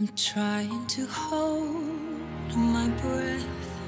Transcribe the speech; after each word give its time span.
I'm 0.00 0.06
trying 0.14 0.86
to 0.86 1.06
hold 1.06 2.56
my 2.56 2.88
breath. 3.02 3.80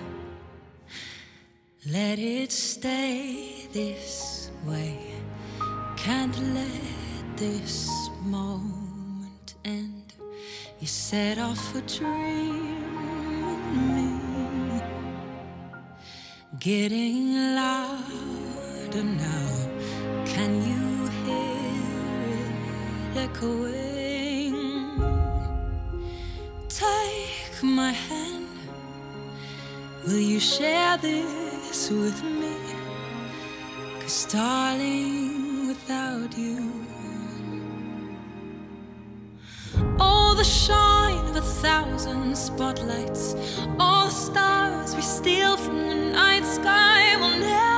Let 1.87 2.19
it 2.19 2.51
stay 2.51 3.69
this 3.73 4.51
way. 4.67 5.15
Can't 5.97 6.37
let 6.53 7.37
this 7.37 7.89
moment 8.23 9.55
end. 9.65 10.15
You 10.81 10.89
set 10.89 11.39
off 11.39 11.77
a 11.77 11.83
dream 11.83 13.45
in 13.53 13.95
me. 13.95 14.83
Getting 16.59 17.55
louder 17.55 19.05
now. 19.05 19.47
Can 20.25 20.53
you 20.71 21.09
hear 21.25 22.35
it 22.35 23.31
echoing? 23.31 23.80
Share 30.51 30.99
this 30.99 31.91
with 31.91 32.25
me? 32.25 32.57
Cause, 34.01 34.27
darling, 34.27 35.69
without 35.69 36.37
you, 36.37 36.73
all 40.01 40.35
the 40.35 40.43
shine 40.43 41.25
of 41.27 41.37
a 41.37 41.41
thousand 41.41 42.37
spotlights, 42.37 43.37
all 43.79 44.07
the 44.07 44.13
stars 44.13 44.97
we 44.97 45.03
steal 45.03 45.57
from 45.57 45.89
the 45.89 45.95
night 45.95 46.45
sky 46.45 47.17
will 47.21 47.39
never 47.39 47.70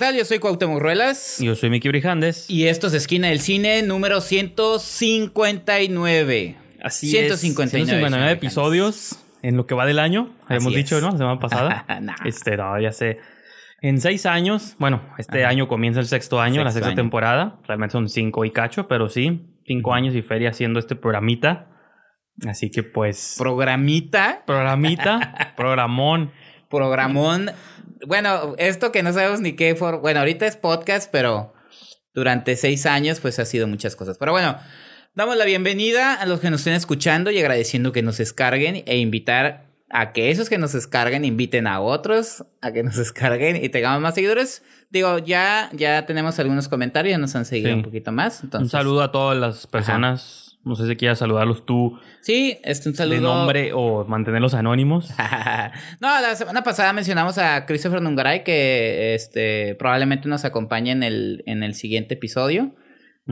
tal? 0.00 0.16
Yo 0.16 0.24
soy 0.24 0.38
Cuauhtémoc 0.38 0.80
Ruelas. 0.80 1.36
Yo 1.40 1.54
soy 1.54 1.68
Miki 1.70 1.88
Brijandes. 1.88 2.48
Y 2.48 2.66
esto 2.68 2.86
es 2.86 2.94
Esquina 2.94 3.28
del 3.28 3.40
Cine 3.40 3.82
número 3.82 4.22
159. 4.22 6.56
Así 6.82 7.10
159, 7.10 7.34
es. 7.34 7.40
159 7.40 8.32
episodios 8.32 9.22
en 9.42 9.58
lo 9.58 9.66
que 9.66 9.74
va 9.74 9.84
del 9.84 9.98
año. 9.98 10.34
Habíamos 10.46 10.72
es. 10.72 10.76
dicho, 10.78 10.98
¿no? 11.02 11.10
La 11.10 11.18
semana 11.18 11.38
pasada. 11.40 11.84
Nah. 12.00 12.14
Este, 12.24 12.56
no, 12.56 12.80
ya 12.80 12.92
sé. 12.92 13.18
En 13.82 14.00
seis 14.00 14.24
años, 14.26 14.74
bueno, 14.78 15.02
este 15.18 15.42
Ajá. 15.44 15.50
año 15.50 15.68
comienza 15.68 16.00
el 16.00 16.06
sexto 16.06 16.40
año, 16.40 16.64
la 16.64 16.70
Sexto 16.70 16.86
sexta 16.86 16.88
año. 16.88 16.96
temporada. 16.96 17.60
Realmente 17.68 17.92
son 17.92 18.08
cinco 18.08 18.46
y 18.46 18.50
cacho, 18.52 18.88
pero 18.88 19.10
sí, 19.10 19.58
cinco 19.66 19.92
años 19.92 20.14
y 20.14 20.22
feria 20.22 20.48
haciendo 20.50 20.78
este 20.80 20.96
programita. 20.96 21.66
Así 22.48 22.70
que 22.70 22.82
pues, 22.82 23.34
Programita, 23.38 24.44
programita, 24.46 25.52
programón. 25.56 26.32
Programón. 26.70 27.50
Bueno, 28.06 28.54
esto 28.56 28.92
que 28.92 29.02
no 29.02 29.12
sabemos 29.12 29.40
ni 29.40 29.52
qué 29.52 29.74
for... 29.74 30.00
Bueno, 30.00 30.20
ahorita 30.20 30.46
es 30.46 30.56
podcast, 30.56 31.10
pero 31.12 31.52
durante 32.14 32.56
seis 32.56 32.86
años 32.86 33.20
pues 33.20 33.38
ha 33.38 33.44
sido 33.44 33.66
muchas 33.66 33.96
cosas. 33.96 34.16
Pero 34.16 34.32
bueno, 34.32 34.56
damos 35.14 35.36
la 35.36 35.44
bienvenida 35.44 36.14
a 36.14 36.24
los 36.26 36.40
que 36.40 36.48
nos 36.50 36.60
estén 36.60 36.74
escuchando 36.74 37.30
y 37.30 37.38
agradeciendo 37.38 37.92
que 37.92 38.02
nos 38.02 38.16
descarguen 38.18 38.82
e 38.86 38.96
invitar 38.98 39.66
a 39.90 40.12
que 40.12 40.30
esos 40.30 40.48
que 40.48 40.56
nos 40.56 40.72
descarguen 40.72 41.24
inviten 41.24 41.66
a 41.66 41.80
otros 41.80 42.44
a 42.62 42.70
que 42.72 42.84
nos 42.84 42.96
descarguen 42.96 43.62
y 43.62 43.68
tengamos 43.68 44.00
más 44.00 44.14
seguidores. 44.14 44.62
Digo, 44.88 45.18
ya, 45.18 45.68
ya 45.72 46.06
tenemos 46.06 46.38
algunos 46.38 46.68
comentarios, 46.68 47.12
ya 47.12 47.18
nos 47.18 47.34
han 47.36 47.44
seguido 47.44 47.70
Sí. 47.70 47.74
un 47.74 47.82
poquito 47.82 48.10
más. 48.12 48.42
Entonces, 48.42 48.64
Un 48.66 48.70
saludo 48.70 49.02
a 49.02 49.12
todas 49.12 49.36
las 49.36 49.66
personas. 49.66 50.49
No 50.62 50.76
sé 50.76 50.86
si 50.86 50.96
quieras 50.96 51.18
saludarlos 51.18 51.64
tú 51.64 51.98
Sí, 52.20 52.58
este 52.64 52.90
un 52.90 52.94
saludo. 52.94 53.14
de 53.14 53.20
nombre 53.22 53.72
o 53.74 54.04
mantenerlos 54.04 54.52
anónimos. 54.54 55.10
no, 56.00 56.20
la 56.20 56.36
semana 56.36 56.62
pasada 56.62 56.92
mencionamos 56.92 57.38
a 57.38 57.64
Christopher 57.66 58.02
Nungaray 58.02 58.44
que 58.44 59.14
este 59.14 59.74
probablemente 59.76 60.28
nos 60.28 60.44
acompañe 60.44 60.90
en 60.92 61.02
el, 61.02 61.42
en 61.46 61.62
el 61.62 61.74
siguiente 61.74 62.14
episodio. 62.14 62.74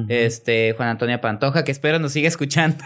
Este, 0.09 0.75
Juan 0.77 0.91
Antonio 0.91 1.21
Pantoja, 1.21 1.65
que 1.65 1.73
espero 1.73 1.99
nos 1.99 2.13
siga 2.13 2.29
escuchando. 2.29 2.85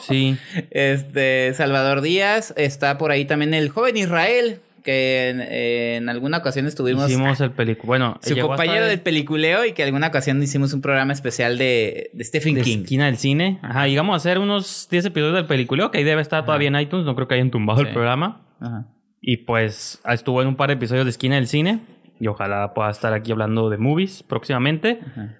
Sí, 0.00 0.36
Este, 0.72 1.54
Salvador 1.54 2.00
Díaz, 2.00 2.52
está 2.56 2.98
por 2.98 3.12
ahí 3.12 3.26
también 3.26 3.54
el 3.54 3.68
joven 3.68 3.96
Israel, 3.96 4.60
que 4.82 5.28
en, 5.30 5.40
en 5.40 6.08
alguna 6.08 6.38
ocasión 6.38 6.66
estuvimos 6.66 7.08
hicimos 7.10 7.40
el 7.40 7.50
película. 7.52 7.86
Bueno, 7.86 8.18
su 8.22 8.36
compañero 8.38 8.84
de- 8.84 8.90
del 8.90 9.00
peliculeo 9.00 9.64
y 9.64 9.72
que 9.72 9.82
alguna 9.84 10.06
ocasión 10.08 10.42
hicimos 10.42 10.72
un 10.72 10.80
programa 10.80 11.12
especial 11.12 11.58
de, 11.58 12.10
de 12.12 12.24
Stephen 12.24 12.54
de 12.54 12.62
King. 12.62 12.78
esquina 12.82 13.06
del 13.06 13.16
cine. 13.16 13.58
Ajá, 13.62 13.86
llegamos 13.86 14.14
a 14.14 14.16
hacer 14.16 14.38
unos 14.38 14.88
10 14.90 15.06
episodios 15.06 15.34
del 15.36 15.46
película, 15.46 15.90
que 15.90 15.98
ahí 15.98 16.04
debe 16.04 16.22
estar 16.22 16.44
todavía 16.44 16.68
en 16.68 16.76
iTunes, 16.80 17.04
no 17.06 17.14
creo 17.14 17.28
que 17.28 17.34
hayan 17.34 17.50
tumbado 17.50 17.80
Sí. 17.80 17.86
el 17.88 17.92
programa. 17.92 18.42
Ajá. 18.60 18.86
Y 19.20 19.38
pues 19.38 20.00
estuvo 20.08 20.40
en 20.42 20.48
un 20.48 20.56
par 20.56 20.68
de 20.68 20.74
episodios 20.74 21.04
de 21.04 21.10
esquina 21.10 21.34
del 21.36 21.48
cine 21.48 21.80
y 22.20 22.26
ojalá 22.28 22.72
pueda 22.74 22.90
estar 22.90 23.12
aquí 23.12 23.32
hablando 23.32 23.68
de 23.70 23.76
movies 23.78 24.22
próximamente. 24.22 25.00
Ajá. 25.06 25.34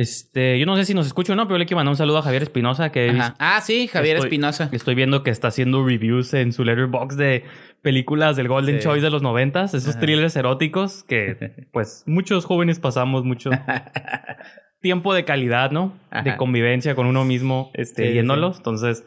Este, 0.00 0.58
yo 0.58 0.64
no 0.64 0.76
sé 0.76 0.86
si 0.86 0.94
nos 0.94 1.06
escucha 1.06 1.34
o 1.34 1.36
no, 1.36 1.46
pero 1.46 1.58
le 1.58 1.66
quiero 1.66 1.76
mandar 1.76 1.90
un 1.90 1.96
saludo 1.96 2.18
a 2.18 2.22
Javier 2.22 2.42
Espinosa 2.42 2.90
que 2.90 3.10
Ajá. 3.10 3.34
Ah, 3.38 3.60
sí, 3.60 3.86
Javier 3.86 4.16
Espinosa. 4.16 4.70
Estoy 4.72 4.94
viendo 4.94 5.22
que 5.22 5.30
está 5.30 5.48
haciendo 5.48 5.84
reviews 5.86 6.32
en 6.32 6.52
su 6.54 6.64
letterbox 6.64 7.18
de 7.18 7.44
películas 7.82 8.36
del 8.36 8.48
Golden 8.48 8.76
Sí. 8.76 8.84
Choice 8.84 9.02
de 9.02 9.10
los 9.10 9.20
noventas, 9.22 9.74
esos 9.74 9.90
Ajá. 9.96 10.00
thrillers 10.00 10.36
eróticos 10.36 11.04
que 11.04 11.66
pues 11.72 12.04
muchos 12.06 12.46
jóvenes 12.46 12.78
pasamos 12.78 13.24
mucho 13.24 13.50
tiempo 14.80 15.12
de 15.12 15.24
calidad, 15.26 15.70
¿no? 15.70 15.92
De 16.24 16.36
convivencia 16.36 16.94
con 16.94 17.06
uno 17.06 17.24
mismo, 17.24 17.70
este, 17.74 18.06
Sí, 18.06 18.12
viéndolos. 18.12 18.56
Entonces, 18.56 19.04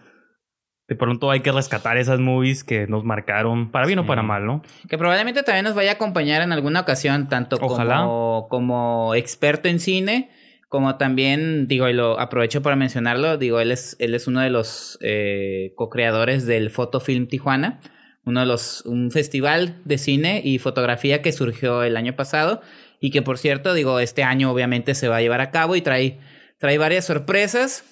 de 0.88 0.96
pronto 0.96 1.31
hay 1.31 1.39
que 1.39 1.51
rescatar 1.51 1.98
esas 1.98 2.19
movies 2.19 2.63
que 2.63 2.86
nos 2.86 3.04
marcaron 3.04 3.72
para 3.72 3.88
bien 3.88 3.98
o 4.00 4.06
para 4.06 4.22
mal, 4.22 4.46
¿no? 4.46 4.62
Que 4.88 4.98
probablemente 5.00 5.42
también 5.42 5.63
nos 5.66 5.74
vaya 5.74 5.92
a 5.92 5.94
acompañar 5.96 6.44
en 6.44 6.51
alguna 6.51 6.81
ocasión, 6.81 7.30
tanto 7.30 7.57
Ojalá. 7.62 7.98
como, 8.01 8.48
como 8.50 9.16
experto 9.16 9.68
en 9.69 9.80
cine, 9.80 10.30
Como 10.74 10.98
también, 10.98 11.68
digo, 11.68 11.88
y 11.88 11.94
lo 11.94 12.20
aprovecho 12.20 12.64
para 12.64 12.75
mencionarlo, 12.75 13.38
digo, 13.38 13.60
él 13.60 13.72
es, 13.72 13.96
él 14.00 14.16
es 14.16 14.25
uno 14.25 14.42
de 14.42 14.50
los 14.50 14.98
eh, 15.02 15.72
co-creadores 15.75 16.48
del 16.48 16.72
Fotofilm 16.72 17.28
Tijuana, 17.28 17.80
uno 18.25 18.40
de 18.40 18.48
los, 18.48 18.81
un 18.88 19.12
festival 19.12 19.80
de 19.86 20.00
cine 20.00 20.42
y 20.44 20.58
fotografía 20.58 21.22
que 21.22 21.31
surgió 21.31 21.84
el 21.84 21.96
año 21.96 22.16
pasado 22.16 22.62
y 23.00 23.12
que 23.12 23.22
por 23.22 23.38
cierto, 23.38 23.75
digo, 23.75 24.00
este 24.00 24.24
año 24.24 24.52
obviamente 24.52 24.96
se 24.96 25.08
va 25.08 25.18
a 25.18 25.22
llevar 25.22 25.42
a 25.42 25.52
cabo 25.52 25.75
y 25.75 25.84
trae, 25.84 26.18
trae 26.58 26.80
varias 26.80 27.06
sorpresas. 27.06 27.84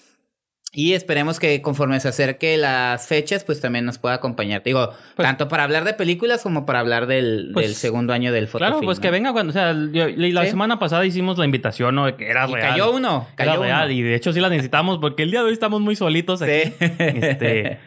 Y 0.74 0.94
esperemos 0.94 1.38
que 1.38 1.62
conforme 1.62 2.00
se 2.00 2.08
acerque 2.08 2.56
las 2.56 3.06
fechas, 3.06 3.44
pues 3.44 3.60
también 3.60 3.84
nos 3.84 3.98
pueda 3.98 4.16
acompañar. 4.16 4.64
Digo, 4.64 4.92
Pues- 5.18 5.28
tanto 5.28 5.50
para 5.50 5.64
hablar 5.66 5.84
de 5.84 5.94
películas 5.94 6.42
como 6.44 6.66
para 6.66 6.80
hablar 6.80 7.08
del, 7.08 7.50
Pues, 7.54 7.66
del 7.68 7.76
segundo 7.76 8.14
año 8.14 8.32
del 8.32 8.48
Fotofilm. 8.48 8.72
Claro, 8.76 8.86
pues 8.86 8.98
¿no? 9.00 9.02
que 9.02 9.12
venga 9.12 9.34
cuando, 9.34 9.50
o 9.52 9.54
sea, 9.54 9.74
yo- 9.74 10.08
la 10.08 10.44
Sí. 10.46 10.50
semana 10.52 10.80
pasada 10.80 11.06
hicimos 11.06 11.38
la 11.38 11.44
invitación, 11.44 11.96
¿no? 11.96 12.16
Que 12.16 12.30
era 12.30 12.48
Y 12.50 12.54
real. 12.54 12.70
cayó 12.70 12.92
uno, 12.92 13.28
Era 13.38 13.52
cayó 13.52 13.62
real 13.64 13.84
uno. 13.90 13.92
y 13.94 14.02
de 14.02 14.16
hecho 14.16 14.32
sí 14.32 14.40
la 14.40 14.48
necesitamos 14.48 15.00
porque 15.00 15.24
el 15.24 15.32
día 15.32 15.42
de 15.42 15.48
hoy 15.48 15.54
estamos 15.54 15.82
muy 15.82 15.98
solitos 15.98 16.42
aquí. 16.42 16.52
Sí. 16.64 16.74
Este, 17.00 17.78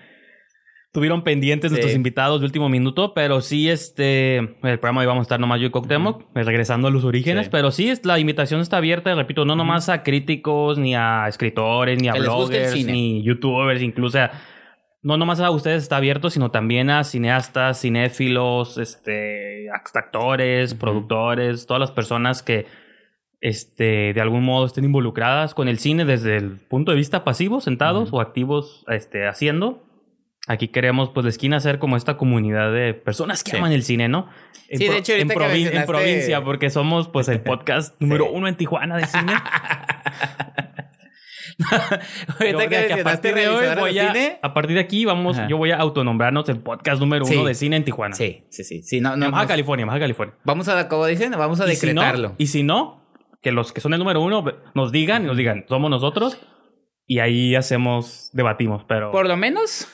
tuvieron 0.94 1.22
pendientes 1.24 1.70
Sí. 1.70 1.74
nuestros 1.74 1.94
invitados 1.96 2.40
de 2.40 2.46
último 2.46 2.68
minuto, 2.68 3.12
pero 3.14 3.40
sí, 3.40 3.68
este, 3.68 4.36
el 4.36 4.78
programa 4.78 5.02
íbamos 5.02 5.22
a 5.22 5.24
estar 5.24 5.40
nomás 5.40 5.60
yo 5.60 5.66
y 5.66 5.70
Coctemoc, 5.70 6.22
pues, 6.32 6.46
regresando 6.46 6.86
a 6.86 6.90
los 6.92 7.04
orígenes, 7.04 7.46
Sí. 7.46 7.50
pero 7.52 7.72
sí, 7.72 7.92
la 8.04 8.18
invitación 8.20 8.60
está 8.60 8.76
abierta, 8.76 9.12
repito, 9.14 9.44
no 9.44 9.56
nomás 9.56 9.88
a 9.88 10.04
críticos, 10.04 10.78
ni 10.78 10.94
a 10.94 11.26
escritores, 11.28 12.00
ni 12.00 12.08
a 12.08 12.12
Que 12.12 12.20
bloggers, 12.20 12.86
ni 12.86 13.24
youtubers, 13.24 13.82
incluso, 13.82 14.20
no 15.02 15.16
nomás 15.18 15.40
a 15.40 15.50
ustedes 15.50 15.82
está 15.82 15.96
abierto, 15.96 16.30
sino 16.30 16.52
también 16.52 16.88
a 16.90 17.02
cineastas, 17.02 17.80
cinéfilos, 17.80 18.78
este, 18.78 19.68
actores, 19.70 20.74
productores, 20.74 21.66
todas 21.66 21.80
las 21.80 21.90
personas 21.90 22.42
que 22.44 22.66
este, 23.40 24.14
de 24.14 24.20
algún 24.22 24.42
modo 24.44 24.64
estén 24.64 24.84
involucradas 24.84 25.52
con 25.54 25.68
el 25.68 25.78
cine 25.78 26.06
desde 26.06 26.36
el 26.36 26.52
punto 26.60 26.92
de 26.92 26.96
vista 26.96 27.24
pasivo, 27.24 27.60
sentados 27.60 28.08
o 28.12 28.20
activos 28.22 28.86
este, 28.88 29.26
haciendo. 29.26 29.83
Aquí 30.46 30.68
queremos, 30.68 31.10
pues, 31.10 31.24
la 31.24 31.30
esquina 31.30 31.58
ser 31.60 31.78
como 31.78 31.96
esta 31.96 32.16
comunidad 32.18 32.70
de 32.72 32.92
personas 32.92 33.42
que 33.42 33.52
Sí. 33.52 33.56
aman 33.56 33.72
el 33.72 33.82
cine, 33.82 34.08
¿no? 34.08 34.28
En, 34.68 34.78
Sí, 34.78 34.88
de 34.88 34.98
hecho, 34.98 35.12
en, 35.14 35.28
provin- 35.28 35.68
en 35.68 35.72
mencionaste- 35.72 35.86
provincia, 35.86 36.44
porque 36.44 36.68
somos, 36.70 37.08
pues, 37.08 37.28
el 37.28 37.40
podcast 37.40 37.94
número 38.00 38.30
uno 38.30 38.46
en 38.48 38.56
Tijuana 38.56 38.96
de 38.98 39.06
cine. 39.06 39.32
Yo 41.58 41.66
Ahorita 42.40 42.58
que 42.62 42.68
que 42.68 42.76
a 42.76 42.80
mencionaste 42.80 43.02
partir 43.04 43.34
de 43.34 43.48
hoy 43.48 43.66
voy 43.78 43.98
a, 43.98 44.12
cine. 44.12 44.38
a 44.42 44.54
partir 44.54 44.74
de 44.74 44.80
aquí 44.80 45.04
vamos, 45.04 45.38
Ajá. 45.38 45.46
yo 45.46 45.56
voy 45.56 45.70
a 45.70 45.76
autonombrarnos 45.76 46.48
el 46.48 46.58
podcast 46.58 47.00
número 47.00 47.24
Sí. 47.26 47.36
uno 47.36 47.44
de 47.46 47.54
cine 47.54 47.76
en 47.76 47.84
Tijuana. 47.84 48.14
Sí, 48.16 48.44
sí, 48.50 48.64
sí. 48.64 48.82
sí 48.82 49.00
no, 49.00 49.16
no, 49.16 49.26
Baja 49.30 49.42
nos- 49.42 49.48
California, 49.48 49.86
Baja 49.86 50.00
California. 50.00 50.34
Vamos 50.44 50.68
a, 50.68 50.88
como 50.88 51.06
dicen, 51.06 51.30
vamos 51.32 51.60
a 51.60 51.70
Y 51.70 51.76
si 51.76 51.86
no- 51.92 52.00
decretarlo. 52.02 52.34
Y 52.38 52.46
si 52.48 52.62
no, 52.64 53.06
que 53.40 53.52
los 53.52 53.72
que 53.72 53.80
son 53.80 53.92
el 53.92 53.98
número 54.00 54.20
uno 54.20 54.44
nos 54.74 54.90
digan 54.90 55.22
y 55.24 55.26
nos 55.26 55.36
digan, 55.36 55.64
somos 55.68 55.90
nosotros. 55.90 56.40
Y 57.06 57.18
ahí 57.20 57.54
hacemos, 57.54 58.30
debatimos, 58.32 58.84
pero... 58.88 59.12
Por 59.12 59.28
lo 59.28 59.36
menos, 59.36 59.86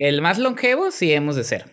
el 0.00 0.20
más 0.22 0.38
longevo 0.38 0.90
sí 0.90 1.12
hemos 1.12 1.36
de 1.36 1.44
ser. 1.44 1.64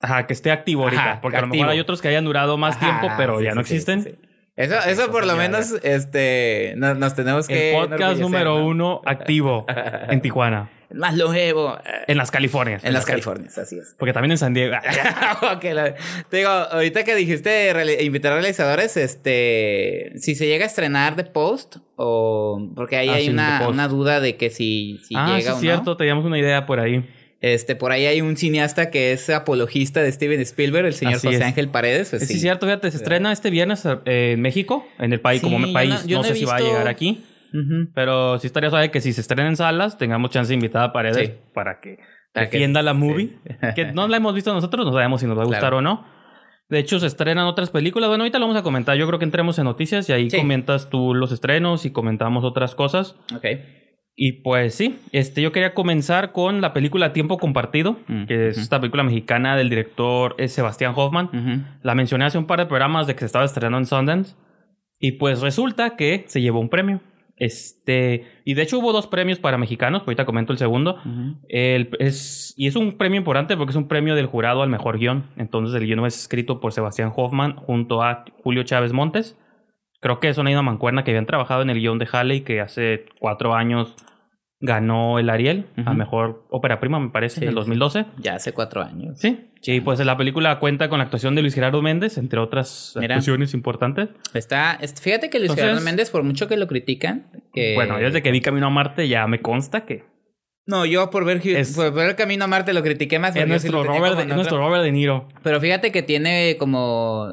Ajá, 0.00 0.26
que 0.26 0.32
esté 0.32 0.50
activo 0.50 0.84
ahorita. 0.84 1.02
Ajá, 1.12 1.20
porque 1.20 1.36
a 1.36 1.40
lo 1.42 1.46
mejor 1.48 1.68
hay 1.68 1.78
otros 1.80 2.00
que 2.00 2.08
hayan 2.08 2.24
durado 2.24 2.56
más 2.56 2.76
Ajá, 2.76 2.86
tiempo, 2.86 3.14
pero 3.18 3.38
sí, 3.38 3.44
ya 3.44 3.50
sí, 3.50 3.56
no 3.58 3.64
sí, 3.64 3.74
existen. 3.74 4.02
sí, 4.02 4.10
sí. 4.10 4.26
Eso, 4.56 4.74
eso 4.86 5.10
por 5.10 5.26
lo 5.26 5.36
menos, 5.36 5.72
este, 5.82 6.74
no- 6.76 6.94
nos 6.94 7.14
tenemos 7.14 7.46
que... 7.48 7.70
El 7.78 7.88
podcast 7.88 8.18
número 8.20 8.58
¿no? 8.58 8.66
uno 8.66 9.00
activo 9.06 9.64
en 10.08 10.20
Tijuana. 10.22 10.70
El 10.90 10.98
más 10.98 11.16
longevo. 11.16 11.78
En 12.08 12.18
las 12.18 12.30
Californias. 12.30 12.84
en 12.84 12.92
las 12.92 13.06
Californias, 13.06 13.56
así 13.58 13.78
es. 13.78 13.94
Porque 13.98 14.12
también 14.12 14.32
en 14.32 14.38
San 14.38 14.52
Diego. 14.54 14.74
Ok, 15.54 15.64
la- 15.72 15.94
te 16.28 16.38
digo, 16.38 16.50
ahorita 16.50 17.04
que 17.04 17.14
dijiste 17.14 17.72
reali- 17.72 18.02
invitar 18.02 18.32
realizadores, 18.32 18.96
este, 18.96 20.12
si 20.16 20.34
se 20.34 20.46
llega 20.46 20.64
a 20.64 20.66
estrenar 20.66 21.14
The 21.16 21.24
Post, 21.24 21.76
o 21.96 22.70
porque 22.74 22.96
ahí 22.96 23.08
Ah, 23.08 23.14
hay 23.14 23.24
sí, 23.26 23.30
una, 23.30 23.58
The 23.58 23.64
Post. 23.64 23.74
una 23.74 23.88
duda 23.88 24.20
de 24.20 24.36
que 24.36 24.50
si, 24.50 24.98
si 25.04 25.14
ah, 25.16 25.26
sí 25.28 25.34
llega 25.36 25.50
es 25.52 25.56
o 25.56 25.60
cierto. 25.60 25.90
no. 25.92 25.96
Teníamos 25.96 26.24
una 26.24 26.38
idea 26.38 26.66
por 26.66 26.80
ahí. 26.80 27.08
Este, 27.40 27.74
por 27.74 27.90
ahí 27.90 28.04
hay 28.06 28.20
un 28.20 28.36
cineasta 28.36 28.90
que 28.90 29.12
es 29.12 29.30
apologista 29.30 30.02
de 30.02 30.12
Steven 30.12 30.40
Spielberg, 30.40 30.86
el 30.86 30.92
señor 30.92 31.14
Así 31.14 31.26
José 31.28 31.38
es. 31.38 31.42
Ángel 31.44 31.68
Paredes. 31.70 32.10
pues 32.10 32.22
sí, 32.22 32.28
sí. 32.28 32.34
es 32.34 32.40
cierto. 32.42 32.66
Fíjate, 32.66 32.90
se 32.90 32.98
estrena 32.98 33.32
este 33.32 33.48
viernes 33.50 33.86
eh, 33.86 34.32
en 34.34 34.40
México. 34.42 34.86
En 34.98 35.12
el 35.14 35.20
país, 35.20 35.40
Sí, 35.40 35.46
como 35.50 35.66
yo 35.66 35.72
país. 35.72 35.88
no- 35.90 36.00
No, 36.02 36.06
yo 36.06 36.18
no 36.18 36.24
sé 36.24 36.32
he 36.32 36.36
si 36.36 36.44
va 36.44 36.54
a 36.54 36.56
visto- 36.58 36.70
llegar 36.72 36.88
aquí. 36.88 37.24
Ujú. 37.52 37.90
Pero 37.94 38.38
sí 38.38 38.46
estaría 38.46 38.68
suave 38.70 38.90
que 38.90 39.00
si 39.00 39.12
se 39.12 39.22
estrena 39.22 39.48
en 39.48 39.56
salas, 39.56 39.96
tengamos 39.98 40.30
chance 40.30 40.50
de 40.50 40.54
invitar 40.54 40.82
a 40.84 40.92
Paredes 40.92 41.28
Sí. 41.28 41.34
para 41.54 41.80
que 41.80 41.98
defienda 42.34 42.82
la 42.82 42.92
movie. 42.94 43.38
Que 43.74 43.86
no 43.86 44.06
la 44.06 44.18
hemos 44.18 44.34
visto 44.34 44.52
nosotros, 44.52 44.84
no 44.86 44.92
sabemos 44.92 45.20
si 45.20 45.26
nos 45.26 45.36
va 45.38 45.42
a 45.42 45.46
gustar 45.46 45.60
Claro. 45.62 45.78
o 45.78 45.80
no. 45.80 46.06
De 46.68 46.78
hecho, 46.78 47.00
se 47.00 47.06
estrenan 47.08 47.46
otras 47.46 47.70
películas. 47.70 48.08
Bueno, 48.08 48.22
ahorita 48.22 48.38
lo 48.38 48.44
vamos 48.46 48.60
a 48.60 48.62
comentar. 48.62 48.96
Yo 48.96 49.06
creo 49.08 49.18
que 49.18 49.24
entremos 49.24 49.58
en 49.58 49.64
noticias 49.64 50.08
y 50.08 50.12
ahí 50.12 50.28
comentas 50.30 50.88
tú 50.90 51.14
los 51.14 51.32
estrenos 51.32 51.84
y 51.86 51.90
comentamos 51.90 52.44
otras 52.44 52.76
cosas. 52.76 53.16
Ok. 53.34 53.44
Y 54.16 54.42
pues 54.42 54.74
sí, 54.74 54.98
este, 55.12 55.40
yo 55.40 55.50
quería 55.52 55.72
comenzar 55.72 56.32
con 56.32 56.60
la 56.60 56.72
película 56.74 57.12
Tiempo 57.12 57.38
Compartido, 57.38 57.96
Mm, 58.06 58.24
que 58.26 58.48
es 58.48 58.58
esta 58.58 58.78
película 58.80 59.02
mexicana 59.02 59.56
del 59.56 59.70
director 59.70 60.34
eh, 60.38 60.48
Sebastián 60.48 60.92
Hoffman. 60.94 61.78
La 61.82 61.94
mencioné 61.94 62.24
hace 62.26 62.36
un 62.38 62.46
par 62.46 62.58
de 62.58 62.66
programas 62.66 63.06
de 63.06 63.14
que 63.14 63.20
se 63.20 63.26
estaba 63.26 63.44
estrenando 63.44 63.78
en 63.78 63.86
Sundance. 63.86 64.34
Y 64.98 65.12
pues 65.12 65.40
resulta 65.40 65.96
que 65.96 66.24
se 66.26 66.42
llevó 66.42 66.60
un 66.60 66.68
premio. 66.68 67.00
Este, 67.36 68.26
y 68.44 68.52
de 68.52 68.60
hecho 68.62 68.78
hubo 68.78 68.92
dos 68.92 69.06
premios 69.06 69.38
para 69.38 69.56
mexicanos, 69.56 70.02
ahorita 70.02 70.26
comento 70.26 70.52
el 70.52 70.58
segundo. 70.58 70.96
Ujú. 70.96 71.36
El- 71.48 71.88
es, 71.98 72.52
y 72.58 72.66
es 72.66 72.76
un 72.76 72.98
premio 72.98 73.16
importante 73.18 73.56
porque 73.56 73.70
es 73.70 73.76
un 73.76 73.88
premio 73.88 74.14
del 74.14 74.26
jurado 74.26 74.62
al 74.62 74.68
mejor 74.68 74.98
guion. 74.98 75.24
Entonces 75.38 75.74
el 75.80 75.86
guion 75.86 76.04
es 76.04 76.18
escrito 76.20 76.60
por 76.60 76.74
Sebastián 76.74 77.10
Hoffman 77.16 77.56
junto 77.56 78.02
a 78.02 78.26
Julio 78.44 78.62
Chávez 78.64 78.92
Montes. 78.92 79.38
Creo 80.00 80.18
que 80.20 80.28
es 80.28 80.38
una 80.38 80.48
misma 80.50 80.62
mancuerna 80.62 81.04
que 81.04 81.10
habían 81.10 81.26
trabajado 81.26 81.62
en 81.62 81.70
el 81.70 81.78
guion 81.78 81.98
de 81.98 82.08
Halley, 82.10 82.40
que 82.40 82.60
hace 82.60 83.06
cuatro 83.18 83.54
años 83.54 83.94
ganó 84.62 85.18
el 85.18 85.30
Ariel 85.30 85.66
a 85.78 85.82
Ujú. 85.82 85.94
mejor 85.94 86.46
ópera 86.50 86.80
prima, 86.80 87.00
me 87.00 87.08
parece, 87.10 87.36
Sí, 87.40 87.44
en 87.44 87.48
el 87.50 87.54
2012. 87.54 88.04
Ya 88.18 88.34
hace 88.34 88.52
cuatro 88.52 88.82
años. 88.82 89.18
Sí. 89.18 89.46
Sí, 89.62 89.80
pues 89.80 89.98
la 90.00 90.16
película 90.16 90.58
cuenta 90.58 90.88
con 90.90 90.98
la 90.98 91.04
actuación 91.04 91.34
de 91.34 91.40
Luis 91.42 91.54
Gerardo 91.54 91.80
Méndez, 91.82 92.18
entre 92.18 92.40
otras 92.40 92.94
Mira. 92.98 93.14
actuaciones 93.14 93.54
importantes. 93.54 94.08
Está, 94.34 94.74
es- 94.80 95.00
fíjate 95.00 95.30
que 95.30 95.38
Luis 95.38 95.50
Entonces- 95.50 95.64
Gerardo 95.64 95.84
Méndez, 95.84 96.10
por 96.10 96.22
mucho 96.24 96.46
que 96.48 96.56
lo 96.58 96.66
critican, 96.66 97.30
que... 97.54 97.74
Bueno, 97.74 97.98
yo 97.98 98.06
desde 98.06 98.22
que 98.22 98.30
vi 98.32 98.40
Camino 98.42 98.66
a 98.66 98.70
Marte 98.70 99.08
ya 99.08 99.26
me 99.26 99.40
consta 99.40 99.84
que 99.86 100.04
No, 100.66 100.84
yo 100.86 101.10
por 101.10 101.24
ver, 101.24 101.40
Es- 101.46 101.74
por 101.74 101.92
ver 101.92 102.14
camino 102.16 102.44
a 102.44 102.46
Marte 102.46 102.72
lo 102.74 102.82
critiqué 102.82 103.18
más. 103.18 103.34
es 103.34 103.62
sí 103.62 103.68
Robert, 103.68 104.16
de, 104.18 104.26
nuestro 104.26 104.58
Robert 104.58 104.82
De 104.84 104.92
Niro. 104.92 105.26
Pero 105.42 105.58
fíjate 105.60 105.90
que 105.90 106.02
tiene 106.02 106.56
como... 106.58 107.26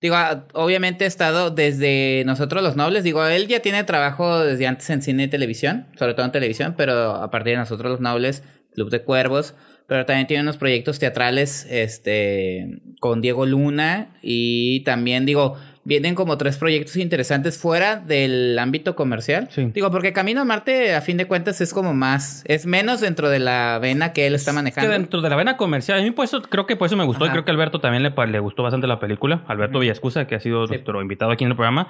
Digo, 0.00 0.14
ah, 0.16 0.46
obviamente 0.54 1.04
ha 1.04 1.08
estado 1.08 1.50
desde 1.50 2.22
nosotros 2.24 2.62
los 2.62 2.74
nobles. 2.74 3.04
Digo, 3.04 3.24
él 3.26 3.48
ya 3.48 3.60
tiene 3.60 3.84
trabajo 3.84 4.42
desde 4.42 4.66
antes 4.66 4.88
en 4.90 5.02
cine 5.02 5.24
y 5.24 5.28
televisión, 5.28 5.88
sobre 5.98 6.14
todo 6.14 6.24
en 6.24 6.32
televisión, 6.32 6.74
pero 6.76 7.14
a 7.16 7.30
partir 7.30 7.52
de 7.52 7.58
nosotros 7.58 7.90
los 7.90 8.00
nobles, 8.00 8.42
Club 8.72 8.90
de 8.90 9.02
Cuervos, 9.02 9.54
pero 9.86 10.06
también 10.06 10.26
tiene 10.26 10.42
unos 10.42 10.56
proyectos 10.56 10.98
teatrales 10.98 11.66
este, 11.68 12.80
con 13.00 13.20
Diego 13.20 13.44
Luna 13.44 14.16
y 14.22 14.84
también, 14.84 15.26
digo, 15.26 15.56
vienen 15.82 16.14
como 16.14 16.36
tres 16.36 16.58
proyectos 16.58 16.96
interesantes 16.96 17.58
fuera 17.58 17.96
del 17.96 18.58
ámbito 18.58 18.94
comercial. 18.94 19.48
Sí. 19.50 19.70
Digo, 19.74 19.90
porque 19.90 20.12
Camino 20.12 20.42
a 20.42 20.44
Marte, 20.44 20.94
a 20.94 21.00
fin 21.00 21.16
de 21.16 21.26
cuentas, 21.26 21.60
es 21.60 21.72
como 21.72 21.94
más, 21.94 22.42
es 22.46 22.66
menos 22.66 23.00
dentro 23.00 23.30
de 23.30 23.38
la 23.38 23.78
vena 23.80 24.12
que 24.12 24.26
él 24.26 24.34
está 24.34 24.50
Que 24.50 24.54
manejando. 24.56 24.90
dentro 24.90 25.22
de 25.22 25.30
la 25.30 25.36
vena 25.36 25.56
comercial, 25.56 25.98
a 25.98 26.02
mí 26.02 26.10
por 26.10 26.24
eso, 26.26 26.42
creo 26.42 26.66
que 26.66 26.76
por 26.76 26.86
eso 26.86 26.96
me 26.96 27.04
gustó 27.04 27.24
Ajá. 27.24 27.32
y 27.32 27.34
creo 27.34 27.44
que 27.44 27.50
a 27.50 27.54
Alberto 27.54 27.80
también 27.80 28.02
le, 28.02 28.12
le 28.26 28.40
gustó 28.40 28.62
bastante 28.62 28.86
la 28.86 29.00
película. 29.00 29.42
Alberto. 29.48 29.78
Villascusa, 29.78 30.26
que 30.26 30.34
ha 30.34 30.40
sido 30.40 30.66
Sí. 30.66 30.74
nuestro 30.74 31.00
invitado 31.00 31.30
aquí 31.32 31.44
en 31.44 31.50
el 31.50 31.56
programa, 31.56 31.88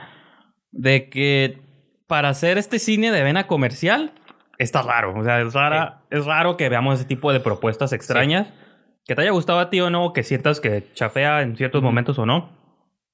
de 0.70 1.09
que 1.11 1.59
para 2.06 2.28
hacer 2.28 2.59
este 2.59 2.78
cine 2.78 3.11
de 3.11 3.23
vena 3.25 3.47
comercial 3.49 4.12
está 4.59 4.82
raro. 4.82 5.14
O 5.18 5.25
sea, 5.25 5.40
es, 5.40 5.52
rara, 5.52 6.02
es 6.11 6.25
raro 6.26 6.56
que 6.56 6.68
veamos 6.68 6.97
ese 7.00 7.04
tipo 7.09 7.32
de 7.32 7.40
propuestas 7.40 7.92
extrañas. 7.92 8.47
Que 9.06 9.14
te 9.16 9.23
haya 9.23 9.30
gustado 9.32 9.59
a 9.59 9.70
ti 9.70 9.80
o 9.80 9.90
no, 9.90 10.12
que 10.12 10.23
sientas 10.23 10.61
que 10.61 10.85
chafea 10.94 11.42
en 11.42 11.56
ciertos 11.56 11.82
momentos 11.82 12.18
o 12.18 12.26
no. 12.26 12.60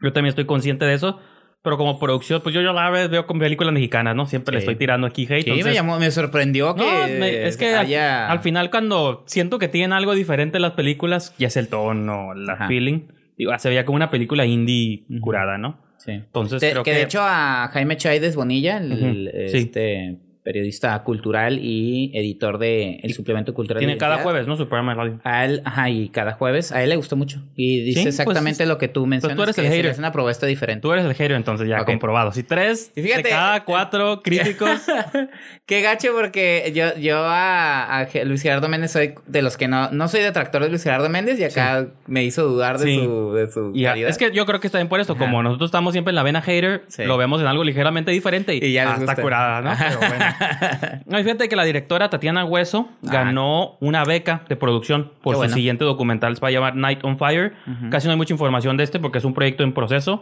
Yo 0.00 0.12
también 0.12 0.30
estoy 0.30 0.44
consciente 0.46 0.84
de 0.84 0.94
eso. 0.94 1.18
Pero 1.62 1.78
como 1.78 1.98
producción, 1.98 2.42
pues 2.42 2.54
yo 2.54 2.60
ya 2.60 2.72
la 2.72 2.90
vez 2.90 3.10
veo 3.10 3.26
con 3.26 3.40
películas 3.40 3.72
mexicanas, 3.74 4.14
¿no? 4.14 4.26
Siempre 4.26 4.52
le 4.54 4.60
Sí. 4.60 4.64
estoy 4.64 4.76
tirando 4.76 5.04
aquí 5.06 5.24
hate. 5.24 5.42
Sí, 5.42 5.50
me 5.50 5.56
entonces- 5.56 5.74
llamó, 5.74 5.98
me 5.98 6.10
sorprendió 6.12 6.76
que 6.76 6.82
no, 6.82 7.18
me- 7.18 7.48
es 7.48 7.56
que 7.56 7.74
al- 7.74 7.86
haya... 7.86 8.30
al, 8.30 8.38
final 8.38 8.70
cuando 8.70 9.24
siento 9.26 9.58
que 9.58 9.66
tienen 9.66 9.92
algo 9.92 10.14
diferente 10.14 10.60
las 10.60 10.72
películas, 10.72 11.34
ya 11.38 11.48
es 11.48 11.56
el 11.56 11.66
tono, 11.68 12.34
la 12.34 12.52
Ajá. 12.52 12.68
feeling, 12.68 13.08
digo, 13.36 13.50
se 13.58 13.68
veía 13.68 13.84
como 13.84 13.96
una 13.96 14.10
película 14.10 14.46
indie 14.46 15.06
curada, 15.20 15.58
¿no? 15.58 15.82
Sí. 15.98 16.12
Entonces 16.12 16.60
De- 16.60 16.70
creo 16.70 16.84
que, 16.84 16.92
que... 16.92 16.96
de 16.98 17.02
hecho 17.02 17.20
a 17.22 17.68
Jaime 17.72 17.96
Chaides 17.96 18.36
Bonilla, 18.36 18.76
el, 18.76 18.92
Ujú, 18.92 19.48
sí. 19.50 19.58
este 19.58 20.18
periodista 20.46 20.96
cultural 21.02 21.58
y 21.60 22.12
editor 22.14 22.58
de 22.58 23.00
El 23.02 23.12
Suplemento 23.14 23.52
Cultural. 23.52 23.80
Tiene 23.80 23.96
cada 23.98 24.18
jueves, 24.18 24.46
¿no? 24.46 24.56
Su 24.56 24.68
programa 24.68 24.92
de 24.92 24.96
radio. 24.96 25.20
A 25.24 25.44
él, 25.44 25.60
ajá, 25.64 25.90
y 25.90 26.08
cada 26.10 26.34
jueves, 26.34 26.70
a 26.70 26.84
él 26.84 26.90
le 26.90 26.94
gustó 26.96 27.16
mucho. 27.16 27.42
Y 27.56 27.80
dice 27.80 27.98
Sí, 27.98 28.04
pues, 28.06 28.20
exactamente 28.20 28.64
lo 28.64 28.78
que 28.78 28.86
tú 28.86 29.06
mencionas. 29.06 29.36
tú 29.36 29.42
eres 29.42 29.56
que 29.56 29.62
el 29.62 29.72
hater. 29.72 29.90
hace 29.90 29.98
una 29.98 30.12
propuesta 30.12 30.46
diferente. 30.46 30.82
Tú 30.82 30.92
eres 30.92 31.04
el 31.04 31.14
hater, 31.14 31.32
entonces 31.32 31.66
ya 31.68 31.80
Ok. 31.82 31.86
comprobado. 31.86 32.30
Si 32.30 32.44
tres 32.44 32.92
Y 32.94 33.02
fíjate- 33.02 33.24
de 33.24 33.28
cada 33.30 33.64
cuatro 33.64 34.22
críticos. 34.24 34.82
Qué 35.66 35.80
gacho 35.80 36.12
porque 36.14 36.70
yo, 36.76 36.96
yo 36.96 37.18
a, 37.24 38.06
Luis 38.24 38.40
Gerardo 38.40 38.68
Méndez 38.68 38.92
soy 38.92 39.14
de 39.26 39.42
los 39.42 39.56
que 39.56 39.66
no, 39.66 39.90
no 39.90 40.06
soy 40.06 40.20
detractor 40.22 40.62
de 40.62 40.68
Luis 40.68 40.84
Gerardo 40.84 41.08
Méndez 41.08 41.40
y 41.40 41.44
acá 41.44 41.88
me 42.06 42.22
hizo 42.22 42.44
dudar 42.46 42.78
de 42.78 42.84
Sí. 42.86 43.00
su, 43.04 43.32
de 43.32 43.50
su 43.50 43.72
y 43.74 43.82
calidad. 43.82 44.10
es 44.10 44.16
que 44.16 44.30
yo 44.30 44.46
creo 44.46 44.60
que 44.60 44.68
está 44.68 44.78
bien 44.78 44.88
por 44.88 45.00
esto. 45.00 45.14
Ajá. 45.14 45.24
Como 45.24 45.42
nosotros 45.42 45.66
estamos 45.68 45.92
siempre 45.92 46.12
en 46.12 46.14
la 46.14 46.22
vena 46.22 46.40
hater, 46.40 46.84
lo 46.98 47.16
vemos 47.16 47.40
en 47.40 47.48
algo 47.48 47.64
ligeramente 47.64 48.12
diferente 48.12 48.54
y, 48.54 48.64
Y 48.64 48.72
ya 48.74 48.94
está 48.94 49.16
curada, 49.16 49.60
¿no? 49.60 49.72
Pero 49.76 49.98
bueno. 49.98 50.24
No, 51.06 51.18
y 51.18 51.22
fíjate 51.22 51.48
que 51.48 51.56
la 51.56 51.64
directora 51.64 52.10
Tatiana 52.10 52.44
Hueso 52.44 52.88
Ah. 53.06 53.10
ganó 53.12 53.76
una 53.80 54.04
beca 54.04 54.44
de 54.48 54.56
producción 54.56 55.12
por 55.22 55.32
Qué 55.32 55.36
su 55.36 55.38
bueno. 55.38 55.54
siguiente 55.54 55.84
documental. 55.84 56.34
Se 56.34 56.40
va 56.40 56.48
a 56.48 56.50
llamar 56.50 56.76
Night 56.76 57.00
on 57.04 57.18
Fire. 57.18 57.52
Casi 57.90 58.06
no 58.06 58.12
hay 58.12 58.16
mucha 58.16 58.32
información 58.34 58.76
de 58.76 58.84
este 58.84 58.98
porque 58.98 59.18
es 59.18 59.24
un 59.24 59.34
proyecto 59.34 59.62
en 59.64 59.72
proceso. 59.72 60.20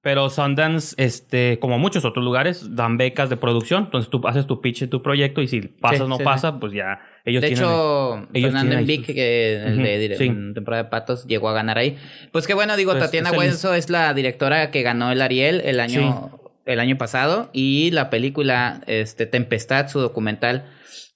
Pero 0.00 0.30
Sundance, 0.30 0.94
este, 0.96 1.58
como 1.58 1.78
muchos 1.78 2.04
otros 2.04 2.24
lugares, 2.24 2.76
dan 2.76 2.96
becas 2.96 3.30
de 3.30 3.36
producción. 3.36 3.84
Entonces 3.86 4.08
tú 4.10 4.20
haces 4.26 4.46
tu 4.46 4.60
pitch 4.60 4.80
de 4.80 4.86
tu 4.86 5.02
proyecto 5.02 5.42
y 5.42 5.48
si 5.48 5.60
pasa 5.60 6.04
o 6.04 6.06
Sí, 6.06 6.10
no 6.10 6.16
sí, 6.18 6.24
pasa, 6.24 6.60
pues 6.60 6.72
ya 6.72 7.00
ellos 7.24 7.42
de 7.42 7.48
tienen... 7.48 7.64
hecho, 7.64 8.28
ellos 8.32 8.52
Fernando 8.52 8.78
Envic, 8.78 9.06
que 9.06 9.56
el 9.56 9.76
de 9.82 10.14
sí. 10.16 10.28
temporada 10.54 10.84
de 10.84 10.88
Patos, 10.88 11.26
llegó 11.26 11.48
a 11.48 11.52
ganar 11.52 11.78
ahí. 11.78 11.96
Pues 12.32 12.46
qué 12.46 12.54
bueno, 12.54 12.76
digo, 12.76 12.92
Pues, 12.92 13.04
Tatiana 13.04 13.32
Hueso 13.32 13.74
es 13.74 13.90
la 13.90 14.14
directora 14.14 14.70
que 14.70 14.82
ganó 14.82 15.10
el 15.10 15.20
Ariel 15.20 15.60
el 15.64 15.80
año, 15.80 16.30
el 16.68 16.80
año 16.80 16.96
pasado 16.98 17.50
y 17.52 17.90
la 17.90 18.10
película 18.10 18.80
este, 18.86 19.26
Tempestad, 19.26 19.88
su 19.88 20.00
documental, 20.00 20.66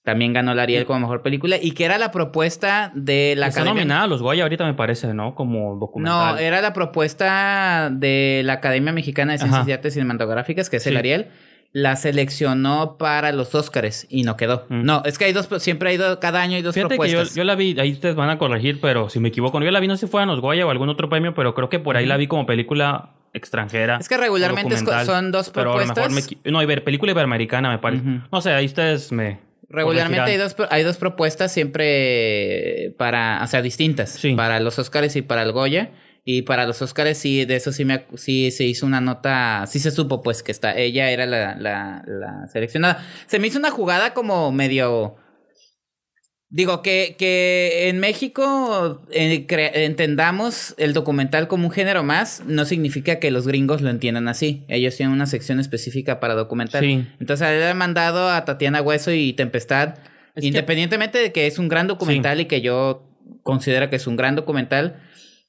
también 0.02 0.32
ganó 0.32 0.52
el 0.52 0.58
Ariel 0.58 0.84
como 0.84 1.00
mejor 1.00 1.22
película 1.22 1.56
y 1.60 1.72
que 1.72 1.84
era 1.84 1.96
la 1.98 2.10
propuesta 2.10 2.90
de 2.94 3.34
la 3.36 3.48
Está 3.48 3.60
Academia 3.60 3.82
nominada 3.82 4.02
a 4.04 4.06
los 4.08 4.20
Goya 4.20 4.42
ahorita 4.42 4.64
me 4.64 4.74
parece, 4.74 5.14
¿no? 5.14 5.36
Como 5.36 5.76
documental. 5.78 6.34
No, 6.34 6.40
era 6.40 6.60
la 6.60 6.72
propuesta 6.72 7.88
de 7.92 8.42
la 8.44 8.54
Academia 8.54 8.92
Mexicana 8.92 9.32
de 9.32 9.38
Ciencias 9.38 9.60
Ajá. 9.60 9.70
y 9.70 9.72
Artes 9.74 9.94
Cinematográficas, 9.94 10.68
que 10.70 10.78
es 10.78 10.86
el. 10.88 10.96
Ariel. 10.96 11.28
La 11.72 11.96
seleccionó 11.96 12.98
para 12.98 13.32
los 13.32 13.54
Óscares 13.54 14.06
y 14.10 14.24
no 14.24 14.36
quedó. 14.36 14.66
Mm. 14.68 14.84
No, 14.84 15.02
es 15.06 15.16
que 15.18 15.24
hay 15.24 15.32
dos, 15.32 15.48
siempre 15.58 15.90
hay 15.90 15.96
dos, 15.96 16.18
cada 16.18 16.42
año 16.42 16.56
hay 16.56 16.62
dos 16.62 16.74
Fíjate 16.74 16.98
que 16.98 17.08
yo, 17.08 17.12
propuestas. 17.12 17.34
yo 17.34 17.44
la 17.44 17.54
vi, 17.54 17.78
ahí 17.80 17.92
ustedes 17.92 18.14
van 18.14 18.28
a 18.28 18.36
corregir, 18.36 18.78
pero 18.80 19.08
si 19.08 19.20
me 19.20 19.28
equivoco, 19.28 19.58
yo 19.62 19.70
la 19.70 19.80
vi, 19.80 19.88
no 19.88 19.96
sé 19.96 20.06
si 20.06 20.10
fue 20.10 20.22
a 20.22 20.26
los 20.26 20.40
Goya 20.40 20.66
o 20.66 20.70
algún 20.70 20.90
otro 20.90 21.08
premio, 21.08 21.34
pero 21.34 21.54
creo 21.54 21.70
que 21.70 21.78
por 21.78 21.96
ahí 21.96 22.04
la 22.04 22.18
vi 22.18 22.26
como 22.26 22.44
película 22.44 23.10
extranjera. 23.32 23.96
Es 23.96 24.08
que 24.08 24.18
regularmente 24.18 24.74
es 24.74 24.84
son 25.06 25.32
dos 25.32 25.50
pero 25.50 25.72
a 25.72 25.74
lo 25.74 25.80
mejor 25.80 25.94
propuestas. 25.94 26.36
me 26.44 26.50
no, 26.50 26.84
película 26.84 27.12
iberoamericana 27.12 27.70
me 27.70 27.78
parece. 27.78 28.02
No 28.30 28.40
sé, 28.40 28.52
ahí 28.52 28.66
ustedes 28.66 29.10
me... 29.12 29.40
Regularmente 29.70 30.32
hay 30.32 30.36
dos, 30.36 30.54
hay 30.68 30.82
dos 30.82 30.98
propuestas 30.98 31.50
siempre 31.50 32.94
para, 32.98 33.40
o 33.42 33.46
sea, 33.46 33.62
distintas. 33.62 34.10
Sí. 34.10 34.34
Para 34.34 34.60
los 34.60 34.78
Óscares 34.78 35.16
y 35.16 35.22
para 35.22 35.42
el 35.42 35.52
Goya. 35.52 35.92
Y 36.24 36.42
para 36.42 36.66
los 36.66 36.80
Óscares 36.82 37.18
sí, 37.18 37.44
de 37.44 37.56
eso 37.56 37.72
sí, 37.72 37.84
me, 37.84 38.04
sí 38.14 38.50
se 38.52 38.64
hizo 38.64 38.86
una 38.86 39.00
nota, 39.00 39.64
sí 39.66 39.80
se 39.80 39.90
supo 39.90 40.22
pues 40.22 40.42
que 40.44 40.52
está, 40.52 40.76
ella 40.76 41.10
era 41.10 41.26
la, 41.26 41.56
la, 41.56 42.04
la 42.06 42.46
seleccionada. 42.46 43.04
Se 43.26 43.38
me 43.40 43.48
hizo 43.48 43.58
una 43.58 43.70
jugada 43.70 44.14
como 44.14 44.52
medio... 44.52 45.16
Digo, 46.54 46.82
que, 46.82 47.16
que 47.18 47.88
en 47.88 47.98
México 47.98 49.02
eh, 49.10 49.46
entendamos 49.74 50.74
el 50.76 50.92
documental 50.92 51.48
como 51.48 51.68
un 51.68 51.72
género 51.72 52.02
más, 52.02 52.42
no 52.46 52.66
significa 52.66 53.18
que 53.18 53.30
los 53.30 53.46
gringos 53.46 53.80
lo 53.80 53.88
entiendan 53.88 54.28
así. 54.28 54.64
Ellos 54.68 54.94
tienen 54.94 55.14
una 55.14 55.24
sección 55.24 55.60
específica 55.60 56.20
para 56.20 56.34
documental. 56.34 56.84
Sí. 56.84 57.06
Entonces, 57.20 57.48
le 57.48 57.64
han 57.64 57.78
mandado 57.78 58.28
a 58.28 58.44
Tatiana 58.44 58.82
Hueso 58.82 59.12
y 59.12 59.32
Tempestad, 59.32 59.94
Es 60.34 60.42
que- 60.42 60.46
independientemente 60.48 61.18
de 61.18 61.32
que 61.32 61.46
es 61.46 61.58
un 61.58 61.68
gran 61.68 61.86
documental 61.86 62.38
y 62.40 62.44
que 62.44 62.60
yo 62.60 63.08
considero 63.42 63.88
que 63.88 63.96
es 63.96 64.06
un 64.06 64.16
gran 64.16 64.36
documental. 64.36 65.00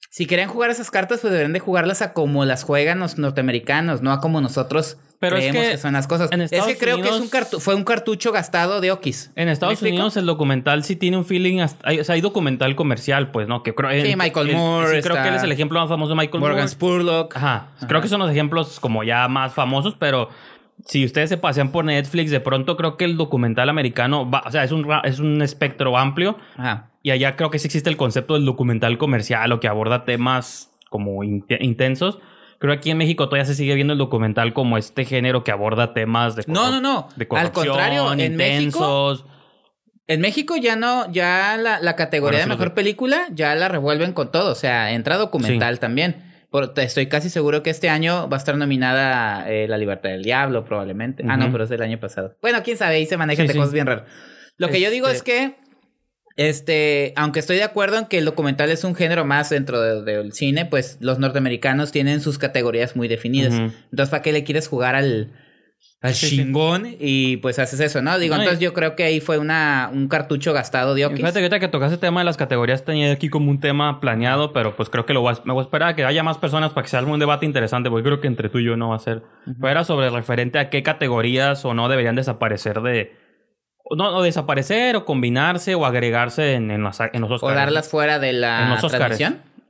Si 0.09 0.27
quieren 0.27 0.47
jugar 0.47 0.69
esas 0.69 0.91
cartas, 0.91 1.19
pues 1.21 1.31
deberían 1.31 1.53
de 1.53 1.59
jugarlas 1.59 2.01
a 2.01 2.13
como 2.13 2.45
las 2.45 2.63
juegan 2.63 2.99
los 2.99 3.17
norteamericanos, 3.17 4.01
no 4.01 4.11
a 4.11 4.19
como 4.19 4.41
nosotros 4.41 4.97
Pero 5.19 5.37
es 5.37 5.41
creemos 5.43 5.63
que, 5.63 5.71
que 5.71 5.77
son 5.79 5.93
las 5.93 6.05
cosas. 6.05 6.29
en 6.31 6.41
Es 6.41 6.51
que 6.51 6.77
creo 6.77 7.01
que 7.01 7.09
es 7.09 7.15
un 7.19 7.29
cartu- 7.31 7.59
fue 7.59 7.73
un 7.75 7.83
cartucho 7.83 8.31
gastado 8.31 8.79
de 8.81 8.91
Okis. 8.91 9.31
En 9.35 9.49
Estados. 9.49 9.81
Unidos 9.81 10.15
el 10.17 10.25
documental 10.27 10.83
sí 10.83 10.95
tiene 10.95 11.17
un 11.17 11.25
feeling, 11.25 11.61
hasta- 11.61 11.87
hay, 11.89 11.99
o 11.99 12.03
sea, 12.03 12.13
hay 12.15 12.21
documental 12.21 12.75
comercial, 12.75 13.31
pues, 13.31 13.47
¿no? 13.47 13.63
Que 13.63 13.73
creo, 13.73 13.89
Sí, 13.89 14.11
el- 14.11 14.17
Michael 14.17 14.49
el- 14.49 14.55
Moore 14.55 14.97
sí, 14.97 15.01
creo 15.07 15.21
que 15.21 15.29
él 15.29 15.35
es 15.35 15.43
el 15.43 15.51
ejemplo 15.51 15.79
más 15.79 15.89
famoso 15.89 16.09
de 16.09 16.15
Michael 16.17 16.41
Morgan 16.41 16.57
Moore. 16.57 16.67
Spurlock. 16.69 17.35
Ajá. 17.37 17.67
Creo 17.87 18.01
que 18.01 18.07
son 18.07 18.19
los 18.19 18.29
ejemplos 18.29 18.79
como 18.79 19.03
ya 19.03 19.27
más 19.27 19.53
famosos, 19.53 19.95
pero 19.97 20.29
si 20.85 21.05
ustedes 21.05 21.29
se 21.29 21.37
pasean 21.37 21.71
por 21.71 21.85
Netflix, 21.85 22.31
de 22.31 22.39
pronto 22.39 22.75
creo 22.77 22.97
que 22.97 23.05
el 23.05 23.15
documental 23.17 23.69
americano, 23.69 24.29
va, 24.29 24.43
o 24.45 24.51
sea, 24.51 24.63
es 24.63 24.71
un, 24.71 24.85
es 25.03 25.19
un 25.19 25.41
espectro 25.41 25.97
amplio 25.97 26.37
Ajá. 26.57 26.89
y 27.01 27.11
allá 27.11 27.35
creo 27.35 27.49
que 27.49 27.59
sí 27.59 27.67
existe 27.67 27.89
el 27.89 27.97
concepto 27.97 28.33
del 28.33 28.45
documental 28.45 28.97
comercial 28.97 29.51
o 29.51 29.59
que 29.59 29.67
aborda 29.67 30.03
temas 30.05 30.71
como 30.89 31.23
in- 31.23 31.45
intensos. 31.59 32.19
Creo 32.59 32.73
que 32.73 32.77
aquí 32.77 32.91
en 32.91 32.97
México 32.97 33.25
todavía 33.27 33.45
se 33.45 33.55
sigue 33.55 33.75
viendo 33.75 33.93
el 33.93 33.99
documental 33.99 34.53
como 34.53 34.77
este 34.77 35.03
género 35.05 35.43
que 35.43 35.51
aborda 35.51 35.93
temas 35.93 36.35
de 36.35 36.43
No, 36.47 36.71
no, 36.71 36.79
no. 36.79 37.07
de 37.15 37.27
Al 37.31 37.51
contrario, 37.51 38.11
en 38.13 38.35
México 38.37 38.79
intensos. 38.79 39.25
En 40.07 40.19
México 40.21 40.55
ya 40.57 40.75
no, 40.75 41.09
ya 41.11 41.55
la, 41.57 41.79
la 41.79 41.95
categoría 41.95 42.39
Bueno, 42.39 42.55
de 42.55 42.57
mejor 42.59 42.73
película 42.73 43.25
ya 43.31 43.55
la 43.55 43.69
revuelven 43.69 44.11
con 44.13 44.31
todo. 44.31 44.51
O 44.51 44.55
sea, 44.55 44.91
entra 44.91 45.17
documental 45.17 45.79
también. 45.79 46.32
Por- 46.53 46.71
estoy 46.77 47.07
casi 47.07 47.31
seguro 47.31 47.63
que 47.63 47.71
este 47.71 47.89
año 47.89 48.29
va 48.29 48.37
a 48.37 48.39
estar 48.39 48.55
nominada 48.55 49.49
eh, 49.51 49.67
La 49.67 49.75
Libertad 49.79 50.11
del 50.11 50.21
Diablo, 50.21 50.63
probablemente. 50.63 51.23
Ah, 51.27 51.35
no, 51.35 51.51
pero 51.51 51.63
es 51.63 51.69
del 51.71 51.81
año 51.81 51.99
pasado. 51.99 52.37
Bueno, 52.43 52.61
quién 52.63 52.77
sabe, 52.77 52.97
ahí 52.97 53.07
se 53.07 53.17
manejan 53.17 53.45
Sí, 53.45 53.47
de 53.47 53.53
sí. 53.53 53.57
cosas 53.59 53.73
bien 53.73 53.87
raras. 53.87 54.03
Lo 54.57 54.69
que 54.69 54.79
yo 54.79 54.91
digo 54.91 55.07
Este- 55.07 55.17
es 55.17 55.23
que, 55.23 55.55
este, 56.35 57.13
aunque 57.15 57.39
estoy 57.39 57.57
de 57.57 57.63
acuerdo 57.63 57.97
en 57.97 58.05
que 58.05 58.19
el 58.19 58.25
documental 58.25 58.69
es 58.69 58.83
un 58.83 58.93
género 58.93 59.25
más 59.25 59.49
dentro 59.49 59.81
de- 59.81 60.03
del 60.03 60.33
cine, 60.33 60.65
pues 60.67 60.97
los 60.99 61.17
norteamericanos 61.17 61.91
tienen 61.91 62.21
sus 62.21 62.37
categorías 62.37 62.95
muy 62.95 63.07
definidas. 63.07 63.53
Entonces, 63.55 64.09
¿para 64.09 64.21
qué 64.21 64.31
le 64.31 64.43
quieres 64.43 64.67
jugar 64.67 64.93
al, 64.95 65.31
al 66.01 66.13
Sí, 66.13 66.27
sí. 66.27 66.35
chingón? 66.37 66.85
Y 66.99 67.37
pues 67.37 67.59
haces 67.59 67.79
eso, 67.79 68.01
¿no? 68.01 68.19
Digo, 68.19 68.35
No, 68.35 68.41
entonces 68.41 68.59
yo 68.61 68.73
creo 68.73 68.95
que 68.97 69.03
ahí 69.05 69.21
fue 69.21 69.37
una, 69.37 69.89
un 69.93 70.09
cartucho 70.09 70.51
gastado 70.51 70.95
de 70.95 71.05
Okis. 71.05 71.17
Fíjate 71.19 71.35
que 71.39 71.45
ahorita 71.45 71.59
que 71.61 71.67
tocaste 71.69 71.93
el 71.95 71.99
tema 72.01 72.19
de 72.19 72.25
las 72.25 72.35
categorías 72.35 72.83
tenía 72.83 73.11
aquí 73.13 73.29
como 73.29 73.49
un 73.49 73.61
tema 73.61 74.01
planeado, 74.01 74.51
pero 74.51 74.75
pues 74.75 74.89
creo 74.89 75.05
que 75.05 75.13
lo 75.13 75.21
voy 75.21 75.33
a, 75.33 75.37
me 75.45 75.53
voy 75.53 75.61
a 75.61 75.63
esperar 75.63 75.89
a 75.89 75.95
que 75.95 76.03
haya 76.03 76.21
más 76.23 76.37
personas 76.37 76.71
para 76.73 76.83
que 76.83 76.89
se 76.89 76.97
arme 76.97 77.13
un 77.13 77.19
debate 77.19 77.45
interesante, 77.45 77.89
porque 77.89 78.03
creo 78.03 78.19
que 78.19 78.27
entre 78.27 78.49
tú 78.49 78.59
y 78.59 78.65
yo 78.65 78.75
no 78.75 78.89
va 78.89 78.97
a 78.97 78.99
ser. 78.99 79.23
Pero 79.45 79.69
era 79.69 79.83
sobre 79.85 80.09
referente 80.09 80.59
a 80.59 80.69
qué 80.69 80.83
categorías 80.83 81.63
o 81.63 81.73
no 81.73 81.87
deberían 81.87 82.15
desaparecer 82.15 82.81
de... 82.81 83.13
o 83.85 83.95
No, 83.95 84.17
o 84.17 84.21
desaparecer 84.23 84.97
o 84.97 85.05
combinarse 85.05 85.73
o 85.73 85.85
agregarse 85.85 86.55
en, 86.55 86.69
en, 86.69 86.83
los, 86.83 86.99
en 86.99 87.21
los 87.21 87.31
O 87.31 87.35
Oscars. 87.35 87.55
darlas 87.55 87.87
fuera 87.89 88.19
de 88.19 88.31
En 88.31 88.41
la 88.41 88.69
los 88.75 88.83
Oscars. 88.83 89.17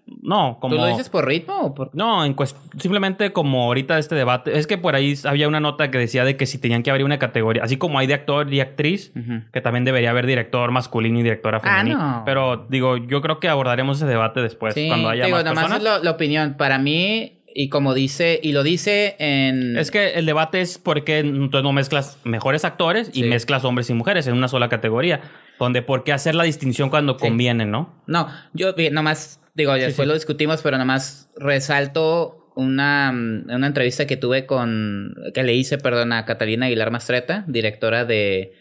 No, 0.05 0.57
como... 0.60 0.75
¿Tú 0.75 0.81
lo 0.81 0.88
dices 0.88 1.10
por 1.10 1.25
ritmo 1.27 1.60
o 1.62 1.74
por...? 1.74 1.89
No, 1.93 2.25
en 2.25 2.36
cuest- 2.36 2.55
simplemente 2.77 3.31
como 3.31 3.63
ahorita 3.63 3.98
este 3.98 4.15
debate, 4.15 4.57
es 4.57 4.67
que 4.67 4.77
por 4.77 4.95
ahí 4.95 5.13
había 5.25 5.48
una 5.48 5.60
nota 5.60 5.91
que 5.91 5.98
decía 5.98 6.25
de 6.25 6.36
que 6.38 6.45
si 6.45 6.57
tenían 6.57 6.83
que 6.83 6.91
abrir 6.91 7.05
una 7.05 7.19
categoría, 7.19 7.63
así 7.63 7.77
como 7.77 8.00
hay 8.00 8.07
de 8.07 8.13
actor 8.13 8.53
y 8.53 8.60
actriz, 8.60 9.12
Ujú. 9.15 9.41
que 9.51 9.62
también 9.62 9.86
debería 9.86 10.10
haber 10.10 10.25
director 10.25 10.72
masculino 10.72 11.19
y 11.19 11.24
directora 11.24 11.60
Ah, 11.63 11.77
femenina. 11.79 11.98
no. 12.17 12.24
Pero 12.25 12.65
digo, 12.69 12.98
yo 12.98 13.22
creo 13.22 13.39
que 13.39 13.48
abordaremos 13.48 13.98
ese 13.98 14.05
debate 14.05 14.41
después, 14.41 14.74
sí, 14.74 14.88
cuando 14.88 15.10
haya 15.10 15.25
digo, 15.25 15.38
más 15.38 15.45
personas. 15.45 15.77
es 15.77 15.83
lo- 15.83 16.03
la 16.03 16.12
opinión. 16.12 16.55
Para 16.57 16.79
mí, 16.79 17.39
y 17.55 17.69
como 17.69 17.93
dice, 17.93 18.39
y 18.43 18.51
lo 18.51 18.63
dice 18.63 19.15
en... 19.19 19.77
Es 19.77 19.89
que 19.91 20.13
el 20.15 20.25
debate 20.25 20.60
es 20.62 20.77
porque 20.79 21.19
entonces 21.19 21.63
no 21.63 21.72
mezclas 21.72 22.17
mejores 22.24 22.65
actores 22.65 23.10
y 23.13 23.24
Sí. 23.24 23.29
mezclas 23.29 23.63
hombres 23.63 23.89
y 23.89 23.93
mujeres 23.93 24.27
en 24.27 24.33
una 24.36 24.48
sola 24.48 24.69
categoría. 24.69 25.22
Donde 25.60 25.81
por 25.83 26.03
qué 26.03 26.12
hacer 26.13 26.33
la 26.36 26.43
distinción 26.43 26.89
cuando 26.89 27.13
Sí. 27.13 27.19
conviene, 27.19 27.65
¿no? 27.65 27.93
No, 28.07 28.27
yo 28.53 28.74
nomás, 28.91 29.39
digo, 29.53 29.74
después 29.74 30.05
sí. 30.05 30.05
lo 30.05 30.13
discutimos, 30.13 30.62
pero 30.62 30.77
nomás 30.77 31.29
resalto 31.36 32.51
una, 32.55 33.12
una 33.12 33.67
entrevista 33.67 34.05
que 34.05 34.17
tuve 34.17 34.45
con, 34.45 35.15
que 35.33 35.43
le 35.43 35.53
hice, 35.53 35.77
perdón, 35.77 36.13
a 36.13 36.25
Catalina 36.25 36.67
Aguilar 36.67 36.91
Mastreta, 36.91 37.45
directora 37.48 38.05
de 38.05 38.53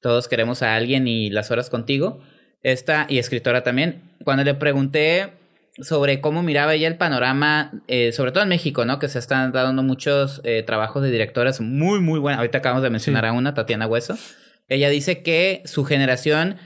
Todos 0.00 0.28
queremos 0.28 0.62
a 0.62 0.74
alguien 0.74 1.06
y 1.06 1.30
Las 1.30 1.50
horas 1.50 1.70
contigo, 1.70 2.20
esta 2.62 3.06
y 3.08 3.18
escritora 3.18 3.62
también, 3.62 4.16
cuando 4.24 4.44
le 4.44 4.54
pregunté 4.54 5.32
sobre 5.80 6.20
cómo 6.20 6.42
miraba 6.42 6.74
ella 6.74 6.88
el 6.88 6.96
panorama, 6.96 7.70
eh, 7.86 8.10
sobre 8.12 8.32
todo 8.32 8.42
en 8.42 8.48
México, 8.48 8.84
¿no? 8.84 8.98
Que 8.98 9.08
se 9.08 9.20
están 9.20 9.52
dando 9.52 9.82
muchos 9.84 10.40
eh, 10.42 10.64
trabajos 10.64 11.02
de 11.04 11.10
directoras 11.10 11.60
muy, 11.60 12.00
muy 12.00 12.18
buenas. 12.18 12.38
Ahorita 12.38 12.58
acabamos 12.58 12.82
de 12.82 12.90
mencionar 12.90 13.24
Sí. 13.24 13.28
a 13.28 13.32
una, 13.32 13.54
Tatiana 13.54 13.86
Hueso. 13.86 14.18
Ella 14.68 14.90
dice 14.90 15.22
que 15.22 15.62
su 15.66 15.84
generación 15.84 16.56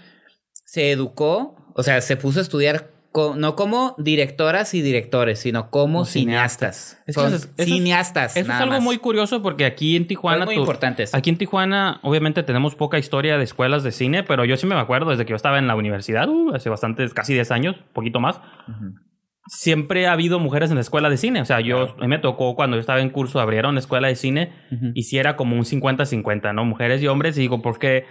se 0.64 0.90
educó, 0.90 1.72
o 1.76 1.82
sea, 1.82 2.00
se 2.00 2.16
puso 2.16 2.38
a 2.38 2.42
estudiar 2.42 2.90
co- 3.12 3.36
no 3.36 3.54
como 3.54 3.94
directoras 3.98 4.74
y 4.74 4.82
directores, 4.82 5.38
sino 5.38 5.70
como 5.70 5.82
Como 5.98 6.04
cineastas. 6.06 6.98
Es 7.06 7.14
que 7.16 7.20
Son 7.22 7.32
eso 7.34 7.48
es- 7.56 7.66
cineastas. 7.66 8.36
Eso 8.36 8.50
es 8.50 8.58
algo 8.58 8.74
más. 8.74 8.82
muy 8.82 8.98
curioso 8.98 9.42
porque 9.42 9.64
aquí 9.64 9.94
en 9.96 10.06
Tijuana... 10.06 10.44
Muy 10.46 10.54
tú- 10.56 10.60
importante 10.62 11.02
eso. 11.04 11.16
Aquí 11.16 11.30
en 11.30 11.38
Tijuana, 11.38 12.00
obviamente, 12.02 12.42
tenemos 12.42 12.74
poca 12.74 12.98
historia 12.98 13.36
de 13.38 13.44
escuelas 13.44 13.82
de 13.82 13.92
cine, 13.92 14.22
pero 14.24 14.44
yo 14.44 14.56
sí 14.56 14.66
me 14.66 14.74
acuerdo 14.74 15.10
desde 15.10 15.24
que 15.26 15.30
yo 15.30 15.36
estaba 15.36 15.58
en 15.58 15.66
la 15.66 15.76
universidad, 15.76 16.28
uh, 16.28 16.54
hace 16.54 16.68
bastantes, 16.70 17.14
casi 17.14 17.34
10 17.34 17.50
años, 17.52 17.76
poquito 17.92 18.18
más. 18.20 18.38
Ujú. 18.68 18.94
siempre 19.48 20.06
ha 20.06 20.12
habido 20.12 20.38
mujeres 20.38 20.70
en 20.70 20.76
la 20.76 20.82
escuela 20.82 21.10
de 21.10 21.16
cine. 21.16 21.40
O 21.40 21.44
sea, 21.44 21.60
yo 21.60 21.86
Claro. 21.86 21.94
a 21.98 22.02
mí 22.02 22.06
me 22.08 22.18
tocó 22.20 22.54
cuando 22.54 22.76
yo 22.76 22.80
estaba 22.80 23.00
en 23.00 23.10
curso, 23.10 23.40
abrieron 23.40 23.74
la 23.74 23.80
escuela 23.80 24.06
de 24.06 24.14
cine 24.14 24.52
Ujú. 24.70 24.92
y 24.94 25.02
si 25.02 25.18
era 25.18 25.34
como 25.36 25.56
un 25.56 25.64
50-50, 25.64 26.52
¿no? 26.54 26.64
Mujeres 26.64 27.02
y 27.02 27.08
hombres. 27.08 27.36
Y 27.36 27.40
digo, 27.40 27.60
porque 27.60 28.04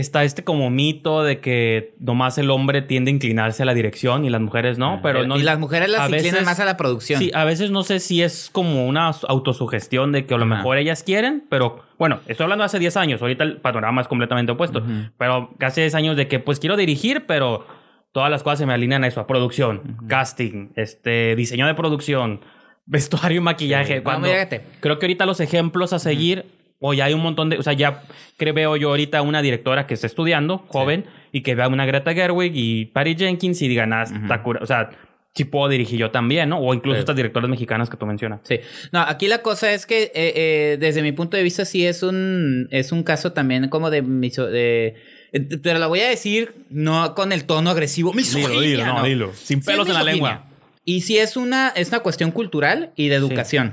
está 0.00 0.24
este 0.24 0.42
como 0.44 0.70
mito 0.70 1.22
de 1.22 1.38
que 1.40 1.94
nomás 2.00 2.36
el 2.38 2.50
hombre 2.50 2.82
tiende 2.82 3.10
a 3.10 3.14
inclinarse 3.14 3.62
a 3.62 3.66
la 3.66 3.74
dirección 3.74 4.24
y 4.24 4.30
las 4.30 4.40
mujeres 4.40 4.76
no, 4.76 5.00
pero 5.02 5.24
no. 5.26 5.36
y 5.36 5.42
las 5.42 5.58
mujeres 5.58 5.88
las 5.88 6.08
inclinan 6.10 6.32
veces- 6.32 6.44
más 6.44 6.58
a 6.60 6.64
la 6.64 6.76
producción. 6.76 7.20
Sí, 7.20 7.30
a 7.32 7.44
veces 7.44 7.70
no 7.70 7.82
sé 7.84 8.00
si 8.00 8.20
es 8.22 8.50
como 8.52 8.86
una 8.86 9.08
autosugestión 9.28 10.10
de 10.12 10.26
que 10.26 10.34
a 10.34 10.38
lo 10.38 10.44
Ajá. 10.46 10.56
mejor 10.56 10.78
ellas 10.78 11.02
quieren, 11.04 11.44
pero 11.48 11.82
bueno, 11.98 12.20
estoy 12.26 12.44
hablando 12.44 12.62
de 12.62 12.66
hace 12.66 12.78
10 12.80 12.96
años, 12.96 13.22
ahorita 13.22 13.44
el 13.44 13.58
panorama 13.58 14.02
es 14.02 14.08
completamente 14.08 14.50
opuesto, 14.52 14.80
Ujú. 14.80 15.10
pero 15.16 15.50
casi 15.58 15.80
10 15.80 15.94
años 15.94 16.16
de 16.16 16.26
que 16.28 16.40
pues 16.40 16.58
quiero 16.58 16.76
dirigir, 16.76 17.24
pero 17.26 17.66
todas 18.12 18.30
las 18.30 18.42
cosas 18.42 18.58
se 18.60 18.66
me 18.66 18.72
alinean 18.74 19.04
a 19.04 19.06
eso, 19.06 19.20
a 19.20 19.26
producción, 19.28 19.98
casting, 20.08 20.70
este, 20.76 21.36
diseño 21.36 21.66
de 21.68 21.74
producción, 21.74 22.40
vestuario 22.86 23.38
y 23.38 23.40
maquillaje. 23.44 23.98
Sí. 23.98 24.02
Cuando- 24.02 24.28
Vamos, 24.28 24.48
creo 24.80 24.98
que 24.98 25.06
ahorita 25.06 25.24
los 25.24 25.40
ejemplos 25.40 25.92
a 25.92 25.98
seguir, 25.98 26.46
o 26.86 26.92
ya 26.92 27.06
hay 27.06 27.14
un 27.14 27.22
montón 27.22 27.48
de, 27.48 27.56
o 27.58 27.62
sea, 27.62 27.72
ya 27.72 28.02
creo 28.36 28.52
veo 28.52 28.76
yo 28.76 28.90
ahorita 28.90 29.22
una 29.22 29.40
directora 29.40 29.86
que 29.86 29.94
está 29.94 30.06
estudiando, 30.06 30.58
joven, 30.68 31.06
y 31.32 31.40
que 31.40 31.54
vea 31.54 31.66
una 31.68 31.86
Greta 31.86 32.12
Gerwig 32.12 32.52
y 32.54 32.84
Patty 32.86 33.14
Jenkins 33.16 33.62
y 33.62 33.68
digan, 33.68 33.92
ah, 33.94 34.02
está 34.02 34.42
cura- 34.42 34.60
o 34.62 34.66
sea, 34.66 34.90
sí 35.34 35.44
puedo 35.44 35.68
dirigir 35.70 35.98
yo 35.98 36.10
también, 36.10 36.50
¿no? 36.50 36.58
O 36.58 36.74
incluso 36.74 36.96
Sí. 36.96 37.00
estas 37.00 37.16
directoras 37.16 37.48
mexicanas 37.48 37.88
que 37.88 37.96
tú 37.96 38.04
mencionas. 38.04 38.40
Sí. 38.44 38.60
No, 38.92 39.00
aquí 39.00 39.28
la 39.28 39.38
cosa 39.38 39.72
es 39.72 39.86
que 39.86 40.02
eh, 40.04 40.12
eh, 40.14 40.76
desde 40.78 41.00
mi 41.02 41.12
punto 41.12 41.36
de 41.38 41.42
vista 41.42 41.64
sí 41.64 41.86
es 41.86 42.02
un 42.02 42.68
es 42.70 42.92
un 42.92 43.02
caso 43.02 43.32
también 43.32 43.68
como 43.70 43.90
de 43.90 44.02
de 44.02 44.94
eh, 45.32 45.58
pero 45.62 45.78
lo 45.78 45.88
voy 45.88 46.00
a 46.00 46.08
decir 46.08 46.54
no 46.70 47.14
con 47.14 47.32
el 47.32 47.46
tono 47.46 47.70
agresivo. 47.70 48.12
Misoginia, 48.12 48.86
no. 48.86 49.02
Sin 49.32 49.32
Sí 49.34 49.54
es 49.54 49.66
pelos 49.66 49.88
en 49.88 49.94
la 49.94 50.02
lengua. 50.04 50.44
Y 50.84 51.00
sí 51.00 51.16
es 51.16 51.36
una 51.36 51.70
es 51.74 51.88
una 51.88 52.00
cuestión 52.00 52.30
cultural 52.30 52.92
y 52.94 53.08
de 53.08 53.16
educación. 53.16 53.72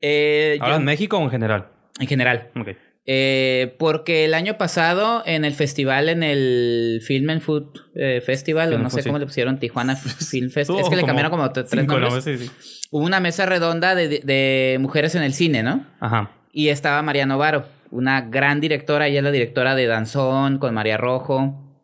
Eh, 0.00 0.56
yo- 0.58 0.64
¿Ahora 0.64 0.76
en 0.76 0.84
México 0.84 1.18
o 1.18 1.22
en 1.24 1.30
general? 1.30 1.66
En 2.00 2.06
general. 2.06 2.50
Ok. 2.58 2.68
Eh, 3.06 3.74
porque 3.78 4.24
el 4.24 4.32
año 4.32 4.56
pasado 4.56 5.22
en 5.26 5.44
el 5.44 5.52
festival, 5.52 6.08
en 6.08 6.22
el 6.22 7.02
Film 7.06 7.28
and 7.28 7.42
Food 7.42 7.66
eh, 7.94 8.22
Festival, 8.24 8.70
Film 8.70 8.80
o 8.80 8.84
no 8.84 8.88
sé 8.90 9.02
Food, 9.02 9.04
cómo 9.08 9.18
sí. 9.18 9.20
le 9.20 9.26
pusieron, 9.26 9.58
Tijuana 9.58 9.94
Film 10.30 10.50
Fest, 10.50 10.70
es 10.70 10.88
que 10.88 10.96
le 10.96 11.04
cambiaron 11.04 11.30
como 11.30 11.44
tre- 11.52 11.66
tres 11.68 11.86
nombres. 11.86 12.24
sí, 12.24 12.38
sí. 12.38 12.50
Hubo 12.90 13.04
una 13.04 13.20
mesa 13.20 13.44
redonda 13.44 13.94
de, 13.94 14.78
mujeres 14.80 15.14
en 15.16 15.22
el 15.22 15.34
cine, 15.34 15.62
¿no? 15.62 15.84
Ajá. 16.00 16.30
Y 16.52 16.68
estaba 16.68 17.02
María 17.02 17.26
Novaro, 17.26 17.66
una 17.90 18.22
gran 18.22 18.60
directora, 18.60 19.06
ella 19.08 19.18
es 19.18 19.24
la 19.24 19.32
directora 19.32 19.74
de 19.74 19.86
Danzón, 19.86 20.58
con 20.58 20.72
María 20.72 20.96
Rojo, 20.96 21.76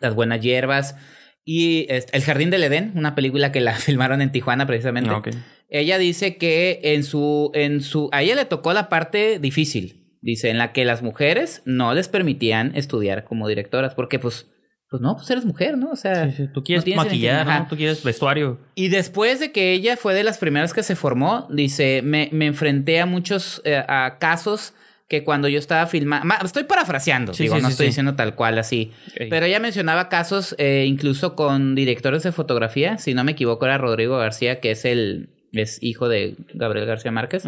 Las 0.00 0.14
Buenas 0.14 0.40
Hierbas, 0.40 0.96
y 1.44 1.86
este, 1.88 2.16
El 2.16 2.24
Jardín 2.24 2.50
del 2.50 2.64
Edén, 2.64 2.92
una 2.96 3.14
película 3.14 3.50
que 3.52 3.60
la 3.60 3.74
filmaron 3.76 4.20
en 4.20 4.30
Tijuana 4.32 4.66
precisamente. 4.66 5.08
Ah, 5.10 5.18
ok. 5.18 5.28
Ella 5.68 5.98
dice 5.98 6.36
que 6.36 6.80
en 6.82 7.02
su, 7.02 7.50
en 7.54 7.80
su, 7.80 8.08
a 8.12 8.22
ella 8.22 8.34
le 8.34 8.44
tocó 8.44 8.72
la 8.72 8.88
parte 8.88 9.38
difícil, 9.38 10.16
dice, 10.20 10.50
en 10.50 10.58
la 10.58 10.72
que 10.72 10.84
las 10.84 11.02
mujeres 11.02 11.62
no 11.64 11.92
les 11.94 12.08
permitían 12.08 12.72
estudiar 12.76 13.24
como 13.24 13.48
directoras, 13.48 13.94
porque 13.94 14.18
pues, 14.18 14.46
pues 14.88 15.02
no, 15.02 15.16
pues 15.16 15.28
eres 15.30 15.44
mujer, 15.44 15.76
¿no? 15.76 15.90
O 15.90 15.96
sea, 15.96 16.30
Sí, 16.30 16.36
sí. 16.36 16.48
Tú 16.54 16.62
quieres 16.62 16.86
no 16.86 16.96
maquillar. 16.96 17.68
Tú 17.68 17.76
quieres 17.76 18.02
vestuario. 18.04 18.60
Y 18.76 18.88
después 18.88 19.40
de 19.40 19.50
que 19.50 19.72
ella 19.72 19.96
fue 19.96 20.14
de 20.14 20.22
las 20.22 20.38
primeras 20.38 20.72
que 20.72 20.84
se 20.84 20.94
formó, 20.94 21.48
dice, 21.50 22.00
me, 22.02 22.28
me 22.32 22.46
enfrenté 22.46 23.00
a 23.00 23.06
muchos 23.06 23.60
eh, 23.64 23.82
a 23.88 24.18
casos 24.20 24.72
que 25.08 25.22
cuando 25.22 25.48
yo 25.48 25.58
estaba 25.58 25.86
filmando, 25.86 26.34
estoy 26.44 26.64
parafraseando, 26.64 27.32
Sí, 27.32 27.44
digo, 27.44 27.58
no 27.60 27.68
estoy 27.68 27.86
diciendo 27.86 28.16
tal 28.16 28.34
cual 28.34 28.58
así, 28.58 28.92
pero 29.30 29.46
ella 29.46 29.60
mencionaba 29.60 30.08
casos 30.08 30.56
eh, 30.58 30.84
incluso 30.88 31.36
con 31.36 31.76
directores 31.76 32.24
de 32.24 32.32
fotografía, 32.32 32.98
si 32.98 33.14
no 33.14 33.22
me 33.22 33.32
equivoco 33.32 33.66
era 33.66 33.78
Rodrigo 33.78 34.18
García, 34.18 34.58
que 34.58 34.72
es 34.72 34.84
el 34.84 35.30
es 35.62 35.78
hijo 35.82 36.08
de 36.08 36.36
Gabriel 36.54 36.86
García 36.86 37.10
Márquez, 37.12 37.44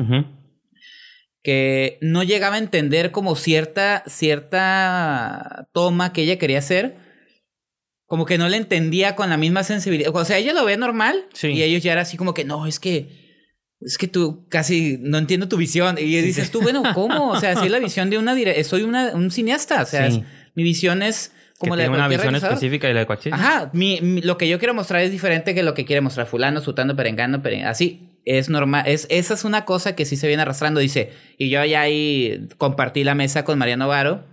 que 1.43 1.99
no 2.01 2.23
llegaba 2.23 2.57
a 2.57 2.59
entender 2.59 3.11
como 3.11 3.37
cierta, 3.37 4.03
cierta 4.07 5.69
toma 5.73 6.13
que 6.13 6.23
ella 6.23 6.39
quería 6.39 6.59
hacer, 6.59 6.97
como 8.07 8.25
que 8.27 8.39
no 8.39 8.49
le 8.49 8.57
entendía 8.57 9.15
con 9.17 9.31
la 9.31 9.37
misma 9.37 9.63
sensibilidad. 9.63 10.15
O 10.15 10.25
sea, 10.25 10.39
ella 10.39 10.53
lo 10.53 10.65
ve 10.65 10.77
normal 10.77 11.27
Sí. 11.35 11.49
y 11.49 11.63
ellos 11.63 11.83
ya 11.83 11.93
era 11.93 12.03
así 12.03 12.17
como 12.17 12.35
que, 12.35 12.45
no, 12.45 12.67
es 12.67 12.81
que, 12.81 13.09
es 13.81 13.99
que 13.99 14.09
tú 14.09 14.47
casi 14.49 14.99
no 15.01 15.19
entiendo 15.19 15.49
tu 15.49 15.57
visión. 15.57 15.97
Y 15.99 16.05
dices 16.21 16.51
tú, 16.51 16.61
bueno, 16.61 16.83
¿cómo? 16.95 17.31
O 17.31 17.41
sea, 17.41 17.55
si 17.57 17.67
es 17.67 17.71
la 17.71 17.79
visión 17.91 18.11
de 18.11 18.19
una, 18.19 18.35
soy 18.65 18.83
una, 18.83 19.15
un 19.15 19.31
cineasta, 19.31 19.83
o 19.83 19.87
sea, 19.87 20.11
Sí. 20.11 20.19
es- 20.19 20.25
mi 20.55 20.65
visión 20.65 21.03
es 21.03 21.33
como 21.59 21.75
que 21.75 21.77
la 21.77 21.83
de 21.85 21.89
tiene 21.89 21.99
una 21.99 22.09
visión 22.09 22.23
realizador. 22.25 22.55
específica 22.55 22.91
y 22.91 22.95
la 22.95 23.01
de 23.01 23.07
cualquier. 23.07 23.35
Ajá, 23.35 23.71
mi, 23.75 24.01
mi- 24.01 24.23
lo 24.23 24.37
que 24.39 24.49
yo 24.49 24.59
quiero 24.59 24.75
mostrar 24.75 25.03
es 25.03 25.13
diferente 25.13 25.55
que 25.55 25.63
lo 25.63 25.75
que 25.75 25.85
quiere 25.85 26.01
mostrar 26.01 26.27
fulano, 26.27 26.61
sutando, 26.61 26.97
perengano, 26.97 27.43
peren- 27.43 27.65
así 27.67 28.08
es 28.29 28.49
normal, 28.49 28.85
es 28.87 29.07
esa 29.11 29.35
es 29.35 29.45
una 29.45 29.65
cosa 29.65 29.95
que 29.97 30.05
sí 30.05 30.17
se 30.17 30.27
viene 30.29 30.43
arrastrando, 30.43 30.81
dice, 30.81 31.11
y 31.39 31.49
yo 31.51 31.65
ya 31.65 31.81
ahí 31.83 32.47
compartí 32.59 33.05
la 33.05 33.15
mesa 33.15 33.45
con 33.45 33.59
Mariano 33.59 33.89
Varo, 33.89 34.25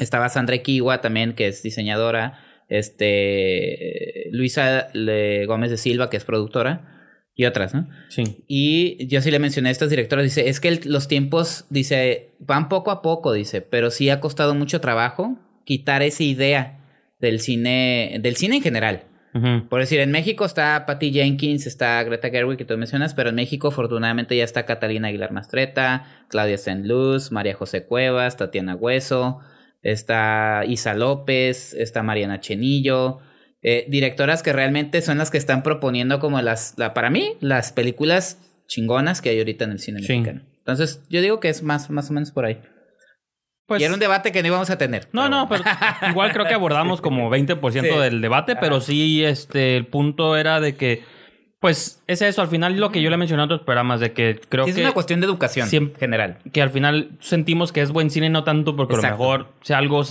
estaba 0.00 0.28
Sandra 0.28 0.58
Kiwa 0.58 1.00
también, 1.00 1.34
que 1.34 1.48
es 1.48 1.62
diseñadora, 1.62 2.40
este, 2.68 4.28
Luisa 4.32 4.88
Le- 4.92 5.46
Gómez 5.46 5.70
de 5.70 5.76
Silva, 5.76 6.10
que 6.10 6.16
es 6.16 6.24
productora, 6.24 6.94
y 7.34 7.44
otras, 7.44 7.72
¿no? 7.72 7.88
Sí. 8.08 8.44
Y 8.48 9.06
yo 9.06 9.20
sí 9.22 9.30
le 9.30 9.38
mencioné 9.38 9.68
a 9.68 9.72
estas 9.72 9.90
directoras, 9.90 10.24
dice, 10.24 10.48
es 10.48 10.58
que 10.60 10.68
el- 10.68 10.80
los 10.86 11.06
tiempos, 11.06 11.66
dice, 11.70 12.30
van 12.40 12.68
poco 12.68 12.90
a 12.90 13.00
poco, 13.02 13.32
dice, 13.32 13.60
pero 13.60 13.90
sí 13.90 14.10
ha 14.10 14.20
costado 14.20 14.54
mucho 14.54 14.80
trabajo 14.80 15.38
quitar 15.64 16.02
esa 16.02 16.24
idea 16.24 16.80
del 17.20 17.40
cine, 17.40 18.18
del 18.20 18.36
cine 18.36 18.56
en 18.56 18.62
general. 18.62 19.04
Por 19.68 19.80
decir, 19.80 20.00
en 20.00 20.10
México 20.10 20.44
está 20.44 20.84
Patty 20.86 21.12
Jenkins, 21.12 21.66
está 21.66 22.02
Greta 22.02 22.30
Gerwig, 22.30 22.56
que 22.58 22.64
tú 22.64 22.76
mencionas, 22.76 23.14
pero 23.14 23.28
en 23.28 23.36
México 23.36 23.68
afortunadamente 23.68 24.36
ya 24.36 24.44
está 24.44 24.64
Catalina 24.66 25.08
Aguilar 25.08 25.32
Mastreta, 25.32 26.06
Claudia 26.28 26.58
Saint-Luz, 26.58 27.30
María 27.30 27.54
José 27.54 27.84
Cuevas, 27.84 28.36
Tatiana 28.36 28.74
Hueso, 28.74 29.40
está 29.82 30.62
Isa 30.66 30.94
López, 30.94 31.74
está 31.74 32.02
Mariana 32.02 32.40
Chenillo, 32.40 33.18
eh, 33.62 33.86
directoras 33.88 34.42
que 34.42 34.52
realmente 34.52 35.02
son 35.02 35.18
las 35.18 35.30
que 35.30 35.38
están 35.38 35.62
proponiendo 35.62 36.20
como 36.20 36.40
las, 36.42 36.74
la, 36.76 36.94
para 36.94 37.10
mí, 37.10 37.34
las 37.40 37.72
películas 37.72 38.38
chingonas 38.66 39.20
que 39.20 39.30
hay 39.30 39.38
ahorita 39.38 39.64
en 39.64 39.72
el 39.72 39.78
cine 39.78 40.00
Sí. 40.02 40.12
mexicano. 40.18 40.42
Entonces, 40.58 41.02
yo 41.08 41.20
digo 41.22 41.40
que 41.40 41.48
es 41.48 41.62
más, 41.62 41.90
más 41.90 42.10
o 42.10 42.12
menos 42.12 42.30
por 42.30 42.44
ahí. 42.44 42.58
Pues, 43.68 43.80
y 43.80 43.84
era 43.84 43.92
un 43.94 44.00
debate 44.00 44.32
que 44.32 44.40
no 44.42 44.48
íbamos 44.48 44.70
a 44.70 44.78
tener. 44.78 45.08
No, 45.12 45.22
pero 45.22 45.28
no, 45.36 45.48
pero 45.48 45.62
igual 46.10 46.32
creo 46.32 46.46
que 46.46 46.54
abordamos 46.54 47.00
como 47.00 47.30
20% 47.30 47.82
Sí. 47.82 47.98
del 48.00 48.20
debate, 48.20 48.56
pero 48.56 48.80
sí, 48.80 49.22
este, 49.24 49.76
el 49.76 49.86
punto 49.86 50.36
era 50.36 50.58
de 50.58 50.74
que, 50.74 51.04
pues, 51.60 52.02
es 52.06 52.22
eso, 52.22 52.40
al 52.40 52.48
final 52.48 52.78
lo 52.80 52.90
que 52.90 53.02
yo 53.02 53.10
le 53.10 53.16
mencioné 53.18 53.42
en 53.42 53.44
otros 53.44 53.60
programas, 53.60 54.00
de 54.00 54.12
que 54.14 54.40
creo 54.48 54.64
Sí, 54.64 54.70
es 54.70 54.76
que, 54.76 54.82
una 54.82 54.92
cuestión 54.92 55.20
de 55.20 55.26
educación 55.26 55.68
siempre- 55.68 56.00
general. 56.00 56.38
que 56.50 56.62
al 56.62 56.70
final 56.70 57.10
sentimos 57.20 57.70
que 57.72 57.82
es 57.82 57.92
buen 57.92 58.10
cine, 58.10 58.30
no 58.30 58.42
tanto 58.42 58.74
porque 58.74 58.94
Exacto. 58.94 59.16
a 59.16 59.18
lo 59.18 59.38
mejor 59.44 59.52
sea 59.60 59.76
algo, 59.78 60.02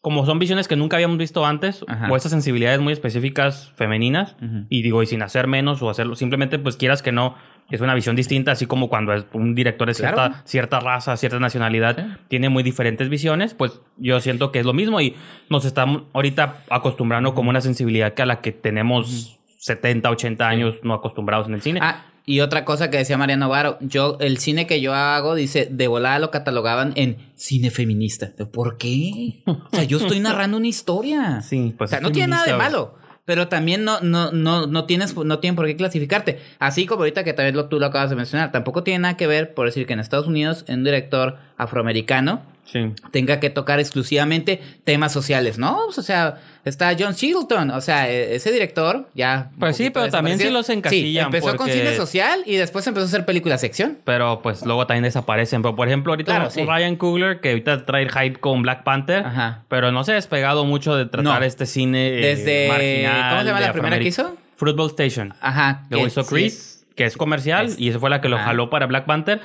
como 0.00 0.26
son 0.26 0.38
visiones 0.40 0.66
que 0.66 0.74
nunca 0.76 0.96
habíamos 0.96 1.16
visto 1.16 1.46
antes, 1.46 1.84
Ajá. 1.86 2.08
o 2.10 2.16
esas 2.16 2.32
sensibilidades 2.32 2.80
muy 2.80 2.92
específicas 2.92 3.72
femeninas, 3.76 4.34
Ujú. 4.42 4.66
y 4.68 4.82
digo, 4.82 5.02
y 5.02 5.06
sin 5.06 5.22
hacer 5.22 5.46
menos 5.46 5.80
o 5.82 5.88
hacerlo, 5.88 6.16
simplemente 6.16 6.58
pues 6.58 6.76
quieras 6.76 7.00
que 7.00 7.12
no, 7.12 7.36
es 7.70 7.80
una 7.80 7.94
visión 7.94 8.14
distinta, 8.14 8.52
así 8.52 8.66
como 8.66 8.88
cuando 8.88 9.12
es 9.12 9.24
un 9.32 9.54
director 9.54 9.88
de 9.88 9.94
cierta, 9.94 10.14
Claro. 10.28 10.34
cierta 10.44 10.80
raza, 10.80 11.16
cierta 11.16 11.38
nacionalidad, 11.40 12.18
tiene 12.28 12.48
muy 12.48 12.62
diferentes 12.62 13.08
visiones, 13.08 13.54
pues 13.54 13.80
yo 13.96 14.20
siento 14.20 14.52
que 14.52 14.60
es 14.60 14.66
lo 14.66 14.72
mismo 14.72 15.00
y 15.00 15.14
nos 15.48 15.64
estamos 15.64 16.02
ahorita 16.12 16.64
acostumbrando 16.70 17.34
como 17.34 17.50
una 17.50 17.60
sensibilidad 17.60 18.14
que 18.14 18.22
a 18.22 18.26
la 18.26 18.40
que 18.40 18.52
tenemos 18.52 19.38
70, 19.58 20.10
80 20.10 20.46
años 20.48 20.74
no 20.82 20.94
acostumbrados 20.94 21.48
en 21.48 21.54
el 21.54 21.62
cine. 21.62 21.80
Ah, 21.82 22.04
y 22.26 22.40
otra 22.40 22.64
cosa 22.64 22.90
que 22.90 22.96
decía 22.96 23.18
Mariano 23.18 23.48
Varo, 23.50 23.76
yo, 23.80 24.16
el 24.20 24.38
cine 24.38 24.66
que 24.66 24.80
yo 24.80 24.94
hago, 24.94 25.34
dice, 25.34 25.68
de 25.70 25.88
volada 25.88 26.18
lo 26.18 26.30
catalogaban 26.30 26.92
en 26.96 27.18
cine 27.34 27.70
feminista. 27.70 28.30
¿Por 28.52 28.78
qué? 28.78 29.42
O 29.46 29.68
sea, 29.72 29.84
yo 29.84 29.98
estoy 29.98 30.20
narrando 30.20 30.56
una 30.56 30.68
historia. 30.68 31.42
Sí, 31.42 31.74
pues 31.76 31.88
o 31.88 31.90
sea, 31.90 31.98
es 31.98 32.02
no 32.02 32.12
tiene 32.12 32.28
nada 32.28 32.46
de 32.46 32.54
malo. 32.54 32.94
Pero 33.24 33.48
también 33.48 33.84
no, 33.84 34.00
no, 34.00 34.32
no, 34.32 34.66
no 34.66 34.84
tienes, 34.84 35.16
no 35.16 35.38
tienen 35.38 35.56
por 35.56 35.66
qué 35.66 35.76
clasificarte. 35.76 36.40
Así 36.58 36.86
como 36.86 37.02
ahorita 37.02 37.24
que 37.24 37.32
también 37.32 37.56
lo, 37.56 37.68
tú 37.68 37.80
lo 37.80 37.86
acabas 37.86 38.10
de 38.10 38.16
mencionar. 38.16 38.52
Tampoco 38.52 38.82
tiene 38.82 39.00
nada 39.00 39.16
que 39.16 39.26
ver, 39.26 39.54
por 39.54 39.66
decir 39.66 39.86
que 39.86 39.94
en 39.94 40.00
Estados 40.00 40.26
Unidos, 40.26 40.64
un 40.68 40.84
director 40.84 41.38
afroamericano 41.56 42.42
Sí. 42.64 42.92
tenga 43.12 43.40
que 43.40 43.50
tocar 43.50 43.78
exclusivamente 43.78 44.60
temas 44.84 45.12
sociales, 45.12 45.58
¿no? 45.58 45.78
Pues, 45.86 45.98
o 45.98 46.02
sea, 46.02 46.38
está 46.64 46.96
John 46.98 47.14
Singleton, 47.14 47.70
o 47.70 47.80
sea, 47.80 48.10
e- 48.10 48.34
ese 48.34 48.50
director 48.50 49.06
ya... 49.14 49.50
Pues 49.60 49.76
sí, 49.76 49.90
pero 49.90 50.08
también 50.10 50.38
sí 50.38 50.48
los 50.50 50.68
encasillan 50.70 51.30
Sí, 51.30 51.36
empezó 51.36 51.56
con 51.56 51.68
cine 51.68 51.94
social 51.94 52.40
y 52.46 52.56
después 52.56 52.86
empezó 52.86 53.04
a 53.04 53.08
hacer 53.08 53.24
películas 53.24 53.60
sección. 53.60 53.98
Pero 54.04 54.40
pues 54.42 54.64
luego 54.64 54.86
también 54.86 55.04
desaparecen. 55.04 55.62
Pero 55.62 55.76
por 55.76 55.86
ejemplo, 55.88 56.12
ahorita 56.12 56.34
Claro, 56.34 56.50
sí. 56.50 56.64
Ryan 56.64 56.96
Coogler, 56.96 57.40
que 57.40 57.50
ahorita 57.50 57.84
trae 57.86 58.08
hype 58.08 58.40
con 58.40 58.62
Black 58.62 58.82
Panther, 58.82 59.24
Ajá. 59.26 59.62
pero 59.68 59.92
no 59.92 60.02
se 60.04 60.12
ha 60.12 60.14
despegado 60.16 60.64
mucho 60.64 60.96
de 60.96 61.04
tratar 61.06 61.40
No. 61.40 61.46
este 61.46 61.66
cine 61.66 62.08
eh, 62.18 62.34
Desde- 62.34 62.68
marginal. 62.68 63.28
¿cómo 63.30 63.40
se 63.42 63.46
llama 63.46 63.60
de 63.60 63.66
la 63.66 63.72
primera 63.72 63.98
que 63.98 64.08
hizo? 64.08 64.36
Football 64.56 64.90
Station. 64.90 65.34
Ajá. 65.40 65.82
Sí 65.92 66.20
Creed, 66.28 66.46
es- 66.46 66.86
que 66.96 67.04
es 67.04 67.16
comercial, 67.16 67.66
es- 67.66 67.78
y 67.78 67.88
esa 67.90 67.98
fue 67.98 68.08
la 68.08 68.20
que 68.20 68.28
lo 68.28 68.36
Ajá. 68.36 68.46
jaló 68.46 68.70
para 68.70 68.86
Black 68.86 69.04
Panther. 69.04 69.40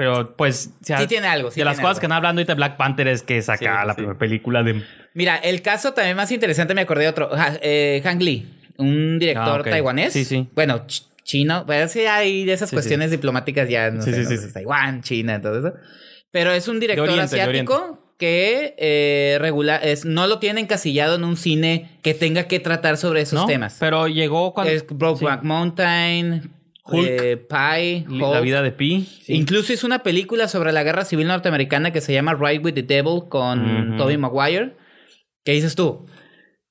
Pero 0.00 0.34
pues, 0.34 0.70
o 0.80 0.84
sea, 0.84 0.98
Sí 0.98 1.06
tiene 1.06 1.26
algo, 1.26 1.50
sí 1.50 1.60
de 1.60 1.64
las 1.66 1.76
cosas 1.76 1.88
algo. 1.90 2.00
que 2.00 2.06
están 2.06 2.12
hablando 2.16 2.40
ahorita 2.40 2.52
de 2.54 2.56
Black 2.56 2.76
Panther 2.78 3.06
es 3.08 3.22
que 3.22 3.42
saca 3.42 3.58
Sí, 3.58 3.86
la 3.86 3.92
sí. 3.92 3.96
primera 3.96 4.18
película 4.18 4.62
de. 4.62 4.82
Mira, 5.12 5.36
el 5.36 5.60
caso 5.60 5.92
también 5.92 6.16
más 6.16 6.32
interesante 6.32 6.72
me 6.74 6.80
acordé 6.80 7.02
de 7.02 7.08
otro. 7.10 7.30
Eh, 7.60 8.00
Hang 8.02 8.22
Lee. 8.22 8.48
un 8.78 9.18
director 9.18 9.60
Ah, 9.66 9.70
taiwanés. 9.70 10.14
Sí, 10.14 10.24
sí. 10.24 10.48
Bueno, 10.54 10.86
ch- 10.86 11.04
chino. 11.22 11.64
Pero 11.66 11.86
sí 11.88 12.00
hay 12.06 12.46
de 12.46 12.54
esas 12.54 12.70
Sí, 12.70 12.76
cuestiones 12.76 13.10
diplomáticas 13.10 13.68
ya, 13.68 13.90
no 13.90 14.00
Sí, 14.00 14.10
sé, 14.10 14.24
sí, 14.24 14.34
no 14.34 14.40
sí. 14.40 14.46
sé, 14.48 14.52
Taiwán, 14.54 15.02
China, 15.02 15.38
todo 15.42 15.58
eso. 15.58 15.76
Pero 16.30 16.50
es 16.52 16.66
un 16.66 16.80
director 16.80 17.06
Oriente, 17.10 17.24
asiático 17.42 18.14
que 18.18 18.74
eh, 18.78 19.36
regular, 19.40 19.80
es, 19.84 20.04
no 20.06 20.26
lo 20.26 20.38
tiene 20.38 20.60
encasillado 20.60 21.16
en 21.16 21.24
un 21.24 21.36
cine 21.36 21.98
que 22.02 22.14
tenga 22.14 22.44
que 22.44 22.58
tratar 22.60 22.96
sobre 22.96 23.20
esos 23.22 23.40
¿No? 23.40 23.46
temas. 23.46 23.76
Pero 23.80 24.08
llegó 24.08 24.54
cuando. 24.54 24.72
es 24.72 24.86
Brokeback 24.88 25.42
Mountain. 25.42 26.50
Eh, 26.94 27.36
Pi, 27.36 28.06
La 28.18 28.40
vida 28.40 28.62
de 28.62 28.72
Pi. 28.72 29.06
sí. 29.22 29.34
Incluso 29.34 29.72
hizo 29.72 29.86
una 29.86 30.02
película 30.02 30.48
sobre 30.48 30.72
la 30.72 30.82
guerra 30.82 31.04
civil 31.04 31.26
norteamericana 31.28 31.92
que 31.92 32.00
se 32.00 32.12
llama 32.12 32.34
Ride 32.34 32.58
with 32.60 32.74
the 32.74 32.82
Devil 32.82 33.22
con 33.28 33.88
Ujú. 33.90 33.96
Tobey 33.98 34.16
Maguire. 34.16 34.76
¿Qué 35.44 35.52
dices 35.52 35.74
tú? 35.74 35.84
o 35.88 36.06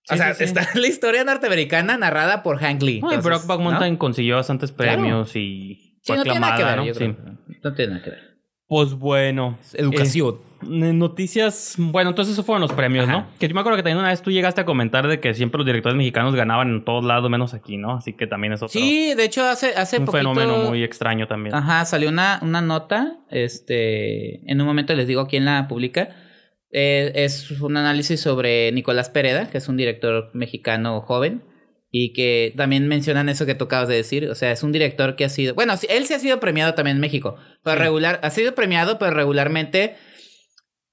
Sí, 0.03 0.17
sea, 0.17 0.33
sí, 0.33 0.39
sí. 0.39 0.43
está 0.45 0.67
la 0.79 0.87
historia 0.87 1.23
norteamericana 1.23 1.97
narrada 1.97 2.41
por 2.43 2.57
Hank 2.57 2.81
Lee. 2.81 3.01
Entonces, 3.11 3.47
¿no? 3.47 3.59
Mountain 3.59 3.95
consiguió 3.97 4.35
bastantes 4.37 4.71
Claro. 4.71 4.93
premios 5.01 5.35
y 5.35 5.97
Sí, 6.01 6.07
fue 6.07 6.17
no 6.17 6.23
tiene 6.23 6.39
nada 6.39 6.55
que 6.57 6.63
ver, 6.63 6.77
¿no? 6.77 6.85
yo 6.85 6.93
Sí. 6.93 6.99
creo. 6.99 7.15
No 7.63 7.73
tiene 7.73 7.91
nada 7.93 8.03
que 8.03 8.09
ver. 8.11 8.19
Pues 8.67 8.93
bueno. 8.93 9.57
Educación. 9.73 10.35
Eh, 10.35 10.48
noticias. 10.61 11.75
Bueno, 11.77 12.11
entonces 12.11 12.33
esos 12.33 12.45
fueron 12.45 12.61
los 12.61 12.73
premios, 12.73 13.07
Ajá. 13.07 13.17
¿no? 13.19 13.27
Que 13.39 13.47
yo 13.47 13.53
me 13.55 13.61
acuerdo 13.61 13.77
que 13.77 13.83
también 13.83 13.97
una 13.97 14.09
vez 14.09 14.21
tú 14.21 14.31
llegaste 14.31 14.61
a 14.61 14.65
comentar 14.65 15.07
de 15.07 15.19
que 15.19 15.33
siempre 15.33 15.57
los 15.57 15.65
directores 15.65 15.97
mexicanos 15.97 16.35
ganaban 16.35 16.69
en 16.69 16.85
todos 16.85 17.03
lados, 17.03 17.29
menos 17.29 17.53
aquí, 17.53 17.77
¿no? 17.77 17.93
Así 17.95 18.13
que 18.13 18.27
también 18.27 18.53
es 18.53 18.61
otro. 18.61 18.79
Sí, 18.79 19.13
de 19.15 19.23
hecho, 19.25 19.45
hace, 19.45 19.73
hace 19.75 19.97
un 19.99 20.05
poquito... 20.05 20.33
fenómeno 20.33 20.69
muy 20.69 20.83
extraño 20.83 21.27
también. 21.27 21.55
Ajá, 21.55 21.85
salió 21.85 22.09
una, 22.09 22.39
una 22.41 22.61
nota. 22.61 23.17
Este, 23.29 24.49
en 24.51 24.59
un 24.61 24.67
momento 24.67 24.93
les 24.95 25.07
digo 25.07 25.27
quién 25.27 25.45
la 25.45 25.67
publica. 25.67 26.09
Eh, 26.71 27.11
es 27.15 27.49
un 27.61 27.77
análisis 27.77 28.19
sobre 28.21 28.71
Nicolás 28.71 29.09
Pereda, 29.09 29.49
que 29.49 29.57
es 29.57 29.67
un 29.67 29.77
director 29.77 30.29
mexicano 30.33 31.01
joven. 31.01 31.43
Y 31.91 32.13
que 32.13 32.53
también 32.55 32.87
mencionan 32.87 33.29
eso 33.29 33.47
que 33.47 33.55
tú 33.55 33.65
acabas 33.65 33.87
de 33.87 33.95
decir. 33.95 34.29
O 34.29 34.35
sea, 34.35 34.51
es 34.51 34.61
un 34.61 34.71
director 34.71 35.15
que 35.15 35.25
ha 35.25 35.29
sido. 35.29 35.55
Bueno, 35.55 35.73
él 35.89 36.05
sí 36.05 36.13
ha 36.13 36.19
sido 36.19 36.39
premiado 36.39 36.75
también 36.75 36.97
en 36.97 37.01
México. 37.01 37.35
Pero 37.63 37.77
Sí. 37.77 37.83
regular, 37.83 38.19
ha 38.21 38.29
sido 38.29 38.53
premiado, 38.53 38.99
pero 38.99 39.09
regularmente 39.09 39.95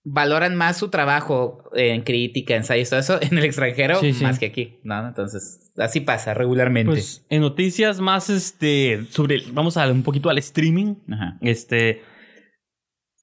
valoran 0.09 0.55
más 0.55 0.79
su 0.79 0.89
trabajo 0.89 1.65
en 1.75 2.03
crítica, 2.03 2.55
ensayos, 2.55 2.91
todo 2.91 3.01
eso 3.01 3.19
en 3.21 3.37
el 3.39 3.45
extranjero 3.45 3.99
Sí, 4.01 4.13
sí. 4.13 4.23
más 4.23 4.39
que 4.39 4.47
aquí, 4.47 4.79
¿no? 4.85 5.07
Entonces, 5.09 5.73
así 5.77 6.01
pasa 6.01 6.33
regularmente. 6.33 6.93
Pues 6.93 7.27
en 7.29 7.41
noticias 7.41 8.01
más, 8.01 8.31
este, 8.31 9.05
sobre, 9.11 9.43
vamos 9.53 9.77
a 9.77 9.91
un 9.91 10.05
poquito 10.05 10.31
al 10.31 10.39
streaming. 10.39 10.95
Ajá. 11.11 11.39
Este, 11.41 12.03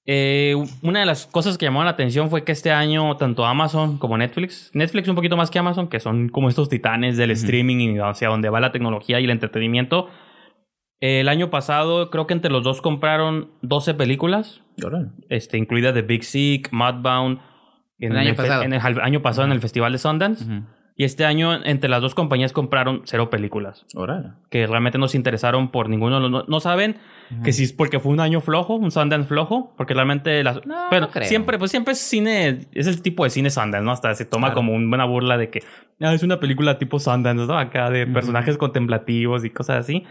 eh, 0.06 0.56
una 0.82 1.00
de 1.00 1.06
las 1.06 1.26
cosas 1.26 1.58
que 1.58 1.66
llamó 1.66 1.82
la 1.86 1.92
atención 1.92 2.30
fue 2.30 2.44
que 2.44 2.52
este 2.52 2.72
año 2.72 3.16
tanto 3.16 3.46
Amazon 3.46 3.98
como 3.98 4.18
Netflix, 4.18 4.70
Netflix 4.74 5.08
un 5.08 5.16
poquito 5.16 5.38
más 5.38 5.50
que 5.50 5.60
Amazon, 5.60 5.88
que 5.88 6.02
son 6.02 6.28
como 6.28 6.50
estos 6.50 6.68
titanes 6.68 7.16
del 7.16 7.32
streaming 7.32 7.78
y 7.78 8.00
hacia 8.00 8.28
donde 8.28 8.50
va 8.50 8.60
la 8.60 8.74
tecnología 8.74 9.22
y 9.22 9.24
el 9.24 9.30
entretenimiento. 9.30 10.10
El 11.06 11.28
año 11.28 11.50
pasado 11.50 12.10
creo 12.10 12.28
que 12.28 12.34
entre 12.34 12.50
los 12.50 12.64
dos 12.64 12.82
compraron 12.82 13.50
12 13.62 13.94
películas, 13.94 14.62
este, 15.28 15.58
incluida 15.58 15.94
The 15.94 16.02
Big 16.04 16.24
Sick, 16.24 16.70
Mudbound. 16.72 17.40
En 18.00 18.14
El 18.14 18.18
año 18.20 18.36
pasado. 18.36 18.64
En 18.64 18.72
el 18.74 18.80
jal- 18.80 19.02
año 19.02 19.22
pasado 19.22 19.46
en 19.46 19.52
el 19.52 19.60
Festival 19.60 19.92
de 19.92 19.98
Sundance. 19.98 20.46
Y 20.96 21.04
este 21.06 21.26
año 21.26 21.54
entre 21.66 21.90
las 21.90 22.02
dos 22.02 22.16
compañías 22.16 22.54
compraron 22.54 23.02
cero 23.06 23.30
películas 23.30 23.86
que 24.50 24.66
realmente 24.68 24.98
no 24.98 25.08
se 25.10 25.18
interesaron 25.18 25.72
por 25.72 25.90
ninguno. 25.90 26.20
No, 26.30 26.44
no 26.48 26.60
saben 26.62 26.96
que 27.44 27.52
si 27.52 27.64
es 27.64 27.74
porque 27.74 28.00
fue 28.00 28.14
un 28.14 28.20
año 28.22 28.40
flojo, 28.40 28.76
un 28.76 28.92
Sundance 28.92 29.28
flojo, 29.28 29.74
porque 29.76 29.94
realmente 29.96 30.42
las... 30.44 30.66
No, 30.66 30.76
pero 30.90 31.08
no 31.08 31.12
creo. 31.12 31.28
siempre, 31.28 31.58
pues 31.58 31.72
siempre 31.72 31.94
es 31.94 32.00
cine, 32.00 32.68
es 32.74 32.88
el 32.88 33.02
tipo 33.02 33.24
de 33.26 33.30
cine 33.32 33.50
Sundance, 33.50 33.84
¿no? 33.84 33.92
Hasta 33.92 34.14
se 34.14 34.24
toma 34.26 34.48
Claro. 34.48 34.56
como 34.56 34.74
una 34.74 34.88
buena 34.88 35.06
burla 35.06 35.38
de 35.38 35.50
que 35.50 35.64
"Ah, 36.00 36.14
es 36.14 36.24
una 36.24 36.40
película 36.40 36.78
tipo 36.78 36.98
Sundance, 37.00 37.46
¿no? 37.48 37.58
Acá 37.58 37.90
de 37.90 38.06
personajes 38.08 38.58
contemplativos 38.58 39.44
y 39.44 39.50
cosas 39.50 39.80
así. 39.80 40.04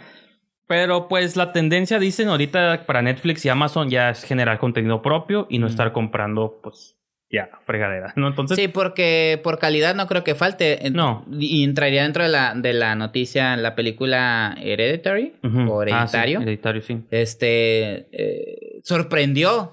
Pero 0.73 1.07
pues 1.07 1.37
la 1.37 1.53
tendencia, 1.53 1.99
dicen 1.99 2.29
ahorita 2.29 2.85
para 2.87 3.03
Netflix 3.03 3.45
y 3.45 3.51
Amazon 3.51 3.91
ya 3.91 4.09
es 4.09 4.25
generar 4.25 4.59
contenido 4.59 5.03
propio 5.03 5.47
y 5.51 5.59
no 5.59 5.67
estar 5.67 5.93
comprando, 5.93 6.61
pues, 6.63 6.97
ya, 7.31 7.51
fregadera, 7.67 8.15
¿no? 8.17 8.27
Entonces, 8.29 8.57
Sí, 8.57 8.69
porque 8.69 9.39
por 9.45 9.59
calidad 9.59 9.95
no 9.95 10.07
creo 10.07 10.25
que 10.25 10.35
falte. 10.35 10.79
No. 10.91 11.27
Y 11.31 11.63
entraría 11.63 12.05
dentro 12.05 12.23
de 12.23 12.31
la, 12.31 12.55
de 12.55 12.73
la 12.73 12.95
noticia 12.95 13.55
la 13.59 13.75
película 13.75 14.57
Hereditary 14.63 15.35
ujú. 15.43 15.71
o 15.71 15.83
Ah, 15.83 15.85
sí, 15.85 15.91
Hereditario. 15.93 16.41
hereditario, 16.41 16.81
sí. 16.81 17.03
Este 17.11 18.07
eh, 18.13 18.81
sorprendió 18.83 19.73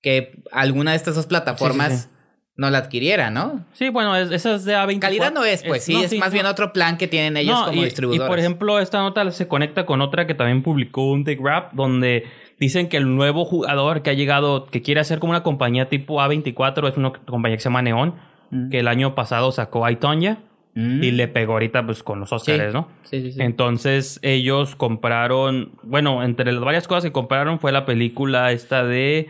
que 0.00 0.42
alguna 0.52 0.92
de 0.92 0.96
estas 0.96 1.16
dos 1.16 1.26
plataformas 1.26 1.92
Sí, 1.92 1.98
sí, 1.98 2.04
sí. 2.04 2.13
No 2.56 2.70
la 2.70 2.78
adquiriera, 2.78 3.30
¿no? 3.30 3.64
Sí, 3.72 3.88
bueno, 3.88 4.14
es, 4.16 4.30
esa 4.30 4.54
es 4.54 4.64
de 4.64 4.76
A24. 4.76 4.98
Calidad 5.00 5.32
no 5.32 5.44
es, 5.44 5.62
pues, 5.64 5.84
sí, 5.84 5.94
no, 5.94 6.00
es 6.02 6.16
más 6.18 6.32
bien 6.32 6.46
otro 6.46 6.72
plan 6.72 6.96
que 6.96 7.08
tienen 7.08 7.36
ellos 7.36 7.58
No, 7.58 7.66
como 7.66 7.80
y, 7.80 7.84
distribuidores. 7.84 8.26
Y 8.26 8.28
por 8.30 8.38
ejemplo, 8.38 8.78
esta 8.78 8.98
nota 9.00 9.28
se 9.32 9.48
conecta 9.48 9.86
con 9.86 10.00
otra 10.00 10.26
que 10.26 10.34
también 10.34 10.62
publicó 10.62 11.10
un 11.10 11.24
The 11.24 11.34
Grab, 11.34 11.72
donde 11.72 12.24
dicen 12.60 12.88
que 12.88 12.96
el 12.96 13.14
nuevo 13.16 13.44
jugador 13.44 14.02
que 14.02 14.10
ha 14.10 14.14
llegado, 14.14 14.66
que 14.66 14.82
quiere 14.82 15.00
hacer 15.00 15.18
como 15.18 15.30
una 15.32 15.42
compañía 15.42 15.88
tipo 15.88 16.20
A24, 16.20 16.88
es 16.88 16.96
una 16.96 17.12
compañía 17.12 17.56
que 17.56 17.60
se 17.62 17.68
llama 17.68 17.82
Neon, 17.82 18.14
Mm. 18.50 18.68
que 18.70 18.78
el 18.80 18.88
año 18.88 19.14
pasado 19.14 19.50
sacó 19.52 19.88
I, 19.88 19.96
Tonya 19.96 20.38
Mm. 20.76 21.02
y 21.02 21.10
le 21.12 21.28
pegó 21.28 21.54
ahorita 21.54 21.84
pues 21.86 22.02
con 22.02 22.20
los 22.20 22.32
Oscars, 22.32 22.66
Sí. 22.66 22.72
¿no? 22.72 22.88
Sí, 23.04 23.22
sí, 23.22 23.32
sí. 23.32 23.38
Entonces 23.42 24.20
ellos 24.22 24.76
compraron, 24.76 25.72
bueno, 25.82 26.22
entre 26.22 26.52
las 26.52 26.62
varias 26.62 26.86
cosas 26.86 27.04
que 27.04 27.10
compraron 27.12 27.58
fue 27.58 27.72
la 27.72 27.84
película 27.86 28.52
esta 28.52 28.84
de 28.84 29.28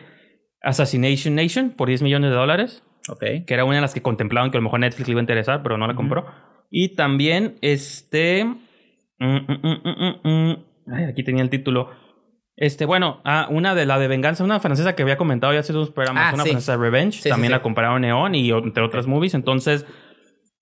Assassination 0.62 1.34
Nation 1.34 1.70
por 1.70 1.88
10 1.88 2.02
millones 2.02 2.30
de 2.30 2.37
dólares 2.37 2.82
Ok. 3.08 3.20
que 3.46 3.54
era 3.54 3.64
una 3.64 3.76
de 3.76 3.80
las 3.82 3.92
que 3.94 4.02
contemplaban 4.02 4.50
que 4.50 4.56
a 4.56 4.60
lo 4.60 4.64
mejor 4.64 4.80
Netflix 4.80 5.06
le 5.08 5.12
iba 5.12 5.20
a 5.20 5.22
interesar, 5.22 5.62
pero 5.62 5.76
no 5.76 5.86
la 5.86 5.94
compró. 5.94 6.26
Y 6.70 6.94
también, 6.96 7.56
este... 7.60 8.44
mm, 8.44 9.26
mm, 9.26 10.20
mm, 10.24 10.56
ay, 10.92 11.04
aquí 11.04 11.22
tenía 11.22 11.42
el 11.42 11.50
título. 11.50 11.90
Este, 12.56 12.84
bueno, 12.86 13.20
ah, 13.24 13.48
una 13.50 13.74
de 13.74 13.84
la 13.84 13.98
de 13.98 14.08
Venganza, 14.08 14.44
una 14.44 14.60
francesa 14.60 14.94
que 14.94 15.02
había 15.02 15.16
comentado 15.16 15.52
ya 15.52 15.60
hace 15.60 15.72
dos 15.72 15.90
programas, 15.90 16.26
Ah, 16.30 16.34
una 16.34 16.44
sí. 16.44 16.50
francesa 16.50 16.76
Revenge, 16.76 17.20
sí, 17.20 17.28
también 17.28 17.48
sí. 17.48 17.52
la 17.52 17.62
compraron 17.62 18.00
Neon 18.02 18.34
y 18.34 18.50
entre 18.50 18.82
otras 18.84 19.06
movies. 19.06 19.34
Entonces, 19.34 19.84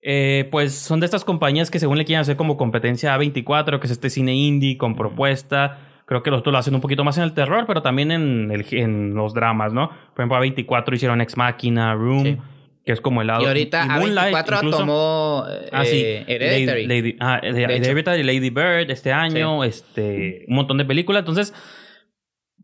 eh, 0.01 0.49
pues 0.51 0.73
son 0.73 0.99
de 0.99 1.05
estas 1.05 1.23
compañías 1.23 1.71
que 1.71 1.79
según 1.79 1.97
le 1.97 2.05
quieren 2.05 2.21
hacer 2.21 2.35
como 2.35 2.57
competencia 2.57 3.13
a 3.13 3.17
24, 3.17 3.79
que 3.79 3.85
es 3.87 3.91
este 3.91 4.09
cine 4.09 4.33
indie 4.35 4.77
con 4.77 4.95
propuesta. 4.95 5.92
Creo 6.05 6.21
que 6.23 6.31
los 6.31 6.39
otros 6.41 6.51
lo 6.51 6.57
hacen 6.59 6.75
un 6.75 6.81
poquito 6.81 7.03
más 7.03 7.17
en 7.17 7.23
el 7.23 7.33
terror, 7.33 7.65
pero 7.65 7.81
también 7.81 8.11
en, 8.11 8.51
el, 8.51 8.65
en 8.71 9.13
los 9.15 9.33
dramas, 9.33 9.71
¿no? 9.73 9.89
Por 9.89 10.19
ejemplo, 10.21 10.35
a 10.37 10.39
24 10.41 10.95
hicieron 10.95 11.21
Ex 11.21 11.37
Machina, 11.37 11.93
Room, 11.95 12.23
Sí. 12.23 12.37
que 12.85 12.91
es 12.91 12.99
como 13.01 13.21
el 13.21 13.27
lado. 13.27 13.43
Y 13.43 13.45
ahorita 13.45 13.85
Moonlight, 13.85 14.35
A24 14.35 14.55
incluso. 14.57 14.77
tomó 14.79 15.45
eh, 15.49 15.69
Ah, 15.71 15.85
sí. 15.85 16.03
Hereditary. 16.27 16.85
Lady, 16.85 17.01
Lady- 17.13 17.17
ah, 17.21 17.39
de- 17.41 17.53
De 17.53 17.63
hecho. 17.77 17.89
Hereditary 17.91 18.19
y 18.19 18.23
Lady 18.23 18.49
Bird 18.49 18.91
este 18.91 19.11
año, 19.13 19.63
este, 19.63 20.45
un 20.49 20.55
montón 20.55 20.77
de 20.77 20.85
películas. 20.85 21.21
Entonces, 21.21 21.53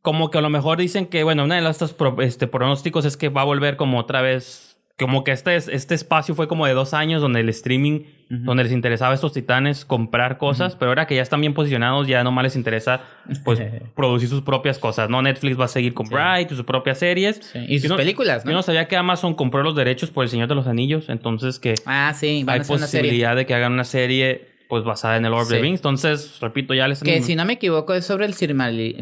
como 0.01 0.29
que 0.31 0.37
a 0.37 0.41
lo 0.41 0.49
mejor 0.49 0.77
dicen 0.77 1.05
que, 1.07 1.23
bueno, 1.23 1.43
una 1.43 1.55
de 1.55 1.61
pro- 1.97 2.21
este, 2.21 2.47
pronósticos 2.47 3.05
es 3.05 3.17
que 3.17 3.29
va 3.29 3.41
a 3.41 3.45
volver 3.45 3.77
como 3.77 3.99
otra 3.99 4.21
vez. 4.21 4.68
Como 4.99 5.23
que 5.23 5.31
este, 5.31 5.55
es- 5.55 5.67
este 5.69 5.95
espacio 5.95 6.35
fue 6.35 6.47
como 6.47 6.65
de 6.65 6.73
dos 6.73 6.93
años 6.93 7.21
donde 7.21 7.39
el 7.39 7.49
streaming, 7.49 8.01
donde 8.29 8.63
les 8.63 8.71
interesaba 8.73 9.11
a 9.13 9.15
estos 9.15 9.33
titanes 9.33 9.85
comprar 9.85 10.37
cosas, 10.37 10.75
pero 10.75 10.91
ahora 10.91 11.07
que 11.07 11.15
ya 11.15 11.21
están 11.21 11.41
bien 11.41 11.53
posicionados, 11.53 12.07
ya 12.07 12.23
nomás 12.23 12.43
les 12.43 12.55
interesa 12.55 13.01
pues 13.43 13.59
producir 13.95 14.29
sus 14.29 14.41
propias 14.41 14.77
cosas, 14.77 15.09
¿no? 15.09 15.21
Netflix 15.21 15.59
va 15.59 15.65
a 15.65 15.69
seguir 15.69 15.93
con 15.93 16.05
Sí. 16.07 16.13
Bright 16.13 16.51
y 16.51 16.55
sus 16.55 16.65
propias 16.65 16.99
series. 16.99 17.37
Sí, 17.41 17.59
Y 17.67 17.79
sus 17.79 17.83
Yo 17.83 17.89
no- 17.89 17.97
películas, 17.97 18.45
¿no? 18.45 18.51
Yo 18.51 18.57
no 18.57 18.61
sabía 18.61 18.87
que 18.87 18.95
Amazon 18.97 19.33
compró 19.33 19.63
los 19.63 19.75
derechos 19.75 20.11
por 20.11 20.23
El 20.25 20.29
Señor 20.29 20.47
de 20.47 20.55
los 20.55 20.67
Anillos, 20.67 21.09
entonles 21.09 21.57
que 21.59 21.73
Ah, 21.85 22.13
sí, 22.15 22.43
van 22.43 22.53
hay 22.53 22.59
a 22.59 22.61
hacer 22.61 22.75
una 22.75 22.85
serie. 22.87 23.01
posibilidad 23.09 23.35
de 23.35 23.45
que 23.45 23.53
hagan 23.55 23.71
una 23.73 23.85
serie 23.85 24.49
pues 24.67 24.83
basada 24.83 25.17
en 25.17 25.25
el 25.25 25.31
Lord 25.31 25.43
of 25.43 25.49
the. 25.49 25.59
Rings. 25.61 25.79
Entonces, 25.79 26.37
repito, 26.41 26.75
ya 26.75 26.87
les 26.87 27.01
Que 27.01 27.23
si 27.23 27.35
no 27.35 27.43
me 27.45 27.53
equivoco 27.53 27.95
es 27.95 28.05
sobre 28.05 28.27
el 28.27 28.35
Silmari- 28.35 28.97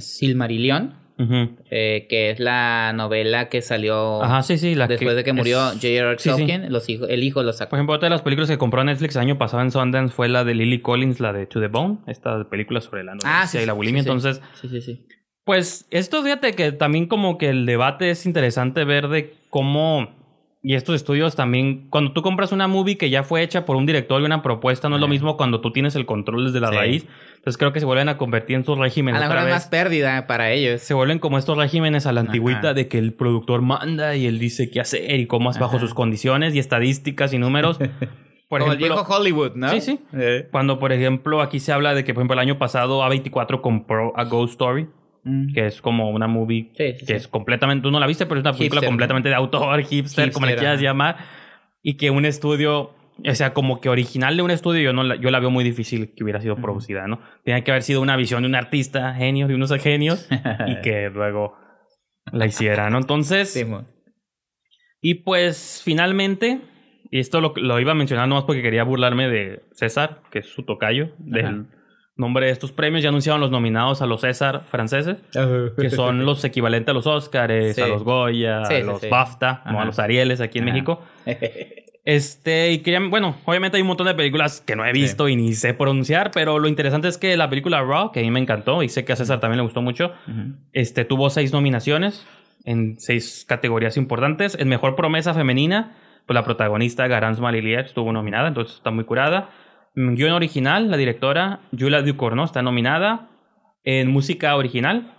Eh, 1.20 2.06
que 2.10 2.30
es 2.30 2.40
la 2.40 2.94
novela 2.94 3.50
que 3.50 3.62
salió 3.62 4.24
Ajá, 4.24 4.44
sí, 4.44 4.58
sí. 4.58 4.76
La 4.76 4.88
después 4.88 5.16
de 5.16 5.24
que 5.24 5.34
murió 5.34 5.60
J.R.R. 5.74 6.18
Sí, 6.20 6.30
sí. 6.30 6.36
Tolkien. 6.38 6.72
Los 6.72 6.88
hijos, 6.90 7.10
el 7.10 7.24
hijo 7.24 7.42
lo 7.44 7.54
sacó. 7.54 7.72
Por 7.72 7.80
ejemplo, 7.80 7.96
otra 7.96 8.08
de 8.08 8.12
las 8.12 8.22
películas 8.22 8.50
que 8.50 8.58
compró 8.58 8.84
Netflix 8.84 9.16
el 9.16 9.22
año 9.24 9.38
pasado 9.38 9.64
en 9.64 9.72
Sundance 9.72 10.14
fue 10.14 10.30
la 10.30 10.44
de 10.44 10.54
Lily 10.54 10.82
Collins, 10.82 11.20
la 11.20 11.34
de 11.34 11.46
To 11.48 11.60
the 11.60 11.68
Bone, 11.68 12.00
esta 12.08 12.44
película 12.50 12.82
sobre 12.82 13.04
la 13.04 13.14
anorexia 13.14 13.60
Ah, 13.60 13.64
y 13.64 13.66
la 13.66 13.74
bulimia. 13.74 14.00
Entonces, 14.00 14.42
Sí, 14.62 14.68
sí, 14.70 14.82
sí. 14.82 15.04
Pues 15.44 15.88
esto, 15.92 16.22
fíjate 16.24 16.54
que 16.54 16.74
también 16.74 17.08
como 17.08 17.38
que 17.38 17.50
el 17.50 17.66
debate 17.66 18.10
es 18.10 18.26
interesante 18.26 18.84
ver 18.84 19.08
de 19.08 19.34
cómo... 19.50 20.17
Y 20.64 20.74
estos 20.74 20.96
estudios 20.96 21.36
también, 21.36 21.88
cuando 21.90 22.12
tú 22.14 22.22
compras 22.24 22.52
una 22.52 22.68
movie 22.68 22.98
que 22.98 23.10
ya 23.10 23.24
fue 23.24 23.44
hecha 23.44 23.64
por 23.64 23.76
un 23.76 23.86
director 23.86 24.22
y 24.22 24.26
una 24.26 24.42
propuesta, 24.42 24.90
no 24.90 24.96
es 24.96 25.02
lo 25.02 25.08
mismo 25.08 25.38
cuando 25.38 25.62
tú 25.62 25.72
tienes 25.72 25.96
el 25.96 26.06
control 26.06 26.46
desde 26.46 26.60
la 26.60 26.70
Sí. 26.70 26.76
raíz. 26.76 27.08
Entonces 27.38 27.58
creo 27.58 27.72
que 27.72 27.80
se 27.80 27.86
vuelven 27.86 28.10
a 28.10 28.18
convertir 28.18 28.56
en 28.58 28.66
sus 28.66 28.78
A 28.78 28.82
regímenes 28.82 29.22
lo 29.22 29.28
mejor 29.30 29.48
es 29.48 29.54
más 29.54 29.68
pérdida 29.68 30.26
para 30.28 30.52
ellos. 30.52 30.82
Se 30.82 30.94
vuelven 30.96 31.20
como 31.20 31.38
estos 31.38 31.58
regímenes 31.58 32.06
a 32.08 32.12
la 32.12 32.22
antigüita 32.22 32.60
Ajá. 32.60 32.74
de 32.74 32.88
que 32.88 32.98
el 32.98 33.14
productor 33.14 33.62
manda 33.62 34.16
y 34.16 34.26
él 34.26 34.40
dice 34.40 34.70
qué 34.70 34.82
hacer 34.82 35.20
y 35.20 35.28
cómo 35.28 35.52
es 35.52 35.60
bajo 35.60 35.78
Ajá. 35.78 35.86
sus 35.86 35.94
condiciones 35.94 36.56
y 36.56 36.60
estadísticas 36.60 37.34
y 37.34 37.38
números. 37.38 37.78
Por 38.50 38.62
Como 38.62 38.72
el 38.72 38.78
ejemplo, 38.80 38.96
viejo 39.04 39.14
Hollywood, 39.16 39.52
¿no? 39.56 39.70
Sí, 39.70 39.82
sí. 39.82 40.00
Eh. 40.14 40.48
cuando 40.52 40.80
por 40.80 40.92
ejemplo 40.94 41.42
aquí 41.42 41.60
se 41.60 41.74
habla 41.74 41.94
de 41.94 42.04
que 42.06 42.14
por 42.14 42.22
ejemplo 42.22 42.34
el 42.34 42.40
año 42.40 42.58
pasado 42.58 43.02
A24 43.04 43.60
compró 43.62 44.14
A 44.18 44.24
Ghost 44.24 44.52
Story, 44.54 44.88
Mm. 45.28 45.54
que 45.54 45.66
es 45.66 45.82
como 45.82 46.10
una 46.10 46.28
movie 46.28 46.72
Sí, 46.78 46.94
sí, 46.94 47.00
que 47.00 47.06
sí. 47.06 47.14
es 47.14 47.28
completamente, 47.28 47.84
tú 47.84 47.92
no 47.92 48.00
la 48.00 48.08
viste, 48.08 48.26
pero 48.26 48.40
es 48.40 48.46
una 48.46 48.54
película 48.54 48.80
Hipster, 48.80 48.90
completamente 48.90 49.30
de 49.30 49.36
autor, 49.36 49.84
hipster, 49.84 50.32
como 50.32 50.46
le 50.46 50.54
Hipster, 50.54 50.60
quieras 50.60 50.82
llamar, 50.82 51.18
y 51.82 51.98
que 51.98 52.10
un 52.10 52.26
estudio 52.26 52.96
O 53.26 53.36
sea, 53.36 53.54
como 53.54 53.82
que 53.82 53.90
original 53.90 54.38
de 54.38 54.44
un 54.44 54.52
estudio, 54.52 54.82
yo, 54.82 54.94
no 54.94 55.04
la, 55.04 55.16
yo 55.16 55.30
la 55.32 55.40
veo 55.40 55.50
muy 55.50 55.64
difícil 55.64 56.14
que 56.16 56.24
hubiera 56.24 56.40
sido 56.40 56.56
producida, 56.56 57.08
¿no? 57.08 57.20
Tiene 57.44 57.64
que 57.64 57.72
haber 57.72 57.84
sido 57.84 58.00
una 58.02 58.16
visión 58.16 58.44
de 58.44 58.48
un 58.48 58.56
artista, 58.56 59.14
genio, 59.16 59.48
de 59.48 59.56
unos 59.56 59.74
genios, 59.82 60.28
y 60.68 60.76
que 60.82 61.10
luego 61.10 61.56
la 62.32 62.46
hiciera, 62.46 62.90
¿no? 62.90 63.00
Entonces, 63.00 63.66
y 65.02 65.16
pues 65.16 65.82
finalmente, 65.84 66.62
y 67.12 67.20
esto 67.20 67.42
lo, 67.42 67.54
lo 67.56 67.80
iba 67.80 67.92
a 67.92 67.96
mencionar 67.96 68.28
nomás 68.28 68.46
porque 68.46 68.62
quería 68.62 68.84
burlarme 68.84 69.30
de 69.30 69.64
César, 69.72 70.22
que 70.32 70.40
es 70.40 70.48
su 70.48 70.64
tocayo, 70.64 71.12
del. 71.18 71.66
Nombre 72.18 72.48
de 72.48 72.52
estos 72.52 72.72
premios. 72.72 73.04
Ya 73.04 73.10
anunciaron 73.10 73.40
los 73.42 73.52
nominados 73.52 74.02
a 74.02 74.06
los 74.06 74.22
César 74.22 74.64
franceses, 74.70 75.18
que 75.78 75.90
son 75.90 76.26
los 76.26 76.44
equivalentes 76.44 76.90
a 76.92 76.94
los 76.94 77.08
Oscars, 77.08 77.76
Sí. 77.76 77.82
a 77.82 77.88
los 77.88 78.04
Goya, 78.04 78.66
Sí, 78.66 78.76
a 78.76 78.80
los 78.80 79.02
sí. 79.02 79.08
BAFTA, 79.10 79.62
Ajá. 79.64 79.82
a 79.82 79.86
los 79.86 80.00
Arieles 80.00 80.42
aquí 80.42 80.60
en 80.60 80.66
Ajá. 80.66 80.74
México. 80.74 81.02
Este, 82.10 82.72
y 82.72 82.78
querían, 82.80 83.10
bueno, 83.10 83.36
obviamente 83.44 83.76
hay 83.76 83.82
un 83.82 83.90
montón 83.90 84.08
de 84.08 84.16
películas 84.16 84.62
que 84.66 84.78
no 84.78 84.86
he 84.86 84.94
visto 84.94 85.28
y 85.28 85.36
ni 85.36 85.54
sé 85.56 85.74
pronunciar, 85.74 86.32
pero 86.32 86.58
lo 86.58 86.70
interesante 86.70 87.10
es 87.10 87.18
que 87.18 87.36
la 87.36 87.50
película 87.50 87.82
Raw, 87.82 88.14
que 88.14 88.22
a 88.22 88.24
mí 88.24 88.32
me 88.32 88.40
encantó 88.40 88.82
y 88.82 88.88
sé 88.88 89.04
que 89.04 89.12
a 89.12 89.18
César 89.18 89.42
también 89.42 89.58
le 89.58 89.64
gustó 89.64 89.82
mucho, 89.82 90.14
este, 90.72 91.04
tuvo 91.04 91.30
seis 91.30 91.52
nominaciones 91.52 92.26
en 92.64 92.98
seis 92.98 93.44
categorías 93.46 93.98
importantes. 93.98 94.56
En 94.58 94.70
Mejor 94.70 94.96
Promesa 94.96 95.34
Femenina, 95.34 95.98
pues 96.26 96.34
la 96.36 96.46
protagonista 96.46 97.08
Garance 97.08 97.42
Malilier 97.42 97.82
estuvo 97.88 98.14
nominada, 98.14 98.48
entonces 98.48 98.76
está 98.78 98.90
muy 98.90 99.04
curada. 99.04 99.50
Guión 99.98 100.32
original, 100.32 100.92
la 100.92 100.98
directora 100.98 101.62
Julia 101.78 102.04
Ducournau 102.04 102.46
está 102.46 102.62
nominada. 102.62 103.30
En 103.84 104.12
Música 104.12 104.56
original, 104.56 105.12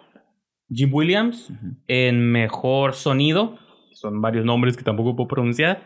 Jim 0.70 0.90
Williams. 0.92 1.50
En 1.88 2.30
Mejor 2.30 2.94
Sonido, 2.94 3.58
son 3.92 4.22
varios 4.22 4.44
nombres 4.44 4.76
que 4.76 4.84
tampoco 4.84 5.16
puedo 5.16 5.26
pronunciar. 5.26 5.82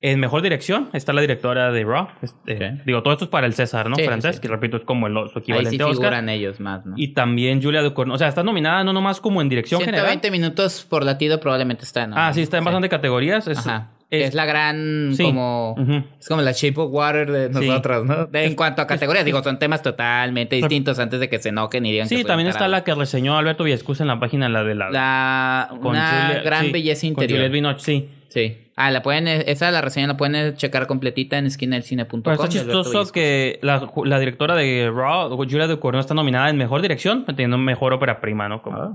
En 0.00 0.18
Mejor 0.18 0.42
Dirección 0.42 0.90
está 0.92 1.12
la 1.12 1.20
directora 1.20 1.70
de 1.70 1.84
Raw. 1.84 2.08
Este. 2.22 2.82
Digo, 2.84 3.04
todo 3.04 3.12
esto 3.12 3.26
es 3.26 3.30
para 3.30 3.46
el 3.46 3.54
César, 3.54 3.88
¿no? 3.88 3.94
Sí, 3.94 4.04
Francés, 4.04 4.36
sí. 4.36 4.42
que 4.42 4.48
repito 4.48 4.76
es 4.76 4.84
como 4.84 5.06
el, 5.06 5.14
su 5.14 5.38
Ahí 5.38 5.42
equivalente 5.42 5.76
sí 5.76 5.80
a 5.80 5.86
Oscar. 5.86 5.94
figuran 5.94 6.28
ellos 6.28 6.58
más, 6.58 6.84
¿no? 6.84 6.94
Y 6.96 7.14
también 7.14 7.62
Julia 7.62 7.82
Ducournau. 7.82 8.16
O 8.16 8.18
sea, 8.18 8.26
está 8.26 8.42
nominada 8.42 8.82
no 8.82 8.92
nomás 8.92 9.20
como 9.20 9.40
en 9.40 9.48
dirección 9.48 9.80
120 9.80 10.10
general. 10.10 10.32
minutos 10.32 10.84
por 10.90 11.04
latido 11.04 11.38
probablemente 11.38 11.84
está, 11.84 12.08
¿no? 12.08 12.16
Ah, 12.18 12.32
sí, 12.34 12.42
está 12.42 12.58
en 12.58 12.64
bastantes 12.64 12.90
categorías. 12.90 13.46
Es, 13.46 13.58
Ajá. 13.58 13.93
Es- 14.22 14.28
Es, 14.28 14.34
la 14.34 14.44
gran 14.46 15.10
Sí. 15.14 15.22
como... 15.24 15.74
Es 16.20 16.28
como 16.28 16.40
la 16.42 16.52
Shape 16.52 16.74
of 16.80 16.90
Water 16.92 17.30
de 17.30 17.48
Sí. 17.52 17.68
nosotros, 17.68 18.04
¿no? 18.06 18.26
De- 18.26 18.44
en 18.44 18.54
cuanto 18.54 18.82
a 18.82 18.86
categorías, 18.86 19.24
digo, 19.24 19.42
son 19.42 19.58
temas 19.58 19.82
totalmente 19.82 20.56
distintos 20.56 20.98
antes 20.98 21.20
de 21.20 21.28
que 21.28 21.38
se 21.38 21.50
enoquen 21.50 21.84
y 21.86 21.92
digan 21.92 22.06
que 22.08 22.14
Sí, 22.16 22.22
soy 22.22 22.24
también 22.24 22.48
está 22.48 22.68
la 22.68 22.84
que 22.84 22.94
reseñó 22.94 23.36
Alberto 23.36 23.64
Villascus 23.64 24.00
en 24.00 24.06
la 24.08 24.18
página, 24.20 24.48
la 24.48 24.64
de 24.64 24.74
la... 24.74 24.90
La... 24.90 25.68
con 25.80 25.92
Una 25.92 26.26
Julia- 26.28 26.42
gran 26.42 26.72
belleza 26.72 27.00
Con 27.02 27.08
interior. 27.08 27.38
Juliette 27.38 27.52
Binoche, 27.52 27.80
sí. 27.84 28.08
Sí. 28.34 28.72
Ah, 28.74 28.90
la 28.90 29.00
pueden... 29.02 29.28
Esa 29.28 29.70
la 29.70 29.80
reseña 29.80 30.08
la 30.08 30.16
pueden 30.16 30.56
checar 30.56 30.88
completita 30.88 31.38
en 31.38 31.46
esquinaelcine.com. 31.46 32.22
Pero 32.22 32.34
está 32.34 32.48
de 32.48 32.58
Alberto 32.58 32.82
chistoso 32.82 33.12
que 33.12 33.60
la, 33.62 33.88
la 34.04 34.18
directora 34.18 34.56
de 34.56 34.90
Raw, 34.92 35.30
Julia 35.36 35.68
Ducournau, 35.68 36.00
está 36.00 36.14
nominada 36.14 36.50
en 36.50 36.56
Mejor 36.56 36.82
Dirección, 36.82 37.24
teniendo 37.26 37.56
mejor 37.58 37.92
ópera 37.92 38.20
prima, 38.20 38.48
¿no? 38.48 38.60
Como 38.60 38.76
Ah. 38.76 38.92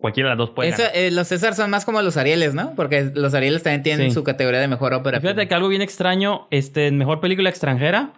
cualquiera 0.00 0.30
de 0.30 0.36
las 0.36 0.38
dos 0.38 0.50
puede 0.50 0.70
Eso, 0.70 0.78
ganar. 0.84 0.96
eh, 0.96 1.10
los 1.10 1.28
César 1.28 1.54
son 1.54 1.68
más 1.68 1.84
como 1.84 2.00
los 2.00 2.16
Arieles, 2.16 2.54
¿no? 2.54 2.72
Porque 2.74 3.12
los 3.14 3.34
Arieles 3.34 3.62
también 3.62 3.82
tienen 3.82 4.08
Sí. 4.08 4.14
su 4.14 4.24
categoría 4.24 4.60
de 4.60 4.68
mejor 4.68 4.94
ópera. 4.94 5.18
Y 5.18 5.20
Fíjate 5.20 5.46
que 5.46 5.54
algo 5.54 5.68
bien 5.68 5.82
extraño, 5.82 6.46
este, 6.50 6.86
en 6.86 6.96
Mejor 6.96 7.20
Película 7.20 7.50
Extranjera, 7.50 8.12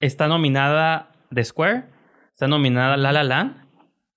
está 0.00 0.26
nominada 0.26 1.10
The 1.34 1.44
Square, 1.44 1.82
está 2.32 2.48
nominada 2.48 2.96
La 2.96 3.12
La 3.12 3.22
Land. 3.24 3.61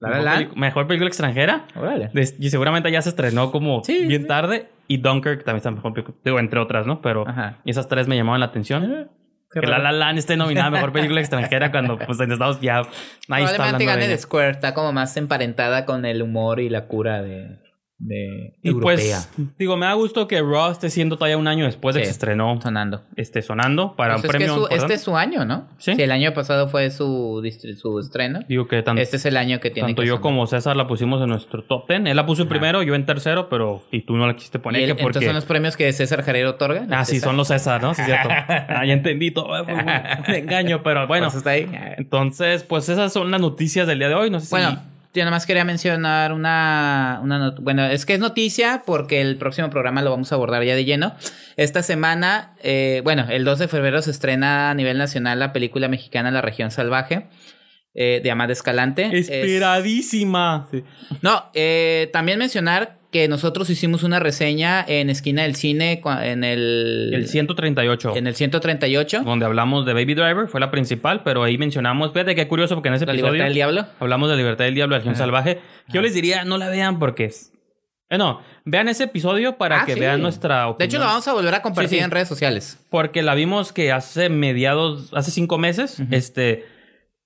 La 0.09 0.39
Mejor 0.39 0.57
Mejor 0.57 0.87
Película 0.87 1.07
Extranjera. 1.07 1.65
Órale. 1.75 2.09
Y 2.39 2.49
seguramente 2.49 2.91
ya 2.91 3.01
se 3.01 3.09
estrenó 3.09 3.51
como 3.51 3.83
Sí, 3.83 4.05
bien 4.07 4.23
sí. 4.23 4.27
tarde. 4.27 4.69
Y 4.87 4.97
Dunkirk 4.97 5.43
también 5.43 5.57
está 5.57 5.71
mejor 5.71 5.93
película. 5.93 6.15
Digo, 6.23 6.39
entre 6.39 6.59
otras, 6.59 6.85
¿no? 6.85 7.01
Pero 7.01 7.27
Ajá. 7.27 7.57
esas 7.65 7.87
tres 7.87 8.07
me 8.07 8.15
llamaban 8.15 8.39
la 8.39 8.45
atención. 8.47 9.09
Qué 9.51 9.59
que 9.61 9.67
La 9.67 9.77
raro. 9.77 9.83
La 9.83 9.91
Land 9.93 10.19
esté 10.19 10.35
nominada 10.37 10.67
a 10.67 10.71
Mejor 10.71 10.91
Película 10.91 11.19
Extranjera 11.21 11.71
cuando 11.71 11.97
pues 11.97 12.19
en 12.19 12.31
Estados 12.31 12.59
ya 12.61 12.81
nadie 13.27 13.45
está 13.45 13.55
Probablemente 13.55 13.65
hablando 13.65 13.85
gane 13.85 14.01
de 14.03 14.07
de. 14.09 14.17
Square. 14.17 14.49
Está 14.51 14.73
como 14.73 14.91
más 14.91 15.15
emparentada 15.17 15.85
con 15.85 16.05
el 16.05 16.21
humor 16.21 16.59
y 16.59 16.69
la 16.69 16.85
cura 16.87 17.21
de... 17.21 17.57
de 17.97 18.57
Y 18.61 18.67
europea. 18.69 19.19
pues, 19.35 19.57
digo, 19.57 19.77
me 19.77 19.85
da 19.85 19.93
gusto 19.93 20.27
que 20.27 20.41
Raw 20.41 20.71
esté 20.71 20.89
siendo 20.89 21.15
todavía 21.15 21.37
un 21.37 21.47
año 21.47 21.63
después 21.65 21.95
de 21.95 22.01
que 22.01 22.05
se 22.07 22.11
estrenó, 22.11 22.59
sonando. 22.61 23.03
esté 23.15 23.41
sonando 23.41 23.95
para 23.95 24.15
Pues 24.15 24.23
un 24.23 24.25
es 24.25 24.31
que 24.31 24.37
premio. 24.37 24.67
su- 24.67 24.73
este 24.75 24.93
es 24.95 25.01
su 25.01 25.15
año, 25.15 25.45
¿no? 25.45 25.69
Sí. 25.77 25.95
Si 25.95 26.01
el 26.01 26.11
año 26.11 26.33
pasado 26.33 26.67
fue 26.67 26.91
su, 26.91 27.41
su 27.77 27.99
estreno. 27.99 28.39
Digo 28.49 28.67
que 28.67 28.83
tanto, 28.83 29.01
Este 29.01 29.15
es 29.15 29.25
el 29.25 29.37
año 29.37 29.61
que 29.61 29.69
tiene 29.69 29.87
tanto 29.89 30.01
que 30.01 30.07
yo 30.09 30.15
sonar. 30.15 30.21
como 30.23 30.45
César 30.45 30.75
la 30.75 30.87
pusimos 30.87 31.21
en 31.21 31.29
nuestro 31.29 31.63
top 31.63 31.87
10. 31.87 32.01
Él 32.05 32.15
la 32.17 32.25
puso 32.25 32.41
en 32.41 32.49
primero, 32.49 32.83
yo 32.83 32.95
en 32.95 33.05
tercero, 33.05 33.47
pero 33.49 33.83
y 33.91 34.01
tú 34.01 34.17
no 34.17 34.27
la 34.27 34.35
quisiste 34.35 34.59
poner 34.59 34.81
el- 34.81 34.87
que 34.89 34.93
porque... 34.95 35.05
Entonces 35.19 35.27
son 35.29 35.35
los 35.35 35.45
premios 35.45 35.77
que 35.77 35.91
César 35.93 36.21
Jarero 36.23 36.49
otorga. 36.51 36.85
Ah, 36.91 37.05
sí, 37.05 37.19
son 37.21 37.37
los 37.37 37.47
César, 37.47 37.81
¿no? 37.81 37.93
Sí, 37.93 38.01
cierto. 38.03 38.27
Ah, 38.67 38.85
ya 38.85 38.91
entendí 38.93 39.31
todo. 39.31 39.63
Fue 39.63 39.73
un 39.73 39.79
engaño, 40.35 40.83
pero 40.83 41.07
bueno. 41.07 41.27
Pues 41.27 41.35
está 41.37 41.51
ahí. 41.51 41.69
Entonces, 41.97 42.63
pues 42.63 42.89
esas 42.89 43.13
son 43.13 43.31
las 43.31 43.39
noticias 43.39 43.87
del 43.87 43.99
día 43.99 44.09
de 44.09 44.15
hoy. 44.15 44.29
No 44.29 44.39
sé 44.41 44.47
si... 44.47 44.51
Bueno, 44.51 44.79
yo 45.15 45.21
nada 45.21 45.31
más 45.31 45.45
quería 45.45 45.63
mencionar 45.65 46.33
una, 46.33 47.19
una 47.23 47.51
bueno, 47.61 47.85
es 47.85 48.05
que 48.05 48.13
es 48.15 48.19
noticia 48.19 48.83
porque 48.85 49.21
el 49.21 49.37
próximo 49.37 49.69
programa 49.69 50.01
lo 50.01 50.11
vamos 50.11 50.31
a 50.31 50.35
abordar 50.35 50.63
ya 50.63 50.75
de 50.75 50.85
lleno. 50.85 51.15
Esta 51.57 51.81
semana, 51.83 52.53
eh, 52.61 53.01
bueno, 53.03 53.25
el 53.29 53.43
2 53.45 53.59
de 53.59 53.67
febrero 53.67 54.01
se 54.01 54.11
estrena 54.11 54.69
a 54.69 54.73
nivel 54.73 54.97
nacional 54.97 55.39
la 55.39 55.53
película 55.53 55.87
mexicana 55.87 56.29
La 56.31 56.41
región 56.41 56.69
salvaje 56.71 57.27
eh, 57.93 58.19
de 58.23 58.29
Amada 58.31 58.51
Escalante. 58.53 59.09
Es- 59.11 59.29
Esperadísima. 59.29 60.67
No, 61.21 61.45
eh, 61.53 62.09
también 62.13 62.37
mencionar 62.39 62.97
que 63.15 63.29
nosotros 63.29 63.69
hicimos 63.69 64.03
una 64.03 64.19
reseña 64.19 64.83
en 64.85 65.09
Esquina 65.09 65.43
del 65.43 65.55
Cine 65.55 66.01
en 66.23 66.43
el, 66.43 67.11
El 67.13 67.29
138. 67.29 68.13
en 68.17 68.27
el 68.27 68.35
138, 68.35 69.21
donde 69.23 69.45
hablamos 69.45 69.85
de 69.85 69.93
Baby 69.93 70.15
Driver, 70.15 70.49
fue 70.49 70.59
la 70.59 70.69
principal, 70.69 71.23
pero 71.23 71.41
ahí 71.41 71.57
mencionamos, 71.57 72.11
fíjate 72.11 72.35
qué 72.35 72.45
curioso 72.49 72.75
porque 72.75 72.89
en 72.89 72.95
ese 72.95 73.05
La 73.05 73.13
episodio 73.13 73.31
libertad 73.31 73.45
del 73.45 73.53
diablo. 73.53 73.85
hablamos 74.01 74.29
de 74.29 74.35
Libertad 74.35 74.65
del 74.65 74.75
Diablo, 74.75 74.97
Acción 74.97 75.13
Ajá. 75.13 75.23
Salvaje. 75.23 75.61
que 75.87 75.93
Yo 75.93 76.01
les 76.01 76.13
diría, 76.13 76.43
no 76.43 76.57
la 76.57 76.67
vean 76.67 76.99
porque 76.99 77.23
es... 77.23 77.53
Eh, 78.09 78.17
no, 78.17 78.41
vean 78.65 78.89
ese 78.89 79.05
episodio 79.05 79.57
para 79.57 79.83
Ah, 79.83 79.85
que 79.85 79.93
sí. 79.93 79.99
vean 80.01 80.21
nuestra 80.21 80.67
opinión. 80.67 80.77
De 80.79 80.85
hecho, 80.85 80.99
lo 80.99 81.05
vamos 81.05 81.25
a 81.29 81.31
volver 81.31 81.55
a 81.55 81.61
compartir 81.61 81.91
Sí, 81.91 81.95
sí. 81.99 82.03
en 82.03 82.11
redes 82.11 82.27
sociales. 82.27 82.79
Porque 82.89 83.23
la 83.23 83.33
vimos 83.33 83.71
que 83.71 83.93
hace 83.93 84.27
mediados, 84.29 85.13
hace 85.13 85.31
cinco 85.31 85.57
meses, 85.57 86.01
este, 86.11 86.65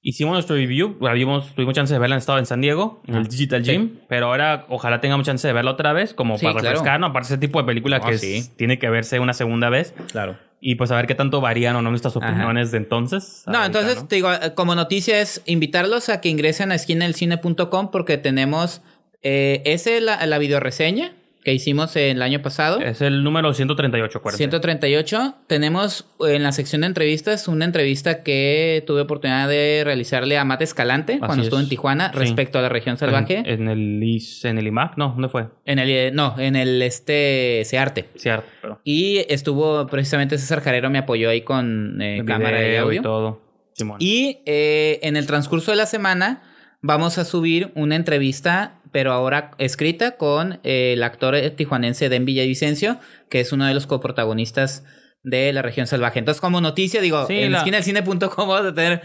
hicimos 0.01 0.33
nuestro 0.33 0.55
review, 0.55 0.97
la 1.01 1.13
vimos, 1.13 1.53
tuvimos 1.55 1.73
chance 1.75 1.93
de 1.93 1.99
verla 1.99 2.15
en 2.15 2.19
estado 2.19 2.39
en 2.39 2.45
San 2.45 2.61
Diego, 2.61 3.01
en 3.07 3.15
el 3.15 3.23
Ah, 3.25 3.27
Digital 3.29 3.65
sí. 3.65 3.71
Gym, 3.71 3.99
pero 4.07 4.27
ahora 4.27 4.65
ojalá 4.69 5.01
tengamos 5.01 5.25
chance 5.25 5.45
de 5.47 5.53
verla 5.53 5.71
otra 5.71 5.93
vez, 5.93 6.13
como 6.13 6.37
Sí, 6.37 6.45
para 6.45 6.53
claro. 6.59 6.69
refrescarnos, 6.69 7.09
aparte 7.09 7.27
ese 7.27 7.37
tipo 7.37 7.59
de 7.59 7.65
película 7.65 7.97
Ah, 8.01 8.07
que 8.07 8.15
es- 8.15 8.21
sí. 8.21 8.43
tiene 8.57 8.79
que 8.79 8.89
verse 8.89 9.19
una 9.19 9.33
segunda 9.33 9.69
vez, 9.69 9.93
Claro. 10.11 10.37
y 10.61 10.75
pues 10.75 10.91
a 10.91 10.95
ver 10.95 11.05
qué 11.07 11.15
tanto 11.15 11.41
varían 11.41 11.75
o 11.75 11.81
no 11.81 11.89
nuestras 11.89 12.15
Ajá. 12.17 12.27
opiniones 12.29 12.71
de 12.71 12.77
entonces. 12.77 13.43
No, 13.47 13.57
ahorita, 13.59 13.65
entonces, 13.79 14.01
¿no? 14.03 14.07
te 14.07 14.15
digo, 14.15 14.29
como 14.55 14.75
noticia 14.75 15.19
es 15.21 15.41
invitarlos 15.45 16.09
a 16.09 16.21
que 16.21 16.29
ingresen 16.29 16.71
a 16.71 16.75
esquinaelcine.com 16.75 17.91
porque 17.91 18.17
tenemos 18.17 18.81
eh, 19.21 19.61
ese 19.65 19.99
la, 19.99 20.25
la 20.25 20.37
videoreseña 20.37 21.11
que 21.43 21.53
hicimos 21.53 21.95
el 21.95 22.21
año 22.21 22.41
pasado. 22.41 22.79
Es 22.81 23.01
el 23.01 23.23
número 23.23 23.53
138, 23.53 24.17
acuérdense. 24.17 24.37
138. 24.43 25.35
Tenemos 25.47 26.05
en 26.19 26.43
la 26.43 26.51
sección 26.51 26.81
de 26.81 26.87
entrevistas 26.87 27.47
una 27.47 27.65
entrevista 27.65 28.23
que 28.23 28.83
tuve 28.85 29.01
oportunidad 29.01 29.47
de 29.47 29.83
realizarle 29.85 30.37
a 30.37 30.43
Matt 30.43 30.61
Escalante 30.63 31.19
cuando 31.19 31.43
estuvo 31.43 31.59
es. 31.59 31.63
en 31.65 31.69
Tijuana 31.69 32.11
Sí. 32.13 32.19
respecto 32.19 32.59
a 32.59 32.61
la 32.61 32.69
región 32.69 32.97
salvaje. 32.97 33.37
En, 33.45 33.67
en 33.67 33.69
el 33.69 34.19
en 34.43 34.57
el 34.57 34.67
IMAC, 34.67 34.97
no, 34.97 35.09
¿dónde 35.09 35.29
fue? 35.29 35.47
En 35.65 35.79
el, 35.79 35.89
eh, 35.89 36.11
no, 36.13 36.35
en 36.37 36.55
el 36.55 36.81
este 36.81 37.61
Searte. 37.65 38.09
Cierto, 38.15 38.47
pero. 38.61 38.81
Y 38.83 39.25
estuvo 39.29 39.87
precisamente 39.87 40.37
César 40.37 40.61
Jarero 40.61 40.89
me 40.89 40.97
apoyó 40.99 41.29
ahí 41.29 41.41
con 41.41 42.01
eh, 42.01 42.21
cámara 42.25 42.67
y 42.67 42.75
audio. 42.75 43.01
todo. 43.01 43.41
Simón. 43.73 43.97
Y 43.99 44.39
eh, 44.45 44.99
en 45.03 45.15
el 45.15 45.25
transcurso 45.25 45.71
de 45.71 45.77
la 45.77 45.85
semana 45.85 46.43
vamos 46.81 47.17
a 47.17 47.23
subir 47.25 47.71
una 47.75 47.95
entrevista, 47.95 48.78
pero 48.91 49.11
ahora 49.13 49.51
escrita, 49.57 50.17
con 50.17 50.59
eh, 50.63 50.93
el 50.93 51.03
actor 51.03 51.35
tijuanense 51.55 52.09
Den 52.09 52.25
Villavicencio, 52.25 52.99
que 53.29 53.39
es 53.39 53.51
uno 53.51 53.65
de 53.65 53.73
los 53.73 53.87
coprotagonistas 53.87 54.83
de 55.23 55.51
La 55.53 55.61
Región 55.61 55.87
Salvaje. 55.87 56.19
Entonces, 56.19 56.41
como 56.41 56.61
noticia, 56.61 57.01
digo, 57.01 57.25
Sí, 57.27 57.39
en 57.39 57.51
la- 57.51 57.57
esquinaelcine.com 57.59 58.47
vamos 58.47 58.65
a 58.65 58.73
tener 58.73 59.01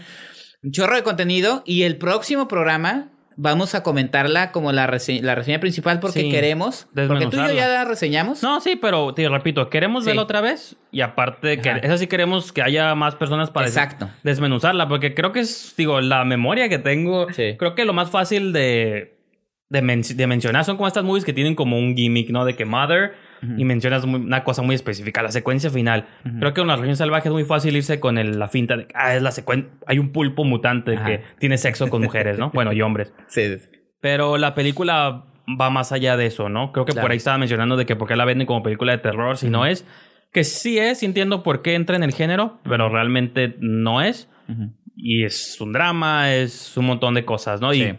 un 0.63 0.71
chorro 0.71 0.95
de 0.95 1.03
contenido 1.03 1.61
y 1.65 1.83
el 1.83 1.97
próximo 1.97 2.47
programa 2.47 3.11
vamos 3.37 3.75
a 3.75 3.83
comentarla 3.83 4.53
como 4.53 4.71
la, 4.71 4.87
rese- 4.87 5.21
la 5.21 5.35
reseña 5.35 5.59
principal 5.59 5.99
porque 5.99 6.21
Sí, 6.21 6.31
queremos. 6.31 6.87
Porque 6.95 7.25
tú 7.27 7.35
y 7.35 7.47
yo 7.49 7.53
ya 7.53 7.67
la 7.67 7.83
reseñamos. 7.83 8.41
No, 8.41 8.61
sí, 8.61 8.77
pero 8.77 9.13
te 9.13 9.27
repito, 9.27 9.69
queremos 9.69 10.05
Sí. 10.05 10.07
verla 10.11 10.21
otra 10.21 10.39
vez 10.39 10.77
y 10.89 11.01
aparte, 11.01 11.59
que 11.59 11.69
esa 11.83 11.97
sí 11.97 12.07
queremos 12.07 12.53
que 12.53 12.61
haya 12.61 12.95
más 12.95 13.15
personas 13.15 13.51
para 13.51 13.67
Exacto. 13.67 14.09
desmenuzarla, 14.23 14.87
porque 14.87 15.13
creo 15.13 15.33
que 15.33 15.41
es, 15.41 15.73
digo, 15.75 15.99
la 15.99 16.23
memoria 16.23 16.69
que 16.69 16.79
tengo, 16.79 17.27
Sí. 17.33 17.57
creo 17.59 17.75
que 17.75 17.83
lo 17.83 17.91
más 17.91 18.09
fácil 18.09 18.53
de, 18.53 19.14
de, 19.69 19.81
men- 19.81 20.01
de 20.15 20.27
mencionar 20.27 20.63
son 20.63 20.77
como 20.77 20.87
estas 20.87 21.03
movies 21.03 21.25
que 21.25 21.33
tienen 21.33 21.55
como 21.55 21.77
un 21.77 21.95
gimmick, 21.95 22.29
¿no? 22.29 22.45
De 22.45 22.55
que 22.55 22.65
Mother 22.65 23.13
Ujú. 23.41 23.53
y 23.57 23.65
mencionas 23.65 24.05
muy- 24.05 24.19
una 24.21 24.43
cosa 24.43 24.61
muy 24.61 24.75
específica, 24.75 25.21
la 25.23 25.31
secuencia 25.31 25.69
final. 25.69 26.05
Ujú. 26.25 26.39
Creo 26.39 26.53
que 26.53 26.61
en 26.61 26.67
la 26.67 26.75
región 26.75 26.95
salvaje 26.95 27.29
es 27.29 27.33
muy 27.33 27.45
fácil 27.45 27.75
irse 27.75 27.99
con 27.99 28.17
el- 28.17 28.37
la 28.39 28.47
finta 28.47 28.77
de 28.77 28.87
que, 28.87 28.93
ah, 28.95 29.15
es 29.15 29.21
la 29.23 29.31
secuencia, 29.31 29.71
hay 29.87 29.97
un 29.99 30.11
pulpo 30.11 30.43
mutante 30.43 30.95
Ajá. 30.95 31.05
que 31.05 31.21
tiene 31.39 31.57
sexo 31.57 31.89
con 31.89 32.01
mujeres, 32.03 32.37
¿no? 32.37 32.51
bueno, 32.53 32.73
y 32.73 32.81
hombres. 32.81 33.13
Sí. 33.27 33.57
Pero 34.01 34.37
la 34.37 34.53
película 34.53 35.25
va 35.59 35.69
más 35.71 35.91
allá 35.91 36.15
de 36.15 36.27
eso, 36.27 36.47
¿no? 36.49 36.71
Creo 36.71 36.85
que 36.85 36.91
Claro. 36.93 37.05
por 37.05 37.11
ahí 37.11 37.17
estaba 37.17 37.37
mencionando 37.39 37.75
de 37.75 37.85
que 37.87 37.95
por 37.95 38.07
qué 38.07 38.15
la 38.15 38.25
venden 38.25 38.45
como 38.45 38.61
película 38.61 38.91
de 38.91 38.99
terror, 38.99 39.37
si 39.37 39.49
no 39.49 39.65
es 39.65 39.85
que 40.31 40.43
sí 40.43 40.77
es, 40.77 41.01
entiendo 41.01 41.43
por 41.43 41.61
qué 41.61 41.75
entra 41.75 41.95
en 41.95 42.03
el 42.03 42.13
género, 42.13 42.59
pero 42.63 42.89
realmente 42.89 43.55
no 43.59 44.01
es. 44.01 44.29
Y 44.95 45.23
es 45.23 45.59
un 45.61 45.71
drama, 45.73 46.33
es 46.35 46.75
un 46.77 46.85
montón 46.85 47.13
de 47.15 47.25
cosas, 47.25 47.61
¿no? 47.61 47.71
Sí. 47.73 47.83
Y 47.83 47.95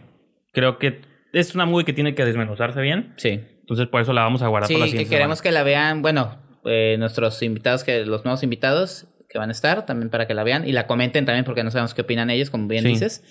creo 0.53 0.77
que 0.77 1.01
es 1.33 1.55
una 1.55 1.65
movie 1.65 1.85
que 1.85 1.93
tiene 1.93 2.15
que 2.15 2.25
desmenuzarse 2.25 2.81
bien. 2.81 3.13
Sí. 3.17 3.41
Entonces 3.59 3.87
por 3.87 4.01
eso 4.01 4.13
la 4.13 4.21
vamos 4.23 4.41
a 4.41 4.47
guardar 4.47 4.67
Sí, 4.67 4.73
para 4.75 4.79
la 4.81 4.85
que 4.85 4.91
siguiente 4.91 5.09
queremos 5.15 5.39
semana. 5.39 5.49
que 5.49 5.53
la 5.53 5.63
vean, 5.63 6.01
bueno, 6.01 6.41
eh, 6.65 6.95
nuestros 6.99 7.41
invitados, 7.43 7.83
que 7.83 8.05
los 8.05 8.23
nuevos 8.25 8.43
invitados 8.43 9.07
que 9.29 9.37
van 9.37 9.49
a 9.49 9.51
estar, 9.51 9.85
también 9.85 10.09
para 10.09 10.25
que 10.25 10.33
la 10.33 10.43
vean 10.43 10.67
y 10.67 10.71
la 10.71 10.87
comenten 10.87 11.25
también 11.25 11.43
porque 11.43 11.63
no 11.63 11.71
sabemos 11.71 11.93
qué 11.93 12.01
opinan 12.01 12.29
ellos, 12.29 12.49
como 12.49 12.67
bien 12.67 12.83
Sí. 12.83 12.89
dices. 12.89 13.23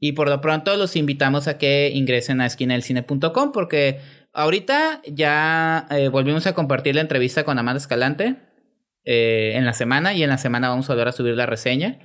Y 0.00 0.12
por 0.12 0.28
lo 0.28 0.40
pronto 0.40 0.76
los 0.76 0.96
invitamos 0.96 1.46
a 1.46 1.56
que 1.58 1.90
ingresen 1.94 2.40
a 2.40 2.46
esquinadelcine.com 2.46 3.52
porque 3.52 4.00
ahorita 4.32 5.00
ya 5.06 5.86
eh, 5.90 6.08
volvimos 6.08 6.46
a 6.48 6.54
compartir 6.54 6.96
la 6.96 7.00
entrevista 7.00 7.44
con 7.44 7.58
Amanda 7.58 7.78
Escalante 7.78 8.36
eh, 9.04 9.52
en 9.54 9.64
la 9.64 9.72
semana 9.74 10.12
y 10.14 10.22
en 10.22 10.30
la 10.30 10.38
semana 10.38 10.68
vamos 10.68 10.90
a 10.90 10.94
volver 10.94 11.08
a 11.08 11.12
subir 11.12 11.34
la 11.36 11.46
reseña, 11.46 11.98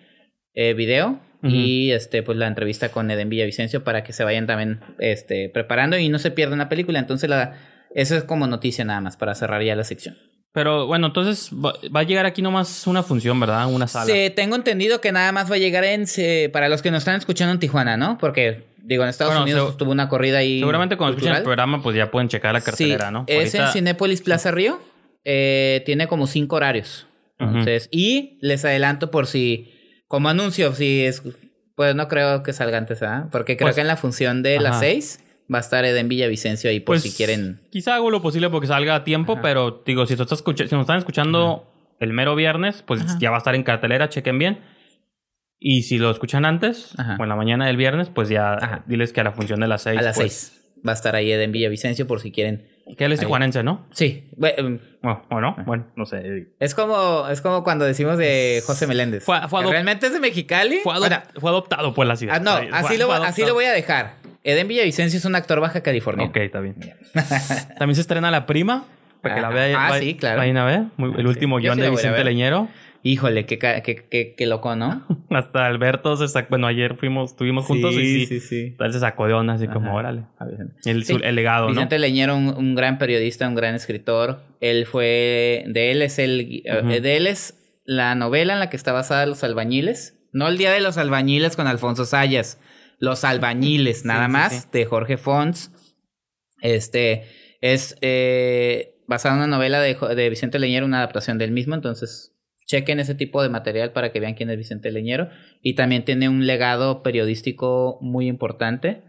eh, 0.53 0.73
video 0.73 1.19
y 1.41 1.91
este 1.91 2.21
pues 2.21 2.37
la 2.37 2.47
entrevista 2.47 2.89
con 2.89 3.09
Eden 3.09 3.29
Villavicencio 3.29 3.83
para 3.85 4.03
que 4.03 4.11
se 4.11 4.25
vayan 4.25 4.45
también 4.45 4.81
este 4.99 5.47
preparando 5.49 5.97
y 5.97 6.09
no 6.09 6.19
se 6.19 6.31
pierdan 6.31 6.59
la 6.59 6.67
película. 6.67 6.99
Entonces 6.99 7.29
la 7.29 7.55
eso 7.95 8.15
es 8.17 8.23
como 8.25 8.45
noticia 8.45 8.83
nada 8.83 8.99
más 9.01 9.15
para 9.15 9.33
cerrar 9.35 9.63
ya 9.63 9.75
la 9.75 9.83
sección. 9.85 10.17
Pero 10.51 10.87
bueno, 10.87 11.07
entonces 11.07 11.49
va, 11.53 11.73
va 11.95 12.01
a 12.01 12.03
llegar 12.03 12.25
aquí 12.25 12.41
nomás 12.41 12.87
una 12.87 13.03
función, 13.03 13.39
¿verdad? 13.39 13.71
Una 13.71 13.87
sala. 13.87 14.11
Sí, 14.13 14.31
tengo 14.35 14.55
entendido 14.55 14.99
que 14.99 15.11
nada 15.11 15.31
más 15.31 15.49
va 15.49 15.55
a 15.55 15.59
llegar 15.59 15.83
en 15.85 16.07
se- 16.07 16.49
para 16.51 16.67
los 16.69 16.81
que 16.81 16.91
nos 16.91 16.99
están 16.99 17.15
escuchando 17.15 17.53
en 17.53 17.59
Tijuana, 17.59 17.95
¿no? 17.97 18.17
Porque 18.17 18.63
digo 18.83 19.03
en 19.03 19.09
Estados 19.09 19.31
Bueno, 19.33 19.43
Unidos 19.43 19.77
tuvo 19.77 19.91
una 19.91 20.09
corrida 20.09 20.39
ahí. 20.39 20.59
Seguramente 20.59 20.97
cuando 20.97 21.15
escuchen 21.15 21.35
el 21.37 21.43
programa, 21.43 21.81
pues 21.81 21.95
ya 21.95 22.09
pueden 22.11 22.27
checar 22.29 22.51
la 22.53 22.61
cartelera, 22.61 23.07
sí, 23.07 23.13
¿no? 23.13 23.23
Es 23.27 23.53
en 23.55 23.67
Cinépolis 23.67 24.21
Plaza 24.21 24.51
Río. 24.51 24.81
Eh, 25.23 25.83
tiene 25.85 26.07
como 26.07 26.27
cinco 26.27 26.55
horarios. 26.57 27.05
Entonces, 27.37 27.87
y 27.91 28.37
les 28.41 28.65
adelanto 28.65 29.11
por 29.11 29.25
si, 29.27 29.71
como 30.09 30.27
anuncio, 30.27 30.73
si 30.73 31.05
es, 31.05 31.23
pues 31.75 31.95
no 31.95 32.09
creo 32.09 32.43
que 32.43 32.51
salga 32.51 32.77
antes, 32.77 33.01
¿ah? 33.03 33.29
Porque 33.31 33.55
creo 33.55 33.67
Pues- 33.67 33.75
que 33.75 33.81
en 33.81 33.87
la 33.87 33.95
función 33.95 34.43
de 34.43 34.59
las 34.59 34.71
Ajá. 34.73 34.79
seis 34.81 35.23
va 35.51 35.59
a 35.59 35.61
estar 35.61 35.85
Eden 35.85 36.09
Villavicencio 36.09 36.69
ahí 36.69 36.79
por 36.81 36.95
Pues, 36.95 37.03
si 37.03 37.11
quieren. 37.11 37.61
Quizá 37.71 37.95
hago 37.95 38.11
lo 38.11 38.21
posible 38.21 38.49
porque 38.49 38.67
salga 38.67 38.95
a 38.95 39.03
tiempo, 39.05 39.33
Ajá. 39.33 39.41
pero 39.41 39.81
digo, 39.85 40.05
si, 40.05 40.17
tú 40.17 40.23
estás 40.23 40.39
escucha- 40.39 40.67
si 40.67 40.75
nos 40.75 40.81
están 40.83 40.97
escuchando 40.97 41.71
el 42.01 42.11
mero 42.11 42.35
viernes, 42.35 42.83
pues 42.85 43.01
Ajá. 43.01 43.17
ya 43.21 43.29
va 43.29 43.37
a 43.37 43.39
estar 43.39 43.55
en 43.55 43.63
cartelera, 43.63 44.09
chequen 44.09 44.37
bien. 44.39 44.59
Y 45.59 45.83
si 45.83 45.97
lo 45.97 46.09
escuchan 46.11 46.43
antes, 46.45 46.93
o 47.19 47.23
en 47.23 47.29
la 47.29 47.35
mañana 47.35 47.67
del 47.67 47.77
viernes, 47.77 48.09
pues 48.09 48.29
ya 48.29 48.83
diles 48.87 49.13
que 49.13 49.21
a 49.21 49.23
la 49.25 49.31
función 49.31 49.59
de 49.59 49.67
las 49.67 49.83
seis. 49.83 49.99
a 49.99 50.01
las 50.01 50.15
pues, 50.17 50.33
seis 50.33 50.55
va 50.87 50.91
a 50.91 50.95
estar 50.95 51.15
ahí 51.15 51.31
Eden 51.31 51.51
Villavicencio 51.51 52.07
por 52.07 52.21
si 52.21 52.31
quieren. 52.31 52.67
Que 52.97 53.05
él 53.05 53.11
es 53.13 53.19
tijuanense, 53.19 53.63
¿no? 53.63 53.85
Sí, 53.91 54.29
bueno, 54.35 54.79
O, 55.03 55.21
o 55.29 55.39
no, 55.41 55.55
bueno, 55.65 55.85
no 55.95 56.05
sé. 56.05 56.47
Es 56.59 56.73
como, 56.75 57.27
es 57.29 57.39
como 57.41 57.63
cuando 57.63 57.85
decimos 57.85 58.17
de 58.17 58.61
José 58.65 58.87
Meléndez. 58.87 59.23
Fue- 59.23 59.39
¿Realmente 59.69 60.07
es 60.07 60.13
de 60.13 60.19
Mexicali? 60.19 60.79
Fue, 60.83 60.93
adop- 60.93 60.99
Bueno, 60.99 61.21
fue 61.39 61.49
adoptado 61.51 61.93
por 61.93 62.05
la 62.07 62.15
ciudad. 62.15 62.35
ah, 62.35 62.39
no, 62.39 62.51
así, 62.75 62.97
lo, 62.97 63.11
así 63.13 63.45
lo 63.45 63.53
voy 63.53 63.65
a 63.65 63.71
dejar. 63.71 64.15
Eden 64.43 64.67
Villavicencio 64.67 65.17
es 65.19 65.25
un 65.25 65.35
actor 65.35 65.59
baja 65.59 65.81
californiano. 65.81 66.29
Ok, 66.29 66.37
está 66.37 66.59
bien. 66.61 66.75
También 67.77 67.95
se 67.95 68.01
estrena 68.01 68.31
La 68.31 68.45
Prima, 68.45 68.85
para 69.21 69.35
que 69.35 69.41
la 69.41 69.47
Ah, 69.47 69.51
vean. 69.51 69.75
ah, 69.79 69.89
vay- 69.91 69.99
sí, 70.01 70.15
claro. 70.15 70.37
Vayan 70.39 70.57
a 70.57 70.65
ver. 70.65 70.81
El 71.17 71.27
último 71.27 71.57
guion 71.57 71.77
de 71.77 71.83
la 71.85 71.89
Vicente. 71.91 72.23
Leñero. 72.23 72.67
Híjole, 73.01 73.45
qué, 73.45 73.57
qué, 73.59 73.81
qué, 74.09 74.35
qué 74.37 74.45
loco, 74.45 74.75
¿no? 74.75 75.05
Hasta 75.29 75.65
Alberto 75.65 76.17
se 76.17 76.27
sacó. 76.27 76.49
Bueno, 76.49 76.67
ayer 76.67 76.95
fuimos, 76.95 77.31
estuvimos 77.31 77.65
juntos 77.65 77.93
y 77.95 78.25
sí. 78.25 78.39
sí. 78.41 78.75
Él 78.77 78.93
se 78.93 78.99
sacó 78.99 79.27
de 79.27 79.33
onda, 79.33 79.53
así 79.53 79.67
como, 79.67 79.95
órale. 79.95 80.23
El, 80.85 81.05
Sí. 81.05 81.17
el 81.23 81.35
legado, 81.35 81.67
¿no? 81.67 81.71
Vicente 81.73 81.97
Leñero, 81.99 82.35
un, 82.35 82.49
un 82.49 82.75
gran 82.75 82.97
periodista, 82.97 83.47
un 83.47 83.55
gran 83.55 83.75
escritor. 83.75 84.41
Él 84.59 84.85
fue. 84.85 85.63
De 85.67 85.91
él 85.91 86.01
es 86.01 86.19
el. 86.19 86.61
eh, 86.65 86.79
Ujú. 86.81 86.89
De 87.01 87.15
él 87.17 87.27
es 87.27 87.55
la 87.85 88.13
novela 88.15 88.53
en 88.53 88.59
la 88.59 88.69
que 88.69 88.75
está 88.77 88.91
basada 88.91 89.25
Los 89.25 89.43
Albañiles. 89.43 90.15
No 90.33 90.47
el 90.47 90.57
Día 90.57 90.71
de 90.71 90.81
los 90.81 90.97
Albañiles 90.97 91.55
con 91.55 91.67
Alfonso 91.67 92.05
Sayas. 92.05 92.59
Los 92.99 93.23
Albañiles, 93.23 94.03
nada 94.03 94.25
sí, 94.25 94.31
más, 94.31 94.53
sí. 94.63 94.69
de 94.73 94.85
Jorge 94.85 95.15
Fons. 95.17 95.71
Este. 96.61 97.23
Es 97.61 97.97
eh, 98.01 98.95
basada 99.07 99.35
en 99.35 99.39
una 99.43 99.47
novela 99.55 99.79
de 99.81 100.29
Vicente 100.29 100.59
Leñero, 100.59 100.85
una 100.85 100.97
adaptación 100.97 101.37
del 101.37 101.51
mismo. 101.51 101.75
Entonces, 101.75 102.33
chequen 102.69 102.99
ese 102.99 103.15
tipo 103.15 103.41
de 103.41 103.49
material 103.49 103.91
para 103.93 104.11
que 104.11 104.19
vean 104.19 104.35
quién 104.35 104.51
es 104.51 104.57
Vicente 104.57 104.91
Leñero. 104.91 105.29
Y 105.63 105.73
también 105.73 106.05
tiene 106.05 106.29
un 106.29 106.45
legado 106.45 107.01
periodístico 107.01 107.97
muy 108.01 108.27
importante. 108.27 109.01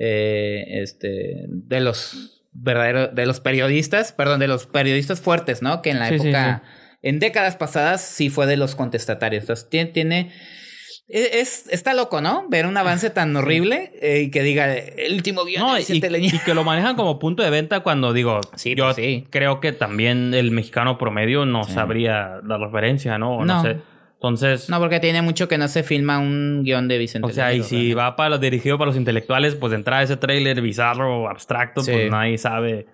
eh, 0.00 0.82
este, 0.82 1.46
de 1.48 1.80
los 1.80 2.44
verdaderos, 2.52 3.14
de 3.14 3.26
los 3.26 3.40
periodistas, 3.40 4.12
perdón, 4.12 4.38
de 4.40 4.46
los 4.46 4.66
periodistas 4.66 5.20
fuertes, 5.20 5.62
¿no? 5.62 5.82
Que 5.82 5.90
en 5.90 5.98
la 5.98 6.08
Sí, 6.10 6.18
sí, 6.20 6.28
época, 6.28 6.62
en 7.02 7.18
décadas 7.18 7.56
pasadas, 7.56 8.02
sí 8.02 8.28
fue 8.30 8.46
de 8.46 8.56
los 8.56 8.74
contestatarios. 8.76 9.42
Entonces, 9.44 9.68
tiene, 9.70 9.90
tiene 9.90 10.30
es, 11.08 11.66
está 11.70 11.94
loco, 11.94 12.20
¿no? 12.20 12.44
Ver 12.48 12.66
un 12.66 12.76
avance 12.76 13.08
tan 13.10 13.34
horrible 13.34 13.92
eh, 14.02 14.22
y 14.26 14.30
que 14.30 14.42
diga 14.42 14.74
el 14.76 15.14
último 15.14 15.44
guion 15.44 15.62
No, 15.62 15.74
de 15.74 15.80
y, 15.82 16.26
y 16.26 16.38
que 16.40 16.54
lo 16.54 16.64
manejan 16.64 16.96
como 16.96 17.18
punto 17.18 17.42
de 17.42 17.50
venta 17.50 17.80
cuando 17.80 18.12
digo, 18.12 18.40
Sí, 18.56 18.74
yo 18.74 18.84
pues 18.84 18.96
sí. 18.96 19.26
creo 19.30 19.60
que 19.60 19.72
también 19.72 20.34
el 20.34 20.50
mexicano 20.50 20.98
promedio 20.98 21.46
no 21.46 21.64
Sí. 21.64 21.72
sabría 21.72 22.40
la 22.46 22.58
referencia, 22.58 23.16
¿no? 23.18 23.36
O 23.38 23.44
no. 23.44 23.54
No. 23.56 23.62
sé. 23.62 23.76
Entonces, 24.20 24.68
No, 24.68 24.80
porque 24.80 24.98
tiene 24.98 25.22
mucho 25.22 25.46
que 25.46 25.58
no 25.58 25.68
se 25.68 25.84
filma 25.84 26.18
un 26.18 26.62
guion 26.64 26.88
de 26.88 26.98
Vicente 26.98 27.28
o 27.28 27.30
sea, 27.30 27.54
y 27.54 27.62
si 27.62 27.94
va 27.94 28.16
para 28.16 28.30
los 28.30 28.40
dirigido 28.40 28.76
para 28.76 28.88
los 28.88 28.96
intelectuales, 28.96 29.54
pues 29.54 29.70
de 29.70 29.76
entrada 29.76 30.02
ese 30.02 30.16
tráiler 30.16 30.60
bizarro, 30.60 31.28
abstracto, 31.30 31.82
Sí. 31.82 31.92
pues 31.92 32.10
nadie 32.10 32.36
sabe. 32.36 32.86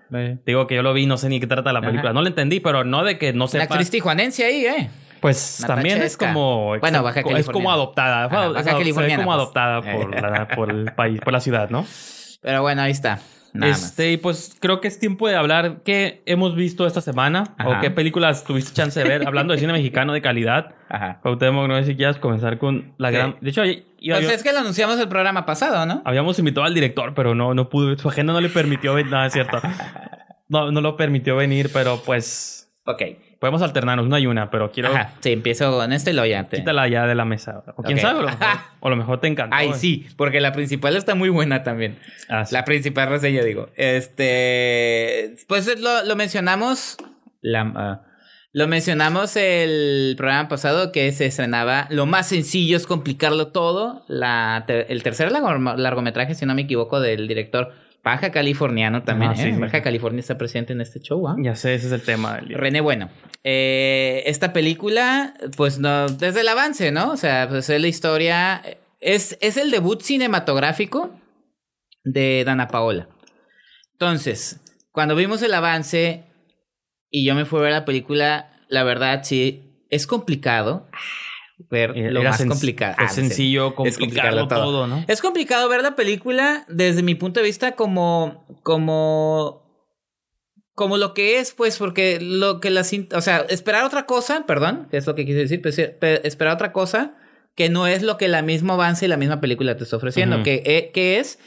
Digo 0.45 0.67
que 0.67 0.75
yo 0.75 0.83
lo 0.83 0.93
vi, 0.93 1.07
no 1.07 1.17
sé 1.17 1.31
ni 1.31 1.41
qué 1.41 1.47
trata 1.47 1.73
la 1.73 1.81
película. 1.81 2.11
Ajá. 2.11 2.13
No 2.13 2.21
lo 2.21 2.29
entendí, 2.29 2.61
pero 2.61 2.85
no 2.85 3.03
de 3.05 3.17
que 3.19 3.33
no 3.33 3.45
Una 3.45 3.49
sepa. 3.49 3.65
actriz 3.65 3.91
tijuanense 3.91 4.45
ahí, 4.45 4.67
¿eh? 4.67 4.91
Pues 5.25 5.61
Natacha 5.63 5.75
también 5.77 5.99
es 6.03 6.05
Esca. 6.05 6.27
como. 6.27 6.79
Bueno, 6.81 7.03
baja 7.03 7.21
es 7.21 7.47
como 7.49 7.73
adoptada. 7.73 8.27
Ajá, 8.27 8.51
o 8.51 8.53
sea, 8.53 8.63
baja 8.63 8.77
californiana, 8.79 9.25
como 9.25 9.31
pues. 9.35 9.43
adoptada 9.43 9.81
por, 9.81 10.21
la- 10.21 10.49
por 10.49 10.71
el 10.71 10.93
país, 10.93 11.19
por 11.23 11.33
la 11.33 11.41
ciudad, 11.41 11.71
¿no? 11.71 11.87
Pero 12.43 12.61
bueno, 12.61 12.83
ahí 12.83 12.91
está. 12.91 13.21
Nada 13.55 13.73
este, 13.73 14.13
y 14.13 14.17
pues 14.19 14.55
creo 14.61 14.83
que 14.83 14.89
es 14.89 14.99
tiempo 14.99 15.27
de 15.29 15.37
hablar 15.37 15.77
qué 15.83 16.23
hemos 16.27 16.55
visto 16.57 16.87
esta 16.87 17.01
semana 17.01 17.55
Ajá. 17.57 17.69
o 17.71 17.81
qué 17.81 17.91
películas 17.91 18.45
tuviste 18.45 18.75
chance 18.75 19.01
de 19.03 19.09
ver. 19.09 19.27
Hablando 19.27 19.55
de 19.55 19.61
cine 19.61 19.73
mexicano 19.73 20.13
de 20.13 20.21
calidad. 20.21 20.75
Ajá. 20.91 21.21
Cuauhtémoc, 21.23 21.69
no 21.69 21.77
sé 21.79 21.85
si 21.87 21.97
quieras 21.97 22.19
comenzar 22.19 22.59
con 22.59 22.93
la 22.99 23.09
Sí. 23.09 23.15
gran. 23.17 23.37
De 23.41 23.49
hecho, 23.49 23.63
Pues 23.63 23.83
yo- 24.01 24.17
es 24.31 24.43
que 24.43 24.53
lo 24.53 24.59
anunciamos 24.59 24.99
el 24.99 25.09
programa 25.09 25.47
pasado, 25.47 25.87
¿no? 25.87 26.03
habíamos 26.05 26.39
invitado 26.39 26.67
al 26.67 26.75
director, 26.75 27.15
pero 27.15 27.35
no, 27.35 27.55
no 27.55 27.71
pudo. 27.71 27.97
Su 27.97 28.11
agenda 28.11 28.35
no 28.35 28.43
le 28.43 28.51
permitió 28.51 28.93
venir. 28.93 29.11
No, 29.11 29.25
es 29.25 29.33
cierto. 29.33 29.59
No, 30.47 30.71
no 30.71 30.83
lo 30.83 30.97
permitió 30.99 31.37
venir, 31.37 31.71
pero 31.73 32.03
pues. 32.05 32.71
Ok. 32.85 33.01
Podemos 33.45 33.61
alternarnos 33.61 34.07
una 34.07 34.19
y 34.19 34.27
una, 34.27 34.51
pero 34.51 34.73
quiero. 34.73 34.89
Ajá. 34.89 35.13
Sí, 35.21 35.33
empiezo 35.33 35.71
con 35.77 35.93
este 35.93 36.13
y 36.13 36.15
lo 36.15 36.25
ya. 36.25 36.45
te- 36.49 36.57
Quítala 36.57 36.89
ya 36.89 37.07
de 37.07 37.15
la 37.15 37.27
mesa. 37.27 37.63
O 37.77 37.83
quién 37.83 37.99
sabe, 37.99 38.21
o 38.21 38.23
lo 38.23 38.29
mejor, 38.31 38.47
o 38.81 38.89
lo 38.89 38.97
mejor 38.97 39.21
te 39.21 39.27
encantó. 39.29 39.55
Ay, 39.55 39.73
sí, 39.75 40.07
porque 40.17 40.41
la 40.41 40.53
principal 40.53 40.97
está 40.97 41.15
muy 41.15 41.29
buena 41.29 41.63
también. 41.63 41.99
Ah, 42.31 42.47
sí. 42.47 42.55
La 42.55 42.65
principal 42.65 43.11
reseña, 43.11 43.43
digo. 43.45 43.69
Este. 44.29 45.35
Pues 45.47 45.79
lo, 45.79 46.05
lo 46.05 46.17
mencionamos. 46.17 46.97
La, 47.43 47.61
ah, 47.77 48.01
lo 48.53 48.69
mencionamos 48.69 49.37
el 49.37 50.15
programa 50.17 50.49
pasado 50.49 50.93
que 50.93 51.11
se 51.13 51.27
estrenaba. 51.27 51.87
Lo 51.91 52.07
más 52.07 52.29
sencillo 52.29 52.77
es 52.77 52.87
complicarlo 52.87 53.49
todo. 53.49 54.05
La, 54.09 54.65
el 54.69 55.03
tercer 55.03 55.31
largo- 55.33 55.77
largometraje, 55.77 56.35
si 56.35 56.47
no 56.47 56.55
me 56.55 56.63
equivoco, 56.63 57.01
del 57.01 57.27
director 57.29 57.73
Baja 58.05 58.31
Californiano 58.31 59.03
también. 59.03 59.33
Ah, 59.33 59.35
sí, 59.35 59.49
¿eh? 59.49 59.55
sí. 59.55 59.61
Baja 59.61 59.83
California 59.83 60.21
está 60.21 60.37
presente 60.37 60.75
en 60.75 60.83
este 60.83 61.01
show. 61.01 61.27
¿ah? 61.27 61.37
Ya 61.39 61.57
sé, 61.57 61.75
ese 61.75 61.87
es 61.87 61.93
el 61.93 62.03
tema 62.03 62.37
del 62.37 62.49
día. 62.49 62.59
René 62.59 62.83
Bueno. 62.83 63.09
Eh, 63.43 64.23
esta 64.27 64.53
película, 64.53 65.35
pues 65.57 65.79
no, 65.79 66.09
desde 66.09 66.43
el 66.43 66.49
avance, 66.49 66.93
¿no? 66.93 67.11
O 67.13 67.17
sea, 67.17 67.49
pues 67.49 67.69
es 67.71 67.81
la 67.81 67.89
historia. 67.89 68.63
Es, 69.01 69.39
es 69.41 69.57
el 69.57 69.71
debut 69.71 70.03
cinematográfico 70.03 71.19
de 72.05 72.45
Dana 72.45 72.69
Paola. 72.69 73.09
Entonces, 73.93 74.61
cuando 74.93 75.17
vimos 75.17 75.43
el 75.43 75.55
avance 75.55 76.25
y 77.11 77.25
yo 77.25 77.35
me 77.35 77.47
fui 77.47 77.59
a 77.61 77.63
ver 77.63 77.73
la 77.73 77.85
película, 77.87 78.51
la 78.69 78.85
verdad 78.85 79.23
sí, 79.25 79.63
es 79.89 80.07
complicado 80.07 80.89
ver 81.71 81.97
lo 81.97 82.21
Era 82.21 82.31
más 82.31 82.41
sen- 82.41 82.49
complicado. 82.49 82.93
Es 82.99 83.11
Ah, 83.11 83.15
sencillo 83.15 83.75
Es 83.85 83.99
complicarlo 83.99 84.47
todo. 84.49 84.61
todo, 84.65 84.87
¿no? 84.87 85.05
Es 85.09 85.21
complicado 85.21 85.69
ver 85.69 85.83
la 85.83 85.97
película 85.97 86.65
desde 86.69 87.03
mi 87.03 87.15
punto 87.15 87.41
de 87.41 87.47
vista 87.47 87.73
como 87.73 88.47
como 88.63 89.63
como 90.75 90.97
lo 90.97 91.15
que 91.15 91.39
es, 91.39 91.53
pues, 91.53 91.79
porque 91.79 92.19
lo 92.21 92.59
que 92.61 92.69
la 92.71 92.83
cinta, 92.83 93.17
o 93.17 93.21
sea, 93.21 93.47
esperar 93.49 93.85
otra 93.85 94.07
cosa, 94.07 94.45
perdón, 94.45 94.89
que 94.91 94.97
es 94.97 95.07
lo 95.07 95.15
que 95.15 95.25
quise 95.25 95.39
decir, 95.39 95.63
pues, 95.63 95.79
eh, 95.79 95.89
pe- 95.89 96.27
esperar 96.27 96.55
otra 96.55 96.73
cosa 96.73 97.15
que 97.55 97.69
no 97.69 97.87
es 97.87 98.03
lo 98.03 98.17
que 98.17 98.27
la 98.27 98.43
misma 98.43 98.75
avance 98.75 99.05
y 99.05 99.09
la 99.09 99.17
misma 99.17 99.41
película 99.41 99.77
te 99.77 99.85
está 99.85 99.97
ofreciendo, 99.97 100.43
que, 100.43 100.63
eh, 100.67 100.91
que 100.93 101.21
es 101.21 101.39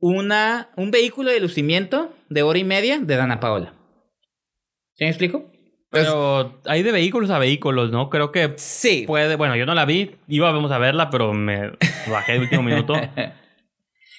una 0.00 0.70
un 0.76 0.90
vehículo 0.90 1.30
de 1.30 1.38
lucimiento 1.38 2.12
de 2.28 2.42
hora 2.42 2.58
y 2.58 2.64
media 2.64 2.98
de 2.98 3.14
Dana 3.16 3.38
Paola. 3.38 3.74
¿Sí 4.94 5.04
me 5.04 5.10
explico? 5.10 5.50
Pero 5.94 6.60
hay 6.66 6.82
de 6.82 6.92
vehículos 6.92 7.30
a 7.30 7.38
vehículos, 7.38 7.90
¿no? 7.90 8.10
Creo 8.10 8.32
que 8.32 8.54
sí. 8.56 9.04
puede. 9.06 9.36
Bueno, 9.36 9.56
yo 9.56 9.66
no 9.66 9.74
la 9.74 9.84
vi, 9.84 10.16
íbamos 10.28 10.70
a 10.70 10.78
verla, 10.78 11.10
pero 11.10 11.32
me 11.32 11.72
bajé 12.10 12.32
de 12.32 12.38
último 12.40 12.62
minuto. 12.62 12.94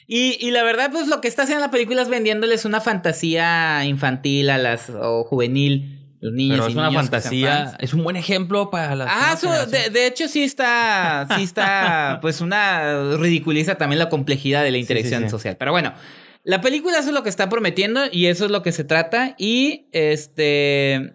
Y, 0.08 0.38
y 0.40 0.52
la 0.52 0.62
verdad, 0.64 0.92
pues 0.92 1.08
lo 1.08 1.20
que 1.20 1.28
está 1.28 1.44
haciendo 1.44 1.66
la 1.66 1.72
película 1.72 2.02
es 2.02 2.10
vendiéndoles 2.10 2.66
una 2.66 2.80
fantasía 2.80 3.84
infantil 3.86 4.52
a 4.52 4.60
las, 4.60 4.92
o 4.92 5.24
juvenil 5.24 6.16
los 6.22 6.34
niños 6.34 6.58
Pero 6.58 6.68
y 6.68 6.72
es 6.72 6.78
una 6.78 6.90
niños 6.90 7.02
fantasía. 7.02 7.78
Es 7.80 7.94
un 7.94 8.04
buen 8.04 8.16
ejemplo 8.16 8.70
para 8.70 8.96
las. 8.96 9.08
Ah, 9.12 9.36
su- 9.36 9.50
de, 9.92 10.08
hecho 10.08 10.28
sí 10.28 10.44
está, 10.44 11.28
sí 11.36 11.44
está, 11.44 12.20
pues 12.22 12.42
una 12.42 13.16
ridiculiza 13.18 13.76
también 13.76 14.00
la 14.00 14.10
complejidad 14.10 14.64
de 14.64 14.72
la 14.72 14.78
interacción 14.78 15.24
sí. 15.24 15.30
social. 15.30 15.56
Pero 15.58 15.72
bueno, 15.72 15.94
la 16.44 16.62
película 16.62 17.00
eso 17.00 17.10
es 17.10 17.14
lo 17.14 17.24
que 17.24 17.30
está 17.30 17.50
prometiendo 17.50 18.02
y 18.12 18.28
eso 18.28 18.46
es 18.46 18.52
lo 18.52 18.62
que 18.62 18.72
se 18.72 18.84
trata 18.84 19.36
y 19.40 19.88
este, 19.92 21.14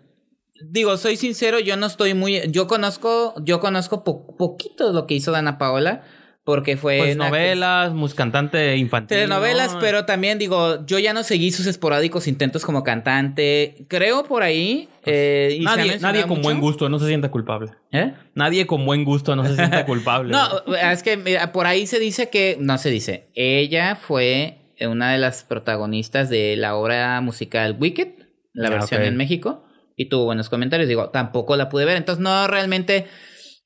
digo, 0.63 0.97
soy 0.97 1.17
sincero, 1.17 1.59
yo 1.61 1.77
no 1.77 1.87
estoy 1.87 2.15
muy, 2.15 2.41
yo 2.51 2.67
conozco, 2.67 3.35
yo 3.43 3.61
conozco 3.61 4.05
po- 4.05 4.37
poquito 4.37 4.93
lo 4.93 5.07
que 5.07 5.15
hizo 5.15 5.33
Dana 5.33 5.59
Paola 5.59 6.03
porque 6.43 6.77
fue 6.79 6.99
Pues 6.99 7.17
novelas, 7.19 7.93
mus 7.93 8.15
cantante 8.15 8.77
infantil. 8.77 9.09
Telenovelas, 9.17 9.75
¿no? 9.75 9.79
pero 9.79 10.05
también 10.07 10.39
digo, 10.39 10.85
yo 10.87 10.99
ya 10.99 11.13
no 11.13 11.23
seguí 11.23 11.53
sus 11.53 11.67
esporádicos 11.67 12.27
intentos 12.27 12.65
como 12.65 12.83
cantante. 12.83 13.85
Creo 13.89 14.25
por 14.25 14.43
ahí. 14.43 14.89
eh, 15.05 15.61
se 15.63 15.69
ha 15.69 15.99
Nadie, 16.01 16.23
con 16.23 16.31
mucho. 16.39 16.41
buen 16.43 16.61
gusto 16.61 16.89
no 16.89 16.99
se 16.99 17.07
sienta 17.07 17.31
culpable. 17.31 17.73
¿Eh? 17.93 18.15
Nadie 18.35 18.67
con 18.67 18.85
buen 18.87 19.05
gusto 19.05 19.37
no 19.37 19.47
se 19.47 19.55
sienta 19.55 19.85
culpable. 19.87 20.33
No, 20.33 20.75
es 20.75 21.03
que 21.03 21.17
mira, 21.19 21.53
por 21.53 21.67
ahí 21.67 21.87
se 21.87 22.01
dice 22.01 22.31
que, 22.31 22.57
no 22.59 22.79
se 22.79 22.91
dice, 22.91 23.29
ella 23.35 23.95
fue 23.97 24.57
una 24.81 25.13
de 25.13 25.19
las 25.19 25.45
protagonistas 25.45 26.31
de 26.31 26.57
la 26.57 26.75
obra 26.75 27.21
musical 27.21 27.77
Wicked, 27.79 28.09
la 28.55 28.69
Ah, 28.69 28.71
versión 28.71 29.03
en 29.03 29.17
México, 29.17 29.63
y 30.01 30.09
tuvo 30.09 30.24
buenos 30.24 30.48
comentarios. 30.48 30.88
Digo, 30.88 31.11
tampoco 31.11 31.57
la 31.57 31.68
pude 31.68 31.84
ver, 31.84 31.96
entonces 31.96 32.22
no 32.22 32.46
realmente 32.46 33.07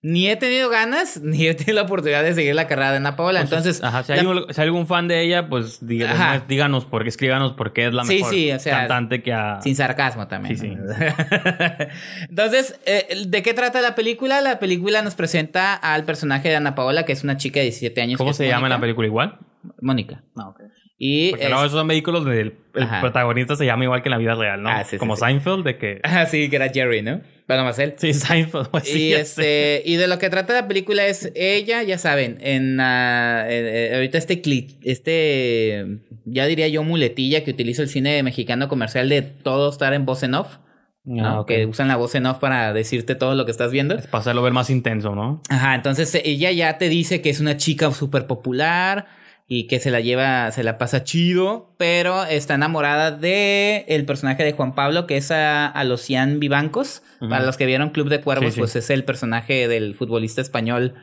ni 0.07 0.28
he 0.28 0.37
tenido 0.37 0.68
ganas 0.68 1.18
ni 1.22 1.47
he 1.47 1.55
tenido 1.55 1.76
la 1.76 1.82
oportunidad 1.82 2.22
de 2.22 2.35
seguir 2.35 2.55
la 2.55 2.66
carrera 2.66 2.91
de 2.91 2.97
Ana 2.99 3.16
Paola. 3.16 3.41
Pues, 3.41 3.53
entonces, 3.53 3.82
ajá, 3.82 4.03
si, 4.03 4.12
la- 4.12 4.18
hay, 4.20 4.26
si 4.51 4.61
hay 4.61 4.64
algún 4.66 4.87
fan 4.87 5.09
de 5.09 5.22
ella, 5.22 5.49
pues 5.49 5.78
díganos 5.87 6.85
por 6.85 7.03
qué, 7.05 7.09
escríbanos 7.09 7.53
por 7.55 7.72
qué 7.72 7.87
es 7.87 7.95
la 7.95 8.05
Sí, 8.05 8.16
mejor 8.16 8.35
sí, 8.35 8.53
o 8.53 8.59
sea, 8.59 8.78
cantante 8.80 9.22
que 9.22 9.32
ha. 9.32 9.61
Sin 9.62 9.74
sarcasmo 9.76 10.26
también. 10.28 10.59
Sí, 10.59 10.68
sí. 10.68 10.74
¿no? 10.74 10.82
Entonces, 12.28 12.78
eh, 12.87 13.24
¿de 13.26 13.43
qué 13.43 13.55
trata 13.55 13.80
la 13.80 13.95
película? 13.95 14.41
La 14.41 14.59
película 14.59 15.03
nos 15.03 15.14
presenta 15.14 15.74
al 15.74 16.05
personaje 16.05 16.49
de 16.49 16.57
Ana 16.57 16.74
Paola, 16.74 17.05
que 17.05 17.12
es 17.12 17.24
una 17.24 17.37
chica 17.37 17.61
de 17.61 17.64
17 17.66 18.01
años. 18.03 18.18
¿Cómo 18.18 18.32
se 18.32 18.47
llama 18.47 18.66
en 18.66 18.70
la 18.72 18.80
película 18.80 19.07
igual? 19.07 19.39
Mónica. 19.80 20.22
No, 20.35 20.49
ok. 20.51 20.61
Y 21.07 21.31
Porque 21.33 21.45
es- 21.45 21.51
esos 21.53 21.73
son 21.73 21.87
vehículos 21.87 22.25
donde 22.25 22.41
el, 22.41 22.55
el 22.77 22.89
protagonista 23.01 23.57
se 23.57 23.67
llama 23.67 23.85
igual 23.85 24.01
que 24.01 24.09
en 24.09 24.13
la 24.13 24.17
vida 24.19 24.35
real, 24.37 24.63
¿no? 24.63 24.71
Ah, 24.71 24.85
sí, 24.85 24.97
Como 24.97 25.17
sí. 25.17 25.21
Seinfeld, 25.27 25.63
de 25.63 25.77
que. 25.77 26.01
Ah, 26.03 26.25
sí, 26.25 26.49
que 26.49 26.57
era 26.57 26.71
Jerry, 26.71 27.03
¿no? 27.03 27.21
Bueno, 27.47 27.63
más 27.65 27.79
él. 27.79 27.93
Sí, 27.99 28.15
Seinfeld. 28.15 28.69
pues 28.69 28.85
sí, 28.89 29.09
y 29.09 29.13
este 29.13 29.83
y 29.85 29.97
de 29.97 30.07
lo 30.09 30.19
que 30.19 30.31
trata 30.31 30.55
la 30.55 30.67
película 30.67 31.07
es 31.07 31.31
ella, 31.35 31.83
ya 31.83 31.99
saben, 31.99 32.39
en 32.41 32.79
eh, 32.81 33.91
ahorita 33.95 34.17
este 34.17 34.41
clip, 34.41 34.71
este 34.83 35.85
ya 36.25 36.47
diría 36.47 36.69
yo 36.69 36.83
muletilla 36.83 37.45
que 37.45 37.51
utiliza 37.51 37.83
el 37.83 37.89
cine 37.91 38.23
mexicano 38.23 38.69
comercial 38.69 39.11
de 39.11 39.21
todo 39.21 39.69
estar 39.71 39.93
en 39.93 40.07
voz 40.07 40.23
en 40.23 40.33
off, 40.35 40.57
¿no? 41.05 41.27
Ah, 41.27 41.41
ok. 41.41 41.49
que 41.49 41.67
usan 41.67 41.89
la 41.89 41.97
voz 41.97 42.15
en 42.15 42.25
off 42.25 42.39
para 42.39 42.73
decirte 42.73 43.15
todo 43.15 43.35
lo 43.35 43.45
que 43.45 43.51
estás 43.51 43.71
viendo. 43.73 43.95
Es 43.95 44.07
para 44.07 44.21
hacerlo 44.23 44.43
ver 44.43 44.55
más 44.55 44.71
intenso, 44.71 45.15
¿no? 45.15 45.43
Ajá, 45.51 45.75
entonces 45.75 46.15
ella 46.25 46.51
ya 46.51 46.79
te 46.79 46.89
dice 46.89 47.21
que 47.21 47.29
es 47.29 47.41
una 47.41 47.59
chica 47.59 47.91
súper 47.93 48.27
popular 48.27 49.07
y 49.47 49.67
que 49.67 49.79
se 49.79 49.91
la 49.91 50.01
lleva, 50.01 50.51
se 50.53 50.63
la 50.65 50.79
pasa 50.79 51.05
chido, 51.05 51.75
pero 51.79 52.25
está 52.25 52.55
enamorada 52.55 53.11
de 53.11 53.85
el 53.89 54.07
personaje 54.07 54.43
de 54.43 54.53
Juan 54.53 54.75
Pablo, 54.75 55.07
que 55.07 55.17
es 55.19 55.31
a, 55.31 55.67
a 55.67 55.85
Lucián 55.85 56.41
Vivancos. 56.41 57.03
Ujú. 57.21 57.29
Para 57.29 57.45
los 57.45 57.57
que 57.57 57.67
vieron 57.67 57.91
Club 57.91 58.09
de 58.09 58.21
Cuervos, 58.21 58.47
Sí, 58.47 58.53
sí. 58.55 58.61
pues 58.61 58.77
es 58.77 58.89
el 58.91 59.05
personaje 59.05 59.69
del 59.69 59.95
futbolista 59.95 60.41
español. 60.41 60.95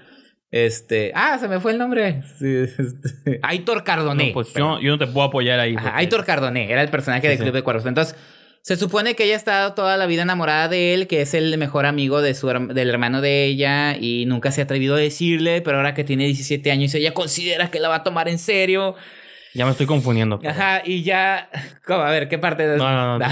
Este, 0.49 1.11
ah, 1.15 1.37
se 1.39 1.47
me 1.47 1.59
fue 1.59 1.71
el 1.71 1.77
nombre. 1.77 2.23
Sí, 2.39 2.47
este, 2.77 3.39
Aitor 3.41 3.83
Cardoné. 3.83 4.27
No, 4.27 4.33
pues 4.33 4.53
yo, 4.53 4.79
yo 4.81 4.91
no 4.91 4.97
te 4.97 5.07
puedo 5.07 5.27
apoyar 5.27 5.59
ahí. 5.59 5.75
Ajá, 5.75 5.83
porque- 5.91 5.97
Aitor 5.99 6.25
Cardoné 6.25 6.69
era 6.71 6.81
el 6.81 6.89
personaje 6.89 7.27
de. 7.29 7.37
Club 7.37 7.53
de 7.53 7.61
Cuervos. 7.61 7.85
Entonces, 7.85 8.15
se 8.63 8.75
supone 8.77 9.15
que 9.15 9.23
ella 9.25 9.33
ha 9.33 9.37
estado 9.37 9.73
toda 9.73 9.97
la 9.97 10.05
vida 10.05 10.21
enamorada 10.21 10.67
de 10.67 10.93
él, 10.93 11.07
que 11.07 11.21
es 11.21 11.33
el 11.33 11.57
mejor 11.57 11.85
amigo 11.85 12.21
de 12.21 12.33
su 12.35 12.47
del 12.47 12.89
hermano 12.89 13.19
de 13.21 13.45
ella, 13.45 13.95
y 13.99 14.25
nunca 14.27 14.51
se 14.51 14.61
ha 14.61 14.65
atrevido 14.65 14.95
a 14.95 14.99
decirle, 14.99 15.61
pero 15.61 15.77
ahora 15.77 15.93
que 15.93 16.03
tiene 16.03 16.25
17 16.25 16.71
años, 16.71 16.93
ella 16.93 17.13
considera 17.13 17.71
que 17.71 17.79
la 17.79 17.89
va 17.89 17.95
a 17.95 18.03
tomar 18.03 18.27
en 18.29 18.37
serio. 18.39 18.95
Ya 19.53 19.65
me 19.65 19.71
estoy 19.71 19.85
confundiendo. 19.87 20.39
pero- 20.39 20.51
Ajá, 20.51 20.81
y 20.85 21.03
ya. 21.03 21.49
¿Cómo? 21.85 22.01
A 22.01 22.11
ver, 22.11 22.29
¿qué 22.29 22.37
parte 22.37 22.67
de 22.67 22.77
No, 22.77 22.89
no, 22.91 23.19
no. 23.19 23.25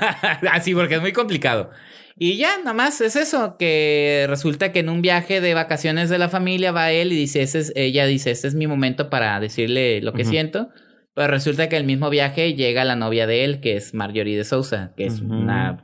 Así, 0.52 0.74
porque 0.74 0.94
es 0.94 1.00
muy 1.00 1.12
complicado. 1.12 1.70
Y 2.18 2.38
ya, 2.38 2.56
nada 2.58 2.72
más 2.72 2.98
es 3.02 3.14
eso, 3.14 3.56
que 3.58 4.24
resulta 4.26 4.72
que 4.72 4.78
en 4.78 4.88
un 4.88 5.02
viaje 5.02 5.42
de 5.42 5.52
vacaciones 5.52 6.08
de 6.08 6.16
la 6.16 6.30
familia 6.30 6.72
va 6.72 6.90
él 6.90 7.12
y 7.12 7.16
dice, 7.16 7.42
ese 7.42 7.58
es, 7.58 7.72
ella 7.76 8.06
dice, 8.06 8.30
este 8.30 8.48
es 8.48 8.54
mi 8.54 8.66
momento 8.66 9.10
para 9.10 9.38
decirle 9.38 10.00
lo 10.00 10.14
que 10.14 10.24
siento. 10.24 10.70
Pero 11.16 11.28
resulta 11.28 11.68
que 11.68 11.76
el 11.78 11.84
mismo 11.84 12.10
viaje 12.10 12.54
llega 12.54 12.84
la 12.84 12.94
novia 12.94 13.26
de 13.26 13.42
él, 13.44 13.60
que 13.60 13.74
es 13.76 13.94
Marjorie 13.94 14.36
de 14.36 14.44
Sousa, 14.44 14.92
que 14.96 15.06
es 15.06 15.20
una 15.20 15.82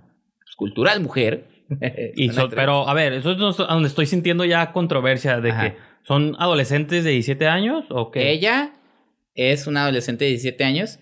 cultural 0.57 1.01
mujer. 1.01 1.49
Y 2.15 2.27
Una 2.27 2.35
so- 2.35 2.41
actriz. 2.43 2.57
pero, 2.61 2.87
a 2.87 2.93
ver, 2.93 3.15
eso 3.15 3.33
es 3.33 3.39
donde- 3.39 3.89
estoy 3.89 4.05
sintiendo 4.05 4.45
ya 4.45 4.73
controversia 4.73 5.41
de 5.41 5.51
Ajá. 5.53 5.71
que 5.71 5.77
son 6.03 6.37
adolescentes 6.39 7.03
de 7.03 7.11
17 7.13 7.49
años 7.49 7.87
o 7.89 8.11
qué? 8.11 8.31
Ella 8.31 8.73
es 9.35 9.67
una 9.67 9.85
adolescente 9.85 10.27
de 10.27 10.31
17 10.33 10.65
años. 10.65 10.99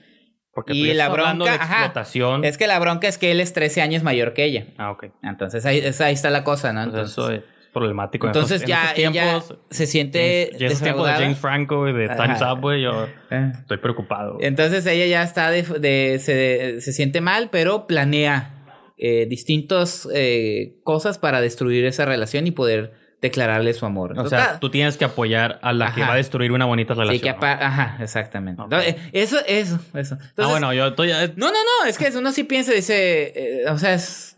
Porque 0.55 0.75
y 0.75 0.87
ya 0.87 0.95
la 0.95 1.09
bronca, 1.09 1.45
de 1.45 1.51
ajá. 1.51 1.79
explotación. 1.87 2.45
Es 2.45 2.57
que 2.59 2.67
la 2.69 2.79
bronca 2.79 3.09
es 3.09 3.19
que 3.19 3.33
él 3.33 3.41
es 3.41 3.53
13 3.53 3.83
años 3.83 4.03
mayor 4.05 4.33
que 4.33 4.45
ella. 4.45 4.67
Ah, 4.79 4.93
ok. 4.93 5.07
Entonces 5.25 5.67
ahí, 5.67 5.81
ahí 5.81 6.13
está 6.15 6.31
la 6.31 6.45
cosa, 6.45 6.73
¿no? 6.73 6.83
Entonces, 6.85 7.17
Entonces, 7.19 7.45
problemático. 7.73 8.27
en 8.27 8.31
entonces 8.31 8.63
estos- 8.63 8.63
en 8.65 8.69
ya 8.69 8.85
estos 8.85 8.99
ella 8.99 9.11
tiempos, 9.13 9.59
se 9.71 9.87
siente 9.87 10.57
en 10.57 10.63
esos 10.67 10.83
tiempos 10.83 11.07
de. 11.07 11.13
James 11.13 11.39
Franco 11.39 11.89
y 11.89 11.93
de 11.93 12.05
Ajá. 12.07 12.17
Time's 12.25 12.43
Up, 12.43 12.61
güey, 12.61 12.83
yo 12.83 13.07
Eh. 13.31 13.53
estoy 13.61 13.79
preocupado. 13.79 14.39
Entonces 14.41 14.85
ella 14.87 15.07
ya 15.07 15.23
está 15.23 15.51
de, 15.51 15.63
de- 15.63 16.19
se, 16.19 16.81
se 16.81 16.93
siente 16.93 17.21
mal, 17.21 17.49
pero 17.51 17.87
planea 17.87 18.57
eh, 19.03 19.27
distintas 19.27 20.07
eh, 20.13 20.75
cosas 20.85 21.17
para 21.19 21.41
destruir 21.41 21.87
esa 21.87 22.05
relación 22.05 22.47
y 22.47 22.51
poder 22.51 22.93
declararle 23.23 23.73
su 23.75 23.85
amor. 23.87 24.19
O 24.19 24.27
sea, 24.29 24.59
tú 24.61 24.71
tienes 24.71 24.97
que 24.97 25.05
apoyar 25.05 25.59
a 25.63 25.73
la 25.75 25.95
que 25.95 26.01
va 26.01 26.15
a 26.15 26.17
destruir 26.17 26.53
una 26.53 26.65
bonita 26.65 26.95
Sí, 26.95 27.01
relación. 27.01 27.35
que 27.35 27.41
¿no? 27.41 27.47
Ajá, 27.47 27.99
exactamente. 28.01 28.63
Eh, 28.83 28.97
eso, 29.13 29.37
eso, 29.47 29.79
eso. 29.95 30.17
ah, 30.39 30.47
bueno, 30.49 30.73
yo 30.73 30.87
estoy... 30.89 31.11
No, 31.37 31.47
no, 31.47 31.53
no, 31.53 31.87
es 31.87 31.99
que 31.99 32.11
uno 32.17 32.33
sí 32.33 32.45
piensa, 32.45 32.73
dice, 32.73 33.33
eh, 33.65 33.69
o 33.71 33.77
sea, 33.79 33.93
es, 33.93 34.37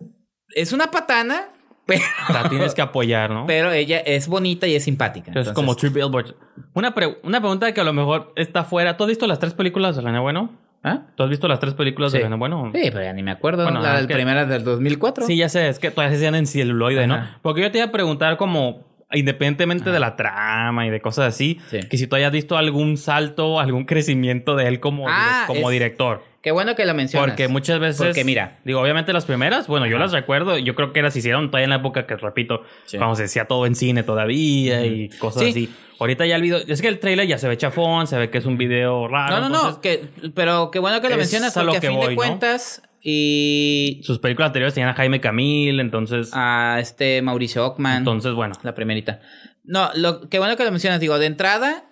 es 0.54 0.72
una 0.72 0.90
patana, 0.90 1.51
pero, 1.86 2.00
La 2.32 2.48
tienes 2.48 2.74
que 2.74 2.82
apoyar, 2.82 3.30
¿no? 3.30 3.46
pero 3.46 3.72
ella 3.72 3.98
es 3.98 4.28
bonita 4.28 4.66
y 4.66 4.74
es 4.76 4.84
simpática. 4.84 5.32
es 5.34 5.50
como 5.52 5.74
Three 5.74 5.90
Billboards. 5.90 6.34
Una, 6.74 6.94
pre- 6.94 7.18
una 7.24 7.40
pregunta 7.40 7.72
que 7.74 7.80
a 7.80 7.84
lo 7.84 7.92
mejor 7.92 8.32
está 8.36 8.64
fuera. 8.64 8.96
¿Tú 8.96 9.04
has 9.04 9.08
visto 9.08 9.26
las 9.26 9.38
tres 9.38 9.54
películas 9.54 9.96
de 9.96 10.02
René 10.02 10.18
Bueno? 10.20 10.50
¿Ah? 10.84 11.02
¿Tú 11.16 11.22
has 11.22 11.30
visto 11.30 11.46
las 11.48 11.60
tres 11.60 11.74
películas 11.74 12.12
Sí. 12.12 12.18
de 12.18 12.24
René 12.24 12.36
Bueno? 12.36 12.70
Sí, 12.74 12.80
pero 12.90 13.02
ya 13.02 13.12
ni 13.12 13.22
me 13.22 13.30
acuerdo. 13.30 13.64
Bueno, 13.64 13.80
la 13.80 14.06
que- 14.06 14.14
primera 14.14 14.44
del 14.46 14.64
2004. 14.64 15.26
Sí, 15.26 15.36
ya 15.36 15.48
sé, 15.48 15.68
es 15.68 15.78
que 15.78 15.90
todavía 15.90 16.10
se 16.10 16.16
hacían 16.16 16.34
en 16.34 16.46
celuloide, 16.46 17.06
¿no? 17.06 17.20
Porque 17.42 17.60
yo 17.62 17.70
te 17.70 17.78
iba 17.78 17.86
a 17.88 17.92
preguntar 17.92 18.36
como, 18.36 18.84
independientemente 19.12 19.90
de 19.90 20.00
la 20.00 20.16
trama 20.16 20.86
y 20.86 20.90
de 20.90 21.00
cosas 21.00 21.26
así, 21.34 21.60
Sí. 21.70 21.80
que 21.88 21.98
si 21.98 22.06
tú 22.06 22.16
hayas 22.16 22.32
visto 22.32 22.56
algún 22.56 22.96
salto, 22.96 23.60
algún 23.60 23.84
crecimiento 23.84 24.56
de 24.56 24.68
él 24.68 24.80
como, 24.80 25.06
Ah, 25.08 25.44
como 25.46 25.68
es- 25.68 25.72
director. 25.72 26.22
Qué 26.42 26.50
bueno 26.50 26.74
que 26.74 26.84
lo 26.84 26.92
mencionas. 26.92 27.30
Porque 27.30 27.46
muchas 27.46 27.78
veces... 27.78 28.04
Porque 28.04 28.24
mira. 28.24 28.58
Digo, 28.64 28.80
obviamente 28.80 29.12
las 29.12 29.24
primeras, 29.24 29.68
bueno, 29.68 29.86
yo 29.86 29.96
las 29.96 30.10
recuerdo, 30.10 30.58
yo 30.58 30.74
creo 30.74 30.92
que 30.92 31.00
las 31.00 31.14
hicieron 31.14 31.46
todavía 31.50 31.64
en 31.64 31.70
la 31.70 31.76
época 31.76 32.04
que, 32.06 32.16
repito, 32.16 32.62
Sí. 32.86 32.98
cuando 32.98 33.14
se 33.14 33.22
decía 33.22 33.46
todo 33.46 33.64
en 33.64 33.76
cine 33.76 34.02
todavía 34.02 34.84
y 34.84 35.08
cosas 35.08 35.44
Sí. 35.44 35.48
así. 35.50 35.74
Ahorita 36.00 36.26
ya 36.26 36.34
el 36.34 36.42
video... 36.42 36.58
Es 36.66 36.82
que 36.82 36.88
el 36.88 36.98
trailer 36.98 37.28
ya 37.28 37.38
se 37.38 37.46
ve 37.46 37.56
chafón, 37.56 38.08
se 38.08 38.18
ve 38.18 38.28
que 38.28 38.38
es 38.38 38.44
un 38.46 38.58
video 38.58 39.06
raro. 39.06 39.40
No, 39.40 39.48
no, 39.48 39.70
no, 39.70 39.80
que, 39.80 40.08
pero 40.34 40.72
qué 40.72 40.80
bueno 40.80 41.00
que 41.00 41.08
lo 41.08 41.16
mencionas 41.16 41.56
a 41.56 41.62
lo 41.62 41.72
porque 41.72 41.78
a 41.78 41.80
que 41.80 41.86
fin 41.88 41.96
voy, 41.96 42.08
de 42.08 42.12
¿no? 42.14 42.16
cuentas 42.16 42.82
y 43.00 44.00
Sus 44.02 44.18
películas 44.18 44.48
anteriores 44.48 44.74
tenían 44.74 44.90
a 44.90 44.94
Jaime 44.94 45.20
Camil, 45.20 45.78
entonces... 45.78 46.30
a 46.32 46.78
este 46.80 47.22
Mauricio 47.22 47.64
Ockman, 47.64 47.98
entonces, 47.98 48.32
bueno. 48.34 48.54
la 48.64 48.74
primerita. 48.74 49.20
No, 49.62 49.90
lo 49.94 50.28
qué 50.28 50.40
bueno 50.40 50.56
que 50.56 50.64
lo 50.64 50.72
mencionas, 50.72 50.98
digo, 50.98 51.18
de 51.20 51.26
entrada 51.26 51.84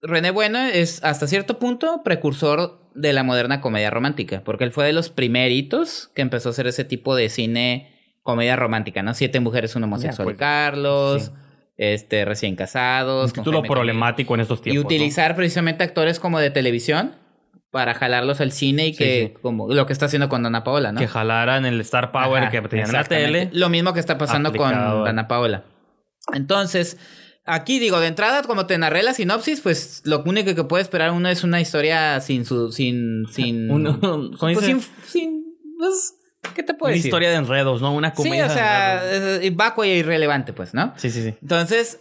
René 0.00 0.32
Bueno 0.32 0.58
es 0.58 1.02
hasta 1.04 1.28
cierto 1.28 1.60
punto 1.60 2.02
precursor 2.04 2.81
de 2.94 3.12
la 3.12 3.22
moderna 3.22 3.60
comedia 3.60 3.90
romántica, 3.90 4.42
porque 4.44 4.64
él 4.64 4.72
fue 4.72 4.86
de 4.86 4.92
los 4.92 5.08
primeritos 5.08 6.10
que 6.14 6.22
empezó 6.22 6.48
a 6.48 6.52
hacer 6.52 6.66
ese 6.66 6.84
tipo 6.84 7.14
de 7.14 7.28
cine 7.28 7.92
comedia 8.22 8.56
romántica, 8.56 9.02
¿no? 9.02 9.14
Siete 9.14 9.40
mujeres, 9.40 9.74
un 9.76 9.84
homosexual, 9.84 10.24
pues, 10.24 10.36
Carlos, 10.36 11.24
sí. 11.24 11.30
este 11.76 12.24
recién 12.24 12.56
casados, 12.56 13.30
Un 13.30 13.32
título 13.32 13.62
problemático 13.62 14.34
en 14.34 14.40
estos 14.40 14.60
y 14.60 14.62
tiempos. 14.62 14.84
¿no? 14.84 14.86
utilizar 14.86 15.34
precisamente 15.34 15.84
actores 15.84 16.20
como 16.20 16.38
de 16.38 16.50
televisión 16.50 17.16
para 17.70 17.94
jalarlos 17.94 18.40
al 18.40 18.52
cine 18.52 18.88
y 18.88 18.94
que 18.94 19.32
sí. 19.34 19.40
como 19.40 19.72
lo 19.72 19.86
que 19.86 19.94
está 19.94 20.06
haciendo 20.06 20.28
con 20.28 20.42
Dana 20.42 20.62
Paola, 20.62 20.92
¿no? 20.92 21.00
Que 21.00 21.08
jalaran 21.08 21.64
el 21.64 21.80
Star 21.80 22.12
Power 22.12 22.42
Ajá, 22.42 22.50
que 22.50 22.60
tenían 22.68 22.88
en 22.88 22.92
la 22.92 23.04
tele. 23.04 23.48
Lo 23.52 23.70
mismo 23.70 23.94
que 23.94 24.00
está 24.00 24.18
pasando 24.18 24.50
aplicado 24.50 24.96
con 24.96 25.04
Dana 25.04 25.26
Paola. 25.26 25.64
Entonces, 26.34 26.98
aquí 27.44 27.78
digo, 27.78 28.00
de 28.00 28.06
entrada, 28.08 28.42
como 28.42 28.66
te 28.66 28.78
narré 28.78 29.02
la 29.02 29.14
sinopsis, 29.14 29.60
pues 29.60 30.02
lo 30.04 30.22
único 30.24 30.54
que 30.54 30.64
puede 30.64 30.82
esperar 30.82 31.10
uno 31.12 31.28
es 31.28 31.44
una 31.44 31.60
historia 31.60 32.20
sin 32.20 32.44
su, 32.44 32.70
sin, 32.72 33.26
sin, 33.32 33.70
Uno- 33.70 33.98
¿cómo 34.38 34.52
pues, 34.54 34.64
sin, 34.64 34.80
sin, 35.06 35.44
pues, 35.78 36.14
¿qué 36.54 36.62
te 36.62 36.74
puedo 36.74 36.88
Una 36.90 36.96
decir? 36.96 37.08
historia 37.08 37.30
de 37.30 37.36
enredos, 37.36 37.80
¿no? 37.82 37.94
Una 37.94 38.10
sí, 38.10 38.16
comedia 38.16 38.46
o 38.46 38.48
de 38.48 38.54
sea, 38.54 39.50
vacua 39.54 39.86
y 39.86 39.90
irrelevante, 39.90 40.52
pues, 40.52 40.74
¿no? 40.74 40.92
Sí, 40.96 41.10
sí, 41.10 41.22
sí. 41.22 41.34
Entonces, 41.42 41.98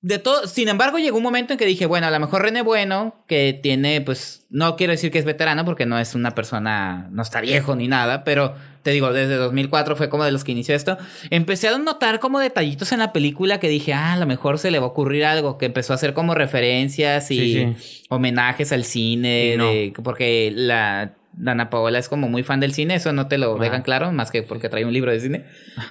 de 0.00 0.18
todo, 0.20 0.46
sin 0.46 0.68
embargo, 0.68 0.98
llegó 0.98 1.16
un 1.16 1.22
momento 1.24 1.52
en 1.52 1.58
que 1.58 1.66
dije, 1.66 1.84
bueno, 1.86 2.06
a 2.06 2.10
lo 2.10 2.20
mejor 2.20 2.42
René 2.42 2.62
Bueno, 2.62 3.16
que 3.26 3.58
tiene, 3.60 4.00
pues, 4.00 4.46
no 4.48 4.76
quiero 4.76 4.92
decir 4.92 5.10
que 5.10 5.18
es 5.18 5.24
veterano 5.24 5.64
porque 5.64 5.86
no 5.86 5.98
es 5.98 6.14
una 6.14 6.34
persona, 6.36 7.08
no 7.10 7.22
está 7.22 7.40
viejo 7.40 7.74
ni 7.74 7.88
nada, 7.88 8.22
pero 8.22 8.54
te 8.84 8.92
digo, 8.92 9.12
desde 9.12 9.34
2004 9.34 9.96
fue 9.96 10.08
como 10.08 10.24
de 10.24 10.30
los 10.30 10.44
que 10.44 10.52
inició 10.52 10.74
esto. 10.76 10.96
Empecé 11.30 11.66
a 11.68 11.76
notar 11.78 12.20
como 12.20 12.38
detallitos 12.38 12.92
en 12.92 13.00
la 13.00 13.12
película 13.12 13.58
que 13.58 13.68
dije, 13.68 13.92
ah, 13.92 14.12
a 14.12 14.16
lo 14.16 14.26
mejor 14.26 14.58
se 14.60 14.70
le 14.70 14.78
va 14.78 14.84
a 14.86 14.88
ocurrir 14.90 15.24
algo, 15.24 15.58
que 15.58 15.66
empezó 15.66 15.92
a 15.92 15.96
hacer 15.96 16.14
como 16.14 16.34
referencias 16.34 17.30
y 17.32 17.38
Sí, 17.54 18.04
homenajes 18.08 18.70
al 18.72 18.84
cine, 18.84 19.54
Y 19.54 19.56
no. 19.56 19.64
de- 19.66 19.92
porque 20.04 20.52
la 20.54 21.14
Dana 21.40 21.70
Paola 21.70 21.98
es 22.00 22.08
como 22.08 22.28
muy 22.28 22.42
fan 22.42 22.58
del 22.60 22.74
cine, 22.74 22.96
eso 22.96 23.12
no 23.12 23.28
te 23.28 23.38
lo 23.38 23.54
Ajá. 23.54 23.62
dejan 23.64 23.82
claro, 23.82 24.10
más 24.12 24.30
que 24.30 24.42
porque 24.42 24.68
trae 24.68 24.84
un 24.84 24.92
libro 24.92 25.12
de 25.12 25.20
cine. 25.20 25.44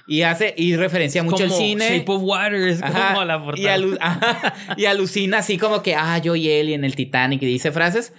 Y 0.06 0.22
hace, 0.22 0.52
y 0.56 0.76
referencia 0.76 1.22
mucho 1.22 1.44
el 1.44 1.48
Como 1.50 1.60
cine. 1.60 1.88
Shape 1.98 2.12
of 2.12 2.22
Water 2.22 2.54
es 2.68 2.82
Ajá, 2.82 3.14
como 3.14 3.24
la 3.24 3.36
y, 3.36 3.40
portada. 3.40 3.76
alu- 3.76 3.98
ajá, 4.00 4.54
y 4.76 4.84
alucina 4.84 5.38
así 5.38 5.56
como 5.56 5.82
que, 5.82 5.94
ah, 5.94 6.18
yo 6.18 6.36
y 6.36 6.50
él 6.50 6.68
y 6.68 6.74
en 6.74 6.84
el 6.84 6.94
Titanic 6.94 7.40
y 7.42 7.46
dice 7.46 7.72
frases. 7.72 8.12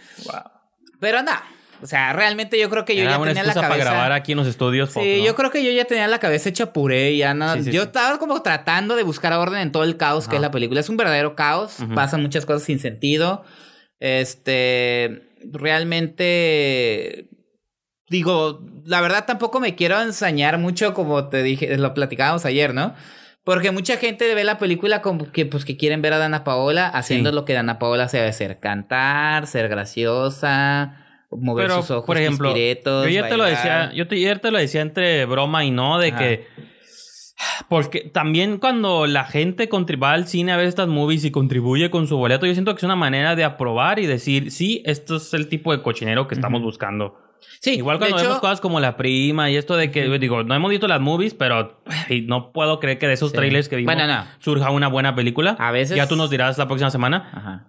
Pero 1.00 1.22
nada, 1.24 1.44
o 1.82 1.88
sea, 1.88 2.12
realmente 2.14 2.60
yo 2.60 2.70
creo 2.70 2.84
que 2.84 2.96
yo 2.96 3.04
Era 3.04 3.12
ya 3.12 3.18
una 3.20 3.28
tenía 3.30 3.44
la 3.44 3.54
cabeza. 3.54 3.70
para 3.70 3.84
grabar 3.84 4.12
aquí 4.12 4.32
en 4.34 4.40
los 4.40 4.48
estudios. 4.48 4.90
Fox, 4.90 5.06
Sí, 5.06 5.20
¿no? 5.20 5.26
yo 5.28 5.36
creo 5.36 5.52
que 5.52 5.64
yo 5.64 5.72
ya 5.72 5.86
tenía 5.86 6.08
la 6.08 6.20
cabeza 6.20 6.50
hecha 6.50 6.74
puré 6.74 7.12
y 7.12 7.20
ya 7.20 7.34
no. 7.34 7.54
Sí, 7.54 7.66
sí, 7.66 7.72
yo 7.72 7.82
sí. 7.84 7.88
estaba 7.88 8.18
como 8.20 8.42
tratando 8.42 8.96
de 8.96 9.04
buscar 9.04 9.32
orden 9.34 9.60
en 9.62 9.72
todo 9.72 9.84
el 9.84 9.96
caos 9.98 10.26
que 10.26 10.32
Ajá. 10.32 10.36
es 10.38 10.42
la 10.42 10.52
película. 10.52 10.80
Es 10.80 10.90
un 10.90 10.98
verdadero 10.98 11.36
caos. 11.36 11.80
Ujú. 11.80 11.94
Pasan 11.94 12.22
muchas 12.22 12.46
cosas 12.46 12.64
sin 12.64 12.80
sentido. 12.80 13.44
Este. 14.02 15.29
Realmente. 15.52 17.28
Digo, 18.10 18.66
la 18.86 19.02
verdad 19.02 19.26
tampoco 19.26 19.60
me 19.60 19.76
quiero 19.76 20.02
ensañar 20.02 20.58
mucho 20.58 20.94
como 20.94 21.30
te 21.30 21.44
dije, 21.44 21.78
lo 21.78 21.94
platicábamos 21.94 22.44
ayer, 22.46 22.74
¿no? 22.74 22.96
Porque 23.44 23.72
mucha 23.72 23.98
gente 23.98 24.34
ve 24.34 24.44
la 24.44 24.58
película 24.58 25.02
como 25.02 25.32
que 25.32 25.46
pues 25.46 25.64
que 25.64 25.78
quieren 25.78 26.02
ver 26.02 26.14
a 26.14 26.18
Dana 26.18 26.44
Paola 26.44 26.88
haciendo 26.88 27.30
Sí. 27.30 27.36
lo 27.36 27.46
que 27.46 27.54
Dana 27.54 27.78
Paola 27.80 28.10
se 28.10 28.18
debe 28.18 28.30
hacer, 28.30 28.60
cantar, 28.60 29.46
ser 29.48 29.70
graciosa, 29.70 31.24
mover 31.32 31.68
Pero, 31.68 31.82
sus 31.82 31.92
ojos 31.92 32.06
por 32.06 32.18
ejemplo, 32.18 32.54
yo 32.56 33.08
ya 33.10 33.28
te 33.30 33.38
lo 33.38 33.44
decía, 33.46 33.92
yo 33.94 34.08
te, 34.08 34.16
ayer 34.16 34.40
te 34.40 34.50
lo 34.52 34.58
decía 34.58 34.82
entre 34.82 35.26
broma 35.26 35.64
y 35.64 35.72
no, 35.72 36.00
de 36.00 36.10
Ajá. 36.10 36.18
que 36.18 36.48
porque 37.68 38.02
también 38.02 38.58
cuando 38.58 39.08
la 39.08 39.26
gente 39.26 39.70
contribuye 39.70 40.12
al 40.12 40.28
cine 40.28 40.52
a 40.52 40.58
ver 40.58 40.68
estas 40.68 40.88
movies 40.88 41.24
y 41.26 41.32
contribuye 41.32 41.90
con 41.90 42.08
su 42.08 42.18
boleto, 42.18 42.46
yo 42.46 42.54
siento 42.54 42.74
que 42.74 42.80
es 42.80 42.84
una 42.84 42.96
manera 42.96 43.36
de 43.36 43.44
aprobar 43.44 44.00
y 44.00 44.06
decir, 44.06 44.52
sí, 44.52 44.82
esto 44.86 45.18
es 45.18 45.34
el 45.34 45.48
tipo 45.48 45.72
de 45.72 45.82
cochinero 45.82 46.28
que 46.28 46.36
estamos 46.36 46.60
Ujú. 46.60 46.68
buscando. 46.68 47.18
Sí, 47.62 47.76
Igual 47.76 47.98
cuando 48.00 48.18
hecho, 48.18 48.26
vemos 48.26 48.40
cosas 48.42 48.62
como 48.62 48.80
La 48.80 48.96
Prima 48.98 49.50
y 49.50 49.56
esto 49.58 49.76
de 49.78 49.92
que, 49.92 50.18
digo, 50.20 50.44
no 50.44 50.56
hemos 50.56 50.70
visto 50.70 50.88
las 50.88 51.00
movies, 51.02 51.34
pero 51.34 51.82
ay, 52.10 52.22
no 52.22 52.52
puedo 52.52 52.80
creer 52.80 52.98
que 53.00 53.08
de 53.08 53.14
esos 53.14 53.32
Sí. 53.32 53.38
trailers 53.38 53.68
que 53.70 53.76
vimos 53.78 53.94
Bueno, 53.96 54.08
no. 54.14 54.26
surja 54.40 54.70
una 54.72 54.88
buena 54.88 55.16
película. 55.16 55.56
A 55.60 55.72
veces- 55.72 55.96
Ya 55.98 56.08
tú 56.08 56.16
nos 56.16 56.30
dirás 56.30 56.58
la 56.58 56.68
próxima 56.68 56.90
semana. 56.90 57.30
Ajá. 57.34 57.68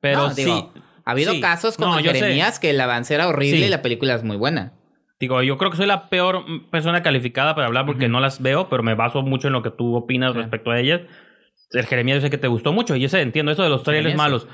Pero 0.00 0.18
No, 0.28 0.30
sí. 0.30 0.44
digo, 0.44 0.72
Ha 1.04 1.10
habido 1.12 1.32
sí. 1.32 1.40
casos 1.40 1.76
como 1.76 1.96
No. 1.96 2.02
Jeremías 2.02 2.58
que 2.58 2.70
el 2.70 2.80
avance 2.80 3.14
era 3.14 3.26
horrible 3.28 3.58
Sí. 3.58 3.64
y 3.64 3.68
la 3.68 3.82
película 3.82 4.14
es 4.14 4.22
muy 4.24 4.36
buena. 4.36 4.72
Digo, 5.22 5.40
yo 5.40 5.56
creo 5.56 5.70
que 5.70 5.76
soy 5.76 5.86
la 5.86 6.08
peor 6.08 6.44
persona 6.72 7.00
calificada 7.00 7.54
para 7.54 7.68
hablar 7.68 7.86
porque 7.86 8.06
Ujú. 8.06 8.12
no 8.12 8.18
las 8.18 8.42
veo, 8.42 8.68
pero 8.68 8.82
me 8.82 8.96
baso 8.96 9.22
mucho 9.22 9.46
en 9.46 9.52
lo 9.52 9.62
que 9.62 9.70
tú 9.70 9.94
opinas 9.94 10.32
Sí. 10.32 10.38
respecto 10.40 10.72
a 10.72 10.80
ellas. 10.80 11.02
El 11.70 11.86
Jeremías 11.86 12.16
yo 12.16 12.22
sé 12.22 12.30
que 12.30 12.38
te 12.38 12.48
gustó 12.48 12.72
mucho 12.72 12.96
y 12.96 13.00
yo 13.00 13.08
sé, 13.08 13.20
entiendo 13.20 13.52
eso 13.52 13.62
de 13.62 13.68
los 13.68 13.84
trailers 13.84 14.16
malos. 14.16 14.48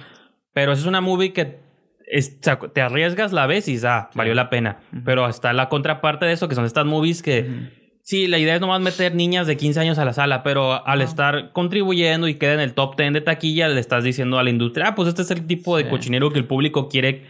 Pero 0.52 0.72
es 0.72 0.84
una 0.84 1.00
movie 1.00 1.32
que 1.32 1.60
es- 2.06 2.38
te 2.40 2.82
arriesgas, 2.82 3.32
la 3.32 3.46
ves 3.46 3.66
y 3.66 3.78
ah, 3.86 4.10
valió 4.14 4.34
la 4.34 4.50
pena. 4.50 4.80
Ujú. 4.92 5.04
Pero 5.06 5.26
está 5.26 5.54
la 5.54 5.70
contraparte 5.70 6.26
de 6.26 6.32
eso, 6.32 6.48
que 6.50 6.54
son 6.54 6.66
estas 6.66 6.84
movies 6.84 7.22
que... 7.22 7.78
Sí, 8.02 8.26
la 8.26 8.38
idea 8.38 8.54
es 8.54 8.60
nomás 8.60 8.82
meter 8.82 9.14
niñas 9.14 9.46
de 9.46 9.56
15 9.56 9.80
años 9.80 9.98
a 9.98 10.04
la 10.04 10.12
sala, 10.12 10.42
pero 10.42 10.86
al 10.86 11.00
Ah. 11.00 11.04
estar 11.04 11.52
contribuyendo 11.52 12.28
y 12.28 12.34
queda 12.34 12.52
en 12.52 12.60
el 12.60 12.74
top 12.74 12.94
10 12.94 13.14
de 13.14 13.20
taquilla, 13.22 13.68
le 13.68 13.80
estás 13.80 14.04
diciendo 14.04 14.38
a 14.38 14.42
la 14.42 14.50
industria, 14.50 14.88
ah, 14.88 14.94
pues 14.94 15.08
este 15.08 15.22
es 15.22 15.30
el 15.30 15.46
tipo 15.46 15.78
de 15.78 15.84
Sí. 15.84 15.88
cochinero 15.88 16.30
que 16.30 16.38
el 16.38 16.44
público 16.44 16.90
quiere 16.90 17.24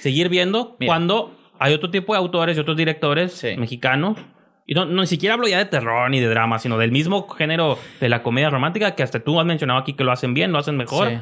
seguir 0.00 0.28
viendo 0.28 0.76
Mira. 0.80 0.90
cuando 0.90 1.34
hay 1.58 1.74
otro 1.74 1.90
tipo 1.90 2.12
de 2.14 2.18
autores 2.18 2.56
y 2.56 2.60
otros 2.60 2.76
directores 2.76 3.32
Sí. 3.32 3.56
mexicanos. 3.56 4.18
Y 4.66 4.74
no, 4.74 4.86
no, 4.86 5.02
ni 5.02 5.06
siquiera 5.06 5.34
hablo 5.34 5.46
ya 5.46 5.58
de 5.58 5.66
terror 5.66 6.08
ni 6.10 6.20
de 6.20 6.26
drama, 6.28 6.58
sino 6.58 6.78
del 6.78 6.90
mismo 6.90 7.28
género 7.28 7.78
de 8.00 8.08
la 8.08 8.22
comedia 8.22 8.48
romántica 8.50 8.94
que 8.94 9.02
hasta 9.02 9.20
tú 9.20 9.38
has 9.38 9.44
mencionado 9.46 9.78
aquí 9.80 9.92
que 9.92 10.04
lo 10.04 10.12
hacen 10.12 10.32
bien, 10.32 10.52
lo 10.52 10.58
hacen 10.58 10.76
mejor. 10.76 11.10
Sí. 11.10 11.18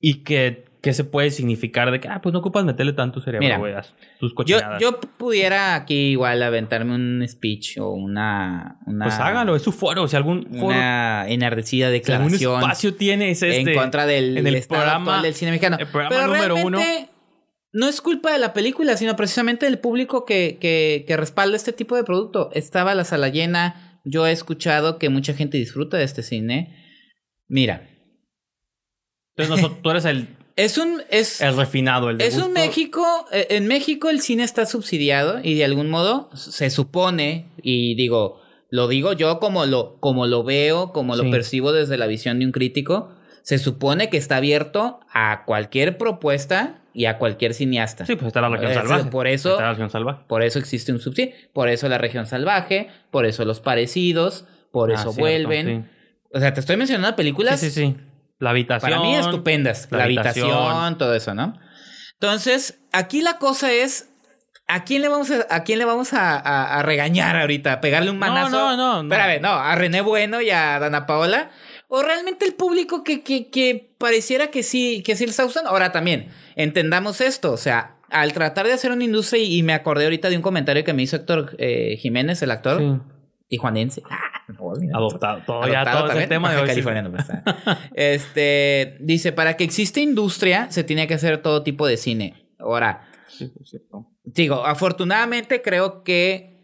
Y 0.00 0.22
que, 0.24 0.64
que 0.82 0.92
se 0.92 1.04
puede 1.04 1.30
significar 1.30 1.90
de 1.90 1.98
que, 2.00 2.08
ah, 2.08 2.20
pues 2.22 2.32
no 2.32 2.40
ocupas 2.40 2.64
meterle 2.64 2.92
tanto 2.92 3.20
cerebro, 3.20 3.58
güey, 3.58 3.74
tus 4.18 4.30
Yo, 4.32 4.34
cochinadas. 4.34 4.80
yo 4.82 4.98
pudiera 5.00 5.74
aquí 5.74 6.10
igual 6.12 6.42
aventarme 6.42 6.94
un 6.94 7.24
speech 7.26 7.78
o 7.78 7.90
una... 7.90 8.78
una 8.86 9.06
pues 9.06 9.18
hágalo, 9.18 9.56
es 9.56 9.62
su 9.62 9.72
foro. 9.72 10.06
Si 10.08 10.16
algún 10.16 10.44
foro, 10.44 10.66
Una 10.66 11.26
enardecida 11.28 11.88
si 11.90 11.94
algún 12.12 12.32
declaración 12.32 12.54
espacio 12.60 12.94
tiene, 12.94 13.30
es 13.30 13.42
este. 13.42 13.72
en 13.72 13.78
contra 13.78 14.04
del 14.06 14.36
en 14.38 14.46
el 14.46 14.62
programa- 14.68 15.22
del 15.22 15.34
cine 15.34 15.52
mexicano. 15.52 15.76
el 15.78 15.86
programa 15.86 16.16
Pero 16.16 16.26
número 16.26 16.54
realmente 16.56 17.08
no 17.74 17.88
es 17.88 18.00
culpa 18.00 18.32
de 18.32 18.38
la 18.38 18.52
película, 18.54 18.96
sino 18.96 19.16
precisamente 19.16 19.66
del 19.66 19.80
público 19.80 20.24
que, 20.24 20.58
que, 20.60 21.04
que 21.08 21.16
respalda 21.16 21.56
este 21.56 21.72
tipo 21.72 21.96
de 21.96 22.04
producto. 22.04 22.48
Estaba 22.52 22.94
la 22.94 23.04
sala 23.04 23.28
llena. 23.28 24.00
Yo 24.04 24.26
he 24.26 24.32
escuchado 24.32 24.96
que 24.98 25.08
mucha 25.08 25.34
gente 25.34 25.58
disfruta 25.58 25.96
de 25.96 26.04
este 26.04 26.22
cine. 26.22 26.72
Mira, 27.48 27.88
Entonces 29.36 29.56
nosotros, 29.56 29.82
tú 29.82 29.90
eres 29.90 30.04
el, 30.04 30.28
es 30.56 30.78
un... 30.78 31.02
Es, 31.10 31.40
el 31.40 31.56
refinado, 31.56 32.10
el 32.10 32.18
de 32.18 32.26
Es 32.28 32.36
un. 32.36 32.52
México, 32.52 33.04
eh, 33.32 33.48
en 33.50 33.66
México 33.66 34.08
el 34.08 34.20
cine 34.20 34.44
está 34.44 34.66
subsidiado 34.66 35.40
y 35.42 35.54
de 35.54 35.64
algún 35.64 35.90
modo 35.90 36.30
se 36.36 36.70
supone, 36.70 37.48
y 37.60 37.96
digo, 37.96 38.40
lo 38.70 38.86
digo 38.86 39.14
yo 39.14 39.40
como 39.40 39.66
lo, 39.66 39.98
como 39.98 40.28
lo 40.28 40.44
veo, 40.44 40.92
como 40.92 41.16
lo 41.16 41.24
Sí. 41.24 41.30
percibo 41.32 41.72
desde 41.72 41.96
la 41.98 42.06
visión 42.06 42.38
de 42.38 42.46
un 42.46 42.52
crítico, 42.52 43.10
se 43.42 43.58
supone 43.58 44.10
que 44.10 44.16
está 44.16 44.36
abierto 44.36 45.00
a 45.12 45.44
cualquier 45.44 45.98
propuesta 45.98 46.82
y 46.94 47.06
a 47.06 47.18
cualquier 47.18 47.52
cineasta. 47.54 48.06
Sí, 48.06 48.14
pues 48.14 48.28
está 48.28 48.40
la 48.40 48.48
región 48.48 48.70
Es- 48.70 48.76
salvaje. 48.78 49.10
Por 49.10 49.26
eso, 49.26 49.50
Está 49.50 49.64
la 49.64 49.70
región 49.70 49.90
salvaje. 49.90 50.20
por 50.28 50.42
eso 50.42 50.58
existe 50.58 50.92
un 50.92 51.00
subsidio, 51.00 51.34
por 51.52 51.68
eso 51.68 51.88
la 51.88 51.98
región 51.98 52.26
salvaje, 52.26 52.88
por 53.10 53.26
eso 53.26 53.44
los 53.44 53.60
parecidos, 53.60 54.44
por 54.70 54.90
Ah, 54.90 54.94
eso 54.94 55.12
cierto, 55.12 55.20
vuelven. 55.20 55.90
O 56.32 56.40
sea, 56.40 56.54
te 56.54 56.60
estoy 56.60 56.76
mencionando 56.76 57.14
películas 57.16 57.60
Sí, 57.60 57.70
sí, 57.70 57.86
sí. 57.88 57.96
La 58.38 58.50
habitación. 58.50 58.90
para 58.90 59.02
mí 59.02 59.14
estupendas. 59.14 59.88
La, 59.90 59.98
la 59.98 60.04
habitación, 60.04 60.50
habitación. 60.50 60.98
todo 60.98 61.14
eso, 61.14 61.34
¿no? 61.34 61.54
Entonces, 62.14 62.80
aquí 62.92 63.20
la 63.22 63.38
cosa 63.38 63.72
es. 63.72 64.10
¿A 64.66 64.82
quién 64.84 65.02
le 65.02 65.08
vamos 65.08 65.30
a, 65.30 65.46
a 65.50 65.62
quién 65.62 65.78
le 65.78 65.84
vamos 65.84 66.14
a, 66.14 66.38
a- 66.38 66.78
a 66.78 66.82
regañar 66.82 67.36
ahorita? 67.36 67.74
¿A 67.74 67.80
¿Pegarle 67.82 68.10
un 68.10 68.18
No, 68.18 68.26
manazo? 68.26 68.50
no, 68.50 68.76
no, 68.78 69.02
no. 69.02 69.14
Espérame, 69.14 69.42
no, 69.42 69.50
a 69.50 69.74
René 69.74 70.00
Bueno 70.00 70.40
y 70.40 70.48
a 70.50 70.78
Dana 70.78 71.04
Paola. 71.04 71.50
¿O 71.88 72.02
realmente 72.02 72.46
el 72.46 72.54
público 72.54 73.04
que, 73.04 73.22
que, 73.22 73.50
que 73.50 73.94
pareciera 73.98 74.46
que 74.46 74.62
sí, 74.62 75.02
que 75.04 75.16
sí 75.16 75.26
le 75.26 75.30
está 75.32 75.42
gustando? 75.44 75.68
Ahora 75.68 75.92
también, 75.92 76.30
entendamos 76.56 77.20
esto. 77.20 77.52
O 77.52 77.56
sea, 77.56 77.96
al 78.10 78.32
tratar 78.32 78.66
de 78.66 78.72
hacer 78.72 78.90
una 78.92 79.04
industria, 79.04 79.42
y, 79.42 79.58
y 79.58 79.62
me 79.62 79.72
acordé 79.72 80.04
ahorita 80.04 80.30
de 80.30 80.36
un 80.36 80.42
comentario 80.42 80.84
que 80.84 80.92
me 80.92 81.02
hizo 81.02 81.16
Héctor 81.16 81.54
eh, 81.58 81.96
Jiménez, 81.98 82.42
el 82.42 82.50
actor 82.50 82.78
Sí. 82.80 83.00
tijuanense. 83.48 84.02
Ah, 84.10 84.18
no. 84.48 84.72
Adoptado. 84.96 85.42
Todo, 85.46 85.66
ya 85.68 85.80
Adoptado 85.82 85.98
ese 86.04 86.08
también, 86.08 86.28
tema 86.28 86.50
de 86.52 86.56
hoy. 86.56 86.62
sí. 86.62 86.68
californiano, 86.68 87.10
pues. 87.10 87.26
Este 87.94 88.96
dice: 89.00 89.32
para 89.32 89.56
que 89.56 89.64
exista 89.64 90.00
industria, 90.00 90.70
se 90.70 90.84
tiene 90.84 91.06
que 91.06 91.14
hacer 91.14 91.38
todo 91.42 91.62
tipo 91.62 91.86
de 91.86 91.96
cine. 91.96 92.34
Ahora, 92.58 93.08
Sí, 93.26 93.50
digo, 94.24 94.64
afortunadamente 94.64 95.60
creo 95.62 96.04
que 96.04 96.54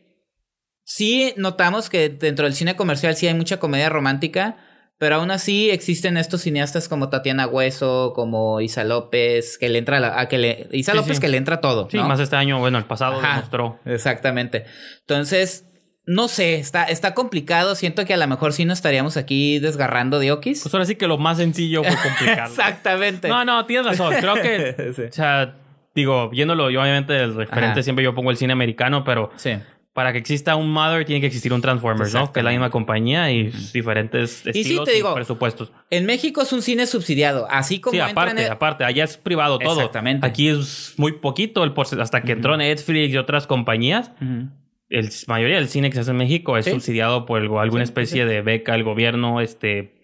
sí 0.84 1.32
notamos 1.36 1.88
que 1.91 2.09
dentro 2.09 2.45
del 2.45 2.55
cine 2.55 2.76
comercial 2.76 3.16
sí 3.16 3.26
hay 3.26 3.34
mucha 3.34 3.59
comedia 3.59 3.88
romántica, 3.88 4.57
pero 5.01 5.17
aún 5.17 5.31
así 5.31 5.71
existen 5.71 6.17
estos 6.19 6.43
cineastas 6.43 6.87
como 6.87 7.09
Tatiana 7.09 7.47
Hueso, 7.47 8.13
como 8.15 8.61
Isa 8.61 8.85
López, 8.85 9.57
que 9.59 9.71
le 9.71 9.79
entra 9.79 9.97
a, 9.97 10.01
la- 10.01 10.21
a 10.21 10.29
que 10.29 10.37
le. 10.37 10.69
Isa 10.73 10.93
Sí, 10.93 10.99
López 10.99 11.17
sí. 11.17 11.21
que 11.23 11.29
le 11.29 11.39
entra 11.39 11.61
todo. 11.63 11.89
Sí, 11.91 11.97
¿no? 11.97 12.07
más 12.07 12.21
este 12.21 12.37
año, 12.37 12.59
bueno, 12.59 12.77
el 12.77 12.85
pasado 12.85 13.19
Ajá. 13.19 13.37
demostró. 13.37 13.81
Exactamente. 13.87 14.67
Entonces, 15.01 15.65
no 16.07 16.29
sé, 16.29 16.57
está, 16.57 16.85
está 16.85 17.15
complicado. 17.15 17.75
Siento 17.77 18.05
que 18.05 18.13
a 18.13 18.19
lo 18.19 18.27
mejor 18.27 18.53
sí 18.53 18.65
nos 18.67 18.79
estaríamos 18.79 19.17
aquí 19.17 19.59
desgarrando 19.59 20.19
de 20.19 20.33
Okis. 20.33 20.63
Pues 20.63 20.75
ahora 20.75 20.85
sí 20.85 20.97
que 20.97 21.07
lo 21.07 21.17
más 21.19 21.39
sencillo 21.39 21.83
fue 21.83 21.97
complicado. 22.03 22.51
Exactamente. 22.51 23.29
No, 23.29 23.45
no, 23.45 23.65
tienes 23.67 23.87
razón. 23.87 24.15
Creo 24.21 24.35
que, 24.35 24.93
Sí. 24.97 25.03
o 25.09 25.13
sea, 25.13 25.57
digo, 25.95 26.29
viéndolo, 26.29 26.69
yo 26.71 26.81
obviamente 26.83 27.17
el 27.17 27.35
referente 27.35 27.73
Ajá. 27.73 27.83
siempre 27.83 28.05
yo 28.05 28.15
pongo 28.15 28.31
el 28.31 28.37
cine 28.37 28.53
americano, 28.53 29.03
pero 29.05 29.31
Sí. 29.37 29.53
Para 29.93 30.12
que 30.12 30.18
exista 30.18 30.55
un 30.57 30.70
Mother 30.70 31.05
tiene 31.05 31.20
que 31.20 31.26
existir 31.26 31.53
un 31.53 31.61
Transformers, 31.61 32.14
¿no? 32.14 32.32
Que 32.32 32.41
es 32.41 32.45
la 32.45 32.51
misma 32.51 32.70
compañía 32.70 33.30
y 33.32 33.51
diferentes 33.74 34.43
sí 34.45 34.51
estilos 34.61 34.84
te 34.84 34.93
digo, 34.93 35.14
presupuestos. 35.14 35.72
En 35.91 36.07
México 36.07 36.43
es 36.43 36.53
un 36.53 36.62
cine 36.62 36.86
subsidiado. 36.86 37.47
Así 37.51 37.80
como 37.80 37.93
Sí, 37.93 37.99
en 37.99 38.05
aparte, 38.05 38.45
el- 38.47 38.53
aparte, 38.53 38.84
allá 38.84 39.03
es 39.05 39.16
privado 39.16 39.59
todo. 39.59 39.74
Exactamente. 39.80 40.24
Aquí 40.26 40.49
es 40.49 40.95
muy 40.97 41.12
poquito 41.12 41.64
el 41.64 41.72
porce- 41.74 42.01
hasta 42.01 42.22
que 42.22 42.32
entró 42.32 42.57
Netflix 42.57 43.12
y 43.12 43.16
otras 43.16 43.47
compañías. 43.49 44.12
Ujú. 44.22 44.49
El 44.91 45.09
mayoría 45.26 45.57
del 45.57 45.68
cine 45.68 45.88
que 45.91 45.95
se 45.95 46.01
hace 46.01 46.11
en 46.12 46.16
México 46.18 46.57
es 46.57 46.64
Sí. 46.66 46.70
subsidiado 46.70 47.26
por 47.26 47.41
el- 47.41 47.51
alguna 47.57 47.84
Sí, 47.84 47.91
especie 47.91 48.26
de 48.26 48.43
beca 48.43 48.72
del 48.72 48.84
gobierno, 48.84 49.41
este, 49.41 49.95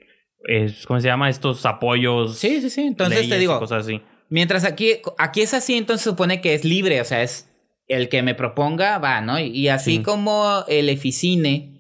es- 0.48 0.84
¿cómo 0.86 1.00
se 1.00 1.06
llama? 1.08 1.28
Estos 1.28 1.64
apoyos. 1.64 2.38
Sí, 2.38 2.60
sí, 2.60 2.70
sí. 2.70 2.82
Entonces 2.82 3.28
te 3.28 3.36
y 3.36 3.38
digo, 3.38 3.58
cosas 3.60 3.84
así. 3.84 4.00
mientras 4.30 4.64
aquí, 4.64 4.94
aquí 5.18 5.42
es 5.42 5.54
así, 5.54 5.76
entonces 5.76 6.02
se 6.04 6.10
supone 6.10 6.40
que 6.40 6.54
es 6.54 6.64
libre. 6.64 7.00
O 7.00 7.04
sea, 7.04 7.22
es 7.22 7.45
el 7.88 8.08
que 8.08 8.22
me 8.22 8.34
proponga, 8.34 8.98
va, 8.98 9.20
¿no? 9.20 9.38
Y, 9.38 9.68
así 9.68 9.96
Sí. 9.98 10.02
como 10.02 10.64
el 10.68 10.88
Eficine 10.88 11.72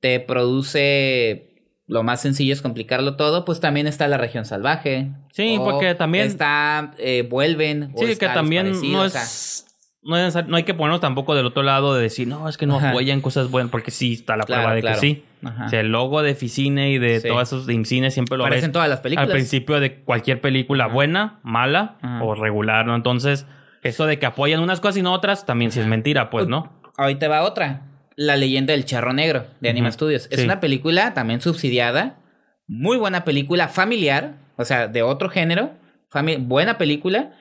te 0.00 0.20
produce 0.20 1.44
lo 1.86 2.02
más 2.02 2.20
sencillo 2.20 2.52
es 2.52 2.60
complicarlo 2.60 3.16
todo, 3.16 3.46
pues 3.46 3.60
también 3.60 3.86
está 3.86 4.08
la 4.08 4.18
región 4.18 4.44
salvaje. 4.44 5.10
Sí, 5.32 5.56
O 5.58 5.64
porque 5.64 5.94
también- 5.94 6.26
Está, 6.26 6.92
eh, 6.98 7.26
vuelven. 7.28 7.92
o 7.94 7.98
Sí, 8.06 8.14
que 8.16 8.26
también 8.28 8.70
no 8.92 9.04
es. 9.06 9.64
No, 10.02 10.16
es 10.16 10.22
necesario- 10.22 10.50
no 10.50 10.56
hay 10.58 10.64
que 10.64 10.74
ponernos 10.74 11.00
tampoco 11.00 11.34
del 11.34 11.46
otro 11.46 11.62
lado 11.62 11.94
de 11.94 12.02
decir, 12.02 12.28
no, 12.28 12.46
es 12.48 12.58
que 12.58 12.66
no 12.66 12.76
Ajá. 12.76 12.90
apoyan 12.90 13.20
cosas 13.22 13.50
buenas, 13.50 13.70
porque 13.70 13.90
sí 13.90 14.12
está 14.12 14.36
la 14.36 14.44
Claro, 14.44 14.62
prueba 14.64 14.74
de 14.74 14.80
claro. 14.82 14.96
que 14.96 15.00
sí. 15.00 15.24
Ajá. 15.42 15.64
O 15.64 15.68
sea, 15.70 15.80
el 15.80 15.88
logo 15.88 16.22
de 16.22 16.34
Ficine 16.34 16.90
y 16.90 16.98
de 16.98 17.20
Sí. 17.20 17.28
todos 17.28 17.42
esos 17.48 17.66
de 17.66 17.72
Imcine 17.74 18.10
siempre 18.10 18.36
lo 18.36 18.44
ves 18.44 18.48
Aparecen 18.50 18.72
todas 18.72 18.88
las 18.90 19.00
películas. 19.00 19.26
al 19.26 19.32
principio 19.32 19.80
de 19.80 20.00
cualquier 20.02 20.40
película 20.42 20.88
buena, 20.88 21.40
mala 21.42 21.96
o 22.22 22.34
regular, 22.34 22.84
¿no? 22.86 22.94
Entonces, 22.96 23.46
eso 23.82 24.06
de 24.06 24.18
que 24.18 24.26
apoyan 24.26 24.60
unas 24.60 24.80
cosas 24.80 24.96
y 24.98 25.02
no 25.02 25.12
otras, 25.12 25.46
también 25.46 25.70
sí 25.72 25.80
es 25.80 25.86
mentira, 25.86 26.30
pues, 26.30 26.48
¿no? 26.48 26.80
Ahorita 26.96 27.28
va 27.28 27.42
otra. 27.42 27.82
La 28.16 28.36
leyenda 28.36 28.72
del 28.72 28.84
charro 28.84 29.12
negro 29.12 29.46
de 29.60 29.68
Anima. 29.70 29.92
Studios. 29.92 30.26
Es 30.30 30.40
Sí. 30.40 30.44
una 30.44 30.58
película 30.60 31.14
también 31.14 31.40
subsidiada. 31.40 32.18
Muy 32.66 32.96
buena 32.96 33.24
película 33.24 33.68
familiar. 33.68 34.34
O 34.56 34.64
sea, 34.64 34.88
de 34.88 35.02
otro 35.02 35.28
género. 35.30 35.70
fami- 36.12 36.38
buena 36.38 36.78
película. 36.78 37.32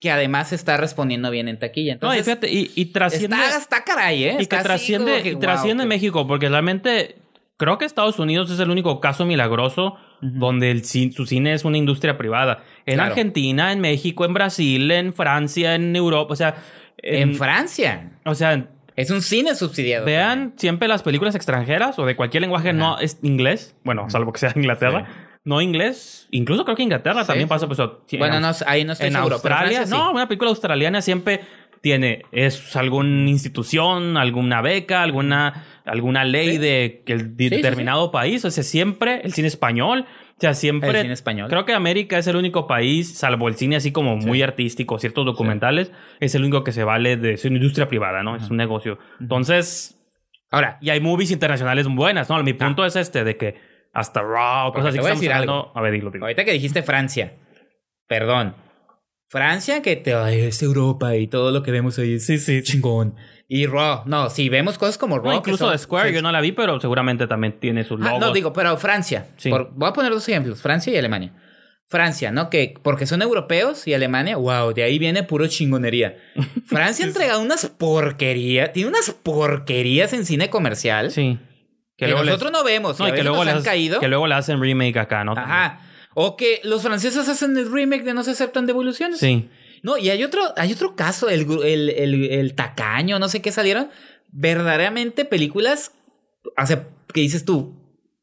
Que 0.00 0.10
además 0.10 0.52
está 0.52 0.76
respondiendo 0.76 1.30
bien 1.30 1.48
en 1.48 1.58
taquilla. 1.58 1.96
No, 2.00 2.14
y 2.14 2.18
Entonces, 2.18 2.24
fíjate, 2.26 2.52
y, 2.52 2.70
y 2.74 2.84
trasciende. 2.92 3.36
está, 3.36 3.56
está 3.58 3.84
caray, 3.84 4.24
¿eh? 4.24 4.32
y 4.34 4.36
que 4.36 4.42
Está 4.42 4.62
trasciende, 4.62 5.10
como 5.12 5.22
que, 5.22 5.28
y 5.30 5.32
wow, 5.32 5.40
trasciende 5.40 5.86
México, 5.86 6.26
porque 6.26 6.48
realmente 6.50 7.16
creo 7.56 7.78
que 7.78 7.84
Estados 7.84 8.18
Unidos 8.18 8.50
es 8.50 8.58
el 8.60 8.70
único 8.70 9.00
caso 9.00 9.24
milagroso 9.24 9.96
donde 10.20 10.70
el, 10.70 10.84
su 10.84 11.26
cine 11.26 11.52
es 11.52 11.64
una 11.64 11.76
industria 11.78 12.16
privada. 12.16 12.64
En 12.86 12.94
Claro. 12.94 13.10
Argentina, 13.10 13.72
en 13.72 13.80
México, 13.80 14.24
en 14.24 14.34
Brasil, 14.34 14.90
en 14.90 15.12
Francia, 15.12 15.74
en 15.74 15.94
Europa, 15.96 16.32
o 16.32 16.36
sea, 16.36 16.54
En 16.98 17.34
Francia. 17.34 18.12
o 18.24 18.34
sea, 18.34 18.68
Es 18.96 19.10
un 19.10 19.20
cine 19.22 19.54
subsidiado. 19.54 20.06
vean 20.06 20.54
siempre 20.56 20.88
las 20.88 21.02
películas 21.02 21.34
extranjeras 21.34 21.98
o 21.98 22.06
de 22.06 22.16
cualquier 22.16 22.40
lenguaje 22.42 22.70
Ajá. 22.70 22.78
no 22.78 22.98
es 22.98 23.18
inglés, 23.22 23.76
bueno, 23.84 24.08
salvo 24.08 24.32
que 24.32 24.38
sea 24.38 24.52
Inglaterra, 24.56 25.06
no 25.44 25.60
inglés, 25.60 26.26
incluso 26.30 26.64
creo 26.64 26.74
que 26.76 26.84
Inglaterra 26.84 27.20
Sí, 27.22 27.26
también 27.26 27.48
pasa 27.48 27.66
pues 27.66 27.78
Bueno, 28.18 28.36
en 28.36 28.42
no, 28.42 28.50
ahí 28.66 28.84
no 28.84 28.92
estoy 28.94 29.08
en 29.08 29.12
seguro. 29.14 29.40
pero 29.42 29.54
Australia, 29.56 29.78
Francia 29.80 29.96
sí. 29.98 30.02
no, 30.02 30.10
una 30.12 30.26
película 30.26 30.48
australiana 30.50 31.02
siempre 31.02 31.40
tiene 31.84 32.22
es 32.32 32.74
alguna 32.76 33.28
institución, 33.28 34.16
alguna 34.16 34.62
beca, 34.62 35.02
alguna 35.02 35.66
alguna 35.84 36.24
ley 36.24 36.52
Sí. 36.52 36.58
de 36.58 37.02
que 37.04 37.12
el 37.12 37.20
sí, 37.36 37.48
determinado 37.50 38.10
país, 38.10 38.42
o 38.46 38.50
sea, 38.50 38.64
siempre 38.64 39.20
el 39.22 39.34
cine 39.34 39.48
español, 39.48 40.06
o 40.08 40.40
sea, 40.40 40.54
siempre 40.54 40.88
El 40.88 40.96
cine 41.02 41.12
español. 41.12 41.48
Creo 41.50 41.66
que 41.66 41.74
América 41.74 42.16
es 42.16 42.26
el 42.26 42.36
único 42.36 42.66
país, 42.66 43.18
salvo 43.18 43.48
el 43.48 43.54
cine 43.56 43.76
así 43.76 43.92
como 43.92 44.16
muy 44.16 44.40
artístico, 44.40 44.98
ciertos 44.98 45.26
documentales, 45.26 45.92
es 46.20 46.34
el 46.34 46.40
único 46.42 46.64
que 46.64 46.72
se 46.72 46.84
vale 46.84 47.18
de 47.18 47.34
es 47.34 47.44
una 47.44 47.56
industria 47.58 47.86
privada, 47.86 48.22
¿no? 48.22 48.34
Es 48.34 48.48
un 48.50 48.56
negocio. 48.56 48.98
Entonces, 49.20 50.00
Ahora, 50.50 50.78
y 50.80 50.90
hay 50.90 51.00
movies 51.00 51.32
internacionales 51.32 51.86
buenas, 51.88 52.30
¿no? 52.30 52.40
Mi 52.44 52.52
punto 52.54 52.84
es 52.86 52.94
este 52.96 53.24
de 53.24 53.36
que 53.36 53.56
hasta 53.92 54.22
Raw, 54.22 54.72
cosas 54.72 54.90
así 54.90 54.98
que 54.98 55.02
estamos 55.04 55.22
hablando- 55.24 55.52
algo. 55.52 55.72
A 55.74 55.80
ver, 55.82 55.92
dilo, 55.92 56.10
dilo. 56.12 56.24
ahorita 56.26 56.44
que 56.44 56.52
dijiste 56.52 56.82
Francia. 56.82 57.32
Perdón. 58.06 58.54
Francia, 59.34 59.82
que 59.82 59.96
te 59.96 60.14
ay, 60.14 60.40
es 60.40 60.62
Europa 60.62 61.16
y 61.16 61.26
todo 61.26 61.50
lo 61.50 61.62
que 61.62 61.70
vemos 61.72 61.98
ahí 61.98 62.20
Sí, 62.20 62.38
sí. 62.38 62.62
chingón. 62.62 63.16
Y 63.48 63.66
Raw, 63.66 64.02
no, 64.06 64.30
si 64.30 64.48
vemos 64.48 64.78
cosas 64.78 64.96
como 64.96 65.18
Raw. 65.18 65.32
No, 65.32 65.34
incluso 65.38 65.68
son- 65.68 65.78
Square, 65.78 66.12
yo 66.14 66.22
no 66.22 66.32
la 66.32 66.40
vi, 66.40 66.52
pero 66.52 66.80
seguramente 66.80 67.26
también 67.26 67.58
tiene 67.60 67.84
sus 67.84 68.00
Ah, 68.00 68.04
logos. 68.06 68.20
no, 68.20 68.32
digo, 68.32 68.52
pero 68.52 68.76
Francia. 68.78 69.26
Sí. 69.36 69.50
Por- 69.50 69.70
voy 69.74 69.88
a 69.88 69.92
poner 69.92 70.12
dos 70.12 70.26
ejemplos: 70.28 70.62
Francia 70.62 70.92
y 70.92 70.96
Alemania. 70.96 71.32
Francia, 71.86 72.30
¿no? 72.32 72.48
Que 72.48 72.74
porque 72.82 73.06
son 73.06 73.20
europeos 73.22 73.86
y 73.86 73.92
Alemania, 73.92 74.36
wow, 74.36 74.72
de 74.72 74.82
ahí 74.84 74.98
viene 74.98 75.22
puro 75.24 75.46
chingonería. 75.48 76.16
Francia 76.66 77.04
ha 77.04 77.08
entregado 77.08 77.42
unas 77.42 77.66
porquerías, 77.66 78.72
tiene 78.72 78.88
unas 78.88 79.10
porquerías 79.10 80.12
en 80.14 80.24
cine 80.24 80.48
comercial 80.48 81.10
Sí. 81.10 81.38
que, 81.98 82.06
luego 82.06 82.22
les- 82.22 82.30
nosotros 82.34 82.52
no 82.52 82.64
vemos. 82.64 82.98
no, 82.98 83.08
y 83.08 83.12
que 83.12 83.22
luego, 83.22 83.38
nos 83.44 83.48
han 83.48 83.54
les- 83.56 83.64
caído. 83.64 84.00
que 84.00 84.08
luego 84.08 84.26
le 84.26 84.34
hacen 84.34 84.60
remake 84.60 84.98
acá, 84.98 85.24
¿no? 85.24 85.32
Ajá. 85.32 85.80
O 86.14 86.36
que 86.36 86.60
los 86.64 86.82
franceses 86.82 87.28
hacen 87.28 87.56
el 87.56 87.70
remake 87.70 88.04
de 88.04 88.14
No 88.14 88.22
se 88.24 88.30
aceptan 88.32 88.66
devoluciones. 88.66 89.18
Sí. 89.18 89.48
No, 89.82 89.98
y 89.98 90.08
hay 90.10 90.24
otro, 90.24 90.40
hay 90.56 90.72
otro 90.72 90.96
caso, 90.96 91.28
el, 91.28 91.42
el, 91.62 91.90
el, 91.90 92.24
el 92.30 92.54
tacaño, 92.54 93.18
no 93.18 93.28
sé 93.28 93.42
qué 93.42 93.52
salieron. 93.52 93.90
Verdaderamente 94.32 95.24
películas 95.24 95.92
hace, 96.56 96.82
que 97.12 97.20
dices 97.20 97.44
tú. 97.44 97.74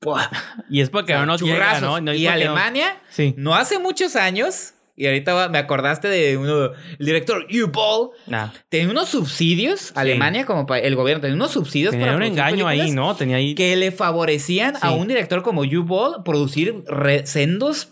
¡buah! 0.01 0.27
Y 0.69 0.81
es 0.81 0.89
porque 0.89 1.13
no 1.13 1.25
nos 1.25 1.41
llega, 1.41 1.77
y 1.77 1.81
no- 1.81 1.95
Alemania, 1.95 2.97
Sí. 3.09 3.33
no 3.37 3.55
hace 3.55 3.77
muchos 3.79 4.15
años, 4.15 4.73
y 5.01 5.07
ahorita 5.07 5.33
va- 5.33 5.49
me 5.49 5.57
acordaste 5.57 6.07
de 6.07 6.37
uno, 6.37 6.71
el 6.99 7.05
director 7.05 7.45
U-Ball, 7.51 8.11
Nah. 8.27 8.49
tenía 8.69 8.89
unos 8.91 9.09
subsidios, 9.09 9.91
Alemania 9.95 10.45
como 10.45 10.65
el 10.75 10.95
gobierno, 10.95 11.21
tenía 11.21 11.35
unos 11.35 11.51
subsidios 11.51 11.91
Tenía 11.91 12.07
para 12.07 12.17
un 12.17 12.23
engaño 12.23 12.67
ahí, 12.67 12.91
¿no? 12.91 13.15
Tenía 13.15 13.37
ahí. 13.37 13.55
Que 13.55 13.75
le 13.75 13.91
favorecían 13.91 14.75
a 14.81 14.91
un 14.91 15.07
director 15.07 15.41
como 15.43 15.61
U-Ball 15.61 16.23
producir 16.23 16.83
sendos 17.25 17.89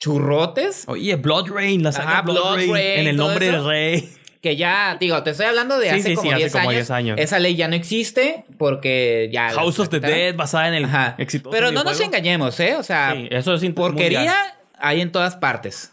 churrotes. 0.00 0.84
Oye, 0.88 1.14
Blood 1.16 1.48
Rain, 1.50 1.82
la 1.82 1.92
saga 1.92 2.10
Ajá, 2.12 2.22
Blood, 2.22 2.34
Blood 2.36 2.56
Rain, 2.56 2.72
Rain, 2.72 3.00
en 3.00 3.06
el 3.08 3.16
nombre 3.16 3.46
del 3.46 3.64
rey. 3.64 4.10
Que 4.40 4.56
ya, 4.56 4.96
digo, 4.98 5.22
te 5.22 5.30
estoy 5.30 5.46
hablando 5.46 5.78
de 5.78 5.88
Sí, 5.90 5.94
hace 6.00 6.08
sí, 6.08 6.14
como, 6.16 6.22
sí, 6.30 6.34
hace 6.34 6.38
10, 6.40 6.52
como 6.52 6.62
años. 6.70 6.74
10 6.74 6.90
años. 6.90 7.18
Esa 7.20 7.38
ley 7.38 7.54
ya 7.54 7.68
no 7.68 7.76
existe 7.76 8.44
porque 8.58 9.30
ya. 9.32 9.50
House 9.50 9.78
of 9.78 9.88
the. 9.88 10.00
Dead, 10.00 10.34
basada 10.34 10.66
en 10.66 10.74
el 10.74 10.84
Ajá. 10.86 11.14
exitoso 11.18 11.52
Pero 11.52 11.70
no 11.70 11.84
nos 11.84 12.00
engañemos, 12.00 12.58
¿eh? 12.58 12.74
O 12.74 12.82
sea, 12.82 13.14
eso 13.30 13.54
es 13.54 13.62
porquería 13.70 14.18
mundial. 14.18 14.46
hay 14.80 15.00
en 15.00 15.12
todas 15.12 15.36
partes. 15.36 15.92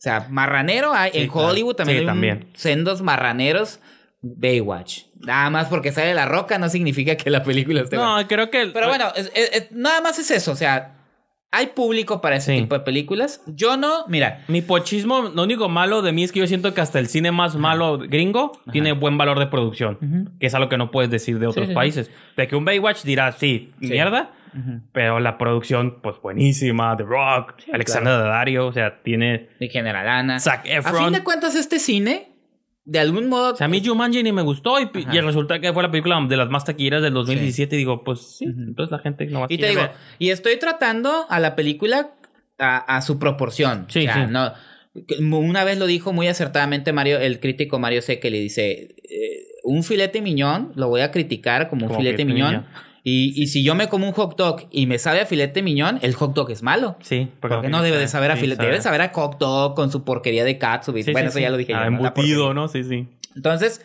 O 0.00 0.02
sea, 0.02 0.26
marranero 0.30 0.94
hay. 0.94 1.12
Sí, 1.12 1.18
en 1.18 1.28
claro. 1.28 1.48
Hollywood 1.48 1.74
también 1.74 1.98
Sí, 1.98 2.00
hay 2.00 2.06
también. 2.06 2.48
sendos 2.54 3.02
marraneros. 3.02 3.80
Baywatch. 4.22 5.02
Nada 5.20 5.48
más 5.50 5.68
porque 5.68 5.92
sale 5.92 6.14
la 6.14 6.26
roca 6.26 6.58
no 6.58 6.68
significa 6.68 7.16
que 7.16 7.30
la 7.30 7.42
película 7.42 7.80
esté 7.82 7.96
buena. 7.96 8.20
No, 8.22 8.28
creo 8.28 8.50
que. 8.50 8.66
Pero 8.66 8.88
bueno, 8.88 9.06
es- 9.16 9.30
es- 9.34 9.50
es- 9.54 9.72
nada 9.72 10.00
más 10.02 10.18
es 10.18 10.30
eso. 10.30 10.52
O 10.52 10.56
sea, 10.56 10.96
hay 11.50 11.68
público 11.68 12.20
para 12.20 12.36
ese 12.36 12.54
Sí. 12.54 12.60
tipo 12.62 12.74
de 12.76 12.82
películas. 12.84 13.42
Yo 13.46 13.76
no, 13.78 14.04
mira, 14.08 14.44
Mi 14.48 14.60
pochismo, 14.62 15.22
lo 15.34 15.42
único 15.42 15.68
malo 15.70 16.02
de 16.02 16.12
mí 16.12 16.22
es 16.24 16.32
que 16.32 16.40
yo 16.40 16.46
siento 16.46 16.74
que 16.74 16.80
hasta 16.82 16.98
el 16.98 17.08
cine 17.08 17.32
más 17.32 17.56
malo 17.56 17.98
gringo 17.98 18.52
tiene 18.72 18.92
buen 18.92 19.16
valor 19.18 19.38
de 19.38 19.46
producción. 19.46 20.34
Que 20.38 20.46
es 20.46 20.54
algo 20.54 20.68
que 20.68 20.76
no 20.76 20.90
puedes 20.90 21.10
decir 21.10 21.38
de 21.38 21.46
otros 21.46 21.66
sí, 21.66 21.70
sí. 21.72 21.74
países. 21.74 22.10
De 22.36 22.46
que 22.46 22.56
un 22.56 22.64
Baywatch 22.66 23.02
dirá, 23.04 23.32
sí, 23.32 23.72
Mierda. 24.54 24.82
Pero 24.92 25.20
la 25.20 25.38
producción, 25.38 26.00
pues 26.02 26.16
buenísima. 26.22 26.96
The 26.96 27.04
Rock, 27.04 27.54
Alexander 27.72 28.12
Daddario, 28.14 28.66
o 28.66 28.72
sea, 28.72 29.02
tiene. 29.02 29.48
de 29.58 29.68
General 29.68 30.08
Ana. 30.08 30.38
Zac 30.40 30.66
A 30.66 30.68
Efron. 30.78 31.04
fin 31.04 31.12
de 31.12 31.22
cuentas, 31.24 31.54
este 31.54 31.78
cine, 31.78 32.28
de 32.84 32.98
algún 32.98 33.28
modo. 33.28 33.52
O 33.52 33.56
sea, 33.56 33.66
a 33.66 33.68
mí 33.68 33.82
Jumanji 33.84 34.22
ni 34.22 34.32
me 34.32 34.42
gustó 34.42 34.80
y, 34.80 34.88
y 34.94 35.20
resulta 35.20 35.60
que 35.60 35.72
fue 35.72 35.82
la 35.82 35.90
película 35.90 36.18
de 36.28 36.36
las 36.36 36.48
más 36.50 36.64
taquilleras 36.64 37.02
del 37.02 37.14
2017 37.14 37.74
y 37.76 37.78
digo, 37.78 38.02
pues 38.04 38.36
sí, 38.38 38.44
entonces 38.46 38.90
la 38.90 38.98
gente 38.98 39.26
no 39.26 39.40
va 39.40 39.46
a 39.46 39.52
Y 39.52 39.58
te 39.58 39.68
digo, 39.68 39.82
y 40.18 40.30
estoy 40.30 40.58
tratando 40.58 41.26
a 41.28 41.38
la 41.40 41.54
película 41.56 42.10
a, 42.58 42.78
a 42.96 43.02
su 43.02 43.18
proporción. 43.18 43.86
Sí, 43.88 44.00
o 44.00 44.02
sea, 44.12 44.26
sí. 44.26 44.32
no. 44.32 44.52
Una 45.38 45.62
vez 45.62 45.78
lo 45.78 45.86
dijo 45.86 46.12
muy 46.12 46.26
acertadamente 46.26 46.92
Mario, 46.92 47.20
el 47.20 47.38
crítico 47.38 47.78
Mario 47.78 48.02
C, 48.02 48.18
que 48.18 48.28
le 48.28 48.40
dice: 48.40 48.96
eh, 49.08 49.46
Un 49.62 49.84
filete 49.84 50.20
miñón 50.20 50.72
lo 50.74 50.88
voy 50.88 51.02
a 51.02 51.12
criticar 51.12 51.68
como 51.68 51.86
un 51.86 51.96
filete 51.96 52.16
filete 52.16 52.24
miñón. 52.24 52.48
miñón. 52.50 52.66
Y, 53.02 53.32
y 53.42 53.46
si 53.46 53.62
yo 53.62 53.74
me 53.74 53.88
como 53.88 54.06
un 54.06 54.12
hot 54.12 54.36
dog 54.36 54.66
y 54.70 54.86
me 54.86 54.98
sabe 54.98 55.20
a 55.20 55.26
filete 55.26 55.62
miñón, 55.62 55.98
el 56.02 56.14
hot 56.14 56.34
dog 56.34 56.50
es 56.50 56.62
malo. 56.62 56.96
Sí, 57.00 57.28
Porque 57.40 57.68
no 57.68 57.82
debe 57.82 57.96
de 57.98 58.08
saber 58.08 58.30
a 58.30 58.34
sí, 58.34 58.42
filete, 58.42 58.56
sabe. 58.58 58.66
debe 58.66 58.76
de 58.78 58.82
saber 58.82 59.00
a 59.00 59.08
hot 59.08 59.38
dog 59.38 59.74
con 59.74 59.90
su 59.90 60.04
porquería 60.04 60.44
de 60.44 60.58
katsu. 60.58 60.92
Sí, 61.02 61.10
bueno, 61.12 61.30
sí, 61.30 61.38
eso 61.38 61.38
ya 61.40 61.50
lo 61.50 61.56
dije 61.56 61.72
Ah, 61.74 61.86
embutido. 61.86 62.52
¿no? 62.52 62.68
Sí, 62.68 62.84
sí. 62.84 63.06
Entonces, 63.36 63.80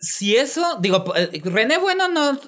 si 0.00 0.36
eso, 0.36 0.78
digo, 0.80 1.04
eh, 1.16 1.40
René 1.44 1.78
Bueno 1.78 2.08
no, 2.08 2.38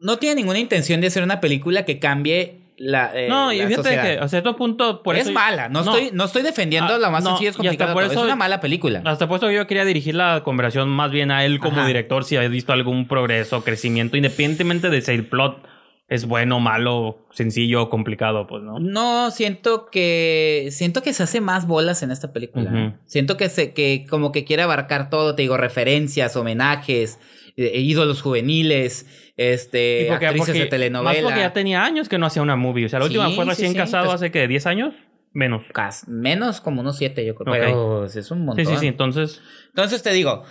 no 0.00 0.18
tiene 0.18 0.36
ninguna 0.36 0.58
intención 0.58 1.00
de 1.00 1.06
hacer 1.08 1.22
una 1.22 1.40
película 1.40 1.84
que 1.84 1.98
cambie 1.98 2.61
la. 2.82 3.12
eh, 3.14 3.28
no, 3.28 3.52
y 3.52 3.58
la 3.58 3.66
fíjate 3.68 3.82
sociedad. 3.82 4.02
que 4.04 4.18
a 4.18 4.28
cierto 4.28 4.56
punto. 4.56 5.02
Por 5.02 5.16
es 5.16 5.22
eso, 5.22 5.32
mala, 5.32 5.68
no, 5.68 5.80
Estoy, 5.80 6.10
no 6.12 6.24
estoy 6.24 6.42
defendiendo 6.42 6.94
Ah, 6.94 6.98
lo 6.98 7.10
más 7.10 7.22
no, 7.24 7.30
sencillo 7.30 7.50
es 7.50 7.56
complicado. 7.56 7.92
por 7.94 8.02
eso- 8.04 8.12
es 8.12 8.18
una 8.18 8.36
mala 8.36 8.60
película. 8.60 9.02
Hasta 9.04 9.28
puesto 9.28 9.48
que 9.48 9.54
yo 9.54 9.66
quería 9.66 9.84
dirigir 9.84 10.14
la 10.14 10.42
conversación 10.44 10.88
más 10.88 11.10
bien 11.10 11.30
a 11.30 11.44
él 11.44 11.58
como 11.60 11.78
Ajá. 11.78 11.86
director, 11.86 12.24
si 12.24 12.36
ha 12.36 12.46
visto 12.48 12.72
algún 12.72 13.06
progreso, 13.08 13.62
crecimiento, 13.64 14.16
independientemente 14.16 14.90
de 14.90 15.00
si 15.00 15.12
el 15.12 15.26
plot 15.26 15.64
es 16.08 16.26
bueno, 16.26 16.60
malo, 16.60 17.26
sencillo 17.30 17.84
o 17.84 17.88
complicado, 17.88 18.46
pues, 18.46 18.62
¿no? 18.62 18.78
No, 18.78 19.30
siento 19.30 19.86
que 19.90 20.68
siento 20.70 21.02
que 21.02 21.14
se 21.14 21.22
hace 21.22 21.40
más 21.40 21.66
bolas 21.66 22.02
en 22.02 22.10
esta 22.10 22.34
película. 22.34 22.98
Siento 23.06 23.38
que 23.38 23.48
se 23.48 23.72
que 23.72 24.04
como 24.10 24.30
que 24.30 24.44
quiere 24.44 24.62
abarcar 24.62 25.08
todo, 25.08 25.34
te 25.34 25.40
digo, 25.42 25.56
referencias, 25.56 26.36
homenajes, 26.36 27.18
eh, 27.56 27.80
ídolos 27.80 28.22
juveniles, 28.22 29.06
este, 29.36 30.06
porque- 30.08 30.26
actrices 30.26 30.46
porque- 30.48 30.58
de 30.58 30.64
Más 30.64 30.70
telenovela. 30.70 31.22
porque 31.22 31.40
ya 31.40 31.52
tenía 31.52 31.84
años 31.84 32.08
que 32.08 32.18
no 32.18 32.26
hacía 32.26 32.42
una 32.42 32.56
movie. 32.56 32.86
O 32.86 32.88
sea, 32.88 32.98
la 32.98 33.06
Sí, 33.06 33.16
última 33.16 33.30
fue 33.34 33.44
recién 33.44 33.72
sí, 33.72 33.76
casado 33.76 34.04
pues- 34.06 34.16
hace 34.16 34.30
que 34.30 34.46
10 34.48 34.66
años. 34.66 34.94
Menos. 35.34 35.62
Cas- 35.72 36.06
menos 36.08 36.60
como 36.60 36.82
unos 36.82 36.98
siete, 36.98 37.24
yo 37.24 37.34
creo. 37.34 37.52
Pero 37.52 38.04
es 38.04 38.30
un 38.30 38.44
montón. 38.44 38.64
Sí, 38.66 38.70
sí, 38.70 38.78
sí. 38.80 38.86
Entonces, 38.86 39.40
Entonces 39.68 40.02
te 40.02 40.12
digo, 40.12 40.44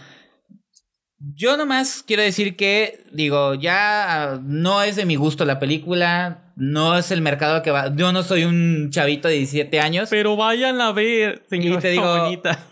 yo 1.36 1.56
nomás 1.56 2.04
quiero 2.06 2.24
decir 2.24 2.56
que, 2.56 3.04
digo, 3.14 3.54
ya 3.54 4.34
ah, 4.34 4.40
no 4.44 4.82
es 4.82 4.96
de 4.96 5.06
mi 5.06 5.16
gusto 5.16 5.46
la 5.46 5.60
película, 5.60 6.52
no 6.56 6.98
es 6.98 7.12
el 7.12 7.22
mercado 7.22 7.62
que 7.62 7.70
va. 7.70 7.96
Yo 7.96 8.12
no 8.12 8.24
soy 8.24 8.44
un 8.46 8.90
chavito 8.90 9.28
de 9.28 9.36
17 9.36 9.80
años. 9.80 10.10
pero 10.10 10.36
vayan 10.36 10.82
a 10.82 10.92
ver, 10.92 11.44
señora 11.48 11.78
Y 11.78 11.82
te 11.82 11.90
digo- 11.92 12.18
bonita. 12.24 12.66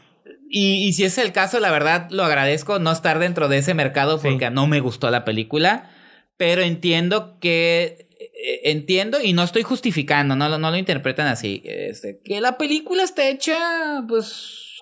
Y, 0.51 0.87
y 0.87 0.93
si 0.93 1.03
es 1.03 1.17
el 1.19 1.31
caso, 1.31 1.59
la 1.59 1.69
verdad 1.71 2.07
lo 2.09 2.23
agradezco 2.23 2.79
no 2.79 2.91
estar 2.91 3.19
dentro 3.19 3.47
de 3.49 3.59
ese 3.59 3.73
mercado 3.75 4.17
Sí. 4.17 4.27
porque 4.29 4.49
no 4.49 4.65
me 4.67 4.79
gustó 4.79 5.09
la 5.11 5.23
película. 5.25 5.91
pero 6.37 6.61
entiendo 6.61 7.37
que 7.41 8.07
eh, 8.41 8.61
entiendo 8.71 9.19
y 9.21 9.33
no 9.33 9.43
estoy 9.43 9.63
justificando, 9.63 10.35
no, 10.37 10.47
lo- 10.47 10.57
no 10.57 10.71
lo 10.71 10.77
interpretan 10.77 11.27
así, 11.27 11.61
este, 11.65 12.21
que 12.23 12.39
la 12.39 12.57
película 12.57 13.03
está 13.03 13.27
hecha, 13.27 13.57
pues, 14.07 14.81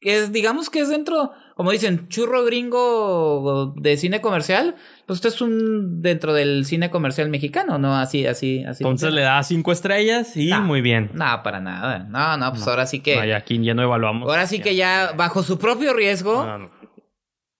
es, 0.00 0.30
digamos 0.32 0.70
que 0.70 0.78
es 0.80 0.88
dentro, 0.88 1.32
como 1.54 1.70
dicen, 1.70 2.08
churro 2.08 2.44
gringo 2.44 3.74
de 3.76 3.96
cine 3.96 4.20
comercial, 4.20 4.74
pues 5.06 5.18
esto 5.18 5.28
es 5.28 5.40
un 5.40 6.00
dentro 6.02 6.32
del 6.32 6.64
cine 6.64 6.90
comercial 6.90 7.28
mexicano, 7.28 7.78
¿no? 7.78 7.96
Así, 7.96 8.26
así, 8.26 8.64
así. 8.64 8.82
Entonces 8.84 9.12
le 9.12 9.20
da 9.22 9.42
cinco 9.42 9.70
estrellas 9.72 10.36
y 10.36 10.48
No. 10.48 10.62
muy 10.62 10.80
bien. 10.80 11.10
No, 11.14 11.42
para 11.42 11.60
nada. 11.60 12.00
No, 12.00 12.36
no, 12.36 12.50
pues 12.52 12.66
ahora 12.66 12.86
sí 12.86 13.00
que, 13.00 13.16
Vaya, 13.16 13.36
aquí 13.36 13.62
ya 13.62 13.74
no 13.74 13.82
evaluamos. 13.82 14.28
ahora 14.28 14.46
sí 14.46 14.60
que 14.60 14.74
ya 14.76 15.12
bajo 15.16 15.42
su 15.42 15.58
propio 15.58 15.92
riesgo, 15.92 16.44
No, 16.44 16.58
no. 16.58 16.70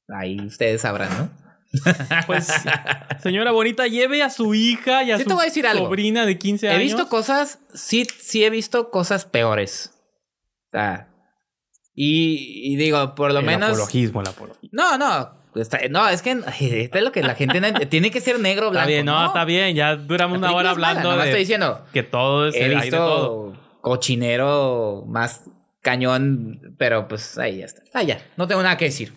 ahí 0.09 0.39
ustedes 0.41 0.81
sabrán, 0.81 1.11
¿no? 1.19 1.43
Pues, 2.27 2.53
señora 3.23 3.51
bonita, 3.51 3.87
lleve 3.87 4.23
a 4.23 4.29
su 4.29 4.55
hija 4.55 5.05
y 5.05 5.11
a 5.11 5.17
Sí 5.17 5.23
su 5.23 5.29
te 5.29 5.35
voy 5.35 5.43
a 5.43 5.47
decir 5.47 5.67
algo. 5.67 5.87
sobrina 5.87 6.27
de 6.27 6.37
15 6.39 6.67
He 6.67 6.71
años. 6.71 6.83
visto 6.83 7.09
cosas, 7.09 7.61
sí, 7.73 8.07
sí 8.19 8.45
he 8.45 8.51
visto 8.51 8.91
cosas 8.91 9.25
peores. 9.25 9.91
O 10.67 10.71
sea, 10.73 11.09
y, 11.95 12.73
y 12.73 12.77
digo, 12.77 13.15
por 13.15 13.33
lo 13.33 13.41
el 13.41 13.47
menos. 13.47 13.71
apologismo, 13.71 14.21
el 14.23 14.29
apologismo. 14.29 14.69
No, 14.73 14.97
no. 14.99 15.31
está- 15.55 15.81
no, 15.91 16.09
es 16.09 16.23
que 16.23 16.31
esto 16.61 16.99
es 16.99 17.05
lo 17.05 17.13
que 17.13 17.23
la 17.23 17.35
gente 17.35 17.61
no 17.61 17.69
ent- 17.69 17.89
tiene 17.89 18.11
que 18.11 18.21
ser 18.21 18.41
negro 18.41 18.69
o 18.69 18.71
Está 18.71 18.81
blanco. 18.85 18.89
bien, 18.89 19.07
no, 19.07 19.27
está 19.27 19.45
bien. 19.45 19.77
Ya 19.77 19.97
duramos 19.97 20.39
una 20.39 20.49
hora 20.53 20.57
mala, 20.57 20.71
hablando 20.71 21.11
nomás 21.11 21.25
de 21.25 21.31
estoy 21.31 21.41
diciendo. 21.41 21.85
que 21.93 22.03
todo 22.03 22.49
es 22.49 22.55
He 22.55 22.65
hay 22.77 22.91
de 22.91 22.97
todo. 22.97 23.51
visto 23.51 23.63
cochinero 23.83 25.05
más 25.09 25.43
cañón, 25.81 26.77
pero 26.79 27.09
pues 27.09 27.37
ahí 27.39 27.59
ya 27.59 27.65
está. 27.67 27.83
Ah, 27.93 28.03
ya. 28.03 28.19
No 28.37 28.47
tengo 28.47 28.63
nada 28.63 28.77
que 28.77 28.85
decir. 28.87 29.13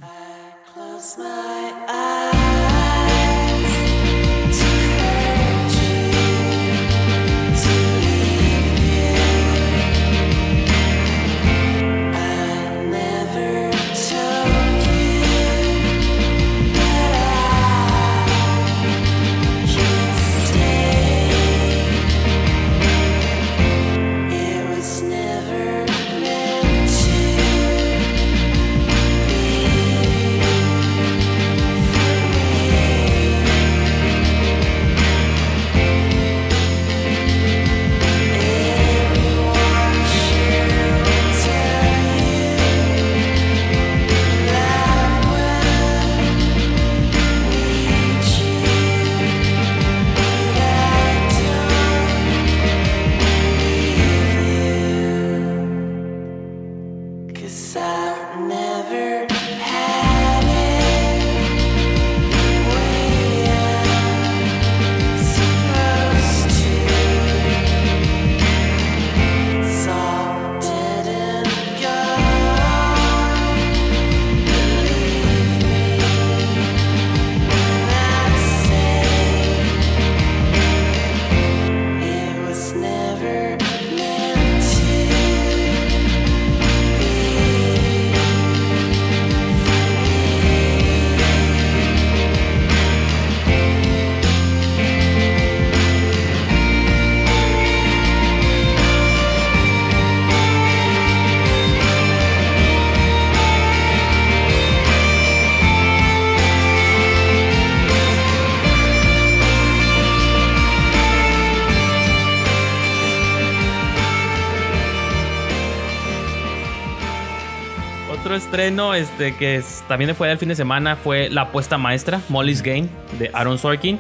Estreno 118.55 118.93
este, 118.93 119.35
que 119.35 119.57
es- 119.57 119.83
también 119.87 120.15
fue 120.15 120.31
el 120.31 120.37
fin 120.37 120.49
de 120.49 120.55
semana 120.55 120.95
fue 120.95 121.29
La 121.29 121.41
apuesta 121.41 121.77
maestra, 121.77 122.21
Molly's 122.29 122.61
Game, 122.61 122.87
de 123.19 123.29
Aaron 123.33 123.57
Sorkin. 123.57 123.99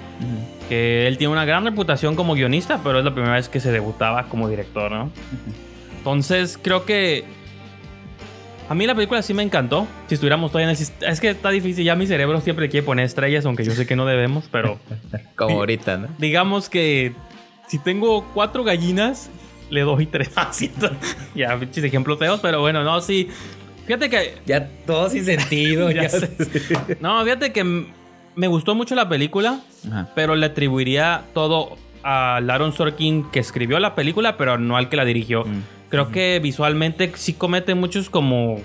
Que 0.69 1.07
él 1.07 1.17
tiene 1.17 1.31
una 1.33 1.45
gran 1.45 1.63
reputación 1.65 2.15
como 2.15 2.33
guionista, 2.33 2.79
pero 2.83 2.97
es 2.99 3.05
la 3.05 3.13
primera 3.13 3.33
vez 3.35 3.49
que 3.49 3.59
se 3.59 3.71
debutaba 3.71 4.23
como 4.29 4.47
director, 4.49 4.91
¿no? 4.91 5.11
Entonces 5.97 6.57
creo 6.61 6.85
que 6.85 7.25
a 8.67 8.73
mí 8.73 8.87
la 8.87 8.95
película 8.95 9.21
sí 9.21 9.33
me 9.33 9.43
encantó. 9.43 9.85
Si 10.07 10.15
estuviéramos 10.15 10.51
todavía 10.51 10.71
en 10.73 10.77
el 10.77 11.09
Es 11.11 11.19
que 11.19 11.29
está 11.29 11.49
difícil, 11.51 11.83
ya 11.85 11.95
mi 11.95 12.07
cerebro 12.07 12.39
siempre 12.41 12.69
quiere 12.69 12.83
poner 12.85 13.05
estrellas, 13.05 13.45
aunque 13.45 13.63
yo 13.63 13.73
sé 13.73 13.85
que 13.85 13.95
no 13.95 14.05
debemos, 14.05 14.45
pero 14.51 14.79
Como 15.35 15.57
ahorita, 15.59 15.97
¿no? 15.97 16.07
digamos 16.17 16.69
que 16.69 17.13
si 17.67 17.77
tengo 17.77 18.25
cuatro 18.33 18.63
gallinas, 18.63 19.29
le 19.69 19.81
doy 19.81 20.05
tres. 20.07 20.31
Así, 20.35 20.71
ya, 21.35 21.59
ejemplos 21.75 22.17
feos, 22.17 22.39
pero 22.41 22.61
bueno, 22.61 22.83
no, 22.83 23.01
sí. 23.01 23.29
Fíjate 23.85 24.09
que 24.09 24.33
Ya 24.45 24.67
todo 24.85 25.09
sin 25.09 25.25
sentido. 25.25 25.91
Ya 25.91 26.03
ya 26.03 26.09
sé. 26.09 26.29
No, 26.99 27.23
fíjate 27.23 27.51
que 27.53 27.85
me 28.35 28.47
gustó 28.47 28.75
mucho 28.75 28.95
la 28.95 29.07
película, 29.07 29.59
Ajá. 29.87 30.09
pero 30.15 30.35
le 30.35 30.47
atribuiría 30.47 31.21
todo 31.33 31.77
a 32.03 32.37
Aaron 32.37 32.73
Sorkin 32.73 33.29
que 33.31 33.39
escribió 33.39 33.79
la 33.79 33.95
película, 33.95 34.37
pero 34.37 34.57
no 34.57 34.77
al 34.77 34.89
que 34.89 34.95
la 34.97 35.05
dirigió. 35.05 35.43
Mm. 35.45 35.61
Creo 35.89 36.11
que 36.11 36.39
visualmente 36.41 37.11
sí 37.15 37.33
comete 37.33 37.73
muchos 37.75 38.09
como 38.09 38.59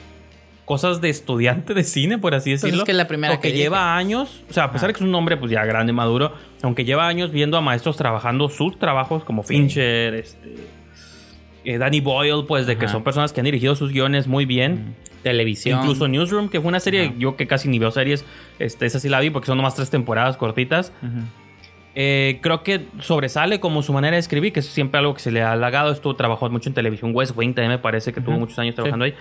cosas 0.65 1.01
de 1.01 1.11
estudiante 1.11 1.75
de 1.75 1.83
cine, 1.85 2.19
por 2.19 2.35
así 2.35 2.51
Pues 2.51 2.63
decirlo. 2.63 2.83
es 2.83 2.87
que 2.87 2.93
la 2.93 3.09
primera 3.09 3.35
O 3.35 3.41
que 3.41 3.51
que 3.53 3.57
lleva 3.59 3.97
años, 3.97 4.43
o 4.49 4.53
sea, 4.53 4.65
a 4.65 4.73
pesar 4.73 4.89
de 4.89 4.95
que 4.95 4.99
es 5.03 5.09
un 5.09 5.15
hombre 5.15 5.37
pues 5.37 5.51
ya 5.51 5.65
grande, 5.65 5.93
maduro, 5.93 6.33
aunque 6.63 6.85
lleva 6.85 7.07
años 7.09 7.31
viendo 7.33 7.57
a 7.57 7.61
maestros 7.61 7.97
trabajando 7.97 8.49
sus 8.49 8.79
trabajos 8.79 9.25
como 9.25 9.43
Fincher, 9.43 10.15
este, 10.15 10.55
eh, 11.65 11.79
Danny 11.79 12.01
Boyle, 12.01 12.45
pues 12.47 12.67
de 12.67 12.77
que 12.77 12.89
son 12.89 13.03
personas 13.03 13.33
que 13.33 13.41
han 13.41 13.45
dirigido 13.47 13.75
sus 13.75 13.93
guiones 13.93 14.27
muy 14.29 14.45
bien. 14.45 14.95
Televisión. 15.23 15.81
Incluso 15.81 16.09
Newsroom, 16.09 16.49
que 16.49 16.61
fue 16.61 16.69
una 16.69 16.81
serie, 16.81 17.07
Ajá. 17.07 17.15
yo 17.19 17.37
que 17.37 17.47
casi 17.47 17.69
ni 17.69 17.79
veo 17.79 17.91
series, 17.91 18.25
este, 18.59 18.87
esa 18.87 18.99
sí 19.01 19.09
la 19.09 19.21
vi 19.21 19.31
porque 19.31 19.47
son 19.47 19.57
nomás 19.57 19.75
tres 19.75 19.91
temporadas 19.91 20.37
cortitas. 20.37 20.93
Ujú. 21.03 21.21
Eh, 21.95 22.39
creo 22.41 22.63
que 22.63 22.87
sobresale 23.01 23.59
como 23.59 23.83
su 23.83 23.93
manera 23.93 24.15
de 24.15 24.21
escribir, 24.21 24.53
que 24.53 24.61
es 24.61 24.67
siempre 24.67 24.99
algo 24.99 25.15
que 25.15 25.21
se 25.21 25.31
le 25.33 25.43
ha 25.43 25.53
halagado. 25.53 25.91
Estuvo 25.93 26.15
trabajó 26.15 26.49
mucho 26.49 26.69
en 26.69 26.75
televisión. 26.75 27.11
West 27.15 27.33
Wing 27.37 27.53
también 27.55 27.73
me 27.73 27.79
parece 27.79 28.13
que 28.13 28.21
tuvo 28.21 28.33
Ujú. 28.33 28.41
muchos 28.41 28.59
años 28.59 28.75
trabajando 28.75 29.05
ahí. 29.07 29.15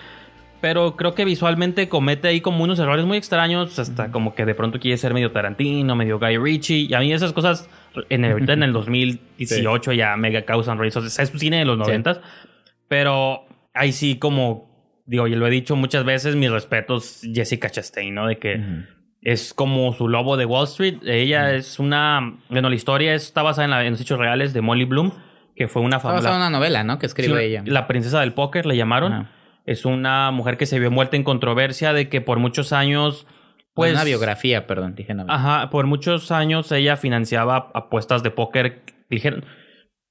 Pero 0.60 0.94
creo 0.94 1.14
que 1.14 1.24
visualmente 1.24 1.88
comete 1.88 2.28
ahí 2.28 2.42
como 2.42 2.62
unos 2.62 2.78
errores 2.78 3.06
muy 3.06 3.16
extraños, 3.16 3.78
hasta 3.78 4.12
como 4.12 4.34
que 4.34 4.44
de 4.44 4.54
pronto 4.54 4.78
quiere 4.78 4.98
ser 4.98 5.14
medio 5.14 5.32
Tarantino, 5.32 5.96
medio 5.96 6.18
Guy 6.18 6.36
Ritchie. 6.36 6.86
Y 6.88 6.94
a 6.94 7.00
mí 7.00 7.12
esas 7.12 7.32
cosas 7.32 7.68
en 8.10 8.24
el, 8.26 8.48
en 8.48 8.62
el 8.62 8.72
2018 8.74 9.92
ya 9.94 10.16
mega 10.16 10.42
causan 10.42 10.78
risas. 10.78 11.02
O 11.04 11.08
sea, 11.08 11.24
es 11.24 11.32
un 11.32 11.40
cine 11.40 11.58
de 11.58 11.64
los 11.64 11.76
Sí. 11.78 11.80
90 11.84 12.20
Pero 12.88 13.46
ahí 13.74 13.92
sí 13.92 14.18
como, 14.18 14.69
digo, 15.10 15.26
y 15.26 15.34
lo 15.34 15.46
he 15.46 15.50
dicho 15.50 15.74
muchas 15.76 16.04
veces, 16.04 16.36
mis 16.36 16.50
respetos 16.50 17.20
Jessica 17.34 17.68
Chastain, 17.70 18.14
¿no? 18.14 18.26
De 18.28 18.38
que 18.38 18.62
es 19.22 19.52
como 19.52 19.92
su 19.92 20.08
lobo 20.08 20.36
de 20.36 20.46
Wall 20.46 20.64
Street. 20.64 20.98
Ella 21.04 21.52
es 21.54 21.78
una. 21.78 22.38
Bueno, 22.48 22.68
la 22.70 22.74
historia 22.76 23.14
está 23.14 23.42
basada 23.42 23.64
en, 23.64 23.70
la- 23.70 23.84
en 23.84 23.90
los 23.92 24.00
hechos 24.00 24.18
reales 24.18 24.52
de 24.54 24.60
Molly 24.60 24.84
Bloom, 24.84 25.12
que 25.56 25.68
fue 25.68 25.82
una 25.82 25.96
Está 25.96 26.08
basada 26.08 26.28
en 26.28 26.32
famosa. 26.34 26.48
una 26.48 26.58
novela, 26.58 26.84
¿no? 26.84 26.98
Que 26.98 27.06
escribe 27.06 27.44
ella. 27.44 27.62
La 27.66 27.86
princesa 27.86 28.20
del 28.20 28.32
póker 28.32 28.64
le 28.66 28.76
llamaron. 28.76 29.28
Es 29.66 29.84
una 29.84 30.30
mujer 30.30 30.56
que 30.56 30.64
se 30.66 30.78
vio 30.78 30.88
envuelta 30.88 31.16
en 31.16 31.22
controversia 31.24 31.92
de 31.92 32.08
que 32.08 32.20
por 32.20 32.38
muchos 32.38 32.72
años. 32.72 33.26
Pues. 33.74 33.92
una 33.92 34.04
biografía, 34.04 34.66
perdón, 34.66 34.94
dije. 34.96 35.14
Ajá, 35.28 35.70
por 35.70 35.86
muchos 35.86 36.32
años 36.32 36.70
ella 36.72 36.96
financiaba 36.96 37.70
apuestas 37.74 38.22
de 38.22 38.30
póker 38.30 38.82
ligero- 39.08 39.42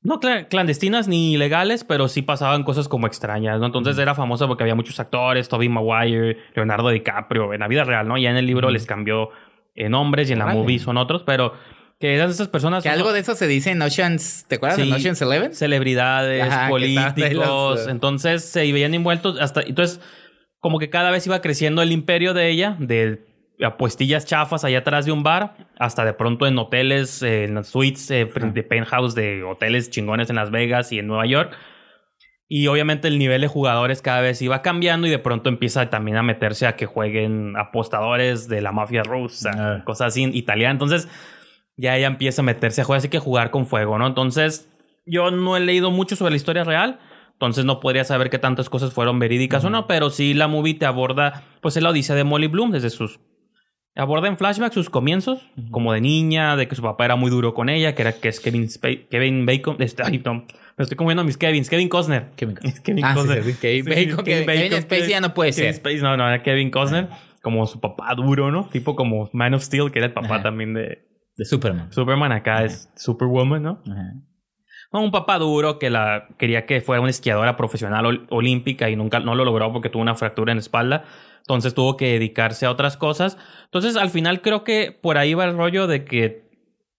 no 0.01 0.19
cla- 0.19 0.47
clandestinas 0.47 1.07
ni 1.07 1.33
ilegales, 1.33 1.83
pero 1.83 2.07
sí 2.07 2.21
pasaban 2.21 2.63
cosas 2.63 2.87
como 2.87 3.05
extrañas, 3.07 3.59
¿no? 3.59 3.65
Entonces 3.65 3.97
era 3.97 4.15
famosa 4.15 4.47
porque 4.47 4.63
había 4.63 4.75
muchos 4.75 4.99
actores, 4.99 5.49
Tobey 5.49 5.69
Maguire, 5.69 6.37
Leonardo 6.55 6.89
DiCaprio, 6.89 7.53
en 7.53 7.59
la 7.59 7.67
vida 7.67 7.83
real, 7.83 8.07
¿no? 8.07 8.17
Ya 8.17 8.29
en 8.29 8.37
el 8.37 8.45
libro 8.45 8.67
Ujú. 8.67 8.73
les 8.73 8.85
cambió 8.85 9.29
eh, 9.75 9.89
nombres 9.89 10.29
y 10.29 10.33
en 10.33 10.39
la 10.39 10.47
movie 10.47 10.79
son 10.79 10.97
otros, 10.97 11.23
pero 11.23 11.53
Que 11.99 12.15
eran 12.15 12.29
esas 12.29 12.47
personas. 12.47 12.81
Que 12.81 12.87
algo 12.89 13.11
de 13.11 13.19
eso 13.19 13.35
se 13.35 13.45
dice 13.45 13.71
en 13.71 13.81
Oceans, 13.81 14.45
¿te 14.47 14.55
acuerdas? 14.55 14.77
Sí. 14.79 14.87
En 14.87 14.93
Oceans 14.93 15.21
Eleven. 15.21 15.53
celebridades, 15.53 16.43
Ajá, 16.43 16.69
políticos. 16.69 17.33
los, 17.33 17.87
eh. 17.87 17.91
Entonces 17.91 18.45
se 18.45 18.59
veían 18.71 18.93
envueltos 18.93 19.37
hasta. 19.41 19.61
Entonces, 19.63 19.99
como 20.59 20.79
que 20.79 20.89
cada 20.89 21.11
vez 21.11 21.25
iba 21.27 21.41
creciendo 21.41 21.81
el 21.81 21.91
imperio 21.91 22.33
de 22.33 22.49
ella, 22.49 22.77
de 22.79 23.25
apuestillas 23.61 24.25
chafas 24.25 24.63
allá 24.63 24.79
atrás 24.79 25.05
de 25.05 25.11
un 25.11 25.23
bar, 25.23 25.55
hasta 25.77 26.05
de 26.05 26.13
pronto 26.13 26.47
en 26.47 26.57
hoteles, 26.57 27.21
eh, 27.23 27.45
en 27.45 27.63
suites 27.63 28.09
eh, 28.11 28.25
de 28.25 28.63
penthouse 28.63 29.15
de 29.15 29.43
hoteles 29.43 29.89
chingones 29.89 30.29
en 30.29 30.37
Las 30.37 30.51
Vegas 30.51 30.91
y 30.91 30.99
en 30.99 31.07
Nueva 31.07 31.25
York. 31.25 31.53
Y 32.47 32.65
obviamente 32.67 33.07
el 33.07 33.19
nivel 33.19 33.41
de 33.41 33.47
jugadores 33.47 34.01
cada 34.01 34.21
vez 34.21 34.41
iba 34.41 34.61
cambiando 34.63 35.05
y 35.05 35.11
de 35.11 35.19
pronto 35.19 35.49
empieza 35.49 35.89
también 35.89 36.17
a 36.17 36.23
meterse 36.23 36.65
a 36.65 36.75
que 36.75 36.87
jueguen 36.87 37.55
apostadores 37.57 38.47
de 38.47 38.61
la 38.61 38.71
mafia 38.71 39.03
rusa, 39.03 39.51
Ah. 39.55 39.83
cosas 39.85 40.07
así, 40.07 40.23
italiana. 40.33 40.71
Entonces 40.71 41.07
ya 41.77 41.95
ella 41.95 42.07
empieza 42.07 42.41
a 42.41 42.45
meterse 42.45 42.81
a 42.81 42.85
jugar, 42.85 42.97
así 42.99 43.09
que 43.09 43.19
jugar 43.19 43.51
con 43.51 43.67
fuego, 43.67 43.99
¿no? 43.99 44.07
Entonces 44.07 44.67
yo 45.05 45.29
no 45.31 45.57
he 45.57 45.59
leído 45.59 45.91
mucho 45.91 46.15
sobre 46.15 46.31
la 46.31 46.37
historia 46.37 46.63
real, 46.63 46.99
entonces 47.33 47.65
no 47.65 47.79
podría 47.79 48.03
saber 48.03 48.29
qué 48.29 48.39
tantas 48.39 48.69
cosas 48.69 48.93
fueron 48.93 49.19
verídicas 49.19 49.63
o 49.63 49.69
no, 49.69 49.85
pero 49.87 50.09
sí 50.09 50.33
la 50.33 50.47
movie 50.47 50.73
te 50.73 50.85
aborda, 50.85 51.43
pues 51.61 51.77
es 51.77 51.83
la 51.83 51.89
odisea 51.89 52.15
de 52.15 52.23
Molly 52.23 52.47
Bloom 52.47 52.71
desde 52.71 52.89
sus... 52.89 53.19
Aborda 53.99 54.27
en 54.27 54.37
flashback 54.37 54.73
sus 54.73 54.89
comienzos, 54.89 55.41
como 55.71 55.93
de 55.93 56.01
niña, 56.01 56.55
de 56.55 56.67
que 56.67 56.75
su 56.75 56.81
papá 56.81 57.05
era 57.05 57.15
muy 57.15 57.29
duro 57.29 57.53
con 57.53 57.69
ella, 57.69 57.93
que 57.95 58.01
era 58.01 58.13
que 58.13 58.29
es 58.29 58.39
Kevin, 58.39 58.67
Kevin 59.09 59.45
Bacon, 59.45 59.75
este, 59.79 60.03
ay, 60.05 60.21
no, 60.23 60.33
me 60.77 60.83
estoy 60.83 60.95
comiendo 60.95 61.23
mis 61.23 61.37
Kevins, 61.37 61.69
Kevin 61.69 61.89
Costner. 61.89 62.31
Kevin 62.35 62.55
Kevin 62.83 63.03
Ah, 63.05 63.13
Costner. 63.13 63.43
sí, 63.43 63.51
sí. 63.53 63.57
Kevin 63.59 63.83
Sí, 63.85 63.93
sí, 63.93 64.05
Bacon, 64.09 64.25
Kevin 64.25 64.81
Spacey 64.81 65.09
ya 65.09 65.21
no 65.21 65.33
puede 65.33 65.51
Kevin 65.51 65.73
ser. 65.73 65.81
Spacey, 65.81 66.01
no, 66.01 66.15
no, 66.17 66.27
era 66.27 66.41
Kevin 66.41 66.71
Costner, 66.71 67.09
como 67.41 67.65
su 67.67 67.79
papá 67.79 68.13
duro, 68.15 68.51
¿no? 68.51 68.65
Tipo 68.69 68.95
como 68.95 69.29
Man 69.33 69.53
of 69.53 69.63
Steel, 69.63 69.91
que 69.91 69.99
era 69.99 70.07
el 70.07 70.13
papá 70.13 70.41
también 70.41 70.73
de 70.73 71.05
De 71.37 71.45
Superman. 71.45 71.91
Superman, 71.91 72.31
acá 72.31 72.63
es 72.63 72.89
Superwoman, 72.95 73.63
¿no? 73.63 73.83
Un 74.91 75.11
papá 75.11 75.37
duro 75.37 75.77
que 75.77 75.89
la 75.91 76.27
quería 76.39 76.65
que 76.65 76.81
fuera 76.81 76.99
una 77.01 77.11
esquiadora 77.11 77.55
profesional 77.57 78.05
ol- 78.05 78.25
olímpica 78.29 78.89
y 78.89 78.95
nunca 78.95 79.19
no 79.19 79.35
lo 79.35 79.45
logró 79.45 79.71
porque 79.71 79.89
tuvo 79.89 80.01
una 80.01 80.15
fractura 80.15 80.51
en 80.51 80.57
la 80.57 80.61
espalda. 80.61 81.03
Entonces 81.41 81.73
tuvo 81.75 81.95
que 81.95 82.13
dedicarse 82.13 82.65
a 82.65 82.71
otras 82.71 82.97
cosas. 82.97 83.37
Entonces 83.65 83.95
al 83.95 84.09
final 84.09 84.41
creo 84.41 84.63
que 84.63 84.91
por 84.91 85.17
ahí 85.19 85.33
va 85.35 85.45
el 85.45 85.55
rollo 85.57 85.85
de 85.87 86.05
que 86.05 86.49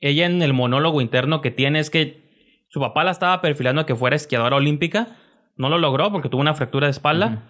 ella 0.01 0.27
en 0.27 0.41
el 0.43 0.53
monólogo 0.53 1.01
interno 1.01 1.41
que 1.41 1.51
tiene 1.51 1.81
es 1.81 1.91
que 1.91 2.65
su 2.69 2.79
papá 2.81 3.03
la 3.03 3.11
estaba 3.11 3.41
perfilando 3.41 3.81
a 3.81 3.87
que 3.87 3.97
fuera 3.97 4.15
esquiadora 4.17 4.57
olímpica. 4.57 5.09
No 5.57 5.69
lo 5.69 5.79
logró 5.79 6.13
porque 6.13 6.29
tuvo 6.29 6.41
una 6.41 6.55
fractura 6.55 6.87
de 6.87 6.93
espalda. 6.93 7.43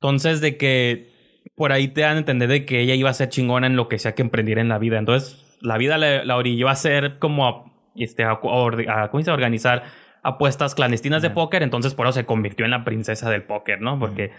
Entonces 0.00 0.40
de 0.42 0.56
que 0.58 1.10
por 1.56 1.72
ahí 1.72 1.88
te 1.88 2.02
dan 2.02 2.16
a 2.16 2.18
entender 2.18 2.48
de 2.50 2.66
que 2.66 2.80
ella 2.80 2.94
iba 2.94 3.08
a 3.08 3.14
ser 3.14 3.30
chingona 3.30 3.66
en 3.66 3.76
lo 3.76 3.88
que 3.88 3.98
sea 3.98 4.14
que 4.14 4.20
emprendiera 4.22 4.60
en 4.60 4.68
la 4.68 4.78
vida. 4.78 4.98
Entonces 4.98 5.56
la 5.62 5.78
vida 5.78 5.96
le- 5.96 6.24
la 6.26 6.36
orilló 6.36 6.68
a 6.68 6.74
ser 6.74 7.18
como 7.18 7.74
este, 7.98 8.24
a, 8.24 8.30
a 8.32 9.10
organizar 9.32 9.84
apuestas 10.22 10.74
clandestinas 10.74 11.22
de 11.22 11.30
póker. 11.30 11.62
Entonces 11.62 11.94
por 11.94 12.06
eso 12.06 12.14
se 12.14 12.26
convirtió 12.26 12.64
en 12.64 12.70
la 12.72 12.84
princesa 12.84 13.30
del 13.30 13.42
póker, 13.44 13.80
¿no? 13.80 13.98
Porque 13.98 14.32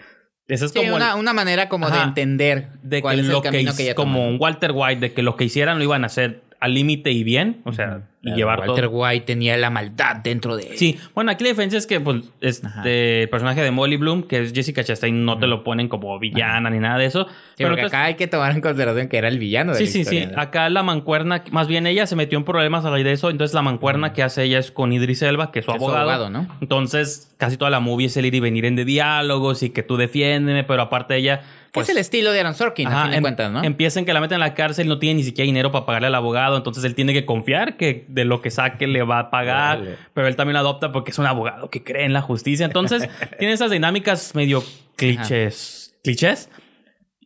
eso 0.46 0.64
es 0.66 0.72
Sí, 0.72 0.78
como... 0.78 0.88
el- 0.90 0.94
una, 0.94 1.14
una 1.16 1.32
manera 1.32 1.68
como 1.68 1.90
de 1.90 2.00
entender 2.00 2.68
de 2.82 3.02
cuál 3.02 3.16
que 3.16 3.20
es 3.22 3.26
el 3.26 3.32
lo 3.32 3.42
que 3.42 3.48
camino 3.50 3.70
hiz- 3.72 3.76
que 3.76 3.82
ella 3.84 3.94
como 3.94 4.26
un 4.28 4.36
Walter 4.40 4.72
White 4.74 5.00
de 5.00 5.12
que 5.12 5.22
lo 5.22 5.36
que 5.36 5.44
hicieran 5.44 5.78
lo 5.78 5.84
iban 5.84 6.04
a 6.04 6.06
hacer 6.06 6.42
al 6.60 6.74
límite 6.74 7.10
y 7.12 7.22
bien 7.24 7.60
o 7.64 7.72
sea 7.72 8.02
y 8.20 8.22
Claro, 8.24 8.36
llevar 8.36 8.60
Walter 8.68 8.86
todo 8.86 8.96
White 8.98 9.26
tenía 9.26 9.56
la 9.56 9.70
maldad 9.70 10.16
dentro 10.16 10.56
de 10.56 10.64
él. 10.72 10.76
sí 10.76 10.98
bueno 11.14 11.30
aquí 11.30 11.44
la 11.44 11.50
diferencia 11.50 11.78
es 11.78 11.86
que 11.86 12.00
pues 12.00 12.24
este 12.40 13.28
personaje 13.28 13.62
de 13.62 13.70
Molly 13.70 13.96
Bloom 13.96 14.24
que 14.24 14.40
es 14.42 14.52
Jessica 14.52 14.82
Chastain 14.82 15.24
no 15.24 15.38
te 15.38 15.46
lo 15.46 15.62
ponen 15.62 15.88
como 15.88 16.18
villana 16.18 16.68
ni 16.68 16.80
nada 16.80 16.98
de 16.98 17.06
eso 17.06 17.26
Sí, 17.26 17.64
pero 17.64 17.70
entonces- 17.70 17.86
acá 17.94 18.04
hay 18.04 18.14
que 18.14 18.26
tomar 18.26 18.52
en 18.52 18.60
consideración 18.60 19.08
que 19.08 19.18
era 19.18 19.28
el 19.28 19.38
villano 19.38 19.72
de 19.72 19.78
Sí, 19.86 20.04
la 20.04 20.10
sí, 20.10 20.18
sí. 20.24 20.28
Acá 20.36 20.68
la 20.68 20.82
mancuerna, 20.84 21.42
más 21.50 21.66
bien 21.68 21.86
ella 21.88 22.06
se 22.06 22.14
metió 22.16 22.38
en 22.38 22.44
problemas 22.44 22.84
a 22.84 22.90
raíz 22.90 23.04
de 23.04 23.10
eso. 23.12 23.30
Entonces 23.30 23.52
la 23.52 23.62
mancuerna 23.62 24.12
que 24.12 24.22
hace 24.22 24.44
ella 24.44 24.60
es 24.60 24.70
con 24.70 24.92
Idris 24.92 25.22
Elba, 25.22 25.50
que 25.50 25.58
es 25.58 25.64
su 25.64 25.72
Que 25.72 25.76
es 25.78 25.82
su 25.82 25.88
abogado. 25.88 26.10
abogado, 26.10 26.30
¿no? 26.30 26.46
Entonces 26.60 27.34
casi 27.36 27.56
toda 27.56 27.70
la 27.72 27.80
movie 27.80 28.06
es 28.06 28.16
el 28.16 28.26
ir 28.26 28.34
y 28.36 28.40
venir 28.40 28.64
en 28.64 28.76
de 28.76 28.84
diálogos 28.84 29.62
y 29.64 29.70
que 29.70 29.82
tú 29.82 29.96
defiéndeme, 29.96 30.62
pero 30.64 30.82
aparte 30.82 31.16
ella... 31.16 31.40
Que 31.68 31.72
Pues, 31.74 31.88
es 31.90 31.94
el 31.94 32.00
estilo 32.00 32.32
de 32.32 32.40
Aaron 32.40 32.54
Sorkin, 32.54 32.86
a 32.88 32.90
Ajá, 32.90 33.02
fin 33.02 33.10
de 33.10 33.16
em- 33.18 33.22
cuentas, 33.22 33.52
¿no? 33.52 33.62
Empieza 33.62 33.98
en 34.00 34.06
que 34.06 34.12
la 34.14 34.20
meten 34.20 34.36
en 34.36 34.40
la 34.40 34.54
cárcel, 34.54 34.88
no 34.88 34.98
tiene 34.98 35.16
ni 35.18 35.22
siquiera 35.22 35.44
dinero 35.46 35.70
para 35.70 35.84
pagarle 35.86 36.06
al 36.08 36.14
abogado, 36.14 36.56
entonces 36.56 36.82
él 36.84 36.94
tiene 36.94 37.12
que 37.12 37.26
confiar 37.26 37.76
que 37.76 38.06
de 38.08 38.24
lo 38.24 38.40
que 38.40 38.50
saque 38.50 38.86
le 38.86 39.02
va 39.02 39.18
a 39.18 39.30
pagar, 39.30 39.82
pero 40.14 40.26
él 40.28 40.34
también 40.36 40.54
lo 40.54 40.60
adopta 40.60 40.92
porque 40.92 41.10
es 41.10 41.18
un 41.18 41.26
abogado 41.26 41.68
que 41.70 41.84
cree 41.84 42.04
en 42.06 42.12
la 42.14 42.22
justicia. 42.22 42.64
Entonces 42.66 43.08
tiene 43.38 43.52
esas 43.52 43.70
dinámicas 43.70 44.34
medio 44.34 44.62
clichés. 44.96 45.94
¿Clichés? 46.02 46.50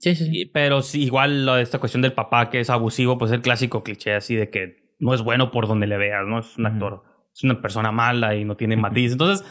Sí, 0.00 0.14
sí, 0.16 0.24
sí. 0.26 0.46
Pero 0.46 0.82
sí, 0.82 1.02
igual 1.04 1.46
lo 1.46 1.54
de 1.54 1.62
esta 1.62 1.78
cuestión 1.78 2.02
del 2.02 2.12
papá 2.12 2.50
que 2.50 2.60
es 2.60 2.70
abusivo, 2.70 3.18
pues 3.18 3.30
el 3.32 3.40
clásico 3.40 3.84
cliché 3.84 4.14
así 4.14 4.34
de 4.34 4.50
que 4.50 4.82
no 4.98 5.14
es 5.14 5.22
bueno 5.22 5.50
por 5.50 5.68
donde 5.68 5.86
le 5.86 5.96
veas, 5.96 6.26
¿no? 6.26 6.40
Es 6.40 6.56
un 6.58 6.66
actor, 6.66 7.04
es 7.34 7.44
una 7.44 7.60
persona 7.60 7.92
mala 7.92 8.34
y 8.34 8.44
no 8.44 8.56
tiene 8.56 8.76
matiz. 8.76 9.12
Entonces, 9.12 9.46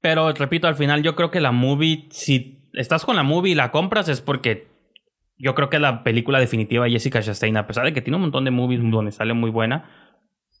pero 0.00 0.32
repito, 0.32 0.66
al 0.66 0.74
final 0.74 1.02
yo 1.02 1.14
creo 1.14 1.30
que 1.30 1.40
la 1.40 1.52
movie, 1.52 2.06
si 2.10 2.61
estás 2.74 3.04
con 3.04 3.16
la 3.16 3.22
movie 3.22 3.52
y 3.52 3.54
la 3.54 3.70
compras 3.70 4.08
es 4.08 4.20
porque 4.20 4.66
yo 5.38 5.54
creo 5.54 5.70
que 5.70 5.78
la 5.78 6.04
película 6.04 6.38
definitiva 6.38 6.84
de 6.84 6.90
Jessica 6.92 7.20
Chastain, 7.22 7.56
a 7.56 7.66
pesar 7.66 7.84
de 7.84 7.92
que 7.92 8.00
tiene 8.02 8.16
un 8.16 8.22
montón 8.22 8.44
de 8.44 8.50
movies 8.50 8.80
donde 8.90 9.12
sale 9.12 9.34
muy 9.34 9.50
buena, 9.50 9.90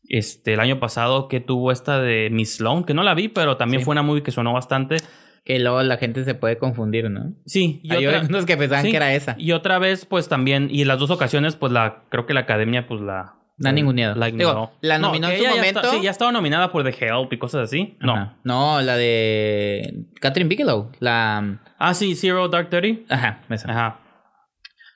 este, 0.08 0.54
el 0.54 0.60
año 0.60 0.80
pasado 0.80 1.28
que 1.28 1.40
tuvo 1.40 1.70
esta 1.72 2.00
de 2.00 2.28
Miss 2.30 2.56
Sloan, 2.56 2.84
que 2.84 2.92
no 2.94 3.02
la 3.02 3.14
vi, 3.14 3.28
pero 3.28 3.56
también 3.56 3.80
Sí. 3.80 3.84
fue 3.84 3.92
una 3.92 4.02
movie 4.02 4.22
que 4.22 4.30
sonó 4.32 4.52
bastante. 4.52 4.96
Que 5.44 5.58
luego 5.58 5.82
la 5.82 5.96
gente 5.96 6.22
se 6.24 6.34
puede 6.36 6.56
confundir, 6.56 7.10
¿no? 7.10 7.32
Sí, 7.46 7.80
y 7.82 7.92
Hay 7.92 8.06
otra- 8.06 8.44
que 8.46 8.56
pensaban 8.56 8.84
Sí, 8.84 8.90
que 8.92 8.96
era 8.96 9.12
esa. 9.12 9.34
Y 9.38 9.50
otra 9.50 9.80
vez, 9.80 10.06
pues 10.06 10.28
también, 10.28 10.68
y 10.70 10.82
en 10.82 10.88
las 10.88 11.00
dos 11.00 11.10
ocasiones, 11.10 11.56
pues 11.56 11.72
la, 11.72 12.04
creo 12.10 12.26
que 12.26 12.34
la 12.34 12.40
academia, 12.40 12.86
pues 12.86 13.00
la. 13.00 13.34
La 13.62 13.68
han 13.70 13.74
ninguneado. 13.76 14.14
Digo, 14.14 14.26
ignoró. 14.28 14.72
la 14.80 14.98
nominó 14.98 15.28
en 15.28 15.36
su 15.38 15.42
ya 15.44 15.50
momento. 15.50 15.80
está- 15.80 15.90
sí, 15.92 16.02
ya 16.02 16.10
estaba 16.10 16.32
nominada 16.32 16.70
por 16.72 16.82
The 16.84 16.90
Help 17.06 17.32
y 17.32 17.38
cosas 17.38 17.62
así. 17.64 17.96
No. 18.00 18.14
Ajá. 18.14 18.36
No, 18.44 18.80
la 18.82 18.96
de 18.96 20.04
Catherine 20.20 20.48
Bigelow. 20.48 20.90
La. 21.00 21.60
Ah, 21.78 21.94
sí, 21.94 22.14
Zero 22.14 22.48
Dark 22.48 22.70
Thirty. 22.70 23.04
Ajá, 23.08 23.40
esa. 23.48 23.70
Ajá. 23.70 23.98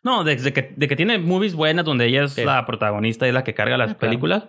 No, 0.02 0.22
desde 0.24 0.52
que, 0.52 0.72
de 0.76 0.86
que 0.88 0.94
tiene 0.96 1.18
movies 1.18 1.54
buenas 1.54 1.84
donde 1.84 2.06
ella 2.06 2.24
es 2.24 2.32
Sí. 2.32 2.44
la 2.44 2.64
protagonista 2.66 3.26
y 3.26 3.30
es 3.30 3.34
la 3.34 3.42
que 3.44 3.54
carga 3.54 3.76
las 3.76 3.90
Ah, 3.90 3.94
claro. 3.94 3.98
películas. 4.00 4.44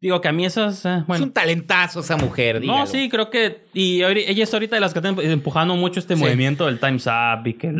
Digo 0.00 0.20
que 0.20 0.28
a 0.28 0.32
mí 0.32 0.44
esas, 0.46 0.84
eh, 0.86 0.98
Es 0.98 1.06
bueno. 1.08 1.24
un 1.24 1.32
talentazo 1.32 2.00
esa 2.00 2.16
mujer, 2.16 2.60
dígalo. 2.60 2.78
No, 2.80 2.86
sí, 2.86 3.08
creo 3.08 3.30
que. 3.30 3.64
Y 3.74 4.02
ella 4.04 4.44
es 4.44 4.52
ahorita 4.54 4.76
de 4.76 4.80
las 4.80 4.92
que 4.92 5.00
están 5.00 5.18
empujando 5.20 5.74
mucho 5.74 5.98
este 5.98 6.14
Sí. 6.14 6.22
movimiento 6.22 6.66
del 6.66 6.78
Time's 6.78 7.06
Up 7.08 7.44
y 7.46 7.54
que 7.54 7.72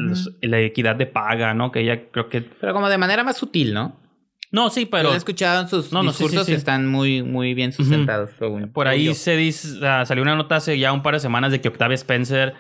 la 0.42 0.58
equidad 0.60 0.96
de 0.96 1.06
paga, 1.06 1.54
¿no? 1.54 1.70
Que 1.70 1.80
ella 1.80 2.10
creo 2.10 2.28
que. 2.28 2.40
Pero 2.40 2.72
como 2.72 2.88
de 2.88 2.98
manera 2.98 3.22
más 3.22 3.36
sutil, 3.36 3.72
¿no? 3.72 3.97
No, 4.50 4.70
sí, 4.70 4.86
pero. 4.86 5.12
He 5.12 5.16
escuchado 5.16 5.60
en 5.62 5.68
sus 5.68 5.92
No, 5.92 6.02
no, 6.02 6.12
sí, 6.12 6.18
sí, 6.18 6.24
discursos 6.24 6.46
sí. 6.46 6.52
que 6.52 6.58
están 6.58 6.86
muy, 6.86 7.22
muy 7.22 7.54
bien 7.54 7.72
sustentados. 7.72 8.30
Por 8.72 8.88
ahí 8.88 9.04
yo. 9.04 9.14
se 9.14 9.36
dice, 9.36 9.78
salió 10.04 10.22
una 10.22 10.36
nota 10.36 10.56
hace 10.56 10.78
ya 10.78 10.92
un 10.92 11.02
par 11.02 11.14
de 11.14 11.20
semanas 11.20 11.52
de 11.52 11.60
que 11.60 11.68
Octavia 11.68 11.94
Spencer, 11.94 12.54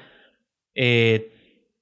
eh, 0.74 1.32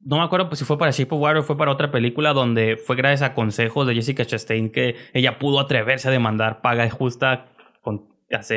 no 0.01 0.19
me 0.19 0.23
acuerdo 0.23 0.49
pues, 0.49 0.61
si 0.61 0.65
fue 0.65 0.79
para 0.79 0.93
Shape 0.93 1.15
of 1.15 1.21
Water 1.21 1.39
o 1.39 1.43
fue 1.43 1.57
para 1.57 1.73
otra 1.73 1.91
película 1.91 2.33
donde 2.33 2.77
fue 2.77 2.95
gracias 2.95 3.23
a 3.23 3.35
consejos 3.35 3.87
de 3.89 3.95
Jessica 3.95 4.25
Chastain 4.25 4.71
que 4.71 4.95
ella 5.13 5.39
pudo 5.39 5.59
atreverse 5.59 6.09
a 6.09 6.13
demandar 6.13 6.63
paga 6.63 6.89
justa 6.89 7.47
con, 7.83 8.07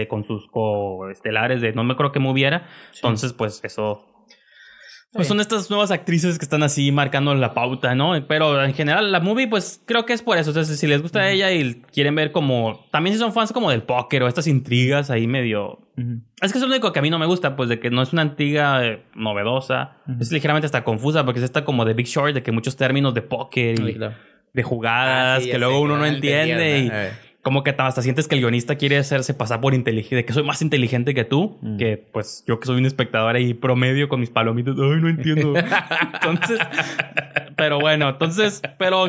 con 0.08 0.24
sus 0.26 0.48
coestelares 0.48 1.62
de 1.62 1.74
no 1.74 1.84
me 1.84 1.94
acuerdo 1.94 2.12
qué 2.12 2.20
moviera. 2.20 2.68
Entonces, 2.96 3.34
pues 3.34 3.62
eso... 3.64 4.06
Pues 5.12 5.26
Sí. 5.26 5.30
son 5.30 5.40
estas 5.40 5.72
nuevas 5.72 5.90
actrices 5.90 6.38
que 6.38 6.46
están 6.46 6.62
así 6.62 6.92
marcando 6.92 7.34
la 7.34 7.56
pauta, 7.56 7.96
¿no? 7.96 8.14
Pero 8.28 8.64
en 8.64 8.76
general 8.76 9.12
la 9.12 9.20
movie, 9.20 9.48
pues 9.48 9.82
creo 9.86 10.06
que 10.06 10.14
es 10.14 10.22
por 10.22 10.38
eso. 10.38 10.52
Entonces, 10.52 10.80
si 10.80 10.86
les 10.86 11.02
gusta 11.02 11.30
ella 11.32 11.52
y 11.52 11.82
quieren 11.92 12.14
ver 12.14 12.32
como... 12.32 12.86
También 12.92 13.16
si 13.16 13.20
son 13.20 13.34
fans 13.34 13.52
como 13.52 13.72
del 13.72 13.82
póker 13.82 14.22
o 14.22 14.28
estas 14.28 14.46
intrigas 14.46 15.10
ahí 15.10 15.26
medio... 15.26 15.80
Es 16.42 16.52
que 16.54 16.60
es 16.60 16.62
lo 16.62 16.68
único 16.70 16.94
que 16.94 17.00
a 17.00 17.02
mí 17.02 17.10
no 17.10 17.18
me 17.18 17.26
gusta, 17.26 17.56
pues 17.56 17.70
de 17.70 17.80
que 17.80 17.90
no 17.90 18.02
es 18.04 18.14
una 18.14 18.22
intriga 18.22 18.86
eh, 18.86 19.04
novedosa. 19.16 19.98
Es 20.20 20.32
ligeramente 20.32 20.68
hasta 20.68 20.84
confusa 20.84 21.26
porque 21.26 21.40
es 21.40 21.46
esta 21.46 21.66
como 21.66 21.86
de 21.86 21.94
Big 21.96 22.06
Short, 22.06 22.34
de 22.36 22.44
que 22.44 22.52
muchos 22.52 22.78
términos 22.78 23.14
de 23.16 23.22
póker 23.24 23.80
y 23.80 23.98
de 24.54 24.64
jugadas 24.64 25.38
Ah, 25.38 25.42
sí, 25.42 25.48
que 25.48 25.54
sé, 25.54 25.60
luego 25.60 25.82
uno 25.82 25.98
no 25.98 26.06
entiende 26.06 26.80
y. 26.80 26.90
Eh. 26.92 27.10
Como 27.50 27.64
que 27.64 27.74
hasta 27.76 28.04
sientes 28.04 28.28
que 28.28 28.36
el 28.36 28.42
guionista 28.42 28.76
quiere 28.76 29.00
hacerse 29.00 29.34
pasar 29.34 29.60
por 29.60 29.74
inteligente, 29.74 30.18
de 30.18 30.24
que 30.26 30.34
soy 30.34 30.44
más 30.44 30.62
inteligente 30.62 31.16
que 31.16 31.24
tú, 31.26 31.58
Mm. 31.64 31.78
que 31.78 31.98
pues 31.98 32.44
yo 32.46 32.60
que 32.60 32.68
soy 32.68 32.78
un 32.78 32.86
espectador 32.86 33.36
ahí 33.36 33.56
promedio 33.56 34.08
con 34.08 34.20
mis 34.20 34.30
palomitas, 34.30 34.76
ay, 34.78 35.02
no 35.02 35.10
entiendo. 35.10 35.54
entonces, 36.14 36.60
pero 37.58 37.80
bueno, 37.80 38.10
entonces, 38.10 38.62
pero 38.78 39.08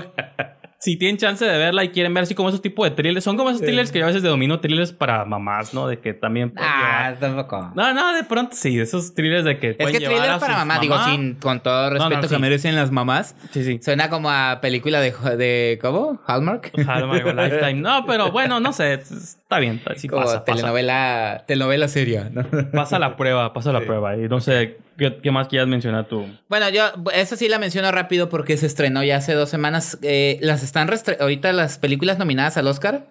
si 0.82 0.96
tienen 0.96 1.18
chance 1.18 1.44
de 1.44 1.58
verla 1.58 1.84
y 1.84 1.90
quieren 1.90 2.14
ver 2.14 2.22
así 2.22 2.34
como 2.34 2.48
esos 2.48 2.62
tipos 2.62 2.88
de 2.88 2.96
thrillers, 2.96 3.22
son 3.22 3.36
como 3.36 3.50
esos 3.50 3.60
thrillers 3.62 3.92
que 3.92 3.98
yo 3.98 4.04
a 4.06 4.08
veces 4.08 4.22
domino 4.22 4.60
thrillers 4.60 4.92
para 4.92 5.24
mamás, 5.26 5.74
¿no? 5.74 5.86
De 5.86 5.98
que 6.00 6.14
también 6.14 6.54
Ah, 6.56 7.14
llevar- 7.16 7.20
tampoco. 7.20 7.72
No, 7.74 7.92
no, 7.92 8.14
de 8.14 8.24
pronto 8.24 8.56
sí, 8.56 8.80
esos 8.80 9.14
thrillers 9.14 9.44
de 9.44 9.58
que 9.58 9.70
Es 9.70 9.76
pueden 9.76 9.92
que 9.92 9.98
llevar 10.00 10.16
thriller 10.16 10.30
a 10.36 10.38
para 10.40 10.52
sus 10.54 10.58
mamá, 10.66 10.78
digo, 10.80 10.94
mamás. 10.94 11.10
sin, 11.14 11.34
con 11.34 11.60
todo 11.60 11.90
respeto 11.90 12.16
no, 12.16 12.20
que 12.22 12.28
sí. 12.34 12.38
merecen 12.40 12.74
las 12.76 12.90
mamás. 12.90 13.36
Sí, 13.50 13.62
sí. 13.62 13.78
Suena 13.82 14.08
como 14.08 14.30
a 14.30 14.60
película 14.62 15.00
de, 15.00 15.12
de 15.36 15.78
¿cómo? 15.82 16.18
Hallmark. 16.26 16.72
Hallmark 16.88 17.26
o 17.26 17.32
Lifetime. 17.34 17.74
No, 17.74 18.06
pero 18.06 18.30
bueno, 18.32 18.58
no 18.58 18.72
sé. 18.72 18.94
Está 18.94 19.58
bien. 19.58 19.82
Sí 19.96 20.08
como 20.08 20.22
pasa, 20.22 20.44
pasa. 20.44 20.44
telenovela, 20.46 21.44
telenovela 21.46 21.88
seria, 21.88 22.30
¿no? 22.32 22.46
Pasa 22.72 22.98
la 22.98 23.16
prueba, 23.16 23.52
pasa 23.52 23.72
la 23.72 23.80
prueba. 23.82 24.16
Y 24.16 24.28
no 24.28 24.40
sé, 24.40 24.78
¿qué, 25.00 25.18
qué 25.20 25.30
más 25.32 25.48
quieras 25.48 25.66
mencionar 25.66 26.06
tú? 26.06 26.24
Bueno, 26.48 26.68
yo 26.68 26.84
esa 27.12 27.34
sí 27.36 27.48
la 27.48 27.58
menciono 27.58 27.90
rápido 27.90 28.28
porque 28.28 28.56
se 28.56 28.66
estrenó 28.66 29.02
ya 29.02 29.16
hace 29.16 29.34
dos 29.34 29.48
semanas. 29.50 29.98
Eh, 30.02 30.38
las 30.42 30.62
están 30.62 30.86
restre- 30.86 31.16
ahorita 31.20 31.52
las 31.52 31.78
películas 31.78 32.18
nominadas 32.18 32.56
al 32.56 32.68
Oscar 32.68 33.08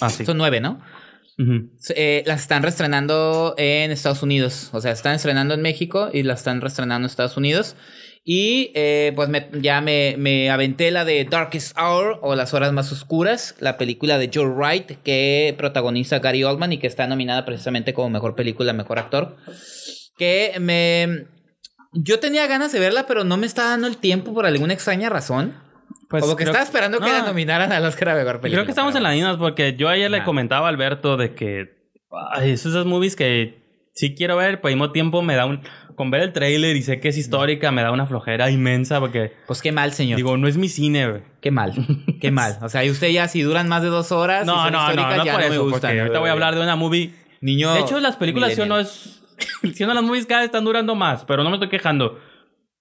Ah, 0.00 0.08
sí. 0.10 0.24
Son 0.24 0.38
nueve, 0.38 0.60
¿no? 0.60 0.80
Eh, 1.96 2.22
las 2.26 2.42
están 2.42 2.62
reestrenando 2.62 3.54
en 3.58 3.90
Estados 3.90 4.22
Unidos. 4.22 4.70
O 4.72 4.80
sea, 4.80 4.92
están 4.92 5.14
estrenando 5.14 5.54
en 5.54 5.62
México 5.62 6.10
y 6.12 6.22
las 6.22 6.40
están 6.40 6.60
reestrenando 6.60 7.06
en 7.06 7.10
Estados 7.10 7.36
Unidos. 7.36 7.76
Y 8.24 8.70
eh, 8.74 9.12
pues 9.16 9.30
me- 9.30 9.48
ya 9.62 9.80
me, 9.80 10.16
me 10.18 10.50
aventé 10.50 10.90
la 10.90 11.06
de 11.06 11.24
Darkest 11.24 11.76
Hour 11.78 12.18
o 12.20 12.34
Las 12.34 12.52
Horas 12.52 12.72
Más 12.72 12.92
Oscuras, 12.92 13.54
la 13.60 13.78
película 13.78 14.18
de 14.18 14.30
Joe 14.32 14.44
Wright 14.46 14.98
que 15.02 15.54
protagoniza 15.56 16.18
Gary 16.18 16.44
Oldman 16.44 16.74
y 16.74 16.78
que 16.78 16.86
está 16.86 17.06
nominada 17.06 17.46
precisamente 17.46 17.94
como 17.94 18.10
mejor 18.10 18.34
película, 18.34 18.74
mejor 18.74 18.98
actor. 18.98 19.36
Que 20.20 20.58
me. 20.60 21.24
Yo 21.94 22.20
tenía 22.20 22.46
ganas 22.46 22.72
de 22.72 22.78
verla, 22.78 23.06
pero 23.06 23.24
no 23.24 23.38
me 23.38 23.46
estaba 23.46 23.70
dando 23.70 23.86
el 23.86 23.96
tiempo 23.96 24.34
por 24.34 24.44
alguna 24.44 24.74
extraña 24.74 25.08
razón. 25.08 25.54
Pues 26.10 26.22
como 26.22 26.36
que 26.36 26.44
estaba 26.44 26.62
esperando 26.62 26.98
que 26.98 27.06
No, 27.06 27.12
la 27.12 27.22
nominaran 27.22 27.72
al 27.72 27.84
Oscar 27.86 28.10
a 28.10 28.14
mejor 28.16 28.40
película. 28.40 28.50
Creo 28.58 28.64
que 28.66 28.72
estamos 28.72 28.94
en 28.94 29.02
las 29.02 29.14
mismas 29.14 29.38
porque 29.38 29.76
yo 29.76 29.88
ayer 29.88 30.10
le 30.10 30.22
comentaba 30.22 30.66
a 30.66 30.68
Alberto 30.68 31.16
de 31.16 31.34
que 31.34 31.70
ay, 32.32 32.50
es 32.50 32.66
esas 32.66 32.84
movies 32.84 33.16
que 33.16 33.88
sí 33.94 34.14
quiero 34.14 34.36
ver, 34.36 34.60
pero 34.60 34.68
al 34.68 34.74
mismo 34.74 34.92
tiempo 34.92 35.22
me 35.22 35.34
da 35.36 35.46
un... 35.46 35.62
Con 35.96 36.10
ver 36.10 36.22
el 36.22 36.32
tráiler 36.32 36.76
y 36.76 36.82
sé 36.82 37.00
que 37.00 37.08
es 37.08 37.16
histórica, 37.18 37.70
me 37.72 37.82
da 37.82 37.90
una 37.92 38.06
flojera 38.06 38.50
inmensa 38.50 39.00
porque... 39.00 39.32
Pues 39.46 39.62
qué 39.62 39.72
mal, 39.72 39.92
señor. 39.92 40.16
Digo, 40.16 40.36
no 40.36 40.48
es 40.48 40.56
mi 40.56 40.68
cine, 40.68 41.08
güey. 41.08 41.22
Qué 41.40 41.50
mal, 41.50 41.72
qué 42.20 42.30
mal. 42.30 42.58
O 42.62 42.68
sea, 42.68 42.84
y 42.84 42.90
usted 42.90 43.08
ya 43.08 43.26
si 43.28 43.42
duran 43.42 43.68
más 43.68 43.82
de 43.82 43.88
dos 43.88 44.12
horas. 44.12 44.44
y 44.44 44.46
No, 44.46 44.62
son 44.64 44.72
no, 44.72 44.78
no, 44.80 44.90
históricas, 44.90 45.16
no 45.18 45.24
ya 45.24 45.32
por 45.32 45.40
me 45.40 45.46
eso, 45.48 45.62
gustan. 45.64 45.80
porque 45.80 46.00
ahorita 46.00 46.18
voy 46.18 46.28
a 46.28 46.32
hablar 46.32 46.54
de 46.54 46.60
una 46.60 46.76
movie... 46.76 47.14
Niño. 47.42 47.72
De 47.72 47.80
hecho, 47.80 48.00
las 48.00 48.16
películas 48.16 48.54
sí 48.54 48.60
o 48.60 48.66
no 48.66 48.78
es... 48.78 49.19
sí 49.74 49.84
o 49.84 49.86
no 49.86 49.94
las 49.94 50.02
movies 50.02 50.26
cada 50.26 50.40
vez 50.40 50.48
están 50.48 50.64
durando 50.64 50.94
más, 50.94 51.24
pero 51.24 51.42
no 51.42 51.50
me 51.50 51.56
estoy 51.56 51.68
quejando. 51.68 52.18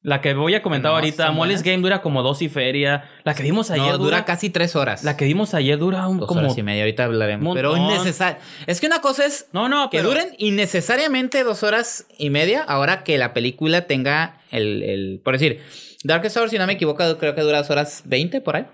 La 0.01 0.21
que 0.21 0.33
voy 0.33 0.55
a 0.55 0.61
comentar 0.61 0.91
No, 0.91 0.95
ahorita, 0.95 1.29
buenas. 1.31 1.61
Game 1.61 1.79
dura 1.79 2.01
como 2.01 2.23
dos 2.23 2.41
y 2.41 2.47
feria. 2.47 3.03
La 3.25 3.33
que 3.33 3.43
vimos 3.43 3.69
ayer 3.69 3.83
No, 3.91 3.97
dura... 3.97 4.17
dura 4.17 4.25
casi 4.25 4.49
tres 4.49 4.77
horas. 4.77 5.03
La 5.03 5.17
que 5.17 5.25
vimos 5.25 5.53
ayer 5.53 5.77
dura 5.77 6.07
un, 6.07 6.19
dos 6.19 6.27
como... 6.29 6.39
horas 6.39 6.57
y 6.57 6.63
media. 6.63 6.83
Ahorita 6.83 7.03
hablaremos. 7.03 7.43
Montón. 7.43 7.55
Pero 7.57 7.75
innecesario. 7.75 8.39
Es 8.65 8.79
que 8.79 8.87
una 8.87 9.01
cosa 9.01 9.25
es 9.25 9.47
No, 9.51 9.67
no, 9.67 9.89
que 9.89 9.97
pero... 9.97 10.07
duren 10.07 10.29
innecesariamente 10.37 11.43
dos 11.43 11.63
horas 11.63 12.07
y 12.17 12.29
media. 12.29 12.63
Ahora 12.63 13.03
que 13.03 13.17
la 13.17 13.33
película 13.33 13.87
tenga 13.87 14.39
el, 14.51 14.83
el 14.83 15.21
por 15.21 15.33
decir, 15.33 15.59
Darkest 16.05 16.37
Hour, 16.37 16.49
si 16.49 16.57
no 16.57 16.65
me 16.65 16.73
equivoco, 16.73 17.17
creo 17.17 17.35
que 17.35 17.41
dura 17.41 17.57
dos 17.57 17.69
horas 17.69 18.03
veinte 18.05 18.39
por 18.39 18.55
ahí. 18.55 18.67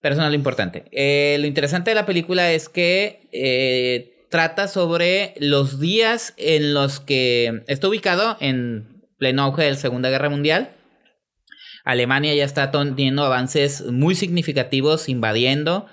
Pero 0.00 0.14
eso 0.14 0.22
no 0.22 0.28
es 0.28 0.32
lo 0.32 0.36
importante. 0.36 0.84
Eh, 0.90 1.36
lo 1.38 1.46
interesante 1.46 1.90
de 1.90 1.96
la 1.96 2.06
película 2.06 2.50
es 2.50 2.70
que 2.70 3.28
eh, 3.30 4.21
trata 4.32 4.66
sobre 4.66 5.34
los 5.38 5.78
días 5.78 6.32
en 6.38 6.72
los 6.72 7.00
que 7.00 7.62
está 7.68 7.86
ubicado 7.86 8.38
en 8.40 9.04
pleno 9.18 9.42
auge 9.42 9.62
de 9.62 9.70
la 9.72 9.76
Segunda 9.76 10.08
Guerra 10.08 10.30
Mundial. 10.30 10.70
Alemania 11.84 12.34
ya 12.34 12.44
está 12.44 12.70
teniendo 12.70 13.24
avances 13.24 13.82
muy 13.82 14.14
significativos, 14.14 15.10
invadiendo. 15.10 15.86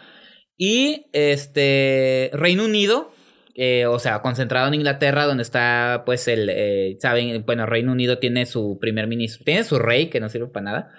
Y 0.57 1.07
este 1.11 2.29
Reino 2.31 2.63
Unido, 2.63 3.11
eh, 3.55 3.85
o 3.87 3.99
sea, 3.99 4.21
concentrado 4.21 4.69
en 4.69 4.75
Inglaterra, 4.75 5.25
donde 5.25 5.43
está, 5.43 6.03
pues, 6.05 6.29
el, 6.29 6.49
eh, 6.49 6.95
saben, 7.01 7.43
bueno, 7.45 7.65
Reino 7.65 7.91
Unido 7.91 8.19
tiene 8.19 8.45
su 8.45 8.77
primer 8.79 9.07
ministro, 9.07 9.43
tiene 9.43 9.65
su 9.65 9.79
rey, 9.79 10.07
que 10.09 10.21
no 10.21 10.29
sirve 10.29 10.47
para 10.47 10.63
nada. 10.63 10.91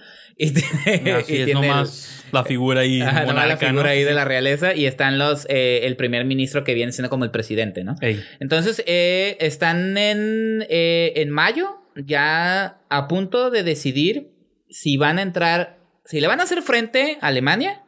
Y 0.43 0.51
tiene, 0.53 1.13
Así 1.13 1.35
y 1.35 1.37
es, 1.39 1.45
tiene 1.45 1.51
el- 1.61 1.67
nomás 1.69 2.25
la 2.33 2.45
figura 2.45 2.81
ahí 2.81 3.03
Ajá, 3.03 3.25
la 3.25 3.57
figura 3.57 3.83
¿no? 3.83 3.89
ahí 3.89 4.05
de 4.05 4.15
la 4.15 4.25
realeza 4.25 4.75
y 4.75 4.87
están 4.87 5.19
los 5.19 5.47
eh, 5.51 5.81
el 5.85 5.97
primer 5.97 6.25
ministro 6.25 6.65
que 6.65 6.75
viene 6.75 6.93
siendo 6.93 7.11
como 7.11 7.25
el 7.25 7.31
presidente, 7.31 7.85
¿no? 7.85 7.97
Ey. 8.01 8.23
Entonces 8.41 8.83
eh, 8.87 9.37
están 9.41 9.99
en 9.99 10.65
eh, 10.71 11.13
en 11.17 11.31
mayo 11.31 11.77
ya 11.97 12.79
a 12.89 13.09
punto 13.09 13.51
de 13.51 13.63
decidir 13.65 14.31
si 14.71 14.97
van 14.97 15.19
a 15.19 15.23
entrar, 15.23 15.79
si 16.05 16.21
le 16.21 16.29
van 16.29 16.41
a 16.41 16.45
hacer 16.45 16.63
frente 16.63 17.19
a 17.21 17.27
Alemania 17.27 17.83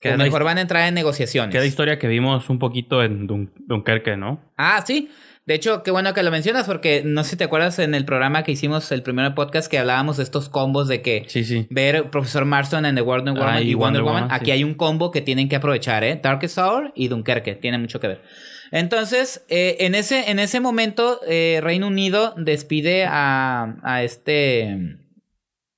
Que 0.00 0.12
o 0.12 0.18
mejor 0.18 0.44
van 0.44 0.58
a 0.58 0.60
entrar 0.60 0.86
en 0.86 0.94
negociaciones. 0.94 1.50
Que 1.50 1.56
es 1.58 1.64
la 1.64 1.68
historia 1.68 1.98
que 1.98 2.06
vimos 2.06 2.48
un 2.50 2.58
poquito 2.58 3.02
en 3.02 3.26
Dun- 3.26 3.50
Dunkerque, 3.66 4.16
¿no? 4.16 4.40
Ah, 4.56 4.84
sí. 4.86 5.10
De 5.46 5.54
hecho, 5.54 5.82
qué 5.82 5.90
bueno 5.90 6.14
que 6.14 6.22
lo 6.22 6.30
mencionas 6.30 6.66
porque 6.66 7.02
no 7.04 7.24
sé 7.24 7.30
si 7.30 7.36
te 7.36 7.44
acuerdas 7.44 7.78
en 7.80 7.94
el 7.94 8.04
programa 8.04 8.44
que 8.44 8.52
hicimos 8.52 8.92
el 8.92 9.02
primer 9.02 9.34
podcast 9.34 9.70
que 9.70 9.78
hablábamos 9.78 10.18
de 10.18 10.22
estos 10.22 10.48
combos 10.48 10.86
de 10.86 11.02
que 11.02 11.24
Sí, 11.28 11.44
sí. 11.44 11.66
ver 11.70 12.10
Profesor 12.10 12.44
Marston 12.44 12.84
en 12.86 12.94
The 12.94 13.00
Wonder 13.00 13.34
Woman 13.34 13.54
Ah, 13.56 13.60
y 13.62 13.70
y 13.70 13.74
Wonder, 13.74 14.02
Wonder 14.02 14.02
Woman. 14.02 14.22
Woman, 14.24 14.34
Aquí 14.36 14.46
sí. 14.46 14.50
hay 14.52 14.64
un 14.64 14.74
combo 14.74 15.10
que 15.10 15.22
tienen 15.22 15.48
que 15.48 15.56
aprovechar, 15.56 16.04
¿eh? 16.04 16.20
Darkest 16.22 16.58
Hour 16.58 16.92
y 16.94 17.08
Dunkerque. 17.08 17.54
Tiene 17.56 17.78
mucho 17.78 17.98
que 17.98 18.08
ver. 18.08 18.22
Entonces, 18.70 19.44
eh, 19.48 19.78
en, 19.80 19.96
ese, 19.96 20.30
en 20.30 20.38
ese 20.38 20.60
momento, 20.60 21.20
eh, 21.26 21.58
Reino 21.62 21.88
Unido 21.88 22.34
despide 22.36 23.04
a, 23.08 23.76
a 23.82 24.04
este 24.04 24.98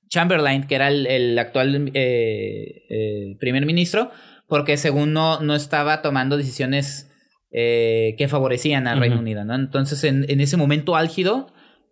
Chamberlain, 0.09 0.67
que 0.67 0.75
era 0.75 0.89
el, 0.89 1.07
el 1.07 1.39
actual 1.39 1.89
eh, 1.95 2.83
eh, 2.89 3.35
primer 3.39 3.65
ministro, 3.65 4.11
porque 4.47 4.77
según 4.77 5.13
no, 5.13 5.39
no 5.39 5.55
estaba 5.55 6.03
tomando 6.03 6.37
decisiones 6.37 7.09
eh, 7.53 8.15
que 8.17 8.27
favorecían 8.27 8.87
al 8.87 8.99
Reino 8.99 9.15
Ujú. 9.15 9.21
Unido, 9.21 9.45
¿no? 9.45 9.55
Entonces, 9.55 10.03
en, 10.03 10.25
en 10.27 10.41
ese 10.41 10.57
momento 10.57 10.95
álgido, 10.95 11.47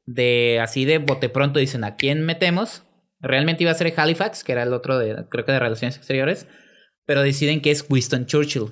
de 0.06 0.60
así 0.62 0.86
de 0.86 0.98
bote 0.98 1.30
pronto, 1.30 1.60
dicen, 1.60 1.84
¿a 1.84 1.96
quién 1.96 2.26
metemos? 2.26 2.84
Realmente 3.20 3.64
iba 3.64 3.72
a 3.72 3.76
ser 3.76 3.94
Halifax, 3.96 4.44
que 4.44 4.52
era 4.54 4.64
el 4.64 4.74
otro 4.74 4.98
de, 4.98 5.26
creo 5.30 5.46
que 5.46 5.52
de 5.52 5.60
Relaciones 5.60 5.98
Exteriores, 5.98 6.48
pero 7.06 7.22
deciden 7.22 7.62
que 7.62 7.70
es 7.72 7.86
Winston 7.88 8.26
Churchill, 8.26 8.64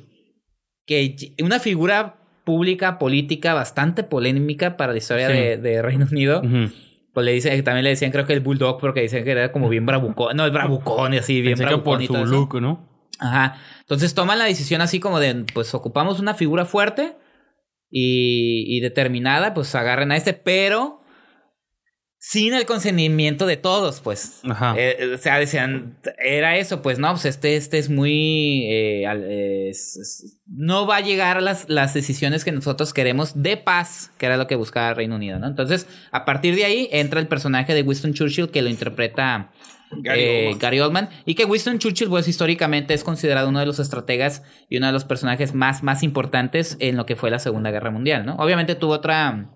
que 0.87 1.35
una 1.43 1.59
figura 1.59 2.15
pública, 2.45 2.97
política, 2.97 3.53
bastante 3.53 4.03
polémica 4.03 4.75
para 4.75 4.91
la 4.93 4.97
historia 4.97 5.27
Sí. 5.27 5.33
de, 5.33 5.57
de 5.57 5.81
Reino 5.83 6.07
Unido. 6.11 6.41
Ujú. 6.43 6.71
Pues 7.13 7.25
le 7.25 7.33
dicen, 7.33 7.63
también 7.63 7.83
le 7.83 7.91
decían 7.91 8.11
creo 8.11 8.25
que 8.25 8.33
el 8.33 8.39
Bulldog, 8.39 8.79
porque 8.79 9.01
dicen 9.01 9.23
que 9.23 9.31
era 9.31 9.51
como 9.51 9.69
bien 9.69 9.85
bravucón, 9.85 10.35
no, 10.35 10.45
es 10.47 10.51
bravucón 10.51 11.13
y 11.13 11.17
así, 11.17 11.41
bien 11.41 11.53
Pensé 11.53 11.63
que 11.63 11.67
bravucón 11.67 11.93
por 11.95 12.01
y 12.01 12.07
su 12.07 12.13
todo 12.13 12.23
eso. 12.23 12.31
look, 12.33 12.61
¿no? 12.61 12.88
Ajá. 13.19 13.57
Entonces 13.81 14.13
toman 14.13 14.39
la 14.39 14.45
decisión 14.45 14.81
así 14.81 14.99
como 14.99 15.19
de, 15.19 15.45
pues 15.53 15.73
ocupamos 15.73 16.19
una 16.19 16.33
figura 16.35 16.65
fuerte 16.65 17.17
y, 17.89 18.65
y 18.67 18.79
determinada, 18.81 19.53
pues 19.53 19.73
agarren 19.75 20.11
a 20.11 20.17
este, 20.17 20.33
pero 20.33 20.97
sin 22.21 22.53
el 22.53 22.65
consentimiento 22.65 23.45
de 23.45 23.55
todos, 23.55 24.01
pues. 24.01 24.41
Ajá. 24.43 24.75
Eh, 24.77 24.97
eh, 24.99 25.13
o 25.13 25.17
sea, 25.17 25.39
decían, 25.39 25.97
era 26.23 26.57
eso, 26.57 26.81
pues 26.81 26.99
no, 26.99 27.09
pues 27.11 27.23
este, 27.25 27.55
este 27.55 27.77
es 27.77 27.89
muy... 27.89 28.65
eh, 28.69 29.07
al- 29.07 29.23
eh, 29.23 29.69
es- 29.69 29.95
es- 29.95 30.39
no 30.45 30.85
va 30.85 30.97
a 30.97 31.01
llegar 31.01 31.37
a 31.37 31.41
las, 31.41 31.69
las 31.69 31.93
decisiones 31.93 32.43
que 32.43 32.51
nosotros 32.51 32.93
queremos 32.93 33.41
de 33.41 33.55
paz, 33.55 34.11
que 34.17 34.25
era 34.25 34.35
lo 34.35 34.47
que 34.47 34.55
buscaba 34.55 34.93
Reino 34.93 35.15
Unido, 35.15 35.39
¿no? 35.39 35.47
Entonces, 35.47 35.87
a 36.11 36.25
partir 36.25 36.55
de 36.55 36.65
ahí 36.65 36.89
entra 36.91 37.21
el 37.21 37.27
personaje 37.27 37.73
de 37.73 37.83
Winston 37.83 38.13
Churchill 38.13 38.49
que 38.49 38.61
lo 38.61 38.69
interpreta 38.69 39.51
Gary 39.91 40.21
eh, 40.21 40.39
Oldman. 40.47 40.59
Gary 40.59 40.79
Oldman, 40.79 41.09
y 41.25 41.35
que 41.35 41.45
Winston 41.45 41.79
Churchill, 41.79 42.09
pues 42.09 42.27
históricamente 42.27 42.93
es 42.93 43.03
considerado 43.03 43.49
uno 43.49 43.59
de 43.59 43.65
los 43.65 43.79
estrategas 43.79 44.43
y 44.69 44.77
uno 44.77 44.87
de 44.87 44.93
los 44.93 45.05
personajes 45.05 45.53
más, 45.53 45.83
más 45.83 46.03
importantes 46.03 46.77
en 46.79 46.97
lo 46.97 47.05
que 47.05 47.15
fue 47.15 47.31
la 47.31 47.39
Segunda 47.39 47.71
Guerra 47.71 47.91
Mundial, 47.91 48.25
¿no? 48.25 48.35
Obviamente 48.35 48.75
tuvo 48.75 48.93
otra... 48.93 49.49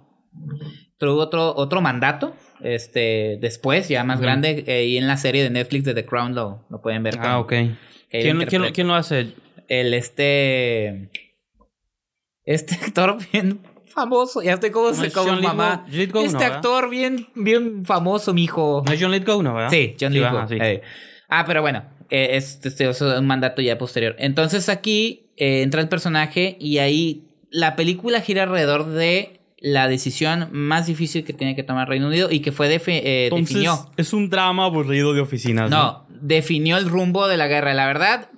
Tuvo 0.97 1.17
otro, 1.17 1.53
otro 1.55 1.81
mandato, 1.81 2.34
este, 2.61 3.38
después, 3.41 3.89
ya 3.89 4.03
más 4.03 4.21
grande, 4.21 4.63
eh, 4.67 4.86
y 4.86 4.97
en 4.97 5.07
la 5.07 5.17
serie 5.17 5.43
de 5.43 5.49
Netflix 5.49 5.84
de 5.84 5.93
The 5.93 6.05
Crown 6.05 6.34
lo, 6.34 6.65
lo 6.69 6.81
pueden 6.81 7.03
ver. 7.03 7.17
Ah, 7.19 7.39
ok. 7.39 7.53
¿Quién, 8.09 8.45
quién, 8.45 8.71
quién 8.71 8.88
lo 8.88 8.95
hace? 8.95 9.34
El 9.67 9.93
este. 9.93 11.09
Este 12.45 12.75
actor 12.86 13.17
bien 13.31 13.59
famoso. 13.93 14.41
Ya 14.41 14.53
estoy 14.53 14.71
como, 14.71 14.91
¿No 14.91 15.03
es 15.03 15.13
como 15.13 15.27
John 15.27 15.35
Lithgow? 15.37 15.55
mamá. 15.55 15.85
Lithgow, 15.89 16.23
este 16.25 16.43
actor 16.45 16.89
bien, 16.89 17.27
bien 17.35 17.85
famoso, 17.85 18.33
mijo. 18.33 18.83
¿No 18.85 18.91
es 18.91 19.01
John 19.01 19.11
Lithgow, 19.11 19.41
no, 19.43 19.53
verdad? 19.53 19.69
Sí, 19.69 19.95
John 19.99 20.13
Lithgow. 20.13 20.37
ajá, 20.39 20.47
sí. 20.47 20.57
Eh, 20.59 20.81
Ah, 21.29 21.45
pero 21.47 21.61
bueno, 21.61 21.83
eh, 22.11 22.29
es, 22.33 22.59
este, 22.63 22.87
es 22.89 23.01
un 23.01 23.25
mandato 23.25 23.61
ya 23.61 23.77
posterior. 23.77 24.15
Entonces 24.19 24.69
aquí 24.69 25.31
eh, 25.37 25.61
entra 25.63 25.81
el 25.81 25.89
personaje 25.89 26.57
y 26.59 26.77
ahí 26.77 27.23
la 27.49 27.75
película 27.75 28.21
gira 28.21 28.43
alrededor 28.43 28.85
de 28.85 29.39
la 29.57 29.87
decisión 29.87 30.49
más 30.51 30.85
difícil 30.87 31.23
que 31.23 31.33
tiene 31.33 31.55
que 31.55 31.63
tomar 31.63 31.87
Reino 31.87 32.07
Unido 32.07 32.29
y 32.29 32.41
que 32.41 32.51
fue 32.51 32.67
defi- 32.69 33.01
Entonces, 33.03 33.47
definió. 33.49 33.89
es 33.97 34.11
un 34.13 34.29
drama 34.29 34.65
aburrido 34.65 35.13
de 35.13 35.21
oficinas. 35.21 35.69
No, 35.71 36.05
definió 36.09 36.77
el 36.77 36.87
rumbo 36.89 37.27
de 37.27 37.37
la 37.37 37.47
guerra. 37.47 37.73
La 37.73 37.87
verdad, 37.87 38.29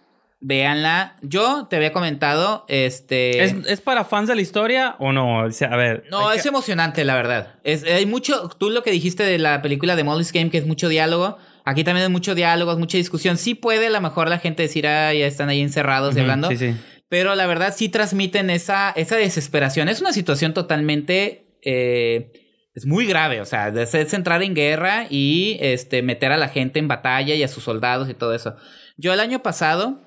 véanla. 0.45 1.15
Yo 1.23 1.67
te 1.69 1.75
había 1.75 1.91
comentado, 1.91 2.65
este... 2.67 3.43
¿Es, 3.43 3.55
¿Es 3.67 3.81
para 3.81 4.05
fans 4.05 4.27
de 4.27 4.35
la 4.35 4.41
historia 4.41 4.95
o 4.99 5.11
no? 5.11 5.45
O 5.45 5.51
sea, 5.51 5.69
a 5.69 5.75
ver. 5.75 6.03
No, 6.11 6.31
es 6.31 6.43
que- 6.43 6.49
emocionante, 6.49 7.03
la 7.03 7.15
verdad. 7.15 7.55
Es, 7.63 7.83
hay 7.83 8.05
mucho, 8.05 8.49
tú 8.49 8.69
lo 8.69 8.83
que 8.83 8.91
dijiste 8.91 9.23
de 9.23 9.39
la 9.39 9.61
película 9.61 9.95
de 9.95 10.03
Molly's 10.03 10.31
Game, 10.31 10.51
que 10.51 10.59
es 10.59 10.67
mucho 10.67 10.87
diálogo. 10.87 11.37
Aquí 11.65 11.83
también 11.83 12.05
hay 12.05 12.11
mucho 12.11 12.35
diálogo, 12.35 12.71
es 12.71 12.77
mucha 12.77 12.97
discusión. 12.97 13.37
Sí 13.37 13.55
puede 13.55 13.87
a 13.87 13.89
lo 13.89 14.01
mejor 14.01 14.29
la 14.29 14.37
gente 14.37 14.61
decir, 14.61 14.85
ah, 14.85 15.13
ya 15.13 15.25
están 15.25 15.49
ahí 15.49 15.61
encerrados 15.61 16.15
y 16.15 16.19
hablando. 16.19 16.49
Sí, 16.49 16.57
sí. 16.57 16.75
Pero 17.09 17.33
la 17.33 17.47
verdad 17.47 17.73
sí 17.75 17.89
transmiten 17.89 18.49
esa, 18.51 18.91
esa 18.95 19.15
desesperación. 19.15 19.89
Es 19.89 19.99
una 19.99 20.13
situación 20.13 20.53
totalmente... 20.53 21.57
eh, 21.63 22.31
es 22.75 22.85
muy 22.85 23.05
grave, 23.05 23.39
o 23.39 23.45
sea, 23.45 23.71
de 23.71 23.83
es 23.83 24.13
entrar 24.13 24.43
en 24.43 24.53
guerra 24.53 25.07
y 25.09 25.57
este, 25.61 26.01
meter 26.01 26.33
a 26.33 26.37
la 26.37 26.49
gente 26.49 26.77
en 26.77 26.89
batalla 26.89 27.33
y 27.33 27.41
a 27.41 27.47
sus 27.47 27.63
soldados 27.63 28.09
y 28.09 28.13
todo 28.13 28.33
eso. 28.35 28.57
Yo 28.97 29.13
el 29.13 29.21
año 29.21 29.41
pasado 29.41 30.01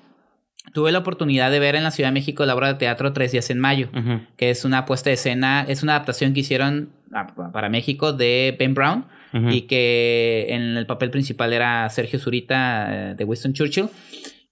tuve 0.73 0.91
la 0.91 0.99
oportunidad 0.99 1.51
de 1.51 1.59
ver 1.59 1.75
en 1.75 1.83
la 1.83 1.91
Ciudad 1.91 2.09
de 2.09 2.13
México 2.13 2.45
la 2.45 2.55
obra 2.55 2.67
de 2.67 2.73
teatro 2.75 3.13
Tres 3.13 3.31
días 3.31 3.49
en 3.49 3.59
mayo 3.59 3.89
que 4.37 4.49
es 4.49 4.65
una 4.65 4.85
puesta 4.85 5.09
de 5.09 5.15
escena, 5.15 5.65
es 5.67 5.83
una 5.83 5.93
adaptación 5.93 6.33
que 6.33 6.41
hicieron 6.41 6.89
ah, 7.13 7.27
para 7.51 7.69
México 7.69 8.13
de 8.13 8.55
Ben 8.57 8.73
Brown 8.73 9.05
y 9.31 9.61
que 9.61 10.47
en 10.49 10.77
el 10.77 10.85
papel 10.85 11.11
principal 11.11 11.53
era 11.53 11.87
Sergio 11.89 12.19
Zurita 12.19 13.11
eh, 13.11 13.15
de 13.15 13.23
Winston 13.23 13.53
Churchill. 13.53 13.89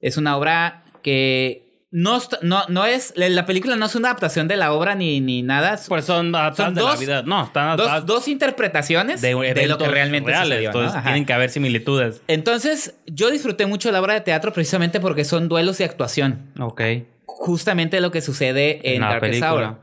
Es 0.02 0.18
una 0.18 0.38
obra 0.38 0.84
que 1.02 1.67
no, 1.90 2.20
no, 2.42 2.64
no 2.68 2.86
es. 2.86 3.14
La 3.16 3.46
película 3.46 3.76
no 3.76 3.86
es 3.86 3.96
una 3.96 4.10
adaptación 4.10 4.48
de 4.48 4.58
la 4.58 4.74
obra 4.74 4.96
ni, 4.96 5.22
ni 5.22 5.42
nada. 5.42 5.80
Pues 5.88 6.06
son 6.06 6.34
Son 6.56 6.74
de 6.76 6.82
la 6.82 6.90
dos- 6.92 7.00
vida. 7.00 7.24
No, 7.24 7.46
están 7.46 7.78
Dos, 7.78 8.06
dos 8.06 8.28
interpretaciones 8.28 9.22
de, 9.22 9.36
de, 9.54 9.68
lo 9.68 9.78
que 9.78 9.88
realmente 9.88 10.32
reales. 10.32 10.66
Entonces 10.66 11.02
tienen 11.04 11.26
que 11.26 11.34
haber 11.34 11.50
similitudes. 11.50 12.22
Entonces, 12.28 12.96
yo 13.06 13.32
disfruté 13.32 13.66
mucho 13.66 13.92
la 13.92 14.02
obra 14.02 14.16
de 14.16 14.22
teatro 14.22 14.52
precisamente 14.52 15.00
porque 15.00 15.24
son 15.24 15.48
duelos 15.48 15.78
de 15.78 15.86
actuación. 15.86 16.52
Ok. 16.60 16.82
Justamente 17.26 18.02
lo 18.02 18.12
que 18.12 18.22
sucede 18.22 18.96
en, 18.96 19.02
la 19.02 19.20
película. 19.20 19.54
Hour. 19.54 19.82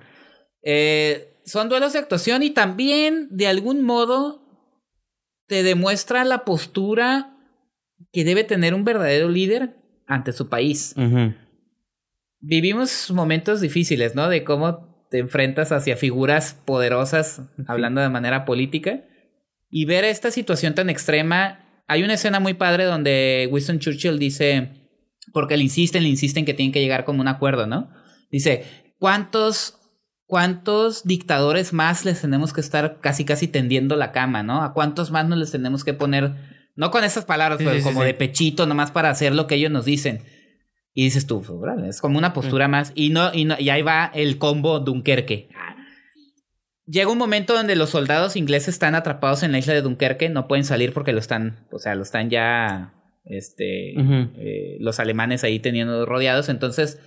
Eh, 0.62 1.34
son 1.46 1.68
duelos 1.68 1.92
de 1.92 1.98
actuación 1.98 2.42
y 2.42 2.50
también, 2.50 3.28
de 3.30 3.46
algún 3.48 3.82
modo, 3.82 4.42
te 5.46 5.62
demuestra 5.62 6.24
la 6.24 6.44
postura 6.44 7.36
que 8.12 8.24
debe 8.24 8.44
tener 8.44 8.74
un 8.74 8.84
verdadero 8.84 9.28
líder 9.28 9.76
ante 10.06 10.32
su 10.32 10.48
país. 10.48 10.94
Vivimos 12.46 13.10
momentos 13.10 13.62
difíciles, 13.62 14.14
¿no? 14.14 14.28
De 14.28 14.44
cómo 14.44 15.06
te 15.10 15.18
enfrentas 15.18 15.72
hacia 15.72 15.96
figuras 15.96 16.60
poderosas, 16.66 17.40
hablando 17.66 18.02
de 18.02 18.10
manera 18.10 18.44
política. 18.44 19.04
Y 19.70 19.86
ver 19.86 20.04
esta 20.04 20.30
situación 20.30 20.74
tan 20.74 20.90
extrema. 20.90 21.82
Hay 21.88 22.02
una 22.02 22.14
escena 22.14 22.40
muy 22.40 22.52
padre 22.52 22.84
donde 22.84 23.48
Winston 23.50 23.78
Churchill 23.78 24.18
dice, 24.18 24.90
porque 25.32 25.56
le 25.56 25.62
insisten, 25.62 26.02
le 26.02 26.10
insisten 26.10 26.44
que 26.44 26.52
tienen 26.52 26.72
que 26.72 26.80
llegar 26.80 27.04
como 27.04 27.22
un 27.22 27.28
acuerdo, 27.28 27.66
¿no? 27.66 27.90
Dice, 28.30 28.64
¿cuántos, 28.98 29.78
cuántos 30.26 31.04
dictadores 31.04 31.72
más 31.72 32.04
les 32.04 32.20
tenemos 32.20 32.52
que 32.52 32.60
estar 32.60 33.00
casi, 33.00 33.24
casi 33.24 33.48
tendiendo 33.48 33.96
la 33.96 34.12
cama, 34.12 34.42
¿no? 34.42 34.62
¿A 34.62 34.74
cuántos 34.74 35.10
más 35.10 35.26
nos 35.26 35.38
les 35.38 35.50
tenemos 35.50 35.82
que 35.82 35.94
poner, 35.94 36.34
no 36.76 36.90
con 36.90 37.04
esas 37.04 37.24
palabras, 37.24 37.58
Sí, 37.58 37.64
pero 37.64 37.78
sí, 37.78 37.82
como 37.82 38.00
sí. 38.00 38.06
de 38.06 38.14
pechito, 38.14 38.66
nomás 38.66 38.90
para 38.90 39.08
hacer 39.08 39.34
lo 39.34 39.46
que 39.46 39.54
ellos 39.54 39.70
nos 39.70 39.86
dicen? 39.86 40.22
Y 40.94 41.04
dices 41.04 41.26
tú, 41.26 41.42
pues, 41.42 41.88
es 41.88 42.00
como 42.00 42.18
una 42.18 42.32
postura 42.32 42.68
más. 42.68 42.92
Y 42.94 43.10
no, 43.10 43.34
y 43.34 43.44
no, 43.44 43.56
y 43.58 43.68
ahí 43.70 43.82
va 43.82 44.10
el 44.14 44.38
combo 44.38 44.78
Dunkerque. 44.78 45.48
Llega 46.86 47.10
un 47.10 47.18
momento 47.18 47.54
donde 47.54 47.76
los 47.76 47.90
soldados 47.90 48.36
ingleses 48.36 48.68
están 48.68 48.94
atrapados 48.94 49.42
en 49.42 49.52
la 49.52 49.58
isla 49.58 49.74
de 49.74 49.82
Dunkerque, 49.82 50.28
no 50.28 50.46
pueden 50.46 50.64
salir 50.64 50.92
porque 50.92 51.12
lo 51.12 51.18
están, 51.18 51.66
o 51.72 51.78
sea, 51.78 51.94
lo 51.94 52.02
están 52.02 52.30
ya, 52.30 52.94
este, 53.24 53.94
eh, 53.98 54.76
los 54.80 55.00
alemanes 55.00 55.42
ahí 55.44 55.58
teniendo 55.58 56.06
rodeados. 56.06 56.48
Entonces, 56.48 57.00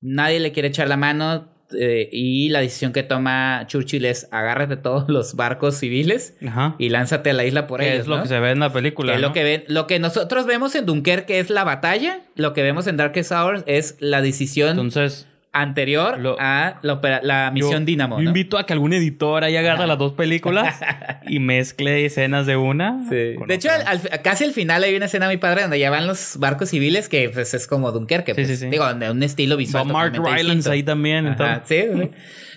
nadie 0.00 0.38
le 0.38 0.52
quiere 0.52 0.68
echar 0.68 0.88
la 0.88 0.98
mano 0.98 1.55
eh, 1.72 2.08
y 2.12 2.48
la 2.50 2.60
decisión 2.60 2.92
que 2.92 3.02
toma 3.02 3.64
Churchill 3.66 4.04
es 4.04 4.28
agárrate 4.30 4.76
todos 4.76 5.08
los 5.08 5.34
barcos 5.34 5.76
civiles 5.76 6.34
Ajá. 6.46 6.76
y 6.78 6.90
lánzate 6.90 7.30
a 7.30 7.32
la 7.32 7.44
isla 7.44 7.66
por 7.66 7.82
ellos. 7.82 8.00
es 8.00 8.06
lo 8.06 8.16
¿no? 8.16 8.22
que 8.22 8.28
se 8.28 8.38
ve 8.38 8.50
en 8.50 8.60
la 8.60 8.72
película. 8.72 9.14
Es 9.14 9.20
¿no? 9.20 9.28
lo 9.28 9.34
que 9.34 9.44
ven, 9.44 9.64
lo 9.68 9.86
que 9.86 9.98
nosotros 9.98 10.46
vemos 10.46 10.74
en 10.74 10.86
Dunkerque 10.86 11.40
es 11.40 11.50
la 11.50 11.64
batalla, 11.64 12.20
lo 12.34 12.52
que 12.52 12.62
vemos 12.62 12.86
en 12.86 12.96
Darkest 12.96 13.32
Hour 13.32 13.64
es 13.66 13.96
la 13.98 14.20
decisión 14.22 14.70
Entonces, 14.70 15.26
anterior 15.60 16.18
lo- 16.18 16.36
a 16.38 16.78
la, 16.82 16.92
opera- 16.92 17.20
la 17.22 17.50
misión 17.50 17.80
yo, 17.82 17.86
Dynamo. 17.86 18.18
yo 18.18 18.22
¿no? 18.24 18.30
invito 18.30 18.58
a 18.58 18.66
que 18.66 18.72
algún 18.72 18.92
editor 18.92 19.44
ahí 19.44 19.56
agarre 19.56 19.86
las 19.86 19.98
dos 19.98 20.12
películas 20.12 20.78
y 21.26 21.38
mezcle 21.38 22.04
escenas 22.04 22.46
de 22.46 22.56
una. 22.56 23.02
De 23.08 23.36
hecho, 23.48 23.68
otra. 23.68 23.90
al- 23.90 24.00
al- 24.12 24.22
casi 24.22 24.44
al 24.44 24.52
final 24.52 24.84
hay 24.84 24.94
una 24.96 25.06
escena 25.06 25.26
muy 25.26 25.36
padre 25.38 25.62
donde 25.62 25.78
ya 25.78 25.90
van 25.90 26.06
los 26.06 26.36
barcos 26.38 26.70
civiles 26.70 27.08
que 27.08 27.28
pues, 27.30 27.54
es 27.54 27.66
como 27.66 27.92
Dunkerque. 27.92 28.34
Pues. 28.34 28.46
sí, 28.48 28.56
sí. 28.56 28.66
Digo, 28.66 28.92
de 28.94 29.10
un 29.10 29.22
estilo 29.22 29.56
visual. 29.56 29.86
Mark 29.86 30.12
Rylance 30.14 30.70
ahí 30.70 30.82
también. 30.82 31.26
Ajá, 31.26 31.62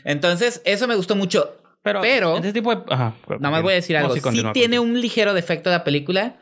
entonces. 0.05 0.61
eso 0.65 0.87
me 0.87 0.95
gustó 0.95 1.15
mucho. 1.15 1.55
Pero, 1.81 2.01
Pero- 2.01 2.35
este 2.37 2.53
tipo 2.53 2.75
de. 2.75 2.81
Ajá. 2.89 3.15
Nada 3.39 3.51
más 3.51 3.61
voy 3.61 3.71
a 3.73 3.75
decir 3.75 3.95
algo. 3.97 4.13
sí, 4.13 4.21
continúa, 4.21 4.51
tiene 4.53 4.77
continúa. 4.77 4.95
un 4.97 5.01
ligero 5.01 5.33
defecto 5.33 5.69
la 5.69 5.83
película. 5.83 6.37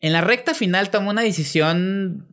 En 0.00 0.12
la 0.12 0.20
recta 0.20 0.52
final 0.54 0.90
toma 0.90 1.10
una 1.10 1.22
decisión. 1.22 2.26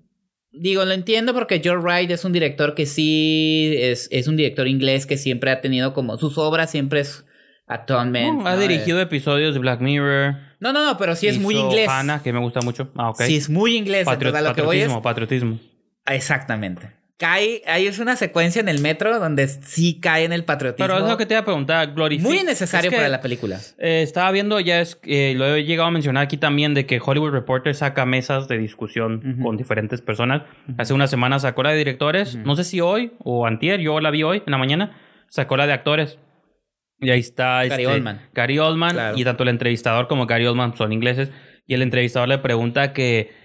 Digo, 0.54 0.86
lo 0.86 0.92
entiendo 0.94 1.34
porque 1.34 1.60
George 1.64 1.84
Wright 1.84 2.12
es 2.12 2.24
un 2.26 2.32
director 2.32 2.76
que 2.76 2.86
sí 2.86 3.74
es, 3.78 4.08
es 4.12 4.28
un 4.28 4.38
director 4.38 4.68
inglés 4.68 5.06
que 5.08 5.18
siempre 5.18 5.50
ha 5.52 5.62
tenido 5.62 5.94
como 5.94 6.18
sus 6.18 6.38
obras 6.38 6.70
siempre 6.70 7.00
es 7.00 7.26
Atonement. 7.66 8.42
No, 8.42 8.48
ha 8.48 8.54
¿no? 8.56 8.62
dirigido 8.62 9.00
episodios 9.02 9.54
de 9.56 9.60
Black 9.60 9.82
Mirror. 9.82 10.36
No, 10.60 10.72
no, 10.72 10.86
no, 10.86 10.98
pero 10.98 11.16
sí 11.16 11.28
es 11.28 11.40
muy 11.40 11.56
inglés. 11.56 11.90
Hannah, 11.90 12.22
que 12.22 12.32
me 12.32 12.40
gusta 12.40 12.62
mucho. 12.62 12.92
Ah, 12.96 13.10
ok. 13.10 13.22
Sí 13.24 13.36
es 13.38 13.50
muy 13.50 13.76
inglés. 13.76 14.06
Patri- 14.06 14.28
entonces 14.28 14.36
a 14.36 14.42
lo 14.50 14.54
que 14.56 14.62
voy 14.62 14.78
es 14.78 14.84
patriotismo, 14.92 15.02
patriotismo. 15.02 15.60
exactamente. 16.06 16.92
Cae, 17.18 17.62
ahí 17.68 17.86
es 17.86 18.00
una 18.00 18.16
secuencia 18.16 18.60
en 18.60 18.68
el 18.68 18.80
metro 18.82 19.18
donde 19.20 19.48
sí 19.48 20.00
cae 20.02 20.26
en 20.26 20.34
el 20.34 20.44
patriotismo. 20.46 20.86
Pero 20.88 20.98
es 21.04 21.10
lo 21.10 21.16
que 21.16 21.26
te 21.28 21.36
iba 21.36 21.42
a 21.42 21.46
preguntar. 21.46 21.94
Glorifica. 21.94 22.28
muy 22.28 22.44
necesario 22.44 22.90
es 22.90 22.94
que, 22.94 22.98
para 22.98 23.08
la 23.10 23.22
película. 23.22 23.60
eh, 23.78 24.02
estaba 24.02 24.32
viendo, 24.32 24.60
ya 24.60 24.82
es, 24.82 25.00
eh, 25.04 25.34
lo 25.38 25.56
he 25.56 25.64
llegado 25.64 25.88
a 25.88 25.92
mencionar 25.92 26.24
aquí 26.24 26.38
también, 26.38 26.74
de 26.74 26.86
que 26.88 27.00
Hollywood 27.04 27.30
Reporter 27.32 27.76
saca 27.76 28.06
mesas 28.06 28.48
de 28.48 28.58
discusión 28.58 29.22
Ujú. 29.36 29.44
con 29.44 29.58
diferentes 29.58 30.02
personas. 30.02 30.42
Hace 30.78 30.94
una 30.94 31.08
semana 31.08 31.38
sacó 31.40 31.62
la 31.64 31.70
de 31.72 31.78
directores, 31.78 32.36
no 32.36 32.56
sé 32.56 32.64
si 32.64 32.82
hoy 32.82 33.14
o 33.20 33.46
antier, 33.46 33.80
yo 33.80 34.00
la 34.00 34.10
vi 34.10 34.24
hoy 34.24 34.42
en 34.46 34.52
la 34.52 34.58
mañana, 34.58 34.98
sacó 35.30 35.56
la 35.56 35.68
de 35.68 35.74
actores. 35.74 36.18
Y 37.00 37.12
ahí 37.12 37.20
está 37.20 37.64
Gary 37.66 37.84
este, 37.84 37.88
Oldman. 37.88 38.22
Gary 38.34 38.60
Oldman 38.60 38.92
Claro. 38.94 39.18
y 39.18 39.24
tanto 39.24 39.44
el 39.44 39.50
entrevistador 39.50 40.08
como 40.08 40.26
Gary 40.26 40.46
Oldman 40.48 40.76
son 40.76 40.92
ingleses. 40.92 41.30
Y 41.68 41.76
el 41.76 41.82
entrevistador 41.84 42.28
le 42.28 42.40
pregunta 42.40 42.92
que 42.92 43.43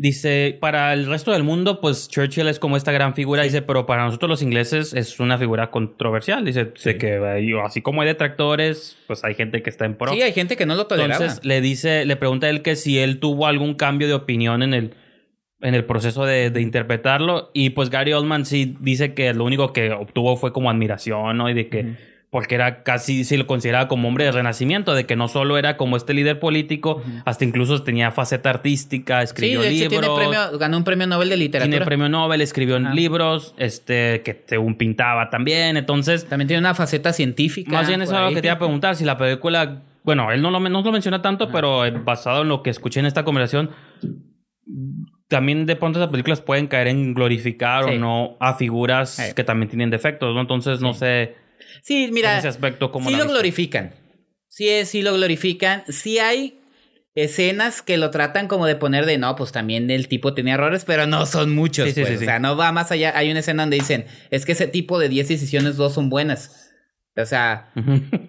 dice, 0.00 0.56
para 0.58 0.94
el 0.94 1.04
resto 1.04 1.30
del 1.30 1.42
mundo, 1.42 1.82
pues 1.82 2.08
Churchill 2.08 2.48
es 2.48 2.58
como 2.58 2.78
esta 2.78 2.90
gran 2.90 3.12
figura, 3.12 3.42
dice, 3.42 3.60
pero 3.60 3.84
para 3.84 4.06
nosotros 4.06 4.30
los 4.30 4.42
ingleses 4.42 4.94
es 4.94 5.20
una 5.20 5.36
figura 5.36 5.70
controversial. 5.70 6.42
Dice, 6.42 6.72
de 6.82 6.96
que 6.96 7.20
así 7.62 7.82
como 7.82 8.00
hay 8.00 8.08
detractores, 8.08 8.96
pues 9.06 9.22
hay 9.24 9.34
gente 9.34 9.62
que 9.62 9.68
está 9.68 9.84
en 9.84 9.96
pro. 9.96 10.10
Sí, 10.10 10.22
hay 10.22 10.32
gente 10.32 10.56
que 10.56 10.64
no 10.64 10.74
lo 10.74 10.86
toleraba. 10.86 11.16
Entonces 11.16 11.44
le 11.44 11.60
dice, 11.60 12.06
le 12.06 12.16
pregunta 12.16 12.46
a 12.46 12.50
él 12.50 12.62
que 12.62 12.76
si 12.76 12.98
él 12.98 13.20
tuvo 13.20 13.46
algún 13.46 13.74
cambio 13.74 14.08
de 14.08 14.14
opinión 14.14 14.62
en 14.62 14.72
el, 14.72 14.94
en 15.60 15.74
el 15.74 15.84
proceso 15.84 16.24
de, 16.24 16.48
de 16.48 16.62
interpretarlo. 16.62 17.50
Y 17.52 17.70
pues 17.70 17.90
Gary 17.90 18.14
Oldman 18.14 18.46
sí 18.46 18.78
dice 18.80 19.12
que 19.12 19.34
lo 19.34 19.44
único 19.44 19.74
que 19.74 19.92
obtuvo 19.92 20.38
fue 20.38 20.54
como 20.54 20.70
admiración, 20.70 21.36
¿no? 21.36 21.50
Y 21.50 21.54
de 21.54 21.68
que, 21.68 21.96
porque 22.30 22.54
era 22.54 22.84
casi, 22.84 23.24
sí 23.24 23.36
lo 23.36 23.46
consideraba 23.48 23.88
como 23.88 24.06
hombre 24.06 24.24
de 24.24 24.30
renacimiento, 24.30 24.94
de 24.94 25.04
que 25.04 25.16
no 25.16 25.26
solo 25.26 25.58
era 25.58 25.76
como 25.76 25.96
este 25.96 26.14
líder 26.14 26.38
político, 26.38 27.02
hasta 27.24 27.44
incluso 27.44 27.82
tenía 27.82 28.12
faceta 28.12 28.50
artística, 28.50 29.18
sí, 29.18 29.24
escribió 29.24 29.60
de 29.62 29.68
hecho 29.70 29.88
libros. 29.90 30.00
tiene 30.00 30.14
premio, 30.16 30.58
ganó 30.58 30.76
un 30.76 30.84
premio 30.84 31.08
Nobel 31.08 31.28
de 31.28 31.36
literatura. 31.36 31.70
Tiene 31.72 31.84
premio 31.84 32.08
Nobel, 32.08 32.40
escribió 32.40 32.78
libros, 32.78 33.52
este, 33.58 34.22
que 34.22 34.44
según 34.46 34.76
pintaba 34.76 35.28
también. 35.28 35.76
Entonces, 35.76 36.28
También 36.28 36.46
tiene 36.46 36.60
una 36.60 36.74
faceta 36.74 37.12
científica. 37.12 37.72
más 37.72 37.88
bien 37.88 38.00
eso 38.00 38.14
es 38.14 38.20
lo 38.22 38.28
que 38.34 38.40
te 38.40 38.46
iba 38.46 38.54
a 38.54 38.58
preguntar, 38.58 38.94
si 38.94 39.04
la 39.04 39.18
película, 39.18 39.82
bueno, 40.04 40.30
él 40.30 40.40
no 40.40 40.52
lo, 40.52 40.60
no 40.60 40.82
lo 40.82 40.92
menciona 40.92 41.20
tanto, 41.22 41.50
pero 41.50 41.84
eh, 41.84 41.90
basado 41.90 42.42
en 42.42 42.48
lo 42.48 42.62
que 42.62 42.70
escuché 42.70 43.00
en 43.00 43.06
esta 43.06 43.24
conversación, 43.24 43.70
también 45.28 45.66
de 45.66 45.76
pronto 45.76 45.98
esas 45.98 46.10
películas 46.10 46.40
pueden 46.40 46.66
caer 46.66 46.88
en 46.88 47.14
glorificar 47.14 47.84
Sí. 47.84 47.90
o 47.96 47.98
no 47.98 48.36
a 48.40 48.54
figuras 48.54 49.10
Sí. 49.10 49.34
que 49.34 49.44
también 49.44 49.68
tienen 49.68 49.90
defectos, 49.90 50.34
¿no? 50.34 50.40
Entonces, 50.40 50.80
no 50.80 50.92
sé 50.92 51.34
Sí, 51.82 52.10
mira, 52.12 52.32
en 52.32 52.38
ese 52.40 52.48
aspecto 52.48 52.90
cómo 52.92 53.08
sí 53.10 53.16
lo 53.16 53.26
glorifican. 53.26 53.94
Sí, 54.48 54.68
es- 54.68 54.88
sí 54.88 55.02
lo 55.02 55.14
glorifican. 55.14 55.82
Sí 55.88 56.18
hay 56.18 56.58
escenas 57.14 57.82
que 57.82 57.96
lo 57.96 58.10
tratan 58.10 58.46
como 58.48 58.66
de 58.66 58.76
poner 58.76 59.04
de 59.06 59.18
no, 59.18 59.34
pues 59.36 59.52
también 59.52 59.90
el 59.90 60.08
tipo 60.08 60.32
tenía 60.34 60.54
errores, 60.54 60.84
pero 60.84 61.06
no 61.06 61.26
son 61.26 61.54
muchos. 61.54 61.88
Sí, 61.88 61.94
pues. 61.94 62.08
sí, 62.08 62.14
O 62.14 62.18
sí. 62.20 62.24
sea, 62.24 62.38
no 62.38 62.56
va 62.56 62.72
más 62.72 62.90
allá. 62.92 63.12
Hay 63.16 63.30
una 63.30 63.40
escena 63.40 63.62
donde 63.64 63.76
dicen, 63.76 64.06
es 64.30 64.46
que 64.46 64.52
ese 64.52 64.66
tipo 64.66 64.98
de 64.98 65.08
10 65.08 65.28
decisiones, 65.28 65.76
dos 65.76 65.94
son 65.94 66.08
buenas. 66.10 66.70
O 67.16 67.26
sea, 67.26 67.70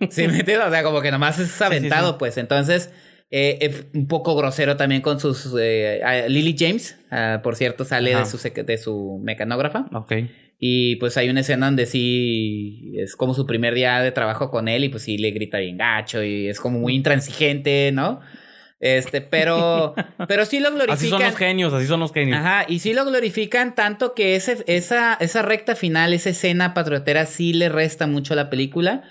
¿sí 0.10 0.28
me 0.28 0.40
entiendes? 0.40 0.68
O 0.68 0.72
sea, 0.72 0.84
como 0.84 1.02
que 1.02 1.12
nomás 1.12 1.40
es 1.40 1.62
aventado, 1.62 2.18
pues. 2.18 2.38
Entonces, 2.38 2.90
eh, 3.30 3.60
es 3.62 3.86
un 3.94 4.08
poco 4.08 4.36
grosero 4.36 4.76
también 4.76 5.02
con 5.02 5.20
sus... 5.20 5.54
eh, 5.58 6.02
Lily 6.28 6.56
James, 6.58 6.98
ah, 7.12 7.40
por 7.44 7.56
cierto, 7.56 7.86
sale 7.86 8.16
de 8.16 8.26
su, 8.26 8.38
de 8.38 8.78
su 8.78 9.22
mecanógrafa. 9.24 9.86
Ok. 9.94 10.14
Y 10.64 10.98
pues 10.98 11.18
hay 11.18 11.28
una 11.28 11.40
escena 11.40 11.66
donde 11.66 11.88
sí 11.88 12.94
es 12.96 13.16
como 13.16 13.34
su 13.34 13.48
primer 13.48 13.74
día 13.74 14.00
de 14.00 14.12
trabajo 14.12 14.52
con 14.52 14.68
él 14.68 14.84
y 14.84 14.90
pues 14.90 15.02
sí 15.02 15.18
le 15.18 15.32
grita 15.32 15.58
bien 15.58 15.76
gacho 15.76 16.22
y 16.22 16.48
es 16.50 16.60
como 16.60 16.78
muy 16.78 16.94
intransigente, 16.94 17.92
¿no? 17.92 18.20
Este, 18.80 19.22
pero, 19.22 19.96
pero 20.28 20.46
sí 20.46 20.60
lo 20.60 20.70
glorifican. 20.70 20.98
Así 20.98 21.10
son 21.10 21.24
los 21.24 21.36
genios, 21.36 21.74
así 21.74 21.88
son 21.88 22.00
los 22.00 22.14
genios. 22.14 22.38
Ajá, 22.38 22.66
y 22.68 22.78
sí 22.78 22.94
lo 22.94 23.06
glorifican 23.06 23.74
tanto 23.74 24.14
que 24.14 24.36
ese, 24.36 24.64
esa, 24.68 25.16
esa 25.20 25.42
recta 25.42 25.76
final, 25.76 26.14
esa 26.14 26.30
escena 26.30 26.76
patriotera 26.76 27.26
sí 27.26 27.54
le 27.54 27.68
resta 27.68 28.06
mucho 28.06 28.34
a 28.34 28.36
la 28.36 28.52
película. 28.52 29.02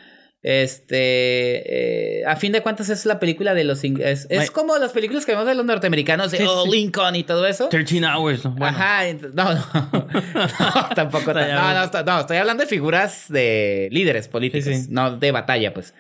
Este, 0.42 2.20
eh, 2.20 2.24
a 2.26 2.36
fin 2.36 2.52
de 2.52 2.62
cuentas 2.62 2.88
es 2.88 3.04
la 3.06 3.18
película 3.18 3.54
de 3.54 3.64
los 3.64 3.84
ingleses. 3.84 4.26
Es, 4.30 4.38
Ay. 4.40 4.48
como 4.48 4.76
las 4.78 4.92
películas 4.92 5.26
que 5.26 5.32
vemos 5.32 5.46
de 5.46 5.54
los 5.54 5.64
norteamericanos, 5.66 6.30
de 6.30 6.38
Sí, 6.38 6.44
oh. 6.48 6.64
Lincoln 6.70 7.14
y 7.16 7.24
todo 7.24 7.46
eso. 7.46 7.68
13 7.68 8.00
hours. 8.06 8.44
¿no? 8.44 8.52
Bueno, 8.52 8.76
Ajá, 8.76 9.02
no, 9.34 9.54
no, 9.54 9.54
no, 9.94 10.88
tampoco. 10.94 11.32
No, 11.34 11.40
no, 11.74 12.02
no, 12.04 12.20
estoy 12.20 12.36
hablando 12.38 12.62
de 12.62 12.68
figuras 12.68 13.26
de 13.28 13.88
líderes 13.90 14.28
políticos, 14.28 14.64
Sí, 14.64 14.82
sí. 14.82 14.88
no 14.90 15.16
de 15.16 15.30
batalla, 15.32 15.74
pues. 15.74 15.94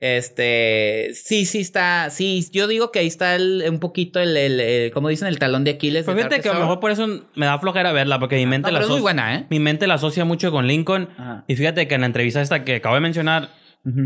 Este, 0.00 1.10
sí, 1.14 1.46
sí 1.46 1.60
está, 1.60 2.10
sí, 2.10 2.46
yo 2.52 2.66
digo 2.66 2.90
que 2.92 2.98
ahí 2.98 3.06
está 3.06 3.36
el- 3.36 3.64
un 3.70 3.78
poquito 3.78 4.20
el, 4.20 4.36
el, 4.36 4.60
el- 4.60 4.90
como 4.90 5.08
dicen, 5.08 5.28
el 5.28 5.38
talón 5.38 5.64
de 5.64 5.70
Aquiles. 5.72 6.04
De 6.04 6.14
fíjate 6.14 6.40
que 6.40 6.48
a 6.50 6.54
lo 6.54 6.60
mejor 6.60 6.80
por 6.80 6.90
eso 6.90 7.06
me 7.34 7.46
da 7.46 7.58
flojera 7.58 7.92
verla, 7.92 8.18
porque 8.18 8.36
mi 8.36 8.44
mente 8.44 8.68
No, 8.70 8.74
la 8.74 8.80
es 8.80 8.86
muy 8.88 8.96
asocia- 8.96 9.02
buena, 9.02 9.34
¿eh? 9.36 9.46
Mi 9.50 9.60
mente 9.60 9.86
la 9.86 9.94
asocia 9.94 10.24
mucho 10.24 10.50
con 10.50 10.66
Lincoln. 10.66 11.08
Ajá. 11.16 11.44
Y 11.48 11.56
fíjate 11.56 11.88
que 11.88 11.94
en 11.94 12.02
la 12.02 12.06
entrevista 12.08 12.42
esta 12.42 12.64
que 12.64 12.76
acabo 12.76 12.96
de 12.96 13.00
mencionar, 13.00 13.48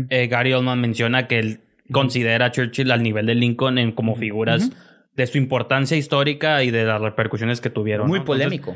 Eh, 0.09 0.27
Gary 0.27 0.53
Oldman 0.53 0.79
menciona 0.81 1.27
que 1.27 1.39
él 1.39 1.59
considera 1.91 2.45
a 2.47 2.51
Churchill 2.51 2.91
al 2.91 3.01
nivel 3.03 3.25
de 3.25 3.35
Lincoln 3.35 3.77
en 3.77 3.91
como 3.93 4.15
figuras 4.15 4.69
de 5.15 5.27
su 5.27 5.37
importancia 5.37 5.97
histórica 5.97 6.63
y 6.63 6.71
de 6.71 6.85
las 6.85 7.01
repercusiones 7.01 7.61
que 7.61 7.69
tuvieron. 7.69 8.07
Muy 8.07 8.19
¿no? 8.19 8.23
Entonces, 8.23 8.45
polémico. 8.45 8.75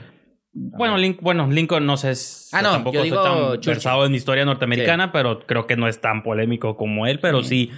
Bueno, 0.56 0.98
Link, 0.98 1.20
bueno, 1.22 1.50
Lincoln 1.50 1.86
no 1.86 1.98
sé. 1.98 2.12
es- 2.12 2.50
Ah, 2.54 2.62
no, 2.62 2.72
tampoco 2.72 2.98
yo 2.98 3.04
digo 3.04 3.24
tan 3.24 3.60
versado 3.66 4.06
en 4.06 4.14
historia 4.14 4.46
norteamericana, 4.46 5.12
pero 5.12 5.40
creo 5.48 5.66
que 5.66 5.76
no 5.76 5.88
es 5.88 6.00
tan 6.00 6.22
polémico 6.22 6.78
como 6.78 7.08
él, 7.08 7.20
pero 7.20 7.42
sí. 7.44 7.72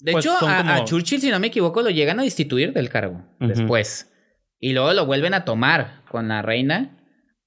De 0.00 0.12
Pues 0.12 0.24
hecho, 0.24 0.34
a, 0.48 0.56
como- 0.58 0.72
a 0.72 0.84
Churchill, 0.84 1.20
si 1.20 1.30
no 1.30 1.38
me 1.38 1.48
equivoco, 1.48 1.82
lo 1.82 1.90
llegan 1.90 2.18
a 2.18 2.22
destituir 2.24 2.72
del 2.72 2.88
cargo 2.88 3.22
después. 3.38 4.12
Y 4.58 4.72
luego 4.72 4.92
lo 4.92 5.06
vuelven 5.06 5.34
a 5.34 5.44
tomar 5.44 6.02
con 6.10 6.28
la 6.28 6.42
reina. 6.42 6.96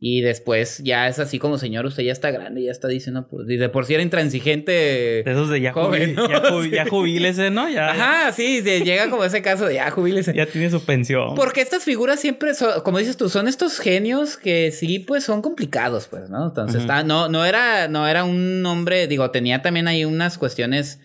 Y 0.05 0.19
después 0.19 0.79
ya 0.83 1.07
es 1.07 1.17
así 1.19 1.39
como, 1.39 1.57
señor, 1.57 1.85
usted 1.85 2.03
ya 2.03 2.11
está 2.11 2.29
grande, 2.29 2.61
ya 2.61 2.71
está 2.71 2.89
diciendo, 2.89 3.25
pues, 3.29 3.49
y 3.49 3.55
de 3.55 3.69
por 3.69 3.85
sí 3.85 3.93
era 3.93 4.03
intransigente. 4.03 4.73
De 4.73 5.23
esos 5.25 5.49
de 5.49 5.61
ya, 5.61 5.71
Joven, 5.71 6.13
¿no? 6.15 6.27
ya, 6.65 6.85
jubílese, 6.85 7.51
¿no? 7.51 7.69
Ya, 7.69 7.91
Ajá, 7.91 8.31
sí, 8.33 8.61
llega 8.61 9.09
como 9.09 9.23
ese 9.23 9.41
caso 9.41 9.65
de 9.65 9.75
ya 9.75 9.89
jubílese. 9.91 10.33
ya 10.33 10.45
tiene 10.45 10.69
su 10.69 10.83
pensión. 10.83 11.35
Porque 11.35 11.61
estas 11.61 11.85
figuras 11.85 12.19
siempre 12.19 12.53
son, 12.53 12.81
como 12.83 12.97
dices 12.97 13.15
tú, 13.15 13.29
son 13.29 13.47
estos 13.47 13.79
genios 13.79 14.35
que 14.35 14.71
sí, 14.73 14.99
pues 14.99 15.23
son 15.23 15.41
complicados, 15.41 16.07
pues, 16.09 16.29
¿no? 16.29 16.47
Entonces, 16.47 16.81
está- 16.81 17.03
no, 17.03 17.29
no 17.29 17.45
era, 17.45 17.87
no 17.87 18.05
era 18.05 18.25
un 18.25 18.65
hombre, 18.65 19.07
digo, 19.07 19.31
tenía 19.31 19.61
también 19.61 19.87
ahí 19.87 20.03
unas 20.03 20.37
cuestiones, 20.37 20.99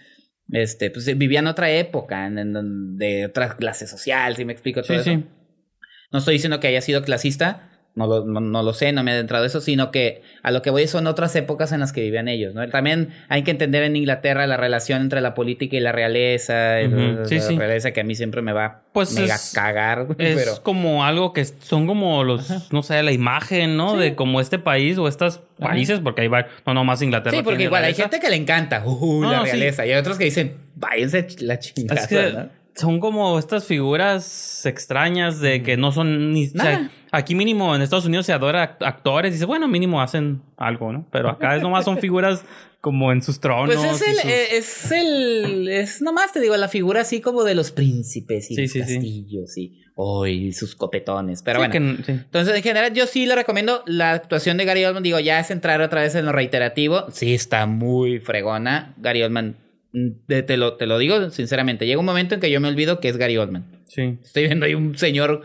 este, 0.50 0.90
pues 0.90 1.06
vivía 1.16 1.38
en 1.38 1.46
otra 1.46 1.70
época, 1.70 2.26
en, 2.26 2.36
en- 2.38 2.96
de 2.96 3.26
otra 3.26 3.56
clase 3.56 3.86
social, 3.86 4.34
si 4.34 4.44
me 4.44 4.52
explico 4.54 4.82
todo 4.82 5.00
Sí, 5.00 5.08
eso. 5.10 5.20
sí. 5.20 5.24
No 6.10 6.18
estoy 6.18 6.34
diciendo 6.34 6.58
que 6.58 6.66
haya 6.66 6.80
sido 6.80 7.02
clasista, 7.02 7.67
no 7.98 8.06
lo, 8.06 8.24
no, 8.24 8.40
no 8.40 8.62
lo 8.62 8.72
sé, 8.72 8.92
no 8.92 9.02
me 9.02 9.10
he 9.10 9.14
adentrado 9.14 9.44
en 9.44 9.48
eso, 9.48 9.60
sino 9.60 9.90
que 9.90 10.22
a 10.42 10.50
lo 10.50 10.62
que 10.62 10.70
voy 10.70 10.86
son 10.86 11.06
otras 11.06 11.34
épocas 11.36 11.72
en 11.72 11.80
las 11.80 11.92
que 11.92 12.00
vivían 12.00 12.28
ellos, 12.28 12.54
¿no? 12.54 12.66
También 12.70 13.10
hay 13.28 13.42
que 13.42 13.50
entender 13.50 13.82
en 13.82 13.96
Inglaterra 13.96 14.46
la 14.46 14.56
relación 14.56 15.02
entre 15.02 15.20
la 15.20 15.34
política 15.34 15.76
y 15.76 15.80
la 15.80 15.92
realeza, 15.92 16.78
la, 16.80 17.26
sí, 17.26 17.34
la 17.34 17.40
sí. 17.42 17.58
realeza 17.58 17.90
que 17.90 18.00
a 18.00 18.04
mí 18.04 18.14
siempre 18.14 18.40
me 18.40 18.52
va 18.52 18.82
Pues 18.92 19.12
mega 19.14 19.34
es- 19.34 19.52
cagar, 19.54 20.06
Es 20.18 20.36
pero... 20.36 20.62
como 20.62 21.04
algo 21.04 21.32
que 21.32 21.44
son 21.44 21.86
como 21.86 22.24
los, 22.24 22.72
no 22.72 22.82
sé, 22.82 23.02
la 23.02 23.12
imagen, 23.12 23.76
¿no? 23.76 23.92
Sí. 23.94 23.98
De 23.98 24.14
como 24.14 24.40
este 24.40 24.58
país 24.58 24.96
o 24.98 25.08
estos 25.08 25.40
Ajá. 25.58 25.70
países, 25.70 26.00
porque 26.00 26.22
hay 26.22 26.28
va- 26.28 26.46
no 26.64 26.74
nomás 26.74 27.02
Inglaterra. 27.02 27.36
Sí, 27.36 27.42
porque 27.42 27.64
igual 27.64 27.84
hay 27.84 27.94
gente 27.94 28.20
que 28.20 28.30
le 28.30 28.36
encanta, 28.36 28.82
uh, 28.86 29.20
No, 29.22 29.32
la 29.32 29.40
realeza, 29.42 29.84
y 29.84 29.90
hay 29.90 29.98
otros 29.98 30.16
que 30.18 30.24
dicen, 30.24 30.54
váyanse 30.76 31.26
la 31.40 31.58
chingada, 31.58 32.00
Es 32.00 32.06
que 32.06 32.32
¿no? 32.32 32.48
son 32.74 33.00
como 33.00 33.38
estas 33.40 33.64
figuras 33.64 34.64
extrañas 34.66 35.40
de 35.40 35.62
que 35.62 35.76
no 35.76 35.90
son 35.92 36.32
ni. 36.32 36.46
o 36.46 36.50
sea, 36.50 36.62
Nada. 36.64 36.90
Aquí 37.12 37.34
mínimo 37.34 37.74
en 37.74 37.82
Estados 37.82 38.06
Unidos 38.06 38.26
se 38.26 38.32
adora 38.32 38.78
act- 38.78 38.86
actores 38.86 39.30
y 39.30 39.34
dice, 39.34 39.44
bueno, 39.46 39.68
mínimo 39.68 40.00
hacen 40.00 40.42
algo, 40.56 40.92
¿no? 40.92 41.06
Pero 41.10 41.30
acá 41.30 41.56
es 41.56 41.62
nomás 41.62 41.84
son 41.84 41.98
figuras 42.00 42.44
como 42.80 43.10
en 43.12 43.22
sus 43.22 43.40
tronos. 43.40 43.74
Pues 43.74 44.00
es 44.02 44.08
el, 44.08 44.14
sus- 44.14 44.24
eh, 44.24 44.46
es 44.56 44.92
el, 44.92 45.68
es 45.68 46.00
nomás 46.02 46.32
te 46.32 46.40
digo, 46.40 46.56
la 46.56 46.68
figura 46.68 47.00
así 47.00 47.20
como 47.20 47.44
de 47.44 47.54
los 47.54 47.70
príncipes 47.72 48.50
y 48.50 48.54
Sí, 48.54 48.62
los 48.62 48.70
sí, 48.70 48.82
sí. 48.84 48.94
castillos 48.94 49.58
y, 49.58 49.80
oh, 49.96 50.26
y 50.26 50.52
sus 50.52 50.76
copetones, 50.76 51.42
pero 51.42 51.58
bueno. 51.58 51.72
que-. 51.72 52.12
Entonces, 52.12 52.54
en 52.54 52.62
general, 52.62 52.92
yo 52.94 53.06
sí 53.06 53.26
le 53.26 53.34
recomiendo 53.34 53.82
la 53.86 54.12
actuación 54.12 54.56
de 54.58 54.64
Gary 54.64 54.84
Oldman. 54.84 55.02
Digo, 55.02 55.18
ya 55.18 55.40
es 55.40 55.50
entrar 55.50 55.80
otra 55.80 56.02
vez 56.02 56.14
en 56.14 56.24
lo 56.26 56.32
reiterativo. 56.32 57.06
Sí, 57.10 57.34
está 57.34 57.66
muy 57.66 58.20
fregona. 58.20 58.94
Gary 58.98 59.22
Oldman, 59.24 59.56
mm, 59.92 60.08
te, 60.28 60.42
te 60.44 60.56
lo, 60.56 60.76
te 60.76 60.86
lo 60.86 60.98
digo 60.98 61.30
sinceramente. 61.30 61.84
Llega 61.84 61.98
un 61.98 62.06
momento 62.06 62.36
en 62.36 62.40
que 62.40 62.50
yo 62.50 62.60
me 62.60 62.68
olvido 62.68 63.00
que 63.00 63.08
es 63.08 63.16
Gary 63.16 63.36
Oldman. 63.38 63.64
Sí. 63.88 64.18
Estoy 64.22 64.44
viendo 64.44 64.66
ahí 64.66 64.74
un 64.74 64.96
señor 64.96 65.42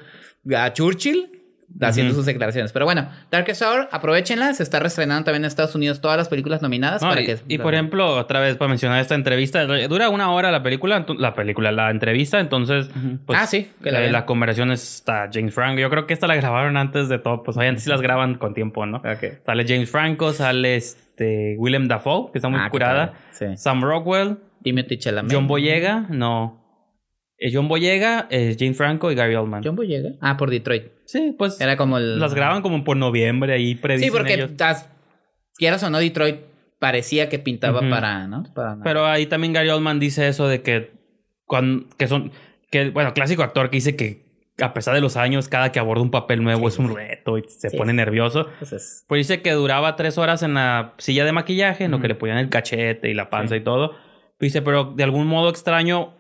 a 0.56 0.72
Churchill 0.74 1.33
haciendo 1.82 2.14
sus 2.14 2.26
declaraciones. 2.26 2.72
Pero 2.72 2.86
bueno, 2.86 3.08
Darkest 3.32 3.62
Hour, 3.62 3.90
aprovechenla. 3.92 4.54
Se 4.54 4.64
está 4.64 4.80
reestrenando 4.80 5.24
también 5.26 5.44
en 5.44 5.48
Estados 5.48 5.76
Unidos 5.76 6.02
todas 6.02 6.18
las 6.18 6.30
películas 6.30 6.62
nominadas. 6.62 7.02
No, 7.02 7.10
para 7.10 7.22
y, 7.22 7.26
que, 7.26 7.38
y 7.48 7.58
por 7.58 7.74
ejemplo, 7.74 8.16
otra 8.18 8.40
vez 8.40 8.56
para 8.58 8.70
mencionar 8.70 9.00
esta 9.00 9.16
entrevista, 9.16 9.66
dura 9.66 10.10
una 10.10 10.32
hora 10.32 10.52
la 10.52 10.62
película, 10.64 11.06
la 11.18 11.34
película, 11.34 11.72
la 11.72 11.90
entrevista, 11.92 12.40
entonces, 12.40 12.90
pues, 13.26 13.40
Ah, 13.42 13.48
sí, 13.48 13.72
que 13.84 13.92
la 13.92 14.02
la 14.12 14.26
conversación 14.26 14.72
está 14.72 15.30
James 15.34 15.54
Franco. 15.54 15.80
Yo 15.82 15.90
creo 15.90 16.06
que 16.08 16.14
esta 16.14 16.28
la 16.28 16.36
grabaron 16.36 16.78
antes 16.78 17.10
de 17.10 17.20
todo, 17.20 17.44
pues 17.44 17.58
antes 17.58 17.84
sí 17.84 17.90
las 17.90 18.02
graban 18.02 18.36
con 18.36 18.54
tiempo, 18.54 18.86
¿no? 18.86 18.98
Ok. 18.98 19.44
Sale 19.46 19.66
James 19.68 19.90
Franco, 19.90 20.34
sale 20.34 20.76
este 20.76 21.56
Willem 21.58 21.88
Dafoe, 21.88 22.32
que 22.32 22.38
está 22.38 22.50
muy 22.50 22.60
Ah, 22.62 22.70
curada. 22.70 23.14
Sí. 23.32 23.46
Sam 23.58 23.82
Rockwell, 23.84 24.38
Timothy 24.64 24.98
Chalamet. 24.98 25.32
John 25.34 25.48
Boyega, 25.48 26.06
no. 26.10 26.63
Eh, 27.46 27.52
John 27.54 27.68
Boyega, 27.68 28.28
eh, 28.30 28.56
James 28.58 28.78
Franco 28.78 29.12
y 29.12 29.16
Gary 29.16 29.36
Oldman. 29.36 29.62
John 29.64 29.76
Boyega. 29.76 30.12
Ah, 30.22 30.38
por 30.38 30.50
Detroit. 30.50 30.86
Sí, 31.06 31.36
pues 31.38 31.60
Era 31.60 31.76
como 31.76 31.98
el... 31.98 32.18
las 32.20 32.34
graban 32.34 32.62
como 32.62 32.84
por 32.86 32.96
noviembre 32.96 33.54
ahí 33.54 33.76
predicen 33.76 34.10
Sí, 34.12 34.16
porque 34.18 34.36
ellos. 34.36 34.52
tas- 34.56 34.88
quieras 35.58 35.84
o 35.84 35.90
no, 35.90 36.00
Detroit 36.00 36.38
parecía 36.80 37.28
que 37.30 37.40
pintaba 37.40 37.82
Ujú. 37.82 37.90
para, 37.90 38.28
¿no? 38.28 38.44
Para 38.56 38.78
Pero 38.84 39.06
ahí 39.06 39.26
también 39.26 39.52
Gary 39.54 39.70
Oldman 39.70 40.00
dice 40.00 40.28
eso 40.28 40.48
de 40.48 40.62
que 40.62 40.92
cuando, 41.46 41.86
que 41.98 42.08
son 42.08 42.32
que 42.72 42.90
bueno, 42.90 43.14
clásico 43.14 43.44
actor 43.44 43.70
que 43.70 43.78
dice 43.78 43.96
que 43.96 44.24
a 44.60 44.74
pesar 44.74 44.94
de 44.94 45.02
los 45.02 45.18
años, 45.18 45.48
cada 45.50 45.72
que 45.72 45.80
aborda 45.80 46.02
un 46.04 46.12
papel 46.12 46.44
nuevo 46.44 46.68
es 46.68 46.78
un 46.80 46.96
reto 46.96 47.38
y 47.40 47.44
se 47.48 47.72
Sí, 47.72 47.78
pone 47.78 47.92
sí. 47.92 47.98
nervioso. 47.98 48.48
Entonces, 48.54 49.04
Pues 49.08 49.20
dice 49.28 49.42
que 49.42 49.52
duraba 49.52 49.96
tres 49.96 50.18
horas 50.18 50.44
en 50.44 50.54
la 50.54 50.94
silla 50.98 51.26
de 51.26 51.32
maquillaje, 51.32 51.84
en 51.86 51.92
lo 51.92 52.00
que 52.00 52.08
le 52.08 52.16
ponían 52.16 52.38
el 52.38 52.50
cachete 52.50 53.10
y 53.10 53.14
la 53.16 53.30
panza 53.30 53.56
Sí. 53.56 53.62
y 53.62 53.64
todo. 53.64 53.94
Dice, 54.40 54.62
pero 54.62 54.86
de 54.96 55.04
algún 55.04 55.26
modo 55.28 55.50
extraño, 55.50 56.14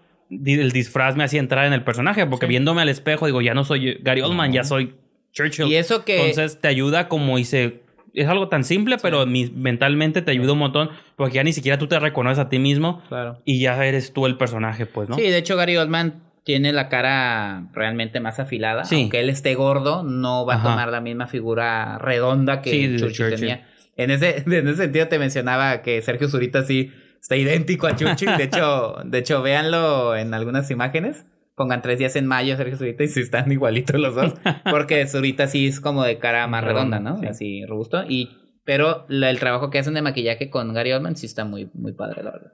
el 0.45 0.71
disfraz 0.71 1.15
me 1.15 1.23
hacía 1.23 1.39
entrar 1.39 1.65
en 1.65 1.73
el 1.73 1.83
personaje, 1.83 2.25
porque 2.25 2.45
Sí. 2.45 2.51
viéndome 2.51 2.81
al 2.81 2.89
espejo 2.89 3.25
digo, 3.25 3.41
ya 3.41 3.53
no 3.53 3.63
soy 3.63 3.97
Gary 4.01 4.21
Oldman, 4.21 4.49
No. 4.49 4.55
ya 4.55 4.63
soy 4.63 4.95
Churchill. 5.31 5.67
y 5.67 5.75
eso 5.75 6.05
que... 6.05 6.29
Entonces 6.29 6.59
te 6.61 6.67
ayuda 6.67 7.07
como 7.07 7.37
dice, 7.37 7.81
es 8.13 8.27
algo 8.27 8.49
tan 8.49 8.63
simple, 8.63 8.97
pero 9.01 9.25
mi- 9.25 9.49
mentalmente 9.49 10.21
te 10.21 10.31
ayuda 10.31 10.53
un 10.53 10.59
montón, 10.59 10.89
porque 11.15 11.35
ya 11.35 11.43
ni 11.43 11.53
siquiera 11.53 11.77
tú 11.79 11.87
te 11.87 11.99
reconoces 11.99 12.39
a 12.39 12.49
ti 12.49 12.59
mismo 12.59 13.01
claro. 13.09 13.41
y 13.45 13.59
ya 13.59 13.83
eres 13.85 14.13
tú 14.13 14.25
el 14.27 14.37
personaje, 14.37 14.85
pues, 14.85 15.09
¿no? 15.09 15.15
Sí, 15.15 15.21
de 15.23 15.37
hecho 15.37 15.55
Gary 15.57 15.75
Oldman 15.77 16.21
tiene 16.43 16.73
la 16.73 16.89
cara 16.89 17.67
realmente 17.73 18.19
más 18.19 18.37
afilada. 18.39 18.83
Sí. 18.85 18.95
Aunque 19.01 19.21
él 19.21 19.29
esté 19.29 19.55
gordo, 19.55 20.03
no 20.03 20.45
va 20.45 20.55
Ajá. 20.55 20.67
a 20.67 20.71
tomar 20.71 20.89
la 20.89 20.99
misma 21.01 21.25
figura 21.27 21.97
redonda 21.99 22.61
que 22.61 22.69
Sí, 22.69 22.95
Churchill, 22.97 23.13
Churchill. 23.15 23.39
tenía. 23.39 23.67
En 23.95 24.11
ese, 24.11 24.43
en 24.45 24.67
ese 24.67 24.75
sentido 24.83 25.07
te 25.07 25.17
mencionaba 25.19 25.81
que 25.81 26.01
Sergio 26.01 26.27
Zurita 26.27 26.63
sí 26.63 26.91
está 27.23 27.37
idéntico 27.37 27.87
a 27.87 27.95
Churchill. 27.95 28.35
De 28.37 28.43
hecho, 28.43 28.97
de 29.05 29.17
hecho, 29.17 29.41
véanlo 29.41 30.15
en 30.15 30.33
algunas 30.33 30.69
imágenes. 30.69 31.25
Pongan 31.55 31.81
tres 31.81 31.99
días 31.99 32.15
en 32.15 32.25
mayo 32.27 32.57
Sergio 32.57 32.77
Zurita 32.77 33.03
y 33.03 33.07
sí 33.07 33.21
están 33.21 33.51
igualitos 33.51 33.95
los 33.99 34.13
dos. 34.15 34.33
Porque 34.69 35.07
Zurita 35.07 35.47
sí 35.47 35.67
es 35.67 35.79
como 35.79 36.03
de 36.03 36.17
cara 36.17 36.45
más 36.47 36.63
redonda, 36.63 36.99
¿no? 36.99 37.19
sí. 37.19 37.25
Así 37.27 37.65
robusto. 37.65 38.03
Y, 38.09 38.29
pero 38.65 39.05
la- 39.07 39.29
el 39.29 39.39
trabajo 39.39 39.69
que 39.69 39.79
hacen 39.79 39.93
de 39.93 40.01
maquillaje 40.01 40.49
con 40.49 40.73
Gary 40.73 40.91
Oldman 40.91 41.15
sí 41.15 41.25
está 41.27 41.45
muy, 41.45 41.69
muy 41.73 41.93
padre, 41.93 42.23
la 42.23 42.31
verdad. 42.31 42.53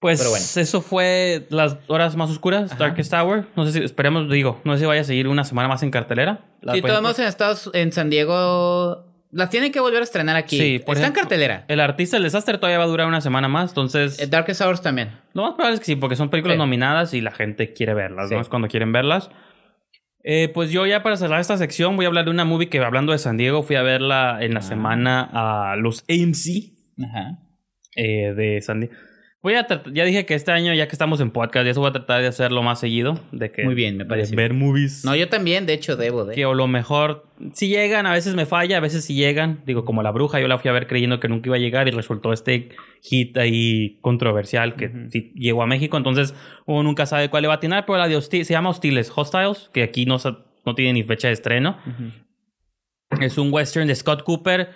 Pues 0.00 0.20
Pero 0.20 0.30
bueno. 0.30 0.44
eso 0.54 0.80
fue 0.80 1.48
las 1.50 1.76
horas 1.88 2.14
más 2.14 2.30
oscuras, 2.30 2.70
Ajá. 2.70 2.78
Darkest 2.84 3.12
Hour. 3.12 3.46
No 3.56 3.66
sé 3.66 3.72
si, 3.72 3.82
esperemos, 3.84 4.30
digo, 4.30 4.60
no 4.64 4.74
sé 4.74 4.80
si 4.80 4.86
vaya 4.86 5.00
a 5.00 5.04
seguir 5.04 5.26
una 5.26 5.42
semana 5.42 5.66
más 5.68 5.82
en 5.82 5.90
cartelera. 5.90 6.46
La 6.62 6.74
Si 6.74 6.80
pueden- 6.80 7.02
todos 7.02 7.18
en 7.18 7.26
Estados 7.26 7.70
en 7.74 7.90
San 7.90 8.08
Diego 8.08 9.07
las 9.30 9.50
tienen 9.50 9.72
que 9.72 9.80
volver 9.80 10.00
a 10.00 10.04
estrenar 10.04 10.36
aquí. 10.36 10.58
Sí, 10.58 10.78
por 10.78 10.96
Está 10.96 11.06
en 11.08 11.12
cartelera. 11.12 11.64
El 11.68 11.80
artista 11.80 12.16
del 12.16 12.24
desastre 12.24 12.56
todavía 12.58 12.78
va 12.78 12.84
a 12.84 12.88
durar 12.88 13.06
una 13.06 13.20
semana 13.20 13.48
más, 13.48 13.70
entonces... 13.70 14.18
Eh, 14.20 14.26
Darkest 14.26 14.60
Hours 14.62 14.80
también. 14.82 15.10
Lo 15.34 15.42
más 15.42 15.52
probable 15.54 15.74
es 15.74 15.80
que 15.80 15.86
sí, 15.86 15.96
porque 15.96 16.16
son 16.16 16.30
películas 16.30 16.54
Sí. 16.54 16.58
nominadas 16.58 17.14
y 17.14 17.20
la 17.20 17.30
gente 17.32 17.72
quiere 17.72 17.94
verlas, 17.94 18.28
Sí. 18.28 18.34
¿no? 18.34 18.40
Es 18.40 18.48
cuando 18.48 18.68
quieren 18.68 18.92
verlas. 18.92 19.30
Eh, 20.24 20.50
pues 20.52 20.70
yo 20.70 20.84
ya 20.86 21.02
para 21.02 21.16
cerrar 21.16 21.40
esta 21.40 21.56
sección 21.56 21.96
voy 21.96 22.04
a 22.04 22.08
hablar 22.08 22.24
de 22.24 22.30
una 22.30 22.44
movie 22.44 22.68
que 22.68 22.78
hablando 22.80 23.12
de 23.12 23.18
San 23.18 23.36
Diego 23.36 23.62
fui 23.62 23.76
a 23.76 23.82
verla 23.82 24.38
en 24.40 24.52
la 24.52 24.60
Ah. 24.60 24.62
semana 24.62 25.30
a 25.32 25.76
los 25.76 26.04
AMC 26.08 26.72
Ajá. 27.04 27.38
eh, 27.96 28.34
de 28.34 28.60
San 28.62 28.80
Diego. 28.80 28.94
Voy 29.40 29.54
a 29.54 29.68
tratar- 29.68 29.92
ya 29.92 30.04
dije 30.04 30.26
que 30.26 30.34
este 30.34 30.50
año, 30.50 30.74
ya 30.74 30.88
que 30.88 30.92
estamos 30.92 31.20
en 31.20 31.30
podcast, 31.30 31.64
ya 31.64 31.70
eso 31.70 31.80
voy 31.80 31.90
a 31.90 31.92
tratar 31.92 32.20
de 32.20 32.26
hacerlo 32.26 32.60
más 32.64 32.80
seguido. 32.80 33.20
De 33.30 33.52
que, 33.52 33.62
Muy 33.64 33.76
bien, 33.76 33.96
me 33.96 34.02
de 34.02 34.08
parece 34.10 34.34
ver 34.34 34.52
movies. 34.52 35.04
No, 35.04 35.14
yo 35.14 35.28
también, 35.28 35.64
de 35.64 35.74
hecho, 35.74 35.96
debo 35.96 36.24
de. 36.24 36.34
que 36.34 36.44
o 36.44 36.54
lo 36.54 36.66
mejor, 36.66 37.24
si 37.52 37.68
llegan, 37.68 38.06
a 38.06 38.12
veces 38.12 38.34
me 38.34 38.46
falla, 38.46 38.78
a 38.78 38.80
veces 38.80 39.04
si 39.04 39.14
llegan. 39.14 39.62
Digo, 39.64 39.84
como 39.84 40.02
la 40.02 40.10
bruja, 40.10 40.40
yo 40.40 40.48
la 40.48 40.58
fui 40.58 40.68
a 40.70 40.72
ver 40.72 40.88
creyendo 40.88 41.20
que 41.20 41.28
nunca 41.28 41.48
iba 41.50 41.56
a 41.56 41.60
llegar 41.60 41.86
y 41.86 41.92
resultó 41.92 42.32
este 42.32 42.70
hit 43.02 43.38
ahí 43.38 43.98
controversial 44.00 44.74
que 44.74 44.90
sí 45.10 45.32
llegó 45.36 45.62
a 45.62 45.66
México. 45.66 45.96
Entonces, 45.96 46.34
uno 46.66 46.82
nunca 46.82 47.06
sabe 47.06 47.28
cuál 47.30 47.42
le 47.42 47.48
va 47.48 47.54
a 47.54 47.56
atinar, 47.58 47.86
pero 47.86 47.96
la 47.98 48.08
de 48.08 48.16
Hostil, 48.16 48.44
se 48.44 48.54
llama 48.54 48.70
Hostiles, 48.70 49.12
Hostiles, 49.14 49.70
que 49.72 49.84
aquí 49.84 50.04
no, 50.04 50.16
no 50.66 50.74
tiene 50.74 50.94
ni 50.94 51.04
fecha 51.04 51.28
de 51.28 51.34
estreno. 51.34 51.78
Es 53.20 53.38
un 53.38 53.52
western 53.52 53.86
de 53.86 53.94
Scott 53.94 54.24
Cooper 54.24 54.70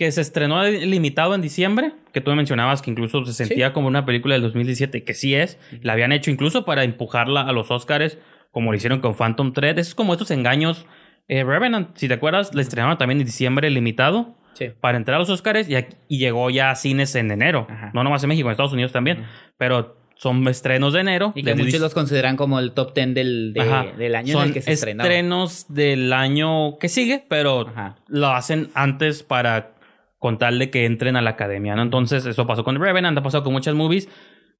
que 0.00 0.10
se 0.12 0.22
estrenó 0.22 0.64
limitado 0.64 1.34
en 1.34 1.42
diciembre, 1.42 1.92
que 2.14 2.22
tú 2.22 2.30
me 2.30 2.36
mencionabas 2.38 2.80
que 2.80 2.90
incluso 2.90 3.22
se 3.26 3.34
sentía 3.34 3.74
como 3.74 3.86
una 3.86 4.06
película 4.06 4.32
del 4.32 4.40
2017, 4.40 5.04
que 5.04 5.12
sí 5.12 5.34
es. 5.34 5.58
La 5.82 5.92
habían 5.92 6.10
hecho 6.10 6.30
incluso 6.30 6.64
para 6.64 6.84
empujarla 6.84 7.42
a 7.42 7.52
los 7.52 7.70
Oscars, 7.70 8.16
como 8.50 8.70
lo 8.72 8.78
hicieron 8.78 9.00
con 9.00 9.14
Phantom 9.14 9.52
Thread. 9.52 9.78
Es 9.78 9.94
como 9.94 10.14
estos 10.14 10.30
engaños. 10.30 10.86
Eh, 11.28 11.44
Revenant, 11.44 11.94
si 11.98 12.08
te 12.08 12.14
acuerdas, 12.14 12.54
la 12.54 12.62
estrenaron 12.62 12.96
también 12.96 13.20
en 13.20 13.26
diciembre 13.26 13.68
limitado 13.68 14.38
Sí. 14.54 14.68
para 14.80 14.96
entrar 14.96 15.16
a 15.16 15.18
los 15.18 15.28
Oscars 15.28 15.68
y, 15.68 15.74
aquí- 15.76 15.96
y 16.08 16.16
llegó 16.16 16.48
ya 16.48 16.70
a 16.70 16.76
cines 16.76 17.14
en 17.14 17.30
enero. 17.30 17.66
Ajá. 17.68 17.90
No 17.92 18.02
nomás 18.02 18.22
en 18.22 18.30
México, 18.30 18.48
en 18.48 18.52
Estados 18.52 18.72
Unidos 18.72 18.92
también. 18.92 19.18
Ujú. 19.18 19.28
Pero 19.58 19.98
son 20.14 20.48
estrenos 20.48 20.94
de 20.94 21.00
enero. 21.00 21.32
Y 21.34 21.42
que 21.42 21.54
muchos 21.54 21.78
los 21.78 21.92
consideran 21.92 22.38
como 22.38 22.58
el 22.58 22.72
top 22.72 22.94
10 22.94 23.12
del, 23.12 23.52
de- 23.52 23.60
Ajá. 23.60 23.84
del 23.98 24.14
año 24.14 24.32
Son 24.32 24.42
en 24.44 24.48
el 24.48 24.54
que 24.54 24.62
se 24.62 24.72
estrenaba. 24.72 25.06
estrenos 25.06 25.66
del 25.68 26.10
año 26.14 26.78
que 26.78 26.88
sigue, 26.88 27.22
pero 27.28 27.68
Ajá. 27.68 27.96
lo 28.08 28.28
hacen 28.28 28.70
antes 28.72 29.22
para 29.22 29.72
con 30.20 30.38
tal 30.38 30.60
de 30.60 30.70
que 30.70 30.84
entren 30.84 31.16
a 31.16 31.22
la 31.22 31.30
academia, 31.30 31.74
¿no? 31.74 31.82
Entonces, 31.82 32.24
eso 32.26 32.46
pasó 32.46 32.62
con 32.62 32.80
Revenant, 32.80 33.18
ha 33.18 33.22
pasado 33.22 33.42
con 33.42 33.52
muchas 33.52 33.74
movies. 33.74 34.08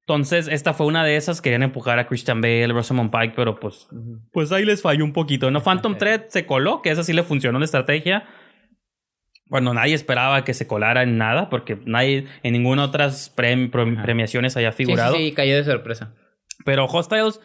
Entonces, 0.01 0.49
esta 0.49 0.73
fue 0.73 0.87
una 0.87 1.05
de 1.05 1.15
esas. 1.15 1.41
Querían 1.41 1.63
empujar 1.63 1.97
a 1.99 2.07
Christian 2.07 2.41
Bale, 2.41 2.67
Rosamund 2.73 3.11
Pike, 3.11 3.33
pero 3.35 3.59
pues, 3.59 3.87
pues 4.33 4.51
ahí 4.51 4.65
les 4.65 4.81
falló 4.81 5.05
un 5.05 5.13
poquito, 5.13 5.49
¿no? 5.51 5.61
Phantom 5.61 5.95
Thread 5.99 6.23
se 6.27 6.45
coló, 6.45 6.81
que 6.81 6.89
esa 6.89 7.03
sí 7.03 7.13
le 7.13 7.23
funcionó 7.23 7.57
la 7.59 7.65
estrategia. 7.65 8.25
Bueno, 9.45 9.73
nadie 9.73 9.93
esperaba 9.93 10.43
que 10.45 10.53
se 10.53 10.65
colara 10.65 11.03
en 11.03 11.17
nada, 11.17 11.49
porque 11.49 11.77
nadie 11.85 12.25
en 12.41 12.53
ninguna 12.53 12.85
otras 12.85 13.35
prem- 13.35 13.69
premiaciones 14.01 14.55
haya 14.57 14.71
Sí, 14.71 14.85
figurado. 14.85 15.15
sí, 15.15 15.29
sí, 15.29 15.31
cayó 15.33 15.55
de 15.55 15.63
sorpresa. 15.65 16.15
Pero 16.65 16.85
Hostiles, 16.85 17.41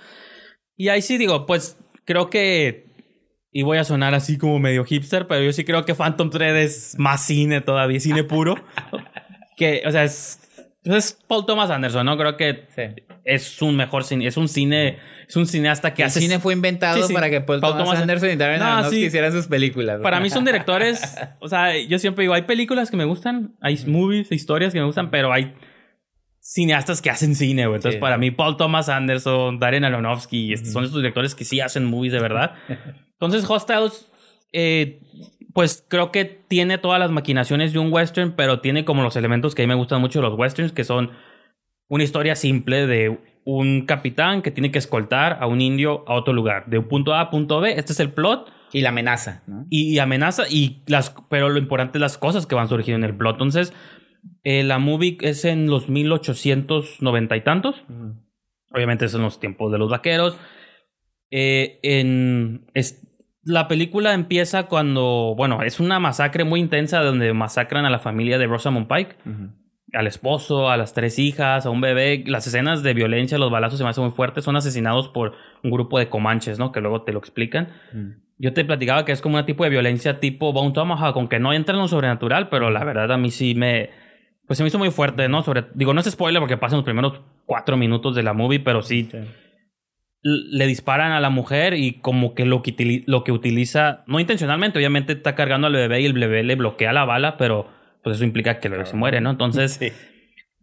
y 0.77 0.89
ahí 0.89 1.03
sí 1.03 1.19
digo, 1.19 1.47
pues 1.47 1.79
creo 2.05 2.31
que, 2.31 2.86
y 3.59 3.63
voy 3.63 3.79
a 3.79 3.85
sonar 3.85 4.15
así 4.15 4.37
como 4.39 4.59
medio 4.59 4.85
hipster, 4.85 5.27
pero 5.27 5.43
yo 5.43 5.53
sí 5.53 5.65
creo 5.65 5.85
que 5.85 5.95
Phantom 5.95 6.29
Thread 6.31 6.57
es 6.57 6.95
más 6.99 7.25
cine 7.25 7.61
todavía, 7.61 7.99
cine 8.01 8.23
puro. 8.25 8.57
que, 9.57 9.83
o 9.87 9.91
sea, 9.91 10.05
es, 10.05 10.41
es 10.85 11.19
Paul 11.27 11.47
Thomas 11.47 11.71
Anderson, 11.71 12.05
¿no? 12.05 12.19
Creo 12.19 12.37
que 12.37 12.67
Sí. 12.75 13.03
es 13.25 13.63
un 13.63 13.77
mejor 13.77 14.05
cine, 14.05 14.27
es 14.27 14.37
un 14.37 14.49
cine, 14.49 14.99
es 15.27 15.35
un 15.37 15.47
cineasta 15.47 15.95
que 15.95 16.03
el 16.03 16.09
hace... 16.09 16.21
cine 16.21 16.39
fue 16.39 16.53
inventado 16.53 16.99
Sí, 17.01 17.09
sí. 17.09 17.15
para 17.15 17.31
que 17.31 17.41
Paul, 17.41 17.61
Paul 17.61 17.73
Thomas 17.73 17.87
Thomas- 17.87 18.03
Anderson 18.03 18.31
y 18.31 18.37
Darren 18.37 18.59
No, 18.61 18.67
Aronofsky 18.67 19.07
hicieran 19.07 19.33
sus 19.33 19.47
películas. 19.47 20.01
Para 20.03 20.21
mí 20.21 20.29
son 20.31 20.45
directores, 20.45 21.17
o 21.41 21.49
sea, 21.49 21.77
yo 21.79 21.99
siempre 21.99 22.25
digo, 22.25 22.35
hay 22.35 22.43
películas 22.43 22.91
que 22.91 22.97
me 22.99 23.05
gustan, 23.07 23.57
hay 23.63 23.79
movies, 23.87 24.31
historias 24.33 24.73
que 24.75 24.81
me 24.81 24.87
gustan, 24.87 25.11
pero 25.11 25.33
hay 25.33 25.55
cineastas 26.41 27.01
que 27.03 27.11
hacen 27.11 27.35
cine, 27.35 27.67
güey. 27.67 27.77
Entonces, 27.77 27.97
Sí. 27.97 28.01
para 28.01 28.19
mí, 28.19 28.31
Paul 28.31 28.57
Thomas 28.57 28.89
Anderson, 28.89 29.59
Darren 29.59 29.85
Aronofsky, 29.85 30.57
son 30.59 30.85
estos 30.85 31.01
directores 31.01 31.35
que 31.35 31.45
sí 31.45 31.61
hacen 31.61 31.85
movies 31.87 32.13
de 32.13 32.21
verdad. 32.21 32.53
Entonces, 33.19 33.49
Hostiles, 33.49 34.11
eh, 34.53 35.01
pues 35.55 35.85
creo 35.89 36.13
que 36.13 36.25
tiene 36.25 36.79
todas 36.79 36.99
las 37.01 37.11
maquinaciones 37.11 37.73
de 37.73 37.79
un 37.79 37.93
western, 37.93 38.35
pero 38.37 38.61
tiene 38.61 38.85
como 38.85 39.03
los 39.03 39.17
elementos 39.17 39.55
que 39.55 39.63
a 39.63 39.67
mí 39.67 39.69
me 39.69 39.75
gustan 39.75 40.01
mucho 40.01 40.21
de 40.21 40.29
los 40.29 40.39
westerns, 40.39 40.73
que 40.73 40.85
son 40.85 41.11
una 41.89 42.05
historia 42.05 42.35
simple 42.37 42.87
de 42.87 43.19
un 43.45 43.87
capitán 43.87 44.43
que 44.43 44.51
tiene 44.51 44.71
que 44.71 44.79
escoltar 44.79 45.39
a 45.41 45.47
un 45.47 45.61
indio 45.61 46.05
a 46.09 46.15
otro 46.15 46.35
lugar, 46.35 46.67
de 46.67 46.79
un 46.79 46.89
punto 46.89 47.15
A 47.15 47.21
a 47.21 47.31
punto 47.31 47.61
B. 47.61 47.73
Este 47.79 47.93
es 47.93 48.01
el 48.01 48.13
plot. 48.13 48.51
Y 48.73 48.81
la 48.83 48.89
amenaza, 48.89 49.43
¿no? 49.47 49.65
y, 49.71 49.95
y 49.95 49.99
amenaza 50.01 50.43
y 50.51 50.83
las 50.87 51.15
pero 51.31 51.49
lo 51.49 51.59
importante 51.59 51.99
es 51.99 52.01
las 52.03 52.19
cosas 52.19 52.47
que 52.47 52.57
van 52.57 52.69
surgiendo 52.69 53.07
en 53.07 53.13
el 53.13 53.17
plot. 53.17 53.35
Entonces 53.37 53.73
eh, 54.43 54.65
la 54.65 54.79
movie 54.81 55.17
es 55.21 55.45
en 55.45 55.69
los 55.69 55.89
1890 55.89 57.37
y 57.37 57.41
tantos. 57.43 57.85
Obviamente 58.73 59.05
es 59.05 59.15
en 59.15 59.23
los 59.23 59.39
tiempos 59.39 59.71
de 59.71 59.79
los 59.79 59.89
vaqueros. 59.89 60.37
Eh, 61.31 61.79
en 61.83 62.67
es- 62.75 63.06
la 63.47 63.69
película 63.69 64.13
empieza 64.13 64.65
cuando 64.65 65.35
bueno 65.37 65.63
es 65.63 65.81
una 65.81 66.01
masacre 66.01 66.45
muy 66.45 66.61
intensa 66.61 67.01
donde 67.01 67.33
masacran 67.33 67.85
a 67.87 67.91
la 67.91 68.01
familia 68.01 68.39
de 68.39 68.47
Rosamund 68.47 68.89
Pike 68.89 69.17
al 69.93 70.07
esposo, 70.07 70.69
a 70.69 70.77
las 70.77 70.93
tres 70.93 71.19
hijas, 71.19 71.65
a 71.65 71.71
un 71.71 71.81
bebé. 71.81 72.25
Las 72.27 72.47
escenas 72.47 72.83
de 72.83 72.93
violencia, 72.93 73.39
los 73.39 73.51
balazos 73.51 73.79
se 73.79 73.85
me 73.85 73.91
hacen 73.91 74.05
muy 74.05 74.13
fuertes. 74.13 74.45
Son 74.45 74.57
asesinados 74.57 75.09
por 75.09 75.35
un 75.63 75.71
grupo 75.71 75.99
de 75.99 76.09
comanches, 76.09 76.59
¿no? 76.59 76.73
Que 76.73 76.81
luego 76.81 77.03
te 77.03 77.13
lo 77.13 77.19
explican. 77.19 77.69
Yo 78.37 78.53
te 78.53 78.65
platicaba 78.65 79.05
que 79.05 79.13
es 79.13 79.23
como 79.23 79.39
un 79.39 79.47
tipo 79.47 79.65
de 79.65 79.71
violencia 79.71 80.21
tipo 80.21 80.53
Bone 80.53 80.73
Tomahawk, 80.73 81.17
aunque 81.17 81.39
no 81.39 81.53
entra 81.53 81.75
en 81.75 81.81
lo 81.81 81.89
sobrenatural, 81.89 82.49
pero 82.49 82.71
la 82.71 82.85
verdad 82.85 83.13
a 83.13 83.17
mí 83.17 83.31
sí 83.31 83.55
me... 83.55 83.91
Pues 84.47 84.59
se 84.59 84.63
me 84.63 84.69
hizo 84.69 84.79
muy 84.79 84.91
fuerte, 84.91 85.29
¿no? 85.29 85.43
Sobre, 85.43 85.65
digo, 85.75 85.95
no 85.95 86.01
es 86.01 86.11
spoiler 86.11 86.41
porque 86.41 86.57
pasan 86.57 86.79
los 86.79 86.85
primeros 86.85 87.21
cuatro 87.47 87.77
minutos 87.77 88.15
de 88.15 88.23
la 88.23 88.33
movie, 88.33 88.61
pero 88.61 88.83
sí 88.83 89.09
Sí. 89.11 89.19
Le 90.23 90.67
disparan 90.67 91.13
a 91.13 91.21
la 91.21 91.31
mujer 91.31 91.75
y 91.75 92.01
como 92.01 92.35
que 92.35 92.45
lo 92.45 92.63
que, 92.63 93.05
lo 93.07 93.23
que 93.25 93.33
utiliza, 93.33 94.03
no 94.07 94.19
intencionalmente, 94.19 94.79
obviamente 94.79 95.13
está 95.13 95.35
cargando 95.35 95.67
al 95.69 95.73
bebé 95.75 96.01
y 96.01 96.07
el 96.07 96.13
bebé 96.15 96.43
le 96.43 96.57
bloquea 96.57 96.93
la 96.93 97.05
bala, 97.05 97.37
pero 97.37 97.69
pues 98.03 98.17
eso 98.17 98.25
implica 98.25 98.59
que 98.59 98.69
el 98.69 98.73
bebé 98.73 98.87
se 98.87 98.97
muere, 98.97 99.21
¿no? 99.21 99.31
Entonces... 99.31 99.79
Sí. 99.81 99.93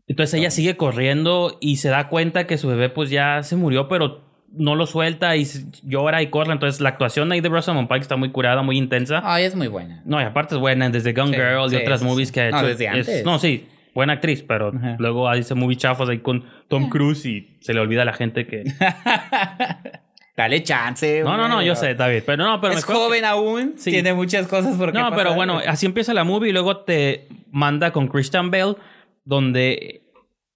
Entonces 0.05 0.37
ella 0.37 0.51
sigue 0.51 0.75
corriendo 0.75 1.57
y 1.61 1.77
se 1.77 1.87
da 1.87 2.09
cuenta 2.09 2.45
que 2.45 2.57
su 2.57 2.67
bebé 2.67 2.89
pues 2.89 3.09
ya 3.09 3.41
se 3.41 3.55
murió, 3.55 3.87
pero 3.87 4.21
no 4.51 4.75
lo 4.75 4.85
suelta 4.85 5.35
y 5.37 5.45
llora 5.83 6.21
y 6.21 6.27
corre. 6.27 6.51
Entonces 6.51 6.81
la 6.81 6.89
actuación 6.89 7.31
ahí 7.31 7.39
de 7.39 7.47
Rosamund 7.47 7.87
Pike 7.87 8.01
está 8.01 8.17
muy 8.17 8.29
curada, 8.29 8.61
muy 8.63 8.77
intensa. 8.77 9.21
Ay, 9.23 9.45
es 9.45 9.55
muy 9.55 9.67
buena. 9.69 10.01
No, 10.05 10.19
y 10.19 10.25
aparte 10.25 10.55
es 10.55 10.59
buena, 10.59 10.89
desde 10.89 11.13
Gun 11.13 11.29
Sí, 11.29 11.35
Girl 11.35 11.65
y 11.67 11.69
sí, 11.69 11.75
otras 11.77 12.03
movies 12.03 12.33
que 12.33 12.41
ha 12.41 12.47
hecho. 12.49 12.61
No, 12.61 12.67
desde 12.67 12.83
Es- 12.85 12.91
antes. 12.91 13.23
no, 13.23 13.39
sí, 13.39 13.65
buena 13.93 14.13
actriz, 14.13 14.43
pero 14.47 14.71
Ajá. 14.75 14.95
luego 14.99 15.27
hace 15.29 15.55
movie 15.55 15.77
chafos 15.77 16.09
ahí 16.09 16.19
con 16.19 16.43
Tom 16.67 16.89
Cruise 16.89 17.25
y 17.25 17.57
se 17.61 17.73
le 17.73 17.79
olvida 17.79 18.01
a 18.01 18.05
la 18.05 18.13
gente 18.13 18.45
que... 18.47 18.63
Dale 20.35 20.63
chance. 20.63 21.21
No, 21.23 21.37
no, 21.37 21.47
no, 21.47 21.61
yo 21.61 21.75
sé, 21.75 21.93
David, 21.93 22.23
pero 22.25 22.43
no, 22.43 22.59
pero 22.59 22.73
es 22.73 22.83
que- 22.85 22.91
joven 22.93 23.23
aún. 23.23 23.73
Sí. 23.77 23.91
Tiene 23.91 24.13
muchas 24.15 24.47
cosas 24.47 24.75
por 24.77 24.91
qué 24.91 24.97
No, 24.97 25.11
pero 25.15 25.35
bueno, 25.35 25.59
así 25.67 25.85
empieza 25.85 26.11
la 26.13 26.23
movie 26.23 26.49
y 26.49 26.53
luego 26.53 26.77
te 26.77 27.27
manda 27.51 27.91
con 27.91 28.07
Christian 28.07 28.49
Bale, 28.49 28.75
donde... 29.25 29.99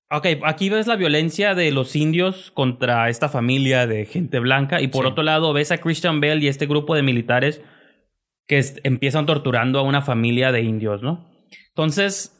Ok, 0.09 0.25
aquí 0.45 0.69
ves 0.69 0.87
la 0.87 0.95
violencia 0.95 1.53
de 1.53 1.69
los 1.71 1.95
indios 1.95 2.49
contra 2.51 3.09
esta 3.09 3.27
familia 3.29 3.85
de 3.85 4.05
gente 4.05 4.39
blanca 4.39 4.81
y 4.81 4.87
por 4.87 5.03
Sí. 5.05 5.11
otro 5.11 5.23
lado 5.23 5.51
ves 5.53 5.71
a 5.71 5.77
Christian 5.79 6.21
Bale 6.21 6.37
y 6.37 6.47
este 6.47 6.65
grupo 6.65 6.95
de 6.95 7.03
militares 7.03 7.61
que 8.47 8.57
es- 8.57 8.79
empiezan 8.83 9.25
torturando 9.25 9.77
a 9.79 9.83
una 9.83 10.01
familia 10.01 10.51
de 10.53 10.61
indios, 10.61 11.03
¿no? 11.03 11.29
Entonces, 11.67 12.36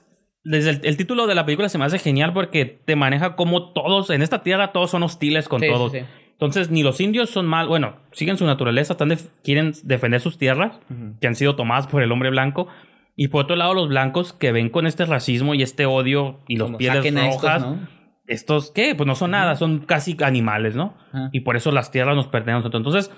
desde 0.49 0.69
el, 0.71 0.79
el 0.83 0.97
título 0.97 1.27
de 1.27 1.35
la 1.35 1.45
película 1.45 1.69
se 1.69 1.77
me 1.77 1.85
hace 1.85 1.99
genial 1.99 2.33
porque 2.33 2.65
te 2.65 2.95
maneja 2.95 3.35
como 3.35 3.71
todos, 3.73 4.09
en 4.09 4.21
esta 4.21 4.43
tierra 4.43 4.71
todos 4.71 4.91
son 4.91 5.03
hostiles 5.03 5.47
con 5.49 5.59
Sí, 5.61 5.67
todos. 5.67 5.91
sí. 5.91 5.99
Entonces, 6.31 6.69
ni 6.69 6.83
los 6.83 7.01
indios 7.01 7.31
son 7.31 7.47
mal, 7.47 7.67
bueno, 7.67 7.95
siguen 8.11 8.37
su 8.37 8.45
naturaleza, 8.45 8.93
están 8.93 9.11
quieren 9.43 9.73
defender 9.83 10.21
sus 10.21 10.37
tierras, 10.37 10.73
Ujú. 10.89 11.17
que 11.19 11.27
han 11.27 11.33
sido 11.35 11.55
tomadas 11.55 11.87
por 11.87 12.03
el 12.03 12.11
hombre 12.11 12.29
blanco. 12.29 12.67
Y 13.15 13.29
por 13.29 13.45
otro 13.45 13.55
lado, 13.55 13.73
los 13.73 13.89
blancos 13.89 14.33
que 14.33 14.51
ven 14.51 14.69
con 14.69 14.85
este 14.85 15.05
racismo 15.05 15.55
y 15.55 15.63
este 15.63 15.87
odio 15.87 16.39
y 16.47 16.57
los 16.57 16.67
Como 16.67 16.77
pieles 16.77 17.03
a 17.03 17.07
estos, 17.27 17.41
rojas. 17.41 17.61
¿no? 17.63 17.87
Estos, 18.27 18.69
¿qué? 18.71 18.93
Pues 18.93 19.07
no 19.07 19.15
son 19.15 19.31
nada, 19.31 19.55
son 19.55 19.79
casi 19.79 20.15
animales, 20.23 20.75
¿no? 20.75 20.95
Ajá. 21.11 21.29
Y 21.31 21.39
por 21.39 21.55
eso 21.55 21.71
las 21.71 21.89
tierras 21.89 22.15
nos 22.15 22.27
pertenecen 22.27 22.53
a 22.55 22.57
nosotros. 22.59 22.79
Entonces, 22.81 23.11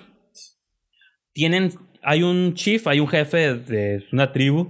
tienen, 1.34 1.72
hay 2.02 2.24
un 2.24 2.54
chief, 2.54 2.88
hay 2.88 3.00
un 3.02 3.08
jefe 3.08 3.54
de 3.56 4.06
una 4.12 4.32
tribu. 4.32 4.70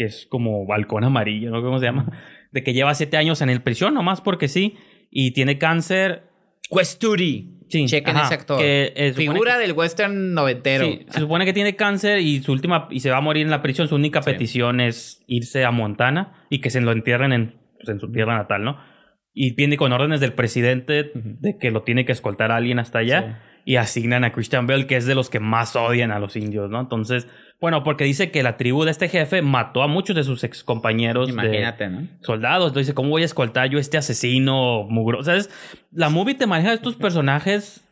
Que 0.00 0.06
es 0.06 0.24
como 0.30 0.64
balcón 0.64 1.04
amarillo, 1.04 1.50
¿no? 1.50 1.60
¿Cómo 1.60 1.78
se 1.78 1.84
llama? 1.84 2.06
De 2.52 2.62
que 2.62 2.72
lleva 2.72 2.94
siete 2.94 3.18
años 3.18 3.42
en 3.42 3.50
el 3.50 3.60
prisión, 3.60 3.92
nomás 3.92 4.22
porque 4.22 4.48
sí, 4.48 4.76
y 5.10 5.32
tiene 5.32 5.58
cáncer. 5.58 6.22
Questuri. 6.74 7.58
Sí, 7.68 7.84
Chequen 7.84 8.16
ajá, 8.16 8.24
ese 8.26 8.34
actor. 8.34 8.58
que, 8.58 8.92
eh, 8.96 9.12
Figura 9.12 9.56
que- 9.56 9.60
del 9.60 9.72
western 9.74 10.32
noventero. 10.32 10.86
Sí, 10.86 11.04
se 11.08 11.20
supone 11.20 11.44
que 11.44 11.52
tiene 11.52 11.76
cáncer 11.76 12.18
y 12.20 12.42
su 12.42 12.50
última 12.52 12.88
y 12.90 13.00
se 13.00 13.10
va 13.10 13.18
a 13.18 13.20
morir 13.20 13.44
en 13.44 13.50
la 13.50 13.60
prisión. 13.60 13.88
Su 13.88 13.94
única 13.96 14.22
Sí. 14.22 14.30
petición 14.30 14.80
es 14.80 15.22
irse 15.26 15.64
a 15.66 15.70
Montana 15.70 16.46
y 16.48 16.60
que 16.62 16.70
se 16.70 16.80
lo 16.80 16.90
entierren 16.92 17.32
en, 17.34 17.60
pues, 17.76 17.90
en 17.90 18.00
su 18.00 18.10
tierra 18.10 18.36
natal, 18.38 18.64
¿no? 18.64 18.78
Y 19.34 19.54
viene 19.54 19.76
con 19.76 19.92
órdenes 19.92 20.20
del 20.20 20.32
presidente 20.32 21.12
de 21.14 21.58
que 21.60 21.70
lo 21.70 21.82
tiene 21.82 22.04
que 22.06 22.12
escoltar 22.12 22.50
a 22.52 22.56
alguien 22.56 22.78
hasta 22.78 23.00
allá 23.00 23.42
y 23.66 23.76
asignan 23.76 24.24
a 24.24 24.32
Christian 24.32 24.66
Bell, 24.66 24.86
que 24.86 24.96
es 24.96 25.04
de 25.06 25.14
los 25.14 25.28
que 25.30 25.40
más 25.40 25.76
odian 25.76 26.10
a 26.10 26.18
los 26.18 26.36
indios, 26.36 26.70
¿no? 26.70 26.80
Entonces, 26.80 27.28
bueno, 27.60 27.82
porque 27.82 28.04
dice 28.04 28.30
que 28.30 28.42
la 28.42 28.56
tribu 28.56 28.84
de 28.84 28.90
este 28.90 29.08
jefe 29.08 29.42
mató 29.42 29.82
a 29.82 29.86
muchos 29.86 30.16
de 30.16 30.24
sus 30.24 30.42
ex 30.44 30.64
compañeros 30.64 31.26
de 31.26 31.32
Imagínate, 31.34 31.88
¿no? 31.88 32.08
soldados. 32.22 32.68
Entonces 32.68 32.86
dice, 32.86 32.94
¿cómo 32.94 33.10
voy 33.10 33.22
a 33.22 33.26
escoltar 33.26 33.68
yo 33.68 33.76
a 33.76 33.80
este 33.82 33.98
asesino 33.98 34.84
mugro? 34.88 35.22
¿Sabes? 35.22 35.50
La 35.92 36.08
movie 36.08 36.34
te 36.34 36.46
maneja 36.46 36.72
estos 36.72 36.96
personajes 36.96 37.86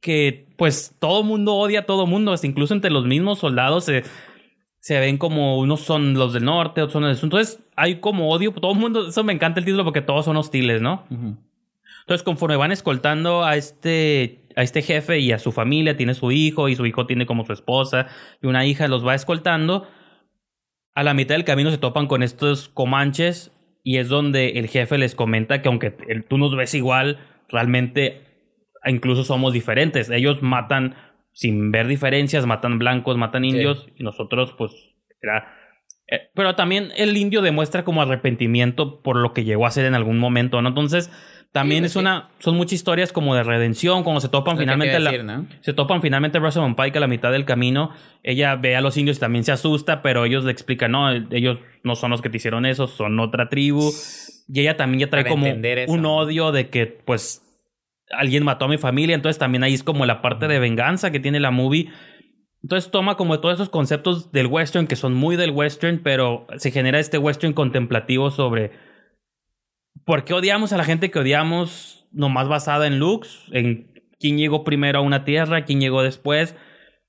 que, 0.00 0.46
pues, 0.56 0.94
todo 1.00 1.24
mundo 1.24 1.54
odia 1.54 1.80
a 1.80 1.86
todo 1.86 2.06
mundo. 2.06 2.32
Hasta 2.32 2.46
incluso 2.46 2.72
entre 2.72 2.92
los 2.92 3.04
mismos 3.04 3.40
soldados 3.40 3.84
se, 3.84 4.04
se 4.78 5.00
ven 5.00 5.18
como 5.18 5.58
unos 5.58 5.80
son 5.80 6.14
los 6.14 6.32
del 6.32 6.44
norte, 6.44 6.80
otros 6.80 6.92
son 6.92 7.02
los 7.02 7.10
del 7.10 7.16
sur. 7.16 7.26
Entonces 7.26 7.64
hay 7.74 7.96
como 7.96 8.30
odio. 8.30 8.52
Todo 8.52 8.72
el 8.72 8.78
mundo, 8.78 9.08
eso 9.08 9.24
me 9.24 9.32
encanta 9.32 9.58
el 9.58 9.66
título 9.66 9.82
porque 9.82 10.02
todos 10.02 10.24
son 10.24 10.36
hostiles, 10.36 10.80
¿no? 10.82 11.04
Entonces, 11.10 12.22
conforme 12.22 12.56
van 12.56 12.72
escoltando 12.72 13.44
a 13.44 13.56
este, 13.56 14.44
a 14.60 14.62
este 14.62 14.82
jefe 14.82 15.18
y 15.18 15.32
a 15.32 15.38
su 15.38 15.52
familia, 15.52 15.96
tiene 15.96 16.14
su 16.14 16.30
hijo 16.30 16.68
y 16.68 16.76
su 16.76 16.86
hijo 16.86 17.06
tiene 17.06 17.26
como 17.26 17.44
su 17.44 17.52
esposa 17.52 18.06
y 18.40 18.46
una 18.46 18.66
hija, 18.66 18.88
los 18.88 19.06
va 19.06 19.14
escoltando. 19.14 19.88
A 20.94 21.02
la 21.02 21.14
mitad 21.14 21.34
del 21.34 21.44
camino 21.44 21.70
se 21.70 21.78
topan 21.78 22.06
con 22.06 22.22
estos 22.22 22.68
comanches 22.68 23.52
y 23.82 23.96
es 23.96 24.08
donde 24.08 24.50
el 24.58 24.68
jefe 24.68 24.98
les 24.98 25.14
comenta 25.14 25.62
que 25.62 25.68
aunque 25.68 25.90
tú 26.28 26.36
nos 26.38 26.54
ves 26.54 26.74
igual, 26.74 27.18
realmente 27.48 28.22
incluso 28.84 29.24
somos 29.24 29.52
diferentes. 29.52 30.10
Ellos 30.10 30.42
matan 30.42 30.94
sin 31.32 31.70
ver 31.70 31.86
diferencias, 31.86 32.46
matan 32.46 32.78
blancos, 32.78 33.16
matan 33.16 33.44
indios 33.44 33.86
y 33.96 34.02
nosotros 34.02 34.54
pues 34.58 34.72
era... 35.22 35.54
eh, 36.08 36.28
Pero 36.34 36.54
también 36.54 36.90
el 36.96 37.16
indio 37.16 37.40
demuestra 37.40 37.84
como 37.84 38.02
arrepentimiento 38.02 39.00
por 39.00 39.16
lo 39.16 39.32
que 39.32 39.44
llegó 39.44 39.64
a 39.64 39.68
hacer 39.68 39.86
en 39.86 39.94
algún 39.94 40.18
momento, 40.18 40.60
¿no? 40.60 40.68
Entonces, 40.68 41.10
también 41.52 41.82
Sí, 41.82 41.86
es 41.86 41.92
sí. 41.94 41.98
una... 41.98 42.30
Son 42.38 42.56
muchas 42.56 42.74
historias 42.74 43.12
como 43.12 43.34
de 43.34 43.42
redención, 43.42 44.04
cuando 44.04 44.20
se 44.20 44.28
topan 44.28 44.54
Lo 44.56 44.60
finalmente... 44.60 44.98
la- 45.00 45.44
se 45.60 45.72
topan 45.72 46.00
finalmente 46.02 46.38
Rosamund 46.38 46.76
Pike 46.76 46.98
a 46.98 47.00
la 47.00 47.06
mitad 47.08 47.32
del 47.32 47.44
camino. 47.44 47.90
Ella 48.22 48.54
ve 48.56 48.76
a 48.76 48.80
los 48.80 48.96
indios 48.96 49.16
y 49.16 49.20
también 49.20 49.44
se 49.44 49.52
asusta, 49.52 50.02
pero 50.02 50.24
ellos 50.24 50.44
le 50.44 50.52
explican, 50.52 50.92
no, 50.92 51.10
ellos 51.10 51.58
no 51.82 51.96
son 51.96 52.10
los 52.10 52.22
que 52.22 52.30
te 52.30 52.36
hicieron 52.36 52.66
eso, 52.66 52.86
son 52.86 53.18
otra 53.18 53.48
tribu. 53.48 53.90
Y 54.48 54.60
ella 54.60 54.76
también 54.76 55.00
ya 55.00 55.10
trae 55.10 55.24
Para 55.24 55.30
como 55.34 55.46
un 55.88 56.06
odio 56.06 56.52
de 56.52 56.68
que, 56.70 56.86
pues, 56.86 57.42
alguien 58.10 58.44
mató 58.44 58.64
a 58.64 58.68
mi 58.68 58.78
familia. 58.78 59.14
Entonces 59.14 59.38
también 59.38 59.62
ahí 59.64 59.74
es 59.74 59.82
como 59.82 60.06
la 60.06 60.22
parte 60.22 60.48
de 60.48 60.58
venganza 60.58 61.10
que 61.10 61.20
tiene 61.20 61.40
la 61.40 61.50
movie. 61.50 61.88
Entonces 62.62 62.90
toma 62.90 63.16
como 63.16 63.40
todos 63.40 63.54
esos 63.54 63.70
conceptos 63.70 64.32
del 64.32 64.46
western 64.46 64.86
que 64.86 64.96
son 64.96 65.14
muy 65.14 65.36
del 65.36 65.50
western, 65.52 66.00
pero 66.02 66.46
se 66.58 66.70
genera 66.70 66.98
este 66.98 67.16
western 67.18 67.54
contemplativo 67.54 68.30
sobre 68.30 68.72
por 70.04 70.24
qué 70.24 70.34
odiamos 70.34 70.72
a 70.72 70.76
la 70.76 70.84
gente 70.84 71.10
que 71.10 71.18
odiamos, 71.18 72.06
nomás 72.12 72.48
basada 72.48 72.86
en 72.86 72.98
looks, 72.98 73.44
en 73.52 73.92
quién 74.18 74.38
llegó 74.38 74.64
primero 74.64 74.98
a 74.98 75.02
una 75.02 75.24
tierra, 75.24 75.64
quién 75.64 75.80
llegó 75.80 76.02
después. 76.02 76.54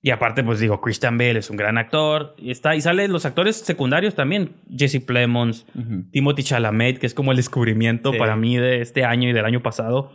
Y 0.03 0.09
aparte, 0.09 0.43
pues 0.43 0.59
digo, 0.59 0.81
Christian 0.81 1.18
Bale 1.19 1.38
es 1.39 1.49
un 1.51 1.57
gran 1.57 1.77
actor. 1.77 2.34
Y 2.39 2.49
está, 2.49 2.76
y 2.76 2.81
salen 2.81 3.11
los 3.11 3.26
actores 3.26 3.57
secundarios 3.57 4.15
también. 4.15 4.55
Jesse 4.76 4.99
Plemons, 4.99 5.68
Timothy 6.11 6.41
Chalamet, 6.43 6.97
que 6.97 7.05
es 7.05 7.13
como 7.13 7.31
el 7.31 7.38
descubrimiento 7.38 8.11
Sí. 8.11 8.18
para 8.18 8.35
mí 8.35 8.57
de 8.57 8.81
este 8.81 9.03
año 9.05 9.30
y 9.30 9.34
del 9.34 9.45
año 9.45 9.61
pasado. 9.61 10.11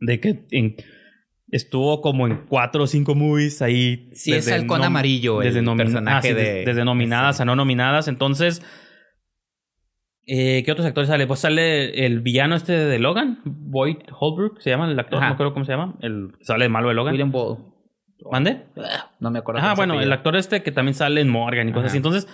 De 0.00 0.18
que 0.20 0.44
en- 0.50 0.74
estuvo 1.52 2.00
como 2.02 2.26
en 2.26 2.46
cuatro 2.48 2.82
o 2.82 2.86
cinco 2.88 3.14
movies 3.14 3.62
ahí. 3.62 4.10
Sí, 4.12 4.32
es 4.32 4.50
halcón 4.50 4.80
nom- 4.80 4.86
amarillo 4.86 5.40
el 5.40 5.48
desde 5.48 5.62
nomi- 5.64 5.76
personaje 5.76 6.16
ah, 6.18 6.22
sí, 6.22 6.28
de- 6.34 6.42
desde- 6.42 6.64
desde 6.64 6.84
nominadas 6.84 7.40
a 7.40 7.44
no 7.44 7.54
nominadas. 7.54 8.08
Entonces, 8.08 8.60
eh, 10.26 10.62
¿qué 10.64 10.72
otros 10.72 10.86
actores 10.86 11.08
sale? 11.08 11.26
Pues 11.26 11.40
sale 11.40 12.04
el 12.06 12.20
villano 12.20 12.54
este 12.56 12.72
de 12.72 12.98
Logan, 12.98 13.40
Boyd 13.44 13.96
Holbrook, 14.18 14.60
se 14.60 14.70
llama 14.70 14.90
el 14.90 14.98
actor, 14.98 15.18
Ajá. 15.18 15.30
no 15.30 15.36
creo 15.36 15.52
cómo 15.52 15.64
se 15.64 15.72
llama. 15.72 15.94
El 16.02 16.32
sale 16.42 16.64
de 16.64 16.68
malo 16.68 16.88
de 16.88 16.94
Logan. 16.94 17.12
William 17.12 17.30
Ball. 17.32 17.58
¿Mande? 18.30 18.62
No 19.20 19.30
me 19.30 19.38
acuerdo. 19.38 19.60
Se 19.60 19.74
bueno, 19.76 20.00
el 20.00 20.12
actor 20.12 20.36
este 20.36 20.62
que 20.62 20.72
también 20.72 20.94
sale 20.94 21.20
en 21.20 21.28
Morgan 21.28 21.68
y 21.68 21.72
cosas 21.72 21.84
Ajá. 21.84 21.88
así. 21.90 21.96
Entonces, 21.98 22.26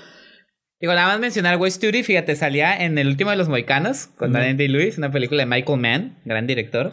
Digo, 0.81 0.94
nada 0.94 1.06
más 1.06 1.20
mencionar 1.20 1.59
West 1.59 1.81
Story, 1.81 2.02
fíjate, 2.02 2.35
salía 2.35 2.77
en 2.85 2.98
el 2.98 3.06
último 3.06 3.31
de 3.31 3.36
los 3.36 3.48
Moicanos 3.48 4.06
con. 4.19 4.32
Daniel 4.32 4.56
Day-Lewis, 4.56 4.98
una 4.98 5.12
película 5.12 5.43
de 5.44 5.47
Michael 5.47 5.78
Mann, 5.78 6.19
gran 6.24 6.48
director. 6.48 6.90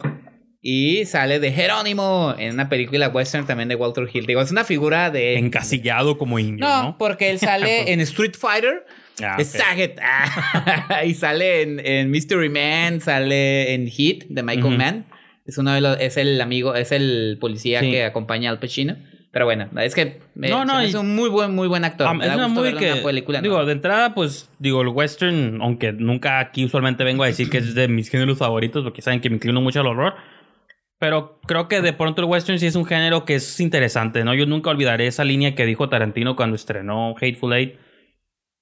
Y 0.62 1.06
sale 1.06 1.40
de 1.40 1.50
Jerónimo 1.50 2.34
en 2.38 2.54
una 2.54 2.68
película 2.68 3.08
western 3.08 3.46
también 3.46 3.68
de 3.68 3.74
Walter 3.74 4.06
Hill. 4.12 4.26
Digo, 4.26 4.42
es 4.42 4.52
una 4.52 4.62
figura 4.62 5.10
de... 5.10 5.38
encasillado 5.38 6.18
como 6.18 6.38
indio, 6.38 6.64
No, 6.66 6.82
¿no? 6.84 6.98
porque 6.98 7.30
él 7.30 7.38
sale 7.40 7.92
en 7.92 7.98
Street 8.00 8.34
Fighter. 8.38 8.84
Ah, 9.24 9.36
es 9.38 9.54
ok. 9.54 9.60
Saget. 9.60 9.98
Ah, 10.02 11.04
y 11.04 11.14
sale 11.14 11.62
en, 11.62 11.84
en 11.84 12.10
Mystery 12.10 12.48
Man, 12.48 13.00
sale 13.00 13.74
en 13.74 13.86
Hit 13.88 14.24
de 14.28 14.42
Michael 14.42 14.66
Ujú. 14.66 14.76
Mann. 14.76 15.06
Es 15.46 15.58
uno 15.58 15.72
de 15.72 15.80
los, 15.80 15.98
es 16.00 16.16
el 16.16 16.40
amigo, 16.40 16.74
es 16.74 16.92
el 16.92 17.38
policía 17.40 17.80
Sí. 17.80 17.90
que 17.90 18.04
acompaña 18.04 18.50
al 18.50 18.58
Pacino. 18.60 18.96
Pero 19.32 19.44
bueno, 19.44 19.68
es 19.80 19.94
que 19.94 20.18
me, 20.34 20.48
No, 20.48 20.64
no, 20.64 20.82
y- 20.82 20.86
hizo 20.88 21.00
un 21.02 21.14
muy 21.14 21.28
buen, 21.28 21.54
muy 21.54 21.68
buen 21.68 21.84
actor. 21.84 22.12
Me 22.16 22.26
es 22.26 22.34
una 22.34 22.46
en 22.46 22.76
que, 22.78 22.92
una 22.92 23.02
película, 23.02 23.40
digo, 23.40 23.58
¿no? 23.58 23.64
de 23.66 23.72
entrada, 23.72 24.12
pues, 24.12 24.50
digo, 24.58 24.82
el 24.82 24.88
western, 24.88 25.60
aunque 25.62 25.92
nunca 25.92 26.40
aquí 26.40 26.64
usualmente 26.64 27.04
vengo 27.04 27.22
a 27.22 27.26
decir 27.28 27.48
que 27.48 27.58
es 27.58 27.74
de 27.76 27.86
mis 27.86 28.10
géneros 28.10 28.38
favoritos, 28.38 28.82
porque 28.82 29.02
saben 29.02 29.20
que 29.20 29.30
me 29.30 29.36
inclino 29.36 29.60
mucho 29.60 29.80
al 29.80 29.86
horror, 29.86 30.14
pero 30.98 31.40
creo 31.46 31.68
que 31.68 31.80
de 31.80 31.92
pronto 31.92 32.22
el 32.22 32.28
western 32.28 32.58
sí 32.58 32.66
es 32.66 32.74
un 32.74 32.84
género 32.84 33.24
que 33.24 33.36
es 33.36 33.60
interesante, 33.60 34.24
¿no? 34.24 34.34
Yo 34.34 34.46
nunca 34.46 34.70
olvidaré 34.70 35.06
esa 35.06 35.24
línea 35.24 35.54
que 35.54 35.64
dijo 35.64 35.88
Tarantino 35.88 36.34
cuando 36.36 36.56
estrenó 36.56 37.14
Hateful 37.16 37.52
Eight, 37.52 37.76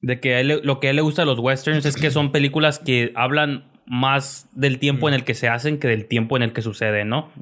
de 0.01 0.21
que 0.21 0.35
a 0.35 0.41
él 0.41 0.49
le- 0.49 0.61
lo 0.63 0.81
que 0.81 0.87
a 0.87 0.91
él 0.91 0.97
le 0.97 1.03
gusta 1.03 1.23
de 1.23 1.27
los 1.27 1.39
westerns 1.39 1.85
es 1.87 1.97
que 1.97 2.11
son 2.11 2.33
películas 2.33 2.79
que 2.79 3.13
hablan 3.15 3.65
más 3.87 4.49
del 4.53 4.79
tiempo 4.79 5.09
en 5.09 5.15
el 5.15 5.25
que 5.25 5.35
se 5.35 5.49
hacen 5.49 5.79
que 5.79 5.89
del 5.89 6.07
tiempo 6.07 6.37
en 6.37 6.43
el 6.43 6.53
que 6.53 6.63
sucede, 6.63 7.05
¿no? 7.05 7.33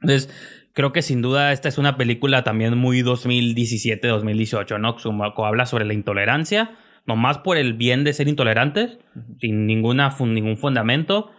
Entonces, 0.00 0.30
creo 0.72 0.92
que 0.92 1.02
sin 1.02 1.22
duda 1.22 1.52
esta 1.52 1.68
es 1.68 1.78
una 1.78 1.96
película 1.96 2.44
también 2.44 2.76
muy 2.78 3.02
2017-2018, 3.02 4.78
¿no? 4.78 4.96
Como 4.96 5.24
habla 5.46 5.66
sobre 5.66 5.84
la 5.84 5.94
intolerancia, 5.94 6.70
nomás 7.06 7.38
por 7.38 7.56
el 7.56 7.74
bien 7.74 8.04
de 8.04 8.12
ser 8.12 8.28
intolerantes, 8.28 8.98
sin 9.40 9.66
ninguna 9.66 10.10
ningún 10.20 10.56
fundamento, 10.56 11.30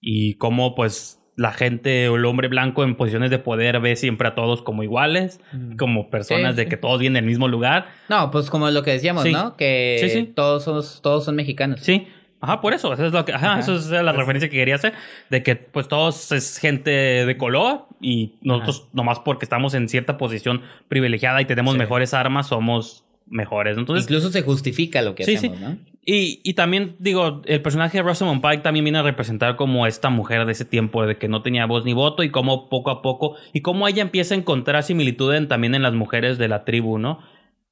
y 0.00 0.34
cómo 0.34 0.74
pues 0.74 1.15
la 1.36 1.52
gente 1.52 2.08
o 2.08 2.16
el 2.16 2.24
hombre 2.24 2.48
blanco 2.48 2.82
en 2.82 2.96
posiciones 2.96 3.30
de 3.30 3.38
poder 3.38 3.78
ve 3.80 3.94
siempre 3.96 4.26
a 4.28 4.34
todos 4.34 4.62
como 4.62 4.82
iguales, 4.82 5.40
como 5.78 6.08
personas 6.10 6.52
Sí, 6.54 6.56
de 6.62 6.68
que 6.68 6.76
todos 6.78 6.98
vienen 6.98 7.22
del 7.22 7.30
mismo 7.30 7.46
lugar. 7.46 7.86
No, 8.08 8.30
pues 8.30 8.48
como 8.50 8.70
lo 8.70 8.82
que 8.82 8.92
decíamos, 8.92 9.22
Sí. 9.24 9.32
¿no? 9.32 9.54
Que 9.56 9.98
Sí, 10.00 10.08
sí. 10.10 10.24
todos 10.34 10.64
somos, 10.64 11.00
todos 11.02 11.24
son 11.24 11.36
mexicanos. 11.36 11.80
Sí. 11.80 12.08
Ajá, 12.40 12.60
por 12.60 12.74
eso, 12.74 12.92
eso 12.92 13.06
es 13.06 13.12
lo 13.12 13.24
que, 13.24 13.32
ajá, 13.32 13.52
Ajá. 13.52 13.60
eso 13.60 13.74
es 13.76 13.86
la 13.88 14.12
referencia 14.12 14.48
que 14.50 14.56
quería 14.56 14.74
hacer, 14.74 14.92
de 15.30 15.42
que 15.42 15.56
pues 15.56 15.88
todos 15.88 16.32
es 16.32 16.58
gente 16.58 16.90
de 16.90 17.36
color 17.38 17.86
y 18.00 18.34
nosotros 18.42 18.88
nomás 18.92 19.20
porque 19.20 19.44
estamos 19.46 19.72
en 19.74 19.88
cierta 19.88 20.18
posición 20.18 20.60
privilegiada 20.88 21.40
y 21.40 21.46
tenemos 21.46 21.72
Sí. 21.74 21.78
mejores 21.78 22.12
armas 22.12 22.48
somos 22.48 23.04
mejores. 23.26 23.76
Entonces, 23.78 24.04
Incluso 24.04 24.30
se 24.30 24.42
justifica 24.42 25.02
lo 25.02 25.14
que 25.14 25.24
Sí, 25.24 25.36
hacemos, 25.36 25.58
sí. 25.58 25.64
¿no? 25.64 25.78
y, 26.04 26.40
y 26.44 26.54
también 26.54 26.94
digo, 27.00 27.42
el 27.46 27.60
personaje 27.62 27.98
de 27.98 28.02
Rosamund 28.04 28.40
Pike 28.40 28.62
también 28.62 28.84
viene 28.84 28.98
a 28.98 29.02
representar 29.02 29.56
como 29.56 29.86
esta 29.86 30.08
mujer 30.10 30.46
de 30.46 30.52
ese 30.52 30.64
tiempo 30.64 31.04
de 31.06 31.16
que 31.18 31.28
no 31.28 31.42
tenía 31.42 31.66
voz 31.66 31.84
ni 31.84 31.92
voto 31.94 32.22
y 32.22 32.30
cómo 32.30 32.68
poco 32.68 32.90
a 32.90 33.02
poco 33.02 33.36
y 33.52 33.60
cómo 33.62 33.88
ella 33.88 34.02
empieza 34.02 34.34
a 34.34 34.38
encontrar 34.38 34.82
similitud 34.84 35.34
en- 35.34 35.48
también 35.48 35.74
en 35.74 35.82
las 35.82 35.94
mujeres 35.94 36.38
de 36.38 36.46
la 36.48 36.64
tribu, 36.64 36.98
¿no? 36.98 37.18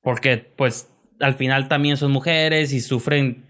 Porque 0.03 0.37
pues 0.39 0.91
al 1.21 1.35
final 1.35 1.69
también 1.69 1.97
son 1.97 2.11
mujeres 2.11 2.73
y 2.73 2.81
sufren 2.81 3.45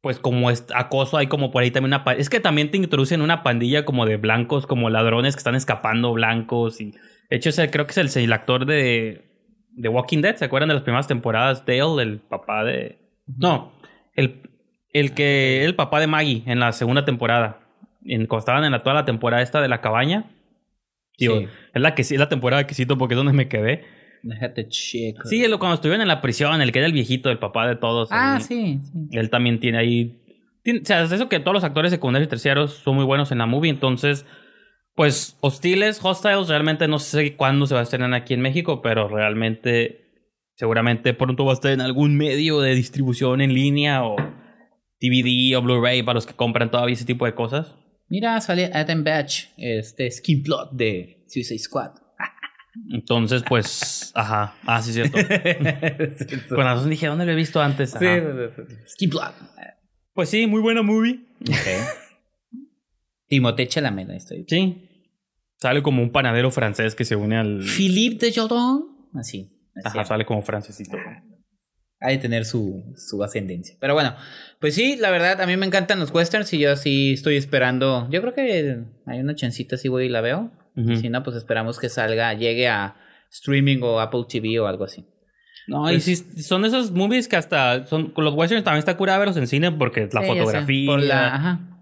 pues 0.00 0.18
como 0.20 0.50
es 0.50 0.64
acoso, 0.74 1.16
hay 1.16 1.26
como 1.26 1.50
por 1.50 1.62
ahí 1.62 1.70
también 1.72 1.92
una... 1.94 2.12
Es 2.12 2.30
que 2.30 2.38
también 2.40 2.70
te 2.70 2.76
introducen 2.76 3.20
una 3.20 3.42
pandilla 3.42 3.84
como 3.84 4.06
de 4.06 4.16
blancos, 4.16 4.66
como 4.66 4.90
ladrones 4.90 5.34
que 5.34 5.38
están 5.40 5.54
escapando 5.56 6.12
blancos 6.12 6.80
y... 6.80 6.92
De 7.30 7.36
hecho, 7.36 7.50
creo 7.70 7.86
que 7.86 8.00
es 8.00 8.16
el, 8.16 8.22
el 8.24 8.32
actor 8.32 8.64
de, 8.64 9.27
de 9.72 9.88
Walking 9.88 10.20
Dead, 10.22 10.36
¿se 10.36 10.44
acuerdan 10.44 10.68
de 10.68 10.74
las 10.74 10.82
primeras 10.82 11.06
temporadas? 11.06 11.64
Dale, 11.66 12.02
el 12.02 12.18
papá 12.18 12.64
de... 12.64 12.98
No, 13.26 13.72
el, 14.14 14.42
el 14.92 15.12
que... 15.14 15.64
El 15.64 15.74
papá 15.74 16.00
de 16.00 16.06
Maggie 16.06 16.42
en 16.46 16.60
la 16.60 16.72
segunda 16.72 17.04
temporada. 17.04 17.60
En, 18.04 18.26
cuando 18.26 18.40
estaban 18.40 18.64
en 18.64 18.72
la, 18.72 18.82
toda 18.82 18.94
la 18.94 19.04
temporada 19.04 19.42
esta 19.42 19.60
de 19.60 19.68
la 19.68 19.80
cabaña. 19.80 20.24
Digo, 21.18 21.38
Sí. 21.40 21.46
es 21.74 21.82
la 21.82 21.94
que 21.94 22.02
es 22.02 22.12
la 22.12 22.28
temporada 22.28 22.66
que 22.66 22.74
cito 22.74 22.96
porque 22.96 23.14
es 23.14 23.16
donde 23.16 23.32
me 23.32 23.48
quedé. 23.48 23.84
Sí, 24.70 25.14
cuando 25.58 25.74
estuvieron 25.74 26.00
en 26.02 26.08
la 26.08 26.20
prisión, 26.20 26.60
el 26.60 26.72
que 26.72 26.78
era 26.78 26.86
el 26.86 26.92
viejito, 26.92 27.30
el 27.30 27.38
papá 27.38 27.66
de 27.68 27.76
todos. 27.76 28.08
Ah, 28.10 28.38
sí, 28.40 28.78
sí. 28.80 29.08
Él 29.12 29.30
también 29.30 29.60
tiene 29.60 29.78
ahí. 29.78 30.20
tiene- 30.62 30.80
o 30.80 30.84
sea, 30.84 31.02
es 31.02 31.12
eso 31.12 31.28
que 31.28 31.38
todos 31.40 31.54
los 31.54 31.64
actores 31.64 31.90
secundarios 31.92 32.26
y 32.26 32.30
terciarios 32.30 32.74
son 32.74 32.96
muy 32.96 33.04
buenos 33.04 33.30
en 33.32 33.38
la 33.38 33.46
movie. 33.46 33.70
Entonces, 33.70 34.26
pues, 34.98 35.36
hostiles, 35.42 36.00
hostiles, 36.02 36.48
realmente 36.48 36.88
no 36.88 36.98
sé 36.98 37.36
cuándo 37.36 37.68
se 37.68 37.74
va 37.74 37.78
a 37.78 37.82
estrenar 37.84 38.12
aquí 38.14 38.34
en 38.34 38.40
México, 38.40 38.82
pero 38.82 39.06
realmente, 39.06 40.26
seguramente 40.56 41.14
pronto 41.14 41.44
va 41.44 41.52
a 41.52 41.54
estar 41.54 41.70
en 41.70 41.80
algún 41.80 42.16
medio 42.16 42.60
de 42.60 42.74
distribución 42.74 43.40
en 43.40 43.54
línea 43.54 44.02
o 44.04 44.16
DVD 45.00 45.56
o 45.56 45.62
Blu-ray 45.62 46.02
para 46.02 46.14
los 46.14 46.26
que 46.26 46.34
compran 46.34 46.72
todavía 46.72 46.94
ese 46.94 47.04
tipo 47.04 47.26
de 47.26 47.36
cosas. 47.36 47.76
Mira, 48.08 48.40
sale 48.40 48.72
Adam 48.74 49.04
Batch, 49.04 49.44
este 49.56 50.10
skin 50.10 50.42
plot 50.42 50.72
de 50.72 51.24
Suicide 51.28 51.60
Squad. 51.60 51.92
Entonces, 52.92 53.44
pues, 53.48 54.10
ajá. 54.16 54.56
Ah, 54.66 54.82
sí, 54.82 54.92
cierto. 54.92 55.16
Con 56.48 56.64
razón 56.64 56.90
dije, 56.90 57.06
¿dónde 57.06 57.24
lo 57.24 57.30
he 57.30 57.36
visto 57.36 57.62
antes? 57.62 57.90
Sí, 57.92 58.04
Ajá. 58.04 58.48
sí. 58.48 58.62
Skin 58.94 59.10
plot. 59.10 59.32
Pues 60.12 60.28
sí, 60.28 60.48
muy 60.48 60.60
buena 60.60 60.82
movie. 60.82 61.20
Timothée 63.28 63.68
Chalamet, 63.68 64.10
ahí 64.10 64.16
estoy. 64.16 64.44
Sí. 64.48 64.87
Sale 65.60 65.82
como 65.82 66.02
un 66.02 66.10
panadero 66.10 66.50
francés 66.50 66.94
que 66.94 67.04
se 67.04 67.16
une 67.16 67.36
al. 67.36 67.62
Philippe 67.62 68.26
de 68.26 68.32
Jordan. 68.34 68.80
Así. 69.14 69.50
así. 69.74 69.98
Ajá, 69.98 70.04
sale 70.04 70.24
como 70.24 70.42
francesito. 70.42 70.96
Ha 72.00 72.10
de 72.10 72.18
tener 72.18 72.44
su, 72.44 72.94
su 72.96 73.22
ascendencia. 73.24 73.76
Pero 73.80 73.94
bueno, 73.94 74.14
pues 74.60 74.74
sí, 74.76 74.96
la 74.96 75.10
verdad, 75.10 75.40
a 75.40 75.46
mí 75.46 75.56
me 75.56 75.66
encantan 75.66 75.98
los 75.98 76.12
westerns 76.14 76.52
y 76.54 76.58
yo 76.60 76.76
sí 76.76 77.14
estoy 77.14 77.36
esperando. 77.36 78.08
Yo 78.10 78.20
creo 78.20 78.32
que 78.32 78.84
hay 79.06 79.18
una 79.20 79.34
chancita, 79.34 79.76
si 79.76 79.88
voy 79.88 80.04
y 80.06 80.08
la 80.08 80.20
veo. 80.20 80.52
Si 81.00 81.08
no, 81.08 81.24
pues 81.24 81.36
esperamos 81.36 81.80
que 81.80 81.88
salga, 81.88 82.32
llegue 82.34 82.68
a 82.68 82.94
streaming 83.32 83.78
o 83.82 83.98
Apple 83.98 84.26
TV 84.28 84.60
o 84.60 84.68
algo 84.68 84.84
así. 84.84 85.04
No, 85.66 85.90
y 85.90 85.94
Pues- 85.94 86.04
sí, 86.04 86.14
son 86.44 86.64
esos 86.64 86.92
movies 86.92 87.26
que 87.26 87.34
hasta 87.34 87.84
son 87.88 88.12
con 88.12 88.24
los 88.24 88.34
westerns 88.34 88.62
también 88.62 88.78
está 88.78 88.96
curada 88.96 89.18
verlos 89.18 89.36
en 89.36 89.48
cine 89.48 89.72
porque 89.72 90.08
la 90.12 90.20
Sí, 90.22 90.26
fotografía, 90.28 90.86
Por 90.86 91.02
la, 91.02 91.34
ajá. 91.34 91.80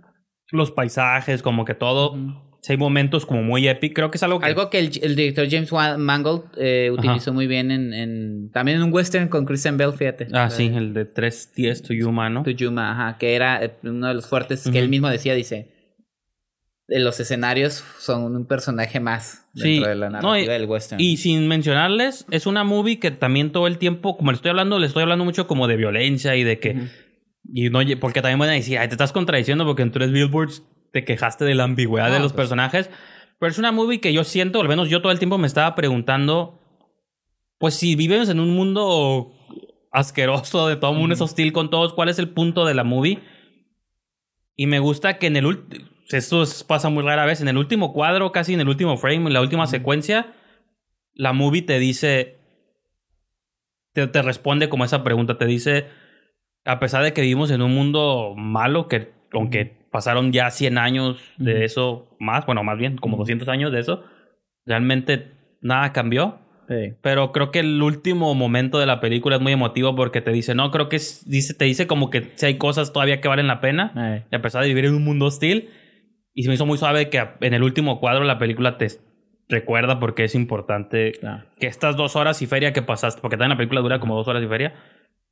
los 0.50 0.70
paisajes, 0.70 1.42
como 1.42 1.66
que 1.66 1.74
todo. 1.74 2.14
Sí, 2.66 2.72
hay 2.72 2.78
momentos 2.78 3.24
como 3.26 3.44
muy 3.44 3.68
épico. 3.68 3.94
Creo 3.94 4.10
que 4.10 4.16
es 4.16 4.22
algo 4.24 4.40
que. 4.40 4.46
Algo 4.46 4.70
que 4.70 4.80
el, 4.80 4.90
el 5.00 5.14
director 5.14 5.46
James 5.48 5.70
Mangold 5.98 6.46
eh, 6.58 6.90
utilizó 6.92 7.32
muy 7.32 7.46
bien 7.46 7.70
en, 7.70 7.94
en- 7.94 8.50
También 8.50 8.78
en 8.78 8.82
un 8.82 8.92
western 8.92 9.28
con 9.28 9.44
Christian 9.44 9.76
Bell, 9.76 9.92
fíjate. 9.92 10.26
Ah, 10.32 10.50
sí, 10.50 10.66
el 10.74 10.92
de 10.92 11.04
3 11.04 11.52
10 11.54 11.82
to 11.82 11.94
Yuma, 11.94 12.28
¿no? 12.28 12.42
To 12.42 12.50
Yuma, 12.50 12.90
ajá, 12.90 13.18
que 13.18 13.36
era 13.36 13.64
eh, 13.64 13.72
uno 13.84 14.08
de 14.08 14.14
los 14.14 14.26
fuertes 14.26 14.68
que 14.68 14.80
él 14.80 14.88
mismo 14.88 15.08
decía, 15.08 15.34
dice, 15.34 15.68
los 16.88 17.20
escenarios 17.20 17.84
son 18.00 18.34
un 18.34 18.46
personaje 18.46 18.98
más 18.98 19.46
Sí, 19.54 19.74
dentro 19.74 19.88
de 19.88 19.94
la 19.94 20.10
no, 20.10 20.22
narrativa 20.22 20.56
y- 20.56 20.58
del 20.58 20.68
western. 20.68 21.00
Y 21.00 21.18
sin 21.18 21.46
mencionarles, 21.46 22.26
es 22.32 22.46
una 22.46 22.64
movie 22.64 22.98
que 22.98 23.12
también 23.12 23.52
todo 23.52 23.68
el 23.68 23.78
tiempo, 23.78 24.16
como 24.16 24.32
le 24.32 24.36
estoy 24.36 24.50
hablando, 24.50 24.80
le 24.80 24.88
estoy 24.88 25.04
hablando 25.04 25.24
mucho 25.24 25.46
como 25.46 25.68
de 25.68 25.76
violencia 25.76 26.34
y 26.34 26.42
de 26.42 26.58
que. 26.58 26.88
Y 27.54 27.70
no, 27.70 27.78
porque 28.00 28.22
también 28.22 28.40
van 28.40 28.48
a 28.48 28.54
decir, 28.54 28.76
ay, 28.78 28.88
te 28.88 28.94
estás 28.94 29.12
contradiciendo 29.12 29.64
porque 29.64 29.82
en 29.82 29.92
tres 29.92 30.10
billboards 30.10 30.64
te 30.92 31.04
quejaste 31.04 31.44
de 31.44 31.54
la 31.54 31.64
ambigüedad 31.64 32.10
de 32.10 32.20
los 32.20 32.32
pues. 32.32 32.42
personajes. 32.42 32.90
Pero 33.38 33.50
es 33.50 33.58
una 33.58 33.72
movie 33.72 34.00
que 34.00 34.12
yo 34.12 34.24
siento, 34.24 34.60
al 34.60 34.68
menos 34.68 34.88
yo 34.88 35.02
todo 35.02 35.12
el 35.12 35.18
tiempo 35.18 35.36
me 35.38 35.46
estaba 35.46 35.74
preguntando, 35.74 36.58
pues 37.58 37.74
si 37.74 37.94
vivimos 37.94 38.28
en 38.28 38.40
un 38.40 38.54
mundo 38.54 39.32
asqueroso, 39.92 40.68
de 40.68 40.76
todo 40.76 40.92
el 40.92 40.98
mundo 40.98 41.14
es 41.14 41.20
hostil 41.20 41.52
con 41.52 41.70
todos, 41.70 41.92
¿cuál 41.94 42.08
es 42.08 42.18
el 42.18 42.30
punto 42.30 42.64
de 42.64 42.74
la 42.74 42.84
movie? 42.84 43.20
Y 44.56 44.66
me 44.66 44.78
gusta 44.78 45.18
que 45.18 45.26
en 45.26 45.36
el 45.36 45.46
último, 45.46 45.86
esto 46.10 46.42
es- 46.42 46.64
pasa 46.64 46.88
muy 46.88 47.02
rara 47.02 47.24
vez, 47.26 47.40
en 47.40 47.48
el 47.48 47.58
último 47.58 47.92
cuadro, 47.92 48.32
casi 48.32 48.54
en 48.54 48.60
el 48.60 48.68
último 48.68 48.96
frame, 48.96 49.26
en 49.26 49.32
la 49.32 49.40
última 49.42 49.66
secuencia, 49.66 50.34
la 51.14 51.32
movie 51.32 51.62
te 51.62 51.78
dice, 51.78 52.38
te, 53.92 54.06
te 54.06 54.22
responde 54.22 54.68
como 54.68 54.84
esa 54.84 55.02
pregunta, 55.04 55.38
te 55.38 55.46
dice, 55.46 55.86
a 56.64 56.78
pesar 56.78 57.02
de 57.02 57.12
que 57.12 57.22
vivimos 57.22 57.50
en 57.50 57.62
un 57.62 57.74
mundo 57.74 58.34
malo, 58.36 58.88
que 58.88 59.12
aunque 59.32 59.85
pasaron 59.96 60.30
ya 60.30 60.50
100 60.50 60.76
años 60.76 61.16
de 61.38 61.64
eso, 61.64 62.14
más, 62.20 62.44
bueno, 62.44 62.62
más 62.62 62.76
bien 62.76 62.98
como 62.98 63.14
Ujú. 63.14 63.22
200 63.22 63.48
años 63.48 63.72
de 63.72 63.80
eso, 63.80 64.04
realmente 64.66 65.30
nada 65.62 65.94
cambió. 65.94 66.38
Pero 67.00 67.32
creo 67.32 67.50
que 67.50 67.60
el 67.60 67.80
último 67.80 68.34
momento 68.34 68.78
de 68.78 68.84
la 68.84 69.00
película 69.00 69.36
es 69.36 69.40
muy 69.42 69.52
emotivo 69.52 69.94
porque 69.96 70.20
te 70.20 70.32
dice, 70.32 70.54
no, 70.54 70.70
creo 70.70 70.90
que 70.90 70.96
es- 70.96 71.24
dice, 71.26 71.54
te 71.54 71.64
dice 71.64 71.86
como 71.86 72.10
que 72.10 72.32
si 72.34 72.44
hay 72.44 72.58
cosas 72.58 72.92
todavía 72.92 73.22
que 73.22 73.28
valen 73.28 73.46
la 73.46 73.60
pena. 73.62 73.92
Eh. 73.96 74.24
Y 74.30 74.36
a 74.36 74.42
pesar 74.42 74.62
de 74.62 74.68
vivir 74.68 74.84
en 74.84 74.94
un 74.96 75.04
mundo 75.04 75.24
hostil. 75.26 75.70
Y 76.34 76.42
se 76.42 76.48
me 76.48 76.56
hizo 76.56 76.66
muy 76.66 76.76
suave 76.76 77.08
que 77.08 77.24
en 77.40 77.54
el 77.54 77.62
último 77.62 77.98
cuadro 78.00 78.24
la 78.24 78.38
película 78.38 78.76
te 78.76 78.88
recuerda 79.48 79.98
porque 79.98 80.24
es 80.24 80.34
importante 80.34 81.12
Claro. 81.20 81.44
que 81.58 81.68
estas 81.68 81.96
dos 81.96 82.16
horas 82.16 82.42
y 82.42 82.46
feria 82.46 82.72
que 82.74 82.82
pasaste, 82.82 83.22
porque 83.22 83.36
también 83.36 83.50
la 83.50 83.56
película 83.56 83.80
dura 83.80 84.00
como 84.00 84.14
dos 84.16 84.28
horas 84.28 84.42
y 84.42 84.46
feria, 84.48 84.74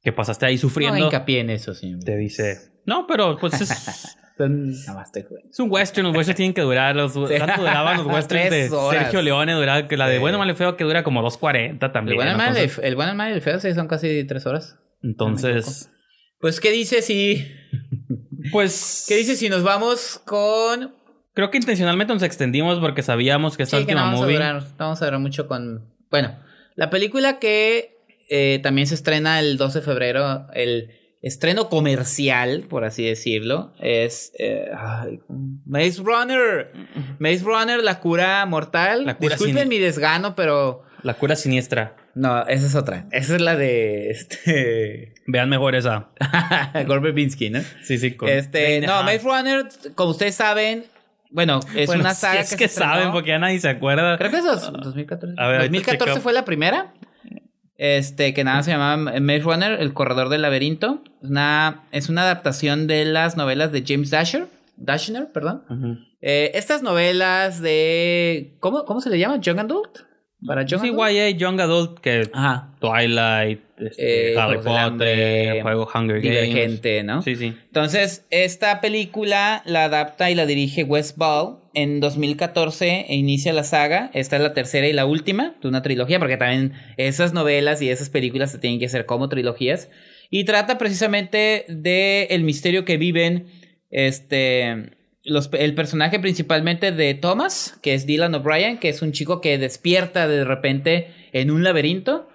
que 0.03 0.13
pasaste 0.13 0.47
ahí 0.47 0.55
No 0.55 0.61
sufriendo, 0.61 1.05
hincapié 1.05 1.41
en 1.41 1.51
eso, 1.51 1.75
sí. 1.75 1.99
te 2.05 2.17
dice, 2.17 2.57
no, 2.87 3.07
pero 3.09 3.37
pues 3.39 3.61
es, 3.61 4.17
Nada 4.39 4.95
más 4.95 5.13
te 5.13 5.23
juego. 5.23 5.43
es 5.49 5.61
un 5.61 5.71
western, 5.71 6.07
los 6.09 6.17
westerns 6.17 6.37
tienen 6.37 6.55
que 6.55 6.63
durar, 6.63 6.97
los, 6.97 7.13
¿cuánto 7.13 7.61
duraban 7.61 7.99
los 7.99 8.07
westerns 8.13 8.51
de. 8.51 8.69
Sergio 8.91 9.23
Leone? 9.23 9.53
Duraba, 9.53 9.87
que 9.87 9.97
la 9.97 10.09
de 10.09 10.15
Sí. 10.17 10.21
Bueno, 10.21 10.39
Mal 10.39 10.51
y 10.51 10.55
Feo 10.55 10.77
que 10.77 10.85
dura 10.85 11.05
como 11.05 11.23
2.40 11.23 11.79
El 11.85 11.93
también. 11.93 12.17
bueno, 12.17 12.33
el 12.33 12.37
malo, 12.37 12.57
entonces, 12.57 12.81
el 12.85 12.97
bueno, 12.97 13.13
el 13.13 13.17
malo 13.17 13.31
y 13.31 13.35
el 13.35 13.43
feo 13.43 13.61
sí 13.61 13.73
son 13.75 13.87
casi 13.89 14.25
tres 14.25 14.45
horas. 14.47 14.77
entonces, 15.03 15.91
Pues, 16.41 16.61
¿qué 16.61 16.73
dice 16.73 17.01
si. 17.03 17.47
pues, 18.53 19.05
¿Qué 19.09 19.17
dice 19.17 19.37
si 19.37 19.49
nos 19.49 19.63
vamos 19.63 20.21
con. 20.27 20.95
creo 21.33 21.51
que 21.51 21.59
intencionalmente 21.59 22.13
nos 22.13 22.23
extendimos 22.23 22.81
porque 22.81 23.03
sabíamos 23.03 23.57
que 23.57 23.63
esta 23.63 23.79
Sí, 23.79 23.87
que 23.87 23.95
no 23.95 24.01
última 24.01 24.05
vamos 24.07 24.21
a 24.21 24.23
movie... 24.25 24.37
durar. 24.37 24.63
no 24.63 24.69
Vamos 24.79 25.01
a 25.03 25.05
durar 25.07 25.21
mucho 25.21 25.47
con. 25.47 25.95
Bueno, 26.11 26.37
la 26.75 26.91
película 26.91 27.39
que 27.39 27.97
eh, 28.31 28.59
también 28.63 28.87
se 28.89 28.95
estrena 28.97 29.39
el 29.39 29.57
12 29.59 29.79
de 29.81 29.85
febrero, 29.85 30.47
el 30.55 30.91
estreno 31.25 31.69
comercial, 31.69 32.65
por 32.69 32.85
así 32.85 33.05
decirlo, 33.05 33.73
es. 33.81 34.33
eh, 34.39 34.67
ay, 34.77 35.21
Maze 35.67 36.03
Runner. 36.03 36.71
Maze 37.19 37.43
Runner, 37.45 37.83
la 37.83 38.01
cura 38.01 38.45
mortal. 38.47 39.05
La 39.07 39.17
cura 39.17 39.35
Disculpen 39.37 39.69
mi 39.69 39.79
desgano, 39.79 40.35
pero. 40.37 40.83
La 41.03 41.15
cura 41.15 41.37
siniestra. 41.37 41.97
No, 42.15 42.47
esa 42.47 42.67
es 42.67 42.75
otra. 42.75 43.07
Esa 43.11 43.35
es 43.37 43.41
la 43.41 43.57
de. 43.57 44.11
Este. 44.11 45.15
Vean 45.27 45.49
mejor 45.49 45.75
esa. 45.75 46.09
Gore 46.87 47.13
¿no? 47.51 47.61
Sí, 47.83 47.99
sí. 47.99 48.13
con- 48.13 48.29
Este, 48.29 48.81
no. 48.83 49.03
Maze 49.03 49.21
Runner, 49.23 49.67
como 49.95 50.11
ustedes 50.11 50.35
saben, 50.35 50.85
bueno, 51.31 51.59
es 51.75 51.87
Bueno, 51.87 52.03
una 52.03 52.15
si 52.15 52.21
saga 52.21 52.41
es 52.41 52.51
que, 52.51 52.57
que, 52.57 52.69
saben 52.69 53.11
porque 53.11 53.31
ya 53.31 53.39
nadie 53.41 53.59
se 53.59 53.69
acuerda. 53.69 54.17
Creo 54.19 54.31
que 54.31 54.37
es 54.37 54.45
dos- 54.45 54.73
2014. 54.73 55.35
A 55.37 55.47
ver, 55.49 55.57
ahorita 55.57 55.73
2014 55.73 56.05
chequeo. 56.05 56.23
fue 56.23 56.33
la 56.33 56.45
primera. 56.45 56.93
Este, 57.77 58.35
que 58.35 58.45
nada 58.45 58.63
se 58.63 58.71
llamaba 58.71 58.97
Maze 59.21 59.41
Runner, 59.41 59.81
El 59.81 59.93
Corredor 59.95 60.29
del 60.29 60.43
Laberinto. 60.43 61.03
Es 61.23 61.31
una, 61.31 61.85
es 61.91 62.09
una 62.09 62.23
adaptación 62.23 62.87
de 62.87 63.05
las 63.05 63.37
novelas 63.37 63.73
de 63.73 63.83
James 63.87 64.11
Dasher. 64.11 64.47
Dashner, 64.77 65.31
perdón. 65.33 65.63
Eh, 66.21 66.51
estas 66.55 66.83
novelas 66.83 67.61
de. 67.61 68.55
¿Cómo, 68.61 68.85
¿Cómo 68.85 69.01
se 69.01 69.11
le 69.11 69.19
llama? 69.19 69.41
¿Young 69.41 69.61
Adult? 69.61 69.99
¿Para 70.47 70.63
Young 70.65 70.83
Sí, 70.83 70.89
Adult? 70.89 71.11
YA, 71.13 71.31
Young 71.31 71.61
Adult, 71.61 71.99
que 72.01 72.29
Ajá. 72.33 72.71
Twilight, 72.81 73.61
este, 73.79 74.33
Eh, 74.35 74.39
Harry 74.39 74.59
Potter, 74.59 75.63
Juego 75.63 75.89
Hunger 75.95 76.21
Games. 76.21 76.23
Divergente, 76.23 77.03
¿no? 77.03 77.23
Sí, 77.23 77.35
sí. 77.37 77.57
Entonces, 77.67 78.27
esta 78.31 78.81
película 78.81 79.63
la 79.65 79.85
adapta 79.85 80.31
y 80.31 80.35
la 80.35 80.45
dirige 80.47 80.85
Wes 80.85 81.17
Ball. 81.17 81.59
En 81.75 82.01
2014 82.01 83.07
e 83.09 83.17
inicia 83.17 83.53
la 83.53 83.65
saga. 83.65 84.11
Esta 84.15 84.37
es 84.37 84.43
la 84.43 84.55
tercera 84.55 84.87
y 84.89 84.93
la 84.93 85.07
última 85.07 85.57
de 85.61 85.69
una 85.69 85.83
trilogía, 85.83 86.19
porque 86.19 86.37
también 86.37 86.73
esas 86.97 87.33
novelas 87.33 87.83
y 87.83 87.91
esas 87.91 88.11
películas 88.11 88.53
se 88.53 88.59
tienen 88.59 88.79
que 88.79 88.87
hacer 88.87 89.07
como 89.07 89.29
trilogías. 89.29 89.91
Y 90.31 90.45
trata 90.45 90.79
precisamente 90.79 91.65
de 91.69 92.25
el 92.31 92.45
misterio 92.45 92.85
que 92.85 92.97
viven 92.97 93.47
este 93.91 94.91
los, 95.25 95.49
el 95.53 95.75
personaje 95.75 96.19
principalmente 96.21 96.93
de 96.93 97.15
Thomas, 97.15 97.79
que 97.83 97.95
es 97.95 98.07
Dylan 98.07 98.35
O'Brien, 98.35 98.79
que 98.79 98.89
es 98.91 99.03
un 99.03 99.13
chico 99.13 99.41
que 99.41 99.59
despierta 99.59 100.29
de 100.29 100.45
repente 100.45 101.09
en 101.33 101.51
un 101.51 101.65
laberinto 101.65 102.29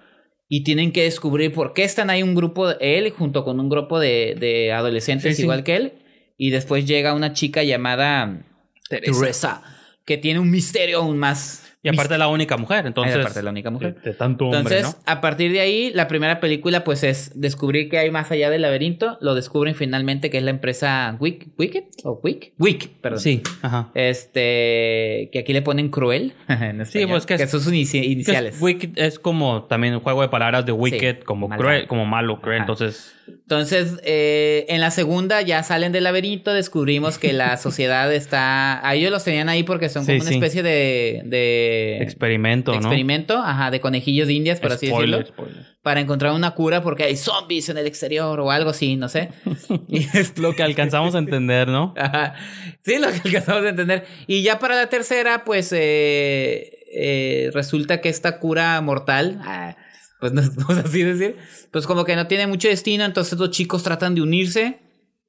y 0.48 0.64
tienen 0.64 0.90
que 0.92 1.04
descubrir 1.04 1.52
por 1.52 1.72
qué 1.72 1.84
están 1.84 2.10
ahí 2.10 2.24
un 2.24 2.34
grupo, 2.34 2.70
él 2.80 3.10
junto 3.10 3.44
con 3.44 3.60
un 3.60 3.68
grupo 3.68 4.00
de, 4.00 4.36
de 4.38 4.72
adolescentes 4.72 5.32
Sí, 5.32 5.36
sí. 5.36 5.42
igual 5.42 5.62
que 5.62 5.76
él. 5.76 5.92
Y 6.36 6.50
después 6.50 6.86
llega 6.86 7.14
una 7.14 7.32
chica 7.32 7.62
llamada 7.62 8.44
Teresa, 8.98 9.62
que 10.04 10.18
tiene 10.18 10.40
un 10.40 10.50
misterio 10.50 10.98
aún 10.98 11.16
más. 11.18 11.66
Y 11.82 11.88
aparte 11.88 12.12
es 12.12 12.18
la 12.18 12.28
única 12.28 12.58
mujer, 12.58 12.84
entonces. 12.84 13.14
Ay, 13.14 13.20
aparte 13.22 13.38
es 13.38 13.44
la 13.44 13.50
única 13.52 13.70
mujer. 13.70 13.94
De, 13.94 14.10
de 14.10 14.14
tanto 14.14 14.44
hombre, 14.44 14.58
Entonces, 14.76 14.82
¿no? 14.98 15.02
a 15.06 15.22
partir 15.22 15.50
de 15.50 15.60
ahí, 15.60 15.90
la 15.94 16.08
primera 16.08 16.38
película, 16.38 16.84
pues 16.84 17.02
es 17.04 17.32
descubrir 17.40 17.88
que 17.88 17.96
hay 17.96 18.10
más 18.10 18.30
allá 18.30 18.50
del 18.50 18.60
laberinto. 18.60 19.16
Lo 19.22 19.34
descubren 19.34 19.74
finalmente 19.74 20.28
que 20.28 20.36
es 20.36 20.42
la 20.44 20.50
empresa 20.50 21.16
Wick, 21.18 21.48
Wicked 21.58 21.84
o 22.04 22.20
Wick, 22.22 22.52
Wick, 22.58 22.90
perdón. 23.00 23.20
Sí, 23.20 23.42
ajá. 23.62 23.90
Este, 23.94 25.30
que 25.32 25.38
aquí 25.38 25.52
le 25.54 25.62
ponen 25.62 25.88
cruel. 25.88 26.34
en 26.48 26.82
español, 26.82 27.08
pues 27.10 27.24
que 27.26 27.34
es- 27.34 27.50
son 27.50 27.60
sus 27.60 27.72
inici- 27.72 28.00
Que 28.02 28.06
iniciales. 28.08 28.56
es, 28.56 28.60
Wicked 28.62 28.90
es 28.96 29.18
como 29.18 29.64
también 29.64 29.94
un 29.94 30.00
juego 30.00 30.20
de 30.22 30.28
palabras 30.28 30.66
de 30.66 30.72
Wicked, 30.72 31.20
como 31.20 31.48
cruel, 31.48 31.86
como 31.86 32.04
malo, 32.04 32.40
cruel. 32.42 32.58
Ajá. 32.60 32.64
Entonces, 32.64 33.14
Entonces, 33.50 33.98
eh, 34.04 34.64
en 34.68 34.80
la 34.80 34.92
segunda 34.92 35.42
ya 35.42 35.64
salen 35.64 35.90
del 35.90 36.04
laberinto, 36.04 36.52
descubrimos 36.52 37.18
que 37.18 37.32
la 37.32 37.56
sociedad 37.56 38.14
está... 38.14 38.86
A 38.86 38.94
ellos 38.94 39.10
los 39.10 39.24
tenían 39.24 39.48
ahí 39.48 39.64
porque 39.64 39.88
son 39.88 40.04
Sí, 40.06 40.12
como 40.12 40.20
una 40.22 40.28
sí. 40.28 40.34
especie 40.36 40.62
de... 40.62 41.22
de 41.24 41.98
experimento, 42.00 42.72
experimento, 42.72 43.38
ajá, 43.38 43.72
de 43.72 43.80
conejillos 43.80 44.28
de 44.28 44.34
indias, 44.34 44.60
por 44.60 44.70
así 44.70 44.86
Spoiler, 44.86 45.18
decirlo. 45.24 45.44
spoiler. 45.44 45.66
Para 45.82 45.98
encontrar 46.00 46.32
una 46.32 46.52
cura 46.52 46.80
porque 46.80 47.02
hay 47.02 47.16
zombies 47.16 47.68
en 47.70 47.78
el 47.78 47.88
exterior 47.88 48.38
o 48.38 48.52
algo 48.52 48.70
así, 48.70 48.94
no 48.94 49.08
sé. 49.08 49.30
Y 49.88 50.06
es 50.16 50.38
Lo 50.38 50.54
que 50.54 50.62
alcanzamos 50.62 51.16
a 51.16 51.18
entender, 51.18 51.66
¿no? 51.66 51.92
Ajá. 51.96 52.34
Sí, 52.84 52.98
lo 53.00 53.08
que 53.10 53.20
alcanzamos 53.24 53.64
a 53.64 53.68
entender. 53.70 54.04
Y 54.28 54.42
ya 54.42 54.60
para 54.60 54.76
la 54.76 54.86
tercera, 54.88 55.42
pues 55.44 55.72
eh, 55.72 56.70
eh, 56.94 57.50
resulta 57.52 58.00
que 58.00 58.10
esta 58.10 58.38
cura 58.38 58.80
mortal, 58.80 59.40
ah, 59.42 59.76
pues 60.20 60.32
no 60.32 60.42
vamos 60.42 60.84
así 60.84 61.02
decir, 61.02 61.36
pues 61.70 61.86
como 61.86 62.04
que 62.04 62.14
no 62.16 62.26
tiene 62.26 62.46
mucho 62.46 62.68
destino, 62.68 63.04
entonces 63.04 63.38
los 63.38 63.50
chicos 63.50 63.82
tratan 63.82 64.14
de 64.14 64.22
unirse 64.22 64.80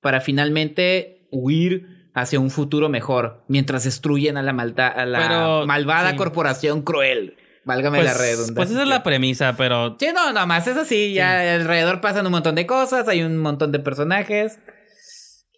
para 0.02 0.22
finalmente 0.22 1.28
huir 1.32 2.10
hacia 2.14 2.40
un 2.40 2.50
futuro 2.50 2.90
mejor, 2.90 3.44
mientras 3.48 3.84
destruyen 3.86 4.36
a 4.38 4.42
la, 4.44 4.52
malta- 4.54 4.88
a 4.90 5.06
la 5.06 5.20
Pero, 5.20 5.66
malvada 5.66 6.12
sí. 6.12 6.18
corporación 6.18 6.82
cruel. 6.82 7.38
Válgame 7.64 8.00
Pues, 8.00 8.12
la 8.12 8.18
redundancia. 8.18 8.56
pues 8.56 8.72
esa 8.72 8.82
es 8.82 8.88
la 8.88 9.04
premisa, 9.04 9.56
pero 9.56 9.96
Sí, 10.00 10.08
no, 10.14 10.34
nada 10.34 10.46
más 10.48 10.66
es 10.68 10.76
así. 10.78 11.14
Ya 11.14 11.54
alrededor 11.54 12.02
pasan 12.02 12.26
un 12.26 12.32
montón 12.32 12.56
de 12.56 12.66
cosas, 12.66 13.08
hay 13.08 13.22
un 13.22 13.38
montón 13.38 13.72
de 13.72 13.78
personajes. 13.80 14.58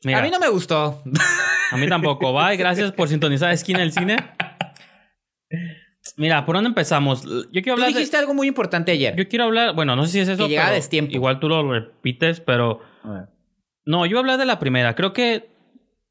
mira, 0.04 0.20
A 0.20 0.22
mí 0.22 0.30
no 0.30 0.38
me 0.40 0.50
gustó. 0.50 1.02
a 1.72 1.78
mí 1.78 1.88
tampoco. 1.88 2.34
Bye, 2.34 2.58
gracias 2.58 2.92
por 2.92 3.08
sintonizar 3.08 3.52
Esquina 3.54 3.80
del 3.80 3.94
Cine. 3.94 4.18
Mira, 6.18 6.46
¿por 6.46 6.56
dónde 6.56 6.68
empezamos? 6.70 7.24
Yo 7.24 7.50
quiero 7.52 7.64
Tú 7.64 7.72
hablar 7.74 7.90
de- 7.90 7.96
dijiste 8.00 8.18
algo 8.18 8.34
muy 8.34 8.48
importante 8.48 8.92
ayer. 8.92 9.16
Yo 9.16 9.28
quiero 9.28 9.46
hablar, 9.46 9.74
bueno, 9.76 9.96
no 9.96 10.06
sé 10.06 10.12
si 10.12 10.20
es 10.20 10.28
eso, 10.28 10.44
Que 10.44 10.50
llegaba 10.50 10.70
pero 10.70 10.76
destiempo. 10.76 11.12
igual 11.14 11.40
tú 11.40 11.50
lo 11.50 11.72
repites, 11.72 12.40
pero 12.40 12.82
no, 13.86 14.06
yo 14.06 14.12
voy 14.12 14.18
a 14.18 14.20
hablar 14.20 14.38
de 14.38 14.46
la 14.46 14.60
primera. 14.60 14.96
Creo 14.96 15.12
que 15.14 15.52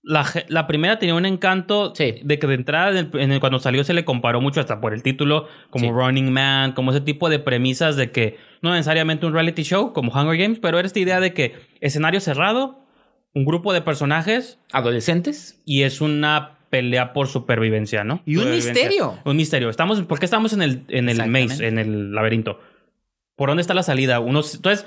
la, 0.02 0.26
la 0.48 0.66
primera 0.66 0.98
tenía 0.98 1.14
un 1.14 1.24
encanto 1.26 1.94
Sí. 1.94 2.16
de 2.24 2.38
que 2.40 2.46
de 2.48 2.54
entrada, 2.54 2.90
en 2.90 2.96
el- 2.96 3.20
en 3.20 3.30
el- 3.32 3.38
cuando 3.40 3.60
salió, 3.60 3.84
se 3.84 3.94
le 3.94 4.04
comparó 4.04 4.40
mucho 4.40 4.58
hasta 4.60 4.80
por 4.80 4.92
el 4.92 5.02
título, 5.04 5.46
como 5.70 5.86
Sí. 5.86 5.90
Running 5.92 6.32
Man, 6.32 6.72
como 6.72 6.90
ese 6.90 7.00
tipo 7.00 7.28
de 7.30 7.38
premisas 7.38 7.94
de 7.96 8.10
que 8.10 8.36
no 8.62 8.72
necesariamente 8.72 9.26
un 9.26 9.32
reality 9.32 9.62
show 9.62 9.92
como 9.92 10.10
Hunger 10.12 10.36
Games, 10.36 10.58
pero 10.60 10.78
era 10.80 10.86
esta 10.86 10.98
idea 10.98 11.20
de 11.20 11.32
que 11.32 11.54
escenario 11.80 12.18
cerrado, 12.18 12.80
un 13.34 13.44
grupo 13.44 13.72
de 13.72 13.80
personajes 13.80 14.58
Adolescentes. 14.72 15.62
y 15.64 15.84
es 15.84 16.00
una 16.00 16.58
pelea 16.72 17.12
por 17.12 17.28
supervivencia, 17.28 18.02
¿no? 18.02 18.22
Y 18.24 18.36
un 18.38 18.50
misterio. 18.50 19.18
Un 19.26 19.36
misterio. 19.36 19.68
Estamos, 19.68 20.00
¿Por 20.04 20.18
qué 20.18 20.24
estamos 20.24 20.54
en 20.54 20.62
el, 20.62 20.84
en 20.88 21.10
el 21.10 21.28
maze, 21.28 21.68
en 21.68 21.76
el 21.78 22.12
laberinto? 22.14 22.58
¿Por 23.36 23.50
dónde 23.50 23.60
está 23.60 23.74
la 23.74 23.82
salida? 23.82 24.20
Unos, 24.20 24.54
entonces, 24.54 24.86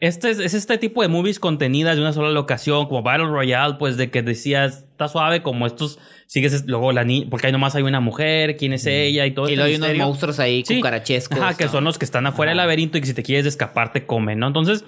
este 0.00 0.28
es, 0.28 0.38
es 0.38 0.52
este 0.52 0.76
tipo 0.76 1.00
de 1.00 1.08
movies 1.08 1.38
contenidas 1.40 1.96
de 1.96 2.02
una 2.02 2.12
sola 2.12 2.30
locación, 2.30 2.88
como 2.88 3.02
Battle 3.02 3.28
Royale, 3.28 3.76
pues 3.78 3.96
de 3.96 4.10
que 4.10 4.20
decías, 4.22 4.84
está 4.90 5.08
suave, 5.08 5.42
como 5.42 5.66
estos, 5.66 5.98
sigues 6.26 6.66
luego 6.66 6.92
la 6.92 7.04
niña, 7.04 7.26
porque 7.30 7.46
ahí 7.46 7.52
nomás 7.54 7.74
hay 7.74 7.84
una 7.84 8.00
mujer, 8.00 8.58
quién 8.58 8.74
es 8.74 8.84
ella 8.84 9.24
y 9.24 9.30
todo 9.30 9.46
Mm. 9.46 9.48
y 9.48 9.52
este 9.54 9.56
luego 9.68 9.84
hay 9.86 9.94
unos 9.94 10.06
monstruos 10.08 10.40
ahí 10.40 10.62
Sí. 10.66 10.76
cucarachescos. 10.76 11.38
Ajá, 11.40 11.56
que 11.56 11.64
¿no? 11.64 11.70
son 11.70 11.84
los 11.84 11.96
que 11.98 12.04
están 12.04 12.26
afuera 12.26 12.50
del 12.52 12.58
Ajá. 12.58 12.66
laberinto 12.66 12.98
y 12.98 13.00
que 13.00 13.06
si 13.06 13.14
te 13.14 13.22
quieres 13.22 13.46
escapar 13.46 13.94
te 13.94 14.04
comen, 14.04 14.40
¿no? 14.40 14.46
Entonces, 14.48 14.84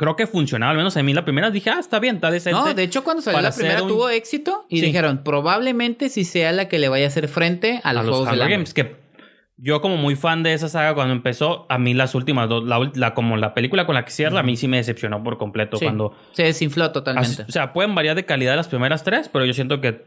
creo 0.00 0.16
que 0.16 0.26
funcionaba, 0.26 0.70
al 0.70 0.78
menos 0.78 0.96
a 0.96 1.02
mí 1.02 1.12
la 1.12 1.24
primera 1.26 1.50
dije, 1.50 1.68
ah, 1.68 1.76
está 1.78 2.00
bien, 2.00 2.14
está 2.16 2.30
decente. 2.30 2.58
No, 2.58 2.72
de 2.72 2.82
hecho, 2.82 3.04
cuando 3.04 3.20
salió 3.22 3.40
la 3.42 3.52
primera 3.52 3.82
un- 3.82 3.88
tuvo 3.90 4.08
éxito 4.08 4.64
y 4.70 4.80
Sí. 4.80 4.86
dijeron, 4.86 5.22
probablemente 5.22 6.08
si 6.08 6.24
sea 6.24 6.52
la 6.52 6.68
que 6.68 6.78
le 6.78 6.88
vaya 6.88 7.04
a 7.04 7.08
hacer 7.08 7.28
frente 7.28 7.80
a 7.84 7.92
los, 7.92 8.00
a 8.00 8.04
los 8.04 8.16
Juegos 8.16 8.28
Hunger 8.28 8.42
Hambre. 8.42 8.54
Games. 8.56 8.72
Que 8.74 8.96
yo, 9.58 9.82
como 9.82 9.98
muy 9.98 10.16
fan 10.16 10.42
de 10.42 10.54
esa 10.54 10.70
saga, 10.70 10.94
cuando 10.94 11.12
empezó, 11.12 11.66
a 11.68 11.76
mí 11.76 11.92
las 11.92 12.14
últimas 12.14 12.48
dos, 12.48 12.64
la, 12.64 12.90
la- 12.94 13.12
como 13.12 13.36
la 13.36 13.52
película 13.52 13.84
con 13.84 13.94
la 13.94 14.06
que 14.06 14.10
cierra, 14.10 14.40
a 14.40 14.42
mí 14.42 14.56
sí 14.56 14.68
me 14.68 14.78
decepcionó 14.78 15.22
por 15.22 15.36
completo. 15.36 15.76
Sí, 15.76 15.84
Cuando, 15.84 16.14
Se 16.32 16.44
desinfló 16.44 16.90
totalmente. 16.92 17.42
o 17.46 17.52
sea, 17.52 17.74
pueden 17.74 17.94
variar 17.94 18.16
de 18.16 18.24
calidad 18.24 18.56
las 18.56 18.68
primeras 18.68 19.04
tres, 19.04 19.28
pero 19.30 19.44
yo 19.44 19.52
siento 19.52 19.82
que 19.82 20.02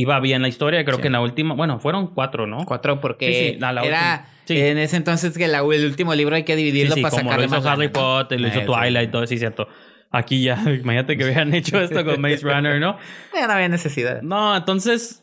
iba 0.00 0.18
bien 0.20 0.42
la 0.42 0.48
historia. 0.48 0.84
Creo 0.84 0.96
Sí. 0.96 1.02
que 1.02 1.06
en 1.08 1.12
la 1.12 1.20
última, 1.20 1.54
bueno, 1.54 1.78
fueron 1.78 2.08
cuatro, 2.08 2.46
¿no? 2.46 2.64
Cuatro, 2.66 3.00
porque 3.00 3.26
Sí, 3.32 3.52
sí, 3.54 3.58
la- 3.60 3.72
la 3.72 3.84
era 3.84 4.26
en 4.48 4.78
ese 4.78 4.96
entonces 4.96 5.36
que 5.38 5.48
la- 5.48 5.60
el 5.60 5.84
último 5.86 6.14
libro 6.14 6.36
hay 6.36 6.42
que 6.44 6.56
dividirlo 6.56 6.96
para 6.96 7.10
como 7.10 7.22
lo 7.22 7.28
sacarle 7.30 7.46
hizo 7.46 7.54
más 7.56 7.66
Harry. 7.66 7.88
Potter, 7.88 8.40
lo 8.40 8.48
hizo 8.48 8.60
sí. 8.60 8.66
Twilight, 8.66 9.10
todo 9.10 9.26
sí, 9.26 9.38
cierto. 9.38 9.68
Aquí 10.10 10.42
ya, 10.42 10.54
imagínate 10.84 11.16
que 11.16 11.24
hubieran 11.24 11.52
hecho 11.54 11.80
esto 11.80 12.04
con 12.04 12.20
Maze 12.20 12.40
Runner, 12.42 12.78
¿no? 12.80 12.98
Ya 13.34 13.46
no 13.46 13.52
había 13.54 13.68
necesidad. 13.68 14.20
No, 14.22 14.56
entonces. 14.56 15.20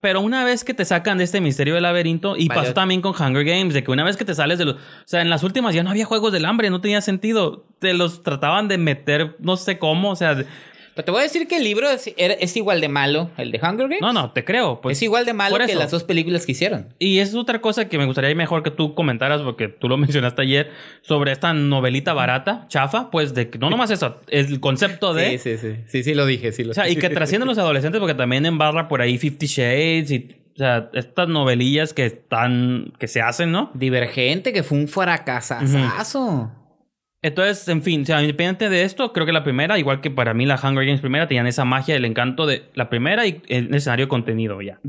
Pero 0.00 0.20
una 0.20 0.42
vez 0.44 0.64
que 0.64 0.74
te 0.74 0.84
sacan 0.84 1.16
de 1.18 1.22
este 1.24 1.40
misterio 1.40 1.74
del 1.74 1.84
laberinto, 1.84 2.36
y 2.36 2.48
Valió. 2.48 2.62
pasó 2.62 2.74
también 2.74 3.00
con 3.02 3.12
Hunger 3.14 3.44
Games, 3.44 3.72
de 3.72 3.84
que 3.84 3.92
una 3.92 4.02
vez 4.02 4.16
que 4.16 4.24
te 4.24 4.34
sales 4.34 4.58
de 4.58 4.64
los. 4.64 4.74
O 4.74 4.78
sea, 5.04 5.22
en 5.22 5.30
las 5.30 5.44
últimas 5.44 5.76
ya 5.76 5.84
no 5.84 5.90
había 5.90 6.06
juegos 6.06 6.32
del 6.32 6.44
hambre, 6.44 6.70
no 6.70 6.80
tenía 6.80 7.00
sentido. 7.00 7.66
Te 7.78 7.94
los 7.94 8.24
trataban 8.24 8.66
de 8.66 8.78
meter, 8.78 9.36
no 9.38 9.56
sé 9.56 9.78
cómo, 9.78 10.10
o 10.10 10.16
sea. 10.16 10.42
Pero 10.94 11.06
te 11.06 11.10
voy 11.10 11.20
a 11.20 11.22
decir 11.22 11.48
que 11.48 11.56
el 11.56 11.64
libro 11.64 11.88
es, 11.90 12.56
igual 12.56 12.80
de 12.80 12.88
malo, 12.88 13.30
el 13.38 13.50
de 13.50 13.58
Hunger 13.58 13.88
Games. 13.88 14.00
No, 14.00 14.12
no, 14.12 14.32
te 14.32 14.44
creo. 14.44 14.80
Pues, 14.80 14.98
es 14.98 15.02
igual 15.02 15.24
de 15.24 15.32
malo 15.32 15.56
que 15.64 15.74
las 15.74 15.90
dos 15.90 16.04
películas 16.04 16.44
que 16.44 16.52
hicieron. 16.52 16.88
Y 16.98 17.18
es 17.18 17.34
otra 17.34 17.60
cosa 17.60 17.88
que 17.88 17.96
me 17.96 18.04
gustaría 18.04 18.34
mejor 18.34 18.62
que 18.62 18.70
tú 18.70 18.94
comentaras, 18.94 19.40
porque 19.40 19.68
tú 19.68 19.88
lo 19.88 19.96
mencionaste 19.98 20.42
ayer, 20.42 20.70
sobre 21.00 21.32
esta 21.32 21.54
novelita 21.54 22.12
barata, 22.12 22.66
chafa, 22.68 23.10
pues 23.10 23.32
de 23.34 23.48
que 23.48 23.58
no 23.58 23.70
nomás 23.70 23.90
eso, 23.90 24.20
el 24.28 24.60
concepto 24.60 25.14
de. 25.14 25.38
Sí, 25.38 25.56
sí, 25.56 25.58
sí. 25.58 25.76
Sí, 25.86 26.02
sí 26.02 26.14
lo 26.14 26.26
dije, 26.26 26.52
sí 26.52 26.64
lo 26.64 26.72
O 26.72 26.74
sea, 26.74 26.88
y 26.88 26.96
que 26.96 27.08
trascienden 27.08 27.48
los 27.48 27.58
adolescentes 27.58 27.98
porque 27.98 28.14
también 28.14 28.44
embarra 28.44 28.88
por 28.88 29.00
ahí 29.00 29.16
Fifty 29.16 29.46
Shades 29.46 30.10
y, 30.10 30.36
o 30.54 30.58
sea, 30.58 30.90
estas 30.92 31.28
novelillas 31.28 31.94
que 31.94 32.04
están, 32.04 32.92
que 32.98 33.08
se 33.08 33.22
hacen, 33.22 33.50
¿no? 33.50 33.70
Divergente, 33.74 34.52
que 34.52 34.62
fue 34.62 34.78
un 34.78 34.88
fracasazo. 34.88 36.52
Entonces, 37.22 37.68
en 37.68 37.82
fin, 37.82 38.02
o 38.02 38.04
sea, 38.04 38.20
independiente 38.20 38.68
de 38.68 38.82
esto, 38.82 39.12
creo 39.12 39.24
que 39.26 39.32
la 39.32 39.44
primera, 39.44 39.78
igual 39.78 40.00
que 40.00 40.10
para 40.10 40.34
mí 40.34 40.44
la 40.44 40.56
Hunger 40.56 40.84
Games 40.84 41.00
primera, 41.00 41.28
tenían 41.28 41.46
esa 41.46 41.64
magia, 41.64 41.94
el 41.94 42.04
encanto 42.04 42.46
de 42.46 42.64
la 42.74 42.90
primera 42.90 43.26
y 43.26 43.40
el 43.48 43.72
escenario 43.74 44.08
contenido 44.08 44.60
ya. 44.60 44.80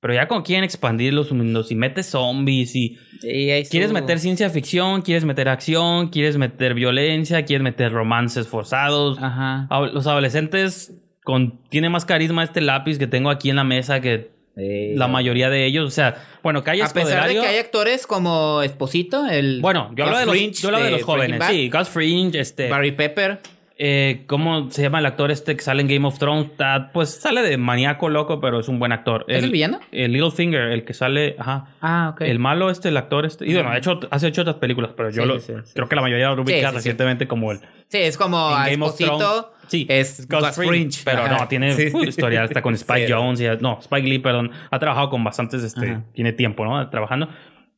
Pero 0.00 0.14
ya 0.14 0.26
cuando 0.28 0.44
quieren 0.44 0.64
expandir 0.64 1.12
los 1.12 1.30
mundos 1.32 1.70
y 1.70 1.74
metes 1.76 2.06
zombies 2.06 2.74
y 2.76 2.98
Sí, 3.20 3.48
quieres 3.70 3.92
meter 3.92 4.18
ciencia 4.18 4.50
ficción, 4.50 5.02
quieres 5.02 5.24
meter 5.24 5.48
acción, 5.48 6.08
quieres 6.08 6.36
meter 6.38 6.74
violencia, 6.74 7.44
quieres 7.44 7.62
meter 7.62 7.92
romances 7.92 8.48
forzados. 8.48 9.18
Ajá. 9.20 9.68
Los 9.92 10.06
adolescentes 10.08 10.92
con 11.22 11.60
tiene 11.68 11.88
más 11.88 12.04
carisma 12.04 12.42
este 12.42 12.60
lápiz 12.60 12.98
que 12.98 13.06
tengo 13.06 13.30
aquí 13.30 13.50
en 13.50 13.56
la 13.56 13.64
mesa 13.64 14.00
que 14.00 14.30
Sí. 14.54 14.94
la 14.96 15.08
mayoría 15.08 15.48
de 15.48 15.64
ellos. 15.64 15.86
O 15.86 15.90
sea, 15.90 16.16
bueno, 16.42 16.64
Calle 16.64 16.82
A 16.82 16.88
pesar 16.88 17.28
de 17.28 17.34
que 17.34 17.46
hay 17.46 17.58
actores 17.58 18.06
como 18.06 18.62
Esposito, 18.62 19.26
el 19.26 19.60
Bueno, 19.60 19.90
yo 19.94 20.04
hablo 20.04 20.18
de 20.18 20.26
los, 20.26 20.34
Fringe 20.34 20.60
yo 20.60 20.68
hablo 20.68 20.80
de 20.80 20.90
los 20.90 21.02
jóvenes. 21.02 21.42
Sí, 21.48 21.70
Gus 21.70 21.88
Fringe, 21.88 22.40
este. 22.40 22.68
Barry 22.68 22.92
Pepper. 22.92 23.40
Eh, 23.78 24.24
¿Cómo 24.26 24.70
se 24.70 24.82
llama 24.82 24.98
el 25.00 25.06
actor 25.06 25.30
este 25.30 25.56
que 25.56 25.62
sale 25.62 25.80
en 25.82 25.88
Game 25.88 26.06
of 26.06 26.18
Thrones? 26.18 26.46
Está- 26.50 26.90
pues 26.92 27.10
sale 27.10 27.42
de 27.42 27.56
maníaco 27.56 28.08
loco, 28.08 28.40
pero 28.40 28.60
es 28.60 28.68
un 28.68 28.78
buen 28.78 28.92
actor. 28.92 29.24
¿Es 29.28 29.42
el 29.42 29.50
villano? 29.50 29.80
El 29.90 30.12
Littlefinger, 30.12 30.70
el 30.72 30.84
que 30.84 30.94
sale. 30.94 31.34
Ajá. 31.38 31.66
Ah, 31.80 32.10
ok. 32.12 32.20
El 32.22 32.38
malo 32.38 32.70
este, 32.70 32.90
el 32.90 32.96
actor 32.96 33.24
este. 33.26 33.46
Y 33.48 33.54
bueno, 33.54 33.70
ha 33.70 33.78
hecho, 33.78 33.98
hace 34.10 34.28
hecho 34.28 34.42
otras 34.42 34.56
películas, 34.56 34.92
pero 34.96 35.10
yo 35.10 35.22
Sí, 35.22 35.28
lo, 35.28 35.40
sí, 35.40 35.52
sí. 35.64 35.72
creo 35.74 35.88
que 35.88 35.96
la 35.96 36.02
mayoría 36.02 36.30
lo 36.30 36.42
ubica 36.42 36.52
Sí, 36.58 36.60
sí, 36.64 36.66
sí. 36.70 36.74
recientemente 36.76 37.26
como 37.26 37.52
el. 37.52 37.58
Sí, 37.88 37.98
es 37.98 38.16
como 38.16 38.36
en 38.50 38.56
a 38.56 38.68
Game 38.70 38.84
of 38.84 38.90
Esposito. 39.00 39.18
Thrones. 39.18 39.44
Sí, 39.68 39.86
es 39.88 40.28
Gus 40.28 40.50
Fringe. 40.54 41.00
Pero 41.04 41.22
Ajá. 41.22 41.38
no, 41.38 41.48
tiene 41.48 41.72
full 41.90 42.06
historial. 42.08 42.44
Está 42.44 42.60
con 42.62 42.74
Spike. 42.74 43.10
Jones. 43.12 43.40
Y, 43.40 43.46
no, 43.60 43.78
Spike 43.80 44.06
Lee, 44.06 44.18
perdón. 44.18 44.50
Ha 44.70 44.78
trabajado 44.78 45.08
con 45.10 45.24
bastantes, 45.24 45.62
este, 45.62 45.90
Ajá. 45.92 46.04
tiene 46.12 46.32
tiempo, 46.32 46.64
¿no? 46.64 46.88
Trabajando. 46.90 47.28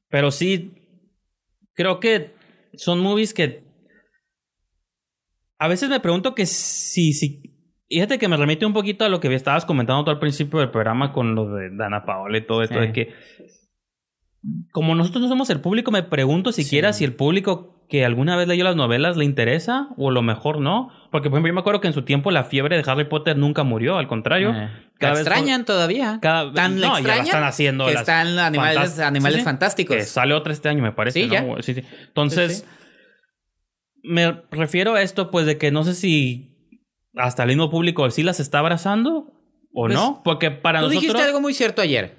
Pero 0.08 0.30
sí, 0.30 0.72
creo 1.74 1.98
que 2.00 2.34
son 2.74 3.00
movies 3.00 3.32
que 3.34 3.64
a 5.59 5.68
veces 5.68 5.89
me 5.89 6.01
pregunto 6.01 6.35
que 6.35 6.47
si, 6.47 7.12
si, 7.12 7.43
fíjate 7.89 8.18
que 8.18 8.28
me 8.28 8.36
remite 8.36 8.66
un 8.66 8.72
poquito 8.72 9.05
a 9.05 9.09
lo 9.09 9.20
que 9.20 9.32
estabas 9.35 9.64
comentando 9.64 10.05
tú 10.05 10.10
al 10.10 10.18
principio 10.18 10.59
del 10.60 10.70
programa 10.70 11.12
con 11.12 11.35
lo 11.35 11.48
de 11.55 11.70
Dana 11.76 12.05
Paola 12.05 12.39
y 12.39 12.47
todo 12.47 12.62
esto, 12.62 12.74
Sí. 12.81 12.86
de 12.86 12.93
que 12.93 13.14
como 14.72 14.94
nosotros 14.94 15.22
no 15.22 15.28
somos 15.28 15.48
el 15.51 15.60
público, 15.60 15.90
me 15.90 16.02
pregunto 16.02 16.52
siquiera 16.52 16.93
Sí. 16.93 16.98
si 16.98 17.05
el 17.05 17.14
público 17.14 17.70
que 17.89 18.05
alguna 18.05 18.36
vez 18.36 18.48
leyó 18.48 18.64
las 18.64 18.76
novelas 18.76 19.16
le 19.16 19.24
interesa 19.24 19.89
o 19.97 20.09
a 20.10 20.12
lo 20.12 20.22
mejor 20.22 20.59
no. 20.60 20.89
Porque, 21.10 21.28
por 21.31 21.36
ejemplo, 21.36 21.48
yo 21.51 21.55
me 21.55 21.60
acuerdo 21.60 21.81
que 21.81 21.86
en 21.86 21.93
su 21.94 22.02
tiempo 22.02 22.31
la 22.31 22.44
fiebre 22.44 22.76
de 22.76 22.90
Harry 22.90 23.05
Potter 23.05 23.36
nunca 23.36 23.62
murió, 23.62 23.97
al 23.98 24.09
contrario. 24.09 24.51
Eh, 24.51 24.68
cada 24.98 25.12
la 25.14 25.18
vez 25.18 25.26
extrañan 25.26 25.64
todavía. 25.64 26.18
Cada 26.20 26.52
Tan 26.52 26.76
no, 26.81 26.98
ya 26.98 27.16
la 27.16 27.22
están 27.22 27.44
haciendo. 27.44 27.86
que 27.86 27.93
las 27.93 28.01
están 28.02 28.39
animales, 28.39 28.76
fantás- 28.78 28.98
animales 29.06 29.35
sí, 29.36 29.40
sí. 29.40 29.44
fantásticos. 29.44 29.97
Que 29.97 30.02
sale 30.05 30.35
otra 30.35 30.52
este 30.52 30.68
año, 30.68 30.82
me 30.82 30.93
parece. 30.93 31.22
Sí, 31.22 31.26
¿no? 31.28 31.56
ya. 31.56 31.62
Sí, 31.62 31.74
sí. 31.74 31.82
Entonces, 32.09 32.66
Sí, 32.68 32.84
me 34.05 34.43
refiero 34.51 34.94
a 34.94 35.02
esto, 35.02 35.31
pues, 35.31 35.47
de 35.47 35.59
que 35.59 35.70
no 35.72 35.82
sé 35.85 35.94
si 35.94 36.51
hasta 37.16 37.43
el 37.43 37.48
mismo 37.48 37.70
público 37.70 38.09
sí 38.10 38.22
las 38.22 38.39
está 38.40 38.59
abrazando 38.60 39.32
o 39.72 39.86
Pues, 39.86 39.94
no. 39.94 40.20
Porque 40.24 40.51
para 40.52 40.81
Tú 40.81 40.86
nosotros. 40.86 41.02
dijiste 41.02 41.22
algo 41.22 41.40
muy 41.40 41.55
cierto 41.55 41.82
ayer. 41.82 42.14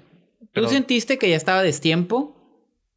Pero- 0.52 0.66
¿Tú 0.66 0.72
sentiste 0.72 1.16
que 1.18 1.30
ya 1.30 1.36
estaba 1.36 1.62
destiempo? 1.62 2.34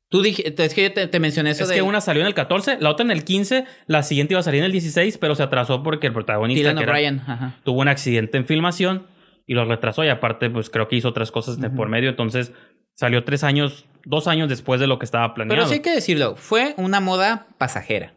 Tú 0.09 0.21
dijiste, 0.23 0.65
es 0.65 0.73
que 0.73 0.83
yo 0.83 0.93
te, 0.93 1.07
te 1.07 1.19
mencioné 1.19 1.51
eso 1.51 1.63
Es 1.63 1.69
de 1.69 1.75
que 1.75 1.81
una 1.83 2.01
salió 2.01 2.21
en 2.21 2.27
el 2.27 2.33
14, 2.33 2.77
la 2.79 2.89
otra 2.89 3.03
en 3.05 3.11
el 3.11 3.23
15, 3.23 3.65
la 3.85 4.01
siguiente 4.01 4.33
iba 4.33 4.39
a 4.39 4.43
salir 4.43 4.59
en 4.59 4.65
el 4.65 4.71
16, 4.71 5.19
pero 5.19 5.35
se 5.35 5.43
atrasó 5.43 5.83
porque 5.83 6.07
el 6.07 6.13
protagonista 6.13 6.61
Dylan 6.69 6.77
que 6.77 6.83
era- 6.83 6.91
O'Brien. 6.93 7.19
Ajá. 7.27 7.55
tuvo 7.63 7.81
un 7.81 7.87
accidente 7.89 8.37
en 8.37 8.45
filmación 8.45 9.05
y 9.45 9.53
lo 9.53 9.65
retrasó 9.65 10.03
y 10.03 10.09
aparte 10.09 10.49
pues 10.49 10.69
creo 10.71 10.87
que 10.87 10.95
hizo 10.95 11.09
otras 11.09 11.31
cosas 11.31 11.59
de 11.61 11.69
por 11.69 11.89
medio, 11.89 12.09
entonces 12.09 12.53
salió 12.95 13.23
tres 13.23 13.43
años, 13.43 13.85
dos 14.03 14.27
años 14.27 14.49
después 14.49 14.79
de 14.79 14.87
lo 14.87 14.97
que 14.97 15.05
estaba 15.05 15.33
planeado. 15.35 15.55
Pero 15.57 15.67
sí 15.67 15.75
hay 15.75 15.81
que 15.81 15.91
decirlo, 15.91 16.35
fue 16.35 16.73
una 16.77 16.99
moda 16.99 17.45
pasajera. 17.59 18.13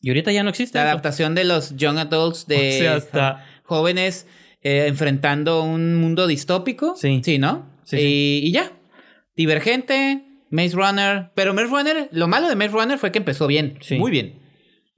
Y 0.00 0.10
ahorita 0.10 0.30
ya 0.32 0.42
no 0.42 0.50
existe. 0.50 0.78
La 0.78 0.84
eso. 0.84 0.90
adaptación 0.90 1.34
de 1.34 1.44
los 1.44 1.76
young 1.76 1.98
adults 1.98 2.46
de 2.46 2.56
O 2.76 2.78
sea, 2.80 2.94
hasta- 2.96 3.44
jóvenes 3.64 4.26
eh, 4.62 4.86
enfrentando 4.88 5.62
un 5.62 5.96
mundo 5.96 6.26
distópico. 6.26 6.94
Sí. 6.96 7.20
Sí, 7.24 7.38
¿no? 7.38 7.66
Sí, 7.84 7.96
y, 7.96 8.00
sí. 8.00 8.40
y 8.48 8.52
ya. 8.52 8.72
Divergente, 9.36 10.24
Maze 10.50 10.74
Runner. 10.74 11.30
Pero 11.34 11.54
Maze 11.54 11.68
Runner, 11.68 12.08
lo 12.12 12.28
malo 12.28 12.48
de 12.48 12.56
Maze 12.56 12.70
Runner 12.70 12.98
fue 12.98 13.12
que 13.12 13.18
empezó 13.18 13.46
bien. 13.46 13.78
Sí. 13.80 13.96
Muy 13.98 14.10
bien. 14.10 14.37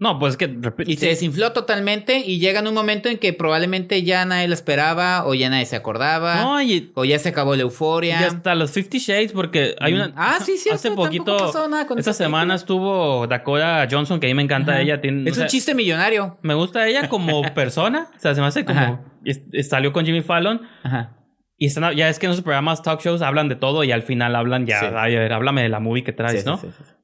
No, 0.00 0.18
pues 0.18 0.32
es 0.32 0.36
que... 0.38 0.58
Y 0.86 0.96
se 0.96 1.08
desinfló 1.08 1.52
totalmente 1.52 2.20
y 2.20 2.38
llega 2.38 2.60
en 2.60 2.66
un 2.66 2.72
momento 2.72 3.10
en 3.10 3.18
que 3.18 3.34
probablemente 3.34 4.02
ya 4.02 4.24
nadie 4.24 4.48
lo 4.48 4.54
esperaba 4.54 5.26
o 5.26 5.34
ya 5.34 5.50
nadie 5.50 5.66
se 5.66 5.76
acordaba. 5.76 6.36
No, 6.42 6.62
y, 6.62 6.90
O 6.94 7.04
ya 7.04 7.18
se 7.18 7.28
acabó 7.28 7.52
la 7.54 7.58
y 7.58 7.60
euforia. 7.60 8.18
hasta 8.26 8.54
los 8.54 8.70
Fifty 8.70 8.98
Shades 8.98 9.32
porque 9.32 9.76
hay 9.78 9.92
una... 9.92 10.10
Ah, 10.16 10.38
sí, 10.42 10.56
cierto, 10.56 10.76
Hace 10.76 10.90
poquito... 10.92 11.36
pasó 11.36 11.68
nada 11.68 11.86
con 11.86 11.98
esta 11.98 12.12
película. 12.12 12.26
semana 12.26 12.54
estuvo 12.54 13.26
Dakota 13.26 13.86
Johnson, 13.90 14.18
que 14.20 14.26
a 14.26 14.30
mí 14.30 14.34
me 14.34 14.42
encanta 14.42 14.72
Ajá. 14.72 14.80
ella. 14.80 15.00
Tiene, 15.02 15.28
es 15.28 15.36
un 15.36 15.40
sea, 15.42 15.46
chiste 15.48 15.74
millonario. 15.74 16.38
Me 16.40 16.54
gusta 16.54 16.88
ella 16.88 17.08
como 17.10 17.42
persona. 17.54 18.08
O 18.16 18.18
sea, 18.18 18.34
se 18.34 18.40
me 18.40 18.46
hace 18.46 18.64
como... 18.64 18.80
Ajá. 18.80 19.00
es- 19.24 19.42
es- 19.52 19.68
salió 19.68 19.92
con 19.92 20.06
Jimmy 20.06 20.22
Fallon. 20.22 20.62
Ajá. 20.82 21.18
Y 21.58 21.66
están, 21.66 21.94
ya 21.94 22.08
es 22.08 22.18
que 22.18 22.24
en 22.24 22.32
esos 22.32 22.42
programas 22.42 22.82
talk 22.82 23.02
shows 23.02 23.20
hablan 23.20 23.50
de 23.50 23.54
todo 23.56 23.84
y 23.84 23.92
al 23.92 24.00
final 24.02 24.34
hablan 24.34 24.64
ya, 24.64 24.80
Sí. 24.80 24.86
ay, 24.96 25.14
a 25.14 25.18
ver, 25.18 25.34
háblame 25.34 25.62
de 25.62 25.68
la 25.68 25.78
movie 25.78 26.04
que 26.04 26.12
traes, 26.14 26.40
Sí, 26.40 26.46
¿no? 26.46 26.56
sí, 26.56 26.68
sí, 26.70 26.84
sí. 26.88 26.94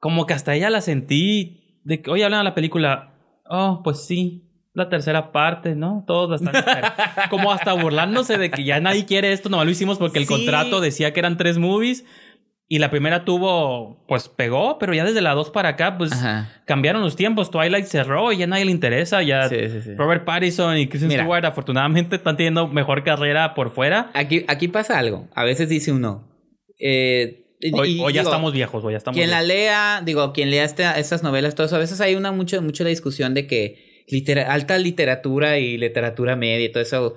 Como 0.00 0.26
que 0.26 0.34
hasta 0.34 0.52
ella 0.56 0.68
la 0.68 0.80
sentí 0.80 1.67
de 1.88 2.02
que, 2.02 2.10
oye, 2.10 2.24
hablan 2.24 2.40
de 2.40 2.44
la 2.44 2.54
película, 2.54 3.14
oh, 3.46 3.80
pues 3.82 4.04
sí, 4.06 4.44
la 4.74 4.88
tercera 4.88 5.32
parte, 5.32 5.74
¿no? 5.74 6.04
Todos 6.06 6.40
esperando. 6.42 6.88
Como 7.30 7.50
hasta 7.52 7.72
burlándose 7.72 8.38
de 8.38 8.50
que 8.50 8.62
ya 8.64 8.78
nadie 8.80 9.06
quiere 9.06 9.32
esto, 9.32 9.48
nomás 9.48 9.66
lo 9.66 9.72
hicimos 9.72 9.98
porque 9.98 10.18
el 10.18 10.26
Sí. 10.26 10.32
contrato 10.34 10.80
decía 10.80 11.12
que 11.12 11.20
eran 11.20 11.36
tres 11.36 11.58
movies 11.58 12.04
y 12.70 12.78
la 12.80 12.90
primera 12.90 13.24
tuvo, 13.24 14.04
pues 14.06 14.28
pegó, 14.28 14.76
pero 14.78 14.92
ya 14.92 15.02
desde 15.02 15.22
la 15.22 15.32
dos 15.32 15.48
para 15.48 15.70
acá, 15.70 15.96
pues 15.96 16.12
Ajá. 16.12 16.50
cambiaron 16.66 17.00
los 17.00 17.16
tiempos, 17.16 17.50
Twilight 17.50 17.86
cerró 17.86 18.30
y 18.30 18.36
ya 18.36 18.46
nadie 18.46 18.66
le 18.66 18.70
interesa, 18.72 19.22
ya 19.22 19.48
Sí, 19.48 19.56
sí. 19.82 19.94
Robert 19.94 20.26
Pattinson 20.26 20.76
y 20.76 20.86
Kristen 20.86 21.08
Mira. 21.08 21.22
Stewart 21.22 21.46
afortunadamente 21.46 22.16
están 22.16 22.36
teniendo 22.36 22.68
mejor 22.68 23.02
carrera 23.02 23.54
por 23.54 23.70
fuera. 23.70 24.10
Aquí, 24.12 24.44
aquí 24.48 24.68
pasa 24.68 24.98
algo. 24.98 25.26
A 25.34 25.44
veces 25.44 25.70
dice 25.70 25.90
uno. 25.92 26.28
eh, 26.78 27.46
O, 27.72 27.84
y 27.84 27.98
o 28.00 28.10
ya 28.10 28.20
digo, 28.22 28.30
estamos 28.30 28.52
viejos, 28.52 28.84
o 28.84 28.90
ya 28.90 28.98
estamos 28.98 29.16
Quien 29.16 29.30
la 29.30 29.40
viejos. 29.42 29.48
lea, 29.56 30.02
digo, 30.04 30.32
quien 30.32 30.50
lea 30.50 30.64
este- 30.64 30.84
estas 30.98 31.22
novelas, 31.22 31.54
todo 31.54 31.66
eso, 31.66 31.76
a 31.76 31.80
veces 31.80 32.00
hay 32.00 32.14
una 32.14 32.30
mucho, 32.32 32.60
mucho 32.62 32.84
la 32.84 32.90
discusión 32.90 33.34
de 33.34 33.46
que 33.46 34.04
litera- 34.08 34.52
alta 34.52 34.78
literatura 34.78 35.58
y 35.58 35.76
literatura 35.76 36.36
media 36.36 36.66
y 36.66 36.72
todo 36.72 36.82
eso. 36.82 37.16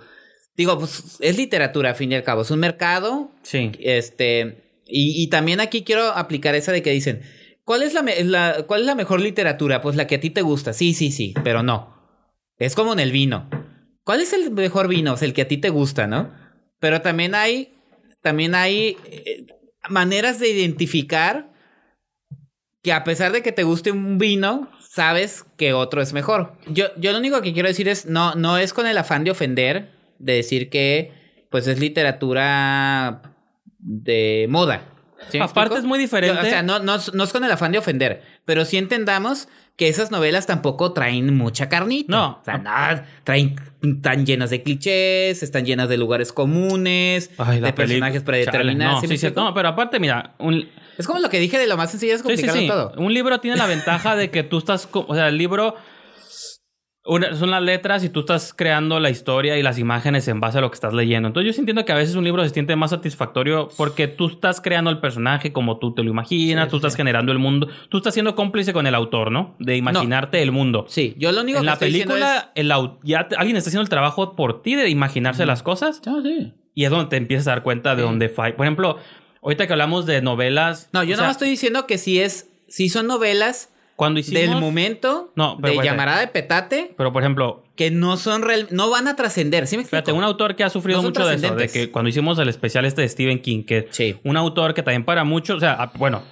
Digo, 0.58 0.78
pues 0.80 1.18
es 1.22 1.38
literatura, 1.38 1.92
a 1.92 1.94
fin 1.94 2.12
y 2.12 2.16
al 2.16 2.24
cabo. 2.24 2.42
Es 2.42 2.52
un 2.52 2.60
mercado. 2.60 3.32
Sí. 3.44 3.72
Este. 3.80 4.82
Y, 4.86 5.22
y 5.24 5.28
también 5.28 5.60
aquí 5.62 5.84
quiero 5.84 6.04
aplicar 6.08 6.56
esa 6.56 6.72
de 6.72 6.82
que 6.82 6.92
dicen. 6.92 7.22
¿Cuál 7.64 7.84
es 7.84 7.94
la, 7.94 8.04
la- 8.24 8.64
¿Cuál 8.68 8.82
es 8.82 8.88
la 8.88 8.96
mejor 8.96 9.22
literatura? 9.22 9.82
Pues 9.82 9.96
la 9.96 10.08
que 10.08 10.16
a 10.16 10.20
ti 10.20 10.32
te 10.32 10.42
gusta. 10.42 10.74
Sí, 10.74 10.94
sí, 10.94 11.12
sí, 11.12 11.34
pero 11.44 11.62
no. 11.64 11.96
Es 12.58 12.76
como 12.76 12.92
en 12.94 13.00
el 13.00 13.12
vino. 13.12 13.50
¿Cuál 14.04 14.20
es 14.22 14.34
el 14.34 14.50
mejor 14.52 14.88
vino? 14.88 15.14
O 15.14 15.18
sea, 15.18 15.28
el 15.28 15.34
que 15.34 15.44
a 15.44 15.48
ti 15.48 15.58
te 15.58 15.70
gusta, 15.70 16.08
¿no? 16.08 16.34
Pero 16.80 17.02
también 17.02 17.36
hay, 17.36 17.74
también 18.22 18.56
hay 18.56 18.98
eh, 19.06 19.46
maneras 19.90 20.40
de 20.40 20.50
identificar 20.50 21.50
que 22.84 22.94
a 22.94 23.04
pesar 23.04 23.32
de 23.32 23.42
que 23.42 23.52
te 23.52 23.64
guste 23.64 23.92
un 23.92 24.18
vino, 24.18 24.70
sabes 24.80 25.46
que 25.58 25.74
otro 25.74 26.02
es 26.02 26.14
mejor. 26.14 26.58
Yo, 26.68 26.88
yo 26.98 27.12
lo 27.12 27.20
único 27.20 27.42
que 27.42 27.54
quiero 27.54 27.68
decir 27.68 27.88
es, 27.88 28.06
no, 28.06 28.36
no 28.36 28.58
es 28.58 28.74
con 28.74 28.88
el 28.88 28.98
afán 28.98 29.24
de 29.24 29.32
ofender, 29.32 29.92
de 30.18 30.34
decir 30.34 30.70
que 30.70 31.12
pues 31.50 31.68
es 31.68 31.80
literatura 31.80 33.22
de 33.78 34.48
moda. 34.50 34.86
¿Sí 35.30 35.38
me 35.38 35.44
Aparte 35.44 35.60
explico? 35.60 35.78
es 35.78 35.86
muy 35.86 36.00
diferente. 36.00 36.40
O 36.40 36.44
sea, 36.44 36.64
no, 36.64 36.80
no, 36.80 36.98
no 37.14 37.24
es 37.24 37.32
con 37.32 37.44
el 37.44 37.52
afán 37.52 37.72
de 37.72 37.78
ofender, 37.78 38.24
pero 38.46 38.66
sí 38.66 38.78
entendamos 38.78 39.48
que 39.76 39.88
esas 39.88 40.12
novelas 40.12 40.46
tampoco 40.46 40.94
traen 40.94 41.36
mucha 41.36 41.68
carnita. 41.68 42.12
No. 42.12 42.40
O 42.42 42.46
sea, 42.46 42.58
nada, 42.58 43.06
traen, 43.24 43.56
están 43.82 44.26
llenas 44.26 44.50
de 44.52 44.62
clichés, 44.62 45.42
están 45.42 45.66
llenas 45.66 45.90
de 45.90 45.98
lugares 45.98 46.32
comunes, 46.32 47.32
Ay, 47.38 47.60
de 47.62 47.74
personajes 47.74 48.22
predeterminados. 48.22 49.02
Chale, 49.02 49.08
¿sí 49.08 49.26
no, 49.26 49.30
sí, 49.30 49.30
sí, 49.30 49.34
no, 49.36 49.54
pero 49.54 49.70
aparte, 49.70 50.00
mira, 50.00 50.36
un, 50.38 50.70
Es 50.98 51.08
como 51.08 51.20
lo 51.20 51.30
que 51.30 51.40
dije 51.40 51.58
de 51.58 51.68
lo 51.68 51.78
más 51.78 51.92
sencillo 51.92 52.14
es 52.14 52.22
sí, 52.22 52.28
sí, 52.28 52.34
complicarlo 52.36 52.62
sí. 52.62 52.68
todo. 52.68 52.94
un 53.04 53.14
libro 53.14 53.40
tiene 53.40 53.58
la 53.58 53.66
ventaja 53.66 54.16
de 54.16 54.30
que 54.30 54.44
tú 54.44 54.60
estás, 54.60 54.88
o 54.92 55.16
sea, 55.16 55.30
el 55.30 55.38
libro 55.38 55.76
una- 57.04 57.36
son 57.36 57.50
las 57.50 57.64
letras 57.64 58.04
y 58.04 58.10
tú 58.10 58.20
estás 58.20 58.54
creando 58.54 59.00
la 59.00 59.10
historia 59.10 59.58
y 59.58 59.64
las 59.64 59.80
imágenes 59.80 60.28
en 60.28 60.40
base 60.40 60.60
a 60.60 60.62
lo 60.62 60.70
que 60.70 60.76
estás 60.76 60.94
leyendo. 60.94 61.28
Entonces 61.28 61.48
yo 61.48 61.54
sí 61.54 61.60
entiendo 61.60 61.84
que 61.84 61.92
a 61.92 61.96
veces 61.96 62.16
un 62.16 62.24
libro 62.24 62.44
se 62.44 62.50
siente 62.52 62.76
más 62.76 62.92
satisfactorio 62.92 63.70
porque 63.76 64.08
tú 64.08 64.28
estás 64.28 64.62
creando 64.62 64.92
el 64.92 65.00
personaje 65.00 65.52
como 65.52 65.80
tú 65.80 65.94
te 65.96 66.04
lo 66.04 66.12
imaginas, 66.12 66.66
Sí, 66.66 66.70
tú 66.72 66.78
sí, 66.78 66.82
estás 66.86 66.96
generando 66.96 67.32
el 67.32 67.40
mundo, 67.40 67.68
tú 67.90 67.98
estás 67.98 68.14
siendo 68.14 68.36
cómplice 68.36 68.72
con 68.74 68.86
el 68.86 68.94
autor, 68.96 69.32
¿no? 69.32 69.56
De 69.60 69.78
imaginarte 69.78 70.42
el 70.44 70.52
mundo. 70.52 70.86
Sí, 70.88 71.16
yo 71.18 71.32
lo 71.32 71.42
único 71.42 71.58
En 71.58 71.64
que 71.64 71.66
la 71.68 71.74
estoy 71.74 71.88
diciendo 71.90 72.14
película, 72.14 72.52
el 72.56 72.72
au- 72.72 73.00
ya 73.04 73.28
te- 73.28 73.36
alguien 73.36 73.58
está 73.58 73.70
haciendo 73.70 73.84
el 73.84 73.90
trabajo 73.90 74.36
por 74.36 74.62
ti 74.62 74.76
de 74.76 74.90
imaginarse 74.90 75.46
las 75.46 75.64
cosas 75.64 76.00
es... 76.02 76.06
No, 76.06 76.22
sí. 76.22 76.54
y 76.76 76.84
es 76.86 76.92
donde 76.92 77.10
te 77.10 77.18
empiezas 77.18 77.48
a 77.48 77.52
dar 77.52 77.64
cuenta 77.64 77.96
de 77.96 78.04
dónde 78.04 78.30
falla. 78.30 78.56
Por 78.56 78.66
ejemplo, 78.66 78.98
ahorita 79.42 79.66
que 79.66 79.74
hablamos 79.74 80.06
de 80.06 80.22
novelas. 80.22 80.90
No, 80.94 81.02
yo 81.04 81.14
o 81.14 81.16
sea, 81.16 81.18
nada 81.18 81.28
más 81.30 81.36
estoy 81.38 81.50
diciendo 81.50 81.88
que 81.88 81.98
si 81.98 82.22
es... 82.22 82.48
Si 82.68 82.88
son 82.88 83.08
novelas 83.08 83.71
Cuando 83.96 84.20
hicimos. 84.20 84.42
del 84.42 84.56
momento 84.60 85.32
No, 85.36 85.58
pero 85.58 85.68
de 85.68 85.74
espérate. 85.74 85.88
llamarada 85.90 86.20
de 86.22 86.28
petate 86.28 86.94
Pero 86.98 87.12
por 87.14 87.22
ejemplo, 87.22 87.64
que 87.76 87.92
no 87.92 88.18
son 88.18 88.42
real, 88.42 88.68
no 88.72 88.90
van 88.90 89.08
a 89.08 89.16
trascender, 89.16 89.68
¿sí 89.68 89.76
me 89.78 89.84
explico? 89.84 90.04
Fíjate, 90.04 90.12
un 90.18 90.24
autor 90.24 90.56
que 90.56 90.64
ha 90.64 90.70
sufrido 90.70 91.00
No 91.02 91.10
mucho 91.10 91.26
de 91.28 91.36
eso, 91.36 91.56
de 91.56 91.68
que 91.70 91.92
cuando 91.92 92.10
hicimos 92.10 92.40
el 92.40 92.50
especial 92.50 92.86
este 92.86 93.02
de 93.02 93.10
Stephen 93.10 93.40
King, 93.42 93.64
que 93.64 93.88
Sí. 93.92 94.18
un 94.24 94.38
autor 94.38 94.74
que 94.74 94.82
también 94.84 95.06
para 95.06 95.24
muchos, 95.24 95.58
o 95.58 95.60
sea, 95.60 95.92
bueno, 95.98 96.24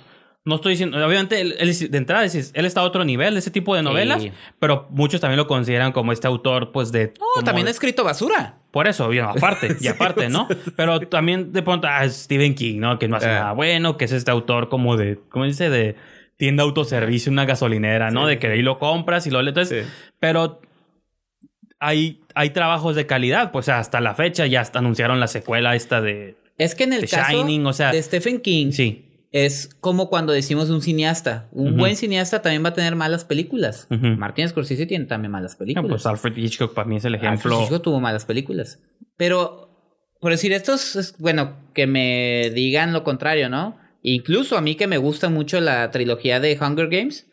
no 0.45 0.55
estoy 0.55 0.71
diciendo, 0.71 0.97
obviamente, 1.05 1.41
él, 1.41 1.55
él- 1.59 1.91
de 1.91 1.97
entrada 1.97 2.25
él 2.25 2.65
está 2.65 2.81
a 2.81 2.83
otro 2.83 3.03
nivel 3.05 3.33
de 3.35 3.39
ese 3.39 3.51
tipo 3.51 3.75
de 3.75 3.83
novelas, 3.83 4.23
Sí. 4.23 4.31
pero 4.57 4.87
muchos 4.89 5.21
también 5.21 5.37
lo 5.37 5.45
consideran 5.47 5.91
como 5.91 6.11
este 6.11 6.25
autor, 6.27 6.71
pues 6.71 6.91
de... 6.91 7.13
No, 7.19 7.25
como 7.35 7.45
también 7.45 7.67
ha 7.67 7.71
escrito 7.71 8.03
basura. 8.03 8.55
Por 8.71 8.87
eso, 8.87 9.07
bien, 9.09 9.25
aparte, 9.25 9.75
y 9.79 9.87
aparte, 9.87 10.29
¿no? 10.29 10.47
Pero 10.75 11.01
también 11.01 11.51
de 11.51 11.61
pronto, 11.61 11.87
ah, 11.87 12.07
Stephen 12.09 12.55
King, 12.55 12.79
¿no? 12.79 12.97
Que 12.97 13.07
no 13.07 13.17
hace 13.17 13.27
Ah. 13.27 13.33
nada 13.39 13.51
bueno, 13.51 13.97
que 13.97 14.05
es 14.05 14.11
este 14.11 14.31
autor 14.31 14.69
como 14.69 14.97
de, 14.97 15.19
¿cómo 15.29 15.45
dice? 15.45 15.69
De 15.69 15.95
tienda 16.39 16.63
autoservicio, 16.63 17.31
una 17.31 17.43
gasolinera, 17.45 18.11
¿no? 18.11 18.23
Sí, 18.23 18.29
de 18.29 18.39
que 18.39 18.47
ahí 18.47 18.61
lo 18.61 18.79
compras 18.79 19.27
y 19.27 19.29
lo 19.29 19.41
lees. 19.41 19.49
Entonces, 19.49 19.85
Sí. 19.85 19.91
pero 20.19 20.61
hay, 21.79 22.21
hay 22.33 22.49
trabajos 22.51 22.95
de 22.95 23.05
calidad, 23.05 23.51
pues 23.51 23.69
hasta 23.69 23.99
la 24.01 24.15
fecha 24.15 24.45
ya 24.47 24.61
hasta 24.61 24.79
anunciaron 24.79 25.19
la 25.19 25.27
secuela 25.27 25.75
esta 25.75 26.01
de... 26.01 26.37
Es 26.57 26.75
que 26.75 26.85
en 26.85 26.93
el 26.93 27.09
caso 27.09 27.31
Shining, 27.31 27.65
o 27.65 27.73
sea- 27.73 27.91
de 27.91 28.01
Stephen 28.01 28.39
King 28.41 28.71
Sí. 28.71 29.27
es 29.31 29.69
como 29.81 30.09
cuando 30.09 30.33
decimos 30.33 30.69
un 30.69 30.81
cineasta. 30.81 31.47
Un 31.51 31.77
buen 31.77 31.95
cineasta 31.95 32.41
también 32.41 32.63
va 32.63 32.69
a 32.69 32.73
tener 32.73 32.95
malas 32.95 33.23
películas. 33.25 33.87
Ujú. 33.91 34.07
Martin 34.17 34.47
Scorsese 34.49 34.85
tiene 34.85 35.05
también 35.05 35.31
malas 35.31 35.55
Ah, 35.55 35.57
películas. 35.59 35.89
Pues 35.89 36.05
Alfred 36.05 36.35
Hitchcock 36.37 36.73
para 36.73 36.87
mí 36.87 36.95
es 36.97 37.05
el 37.05 37.15
Alfred 37.15 37.27
ejemplo. 37.29 37.61
Hitchcock 37.61 37.83
tuvo 37.83 37.99
malas 37.99 38.25
películas. 38.25 38.79
Pero, 39.15 39.69
por 40.19 40.31
decir, 40.31 40.51
estos, 40.53 40.95
es- 40.95 41.17
bueno, 41.17 41.57
que 41.73 41.85
me 41.87 42.49
digan 42.53 42.91
lo 42.93 43.03
contrario, 43.03 43.49
¿no? 43.49 43.77
Incluso 44.01 44.57
a 44.57 44.61
mí 44.61 44.75
que 44.75 44.87
me 44.87 44.97
gusta 44.97 45.29
mucho 45.29 45.59
la 45.59 45.89
trilogía 45.91 46.39
de 46.39 46.57
Hunger 46.59 46.87
Games. 46.87 47.27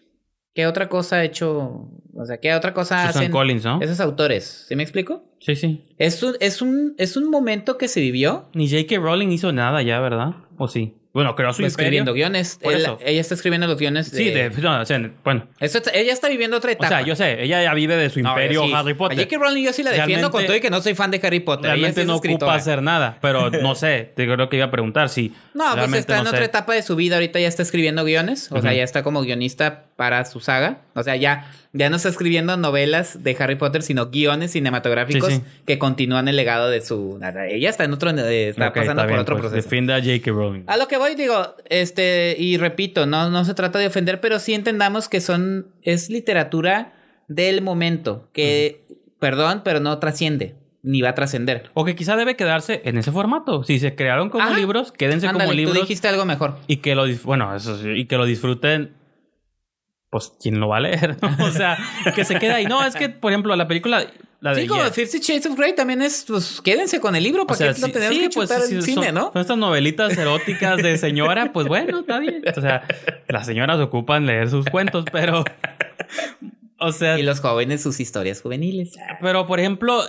¿Qué 0.54 0.66
otra 0.66 0.88
cosa 0.88 1.16
ha 1.16 1.24
hecho? 1.24 1.90
O 2.14 2.24
sea, 2.24 2.38
¿qué 2.38 2.54
otra 2.54 2.72
cosa 2.72 3.06
Susan 3.06 3.22
hacen 3.22 3.32
Collins, 3.32 3.64
¿no? 3.64 3.80
esos 3.82 4.00
autores? 4.00 4.64
¿Sí 4.66 4.74
me 4.74 4.82
explico? 4.82 5.22
Sí, 5.38 5.54
sí. 5.54 5.84
Es 5.98 6.22
un, 6.22 6.34
es 6.40 6.62
un, 6.62 6.94
es 6.96 7.16
un 7.16 7.30
momento 7.30 7.76
que 7.76 7.88
se 7.88 8.00
vivió 8.00 8.48
Ni 8.54 8.68
J.K. 8.70 8.98
Rowling 8.98 9.28
hizo 9.28 9.52
nada 9.52 9.82
ya, 9.82 10.00
¿verdad? 10.00 10.30
¿O 10.56 10.66
sí? 10.66 10.94
Bueno, 11.16 11.34
creó 11.34 11.52
su 11.52 11.62
pues, 11.62 11.72
imperio. 11.72 11.86
escribiendo 11.86 12.12
guiones. 12.12 12.58
Por 12.62 12.74
Él- 12.74 12.82
eso. 12.82 12.98
ella 13.04 13.20
está 13.20 13.34
escribiendo 13.34 13.66
los 13.66 13.78
guiones 13.78 14.10
de... 14.12 14.18
Sí, 14.18 14.30
de, 14.30 14.50
no, 14.50 14.80
o 14.80 14.84
sea, 14.84 15.10
bueno. 15.24 15.46
Eso 15.60 15.78
está- 15.78 15.90
ella 15.92 16.12
está 16.12 16.28
viviendo 16.28 16.58
otra 16.58 16.70
O 16.70 16.72
etapa. 16.74 16.88
sea, 16.88 17.00
yo 17.00 17.16
sé, 17.16 17.42
ella 17.42 17.62
ya 17.62 17.72
vive 17.74 17.96
de 17.96 18.10
su 18.10 18.20
No, 18.20 18.28
imperio 18.30 18.64
sí. 18.64 18.72
Harry 18.74 18.94
Potter. 18.94 19.18
A 19.18 19.22
J.K. 19.22 19.42
Rowling 19.42 19.64
yo 19.64 19.72
sí 19.72 19.82
la 19.82 19.90
defiendo 19.92 20.06
Realmente- 20.12 20.30
con 20.32 20.46
todo 20.46 20.56
y 20.56 20.60
que 20.60 20.70
no 20.70 20.82
soy 20.82 20.94
fan 20.94 21.10
de 21.10 21.20
Harry 21.22 21.40
Potter. 21.40 21.66
Ella 21.70 21.74
sí 21.74 21.80
Realmente 21.80 22.04
no 22.04 22.14
escritora. 22.16 22.46
ocupa 22.52 22.54
hacer 22.60 22.82
nada, 22.82 23.18
pero 23.22 23.50
no 23.62 23.74
sé, 23.74 24.12
te 24.14 24.24
creo 24.26 24.48
que 24.48 24.56
iba 24.56 24.66
a 24.66 24.70
preguntar 24.70 25.08
si. 25.08 25.30
No, 25.54 25.64
pues 25.64 25.74
realmente 25.74 25.98
está 26.00 26.18
en 26.18 26.24
no 26.24 26.28
otra 26.30 26.40
sé. 26.40 26.44
etapa 26.46 26.74
de 26.74 26.82
su 26.82 26.96
vida. 26.96 27.16
Ahorita 27.16 27.40
ya 27.40 27.48
está 27.48 27.62
escribiendo 27.62 28.04
guiones. 28.04 28.52
O 28.52 28.60
sea, 28.60 28.74
ya 28.74 28.84
está 28.84 29.02
como 29.02 29.22
guionista 29.22 29.84
para 29.96 30.24
su 30.26 30.40
saga. 30.40 30.82
O 30.94 31.02
sea, 31.02 31.16
ya, 31.16 31.50
ya 31.76 31.90
no 31.90 31.96
está 31.96 32.08
escribiendo 32.08 32.56
novelas 32.56 33.22
de 33.22 33.36
Harry 33.38 33.56
Potter, 33.56 33.82
sino 33.82 34.10
guiones 34.10 34.52
cinematográficos 34.52 35.28
Sí, 35.32 35.36
sí. 35.36 35.42
que 35.66 35.78
continúan 35.78 36.28
el 36.28 36.36
legado 36.36 36.68
de 36.70 36.80
su. 36.80 37.18
Ella 37.50 37.70
está 37.70 37.84
en 37.84 37.92
otro. 37.92 38.10
eh, 38.10 38.48
Está 38.48 38.72
pasando 38.72 39.02
por 39.02 39.08
bien, 39.08 39.20
otro 39.20 39.36
pues, 39.36 39.42
proceso. 39.50 39.62
Defiende 39.64 39.92
a 39.94 39.98
J.K. 39.98 40.30
Rowling. 40.30 40.64
A 40.66 40.76
lo 40.76 40.88
que 40.88 40.96
voy, 40.98 41.14
digo, 41.14 41.54
este, 41.68 42.36
y 42.38 42.56
repito, 42.56 43.06
no, 43.06 43.30
no 43.30 43.44
se 43.44 43.54
trata 43.54 43.78
de 43.78 43.86
ofender, 43.86 44.20
pero 44.20 44.38
sí 44.38 44.54
entendamos 44.54 45.08
que 45.08 45.20
son, 45.20 45.68
es 45.82 46.08
literatura 46.10 46.92
del 47.28 47.62
momento, 47.62 48.28
que, 48.32 48.86
perdón, 49.18 49.62
pero 49.64 49.80
no 49.80 49.98
trasciende, 49.98 50.54
ni 50.82 51.02
va 51.02 51.08
a 51.10 51.14
trascender. 51.14 51.70
O 51.74 51.84
que 51.84 51.96
quizá 51.96 52.16
debe 52.16 52.36
quedarse 52.36 52.82
en 52.84 52.96
ese 52.98 53.10
formato. 53.12 53.64
Si 53.64 53.78
se 53.80 53.94
crearon 53.96 54.30
como 54.30 54.44
Ajá. 54.44 54.56
libros, 54.56 54.92
quédense 54.92 55.26
Ándale, 55.26 55.44
como 55.44 55.52
tú 55.52 55.56
libros. 55.56 55.80
dijiste 55.80 56.06
algo 56.08 56.24
mejor. 56.24 56.58
Y 56.68 56.76
que 56.76 56.94
lo 56.94 57.04
bueno, 57.24 57.54
eso 57.56 57.76
sí, 57.78 57.88
y 57.90 58.04
que 58.06 58.16
lo 58.16 58.24
disfruten. 58.24 58.92
Pues, 60.18 60.32
¿quién 60.40 60.58
lo 60.60 60.68
va 60.68 60.78
a 60.78 60.80
leer? 60.80 61.16
o 61.40 61.50
sea, 61.50 61.76
que 62.14 62.24
se 62.24 62.38
quede 62.38 62.52
ahí. 62.52 62.64
No, 62.66 62.84
es 62.84 62.94
que, 62.96 63.08
por 63.08 63.32
ejemplo, 63.32 63.54
la 63.56 63.68
película. 63.68 64.06
La 64.40 64.54
de 64.54 64.62
Sí, 64.62 64.66
como. 64.68 64.82
Fifty 64.84 65.18
Shades 65.18 65.46
of 65.46 65.56
Grey 65.56 65.74
también 65.74 66.02
es, 66.02 66.24
pues, 66.28 66.60
quédense 66.62 67.00
con 67.00 67.16
el 67.16 67.22
libro, 67.22 67.44
O 67.44 67.46
¿para 67.46 67.56
sea, 67.58 67.72
qué 67.74 67.80
lo 67.80 67.86
sí- 67.86 67.92
tenemos 67.92 68.14
sí, 68.14 68.20
que 68.22 68.28
pues, 68.30 68.48
chutar 68.50 68.62
en 68.64 68.68
son- 68.70 68.82
cine, 68.82 69.12
no? 69.12 69.30
Son 69.32 69.40
estas 69.40 69.56
novelitas 69.58 70.16
eróticas 70.16 70.82
de 70.82 70.98
señora, 70.98 71.52
pues 71.52 71.66
bueno, 71.68 72.00
está 72.00 72.18
bien. 72.18 72.42
O 72.56 72.60
sea, 72.60 72.82
las 73.28 73.46
señoras 73.46 73.78
ocupan 73.80 74.26
leer 74.26 74.48
sus 74.50 74.66
cuentos, 74.66 75.04
pero. 75.10 75.42
O 76.78 76.92
sea, 76.92 77.18
Y 77.18 77.22
los 77.22 77.40
jóvenes 77.40 77.82
sus 77.82 78.00
historias 78.00 78.42
juveniles. 78.42 78.92
pero 79.20 79.46
por 79.46 79.58
ejemplo, 79.60 80.02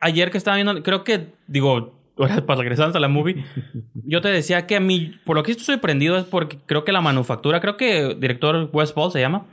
ayer 0.00 0.30
que 0.32 0.38
estaba 0.38 0.56
viendo, 0.56 0.82
creo 0.82 1.04
que, 1.04 1.28
digo, 1.46 1.94
para 2.16 2.60
regresar 2.60 2.90
a 2.94 3.00
la 3.00 3.08
movie, 3.08 3.44
yo 4.04 4.20
te 4.20 4.28
decía 4.28 4.66
que 4.66 4.76
a 4.76 4.80
mí, 4.80 5.14
por 5.24 5.36
lo 5.36 5.42
que 5.42 5.52
estoy 5.52 5.64
sorprendido 5.66 6.16
es 6.18 6.24
porque 6.24 6.58
creo 6.66 6.84
que 6.84 6.92
la 6.92 7.00
manufactura, 7.00 7.60
creo 7.60 7.76
que 7.76 8.14
director 8.18 8.68
Wes 8.72 8.94
Ball 8.94 9.10
se 9.12 9.20
llama, 9.20 9.46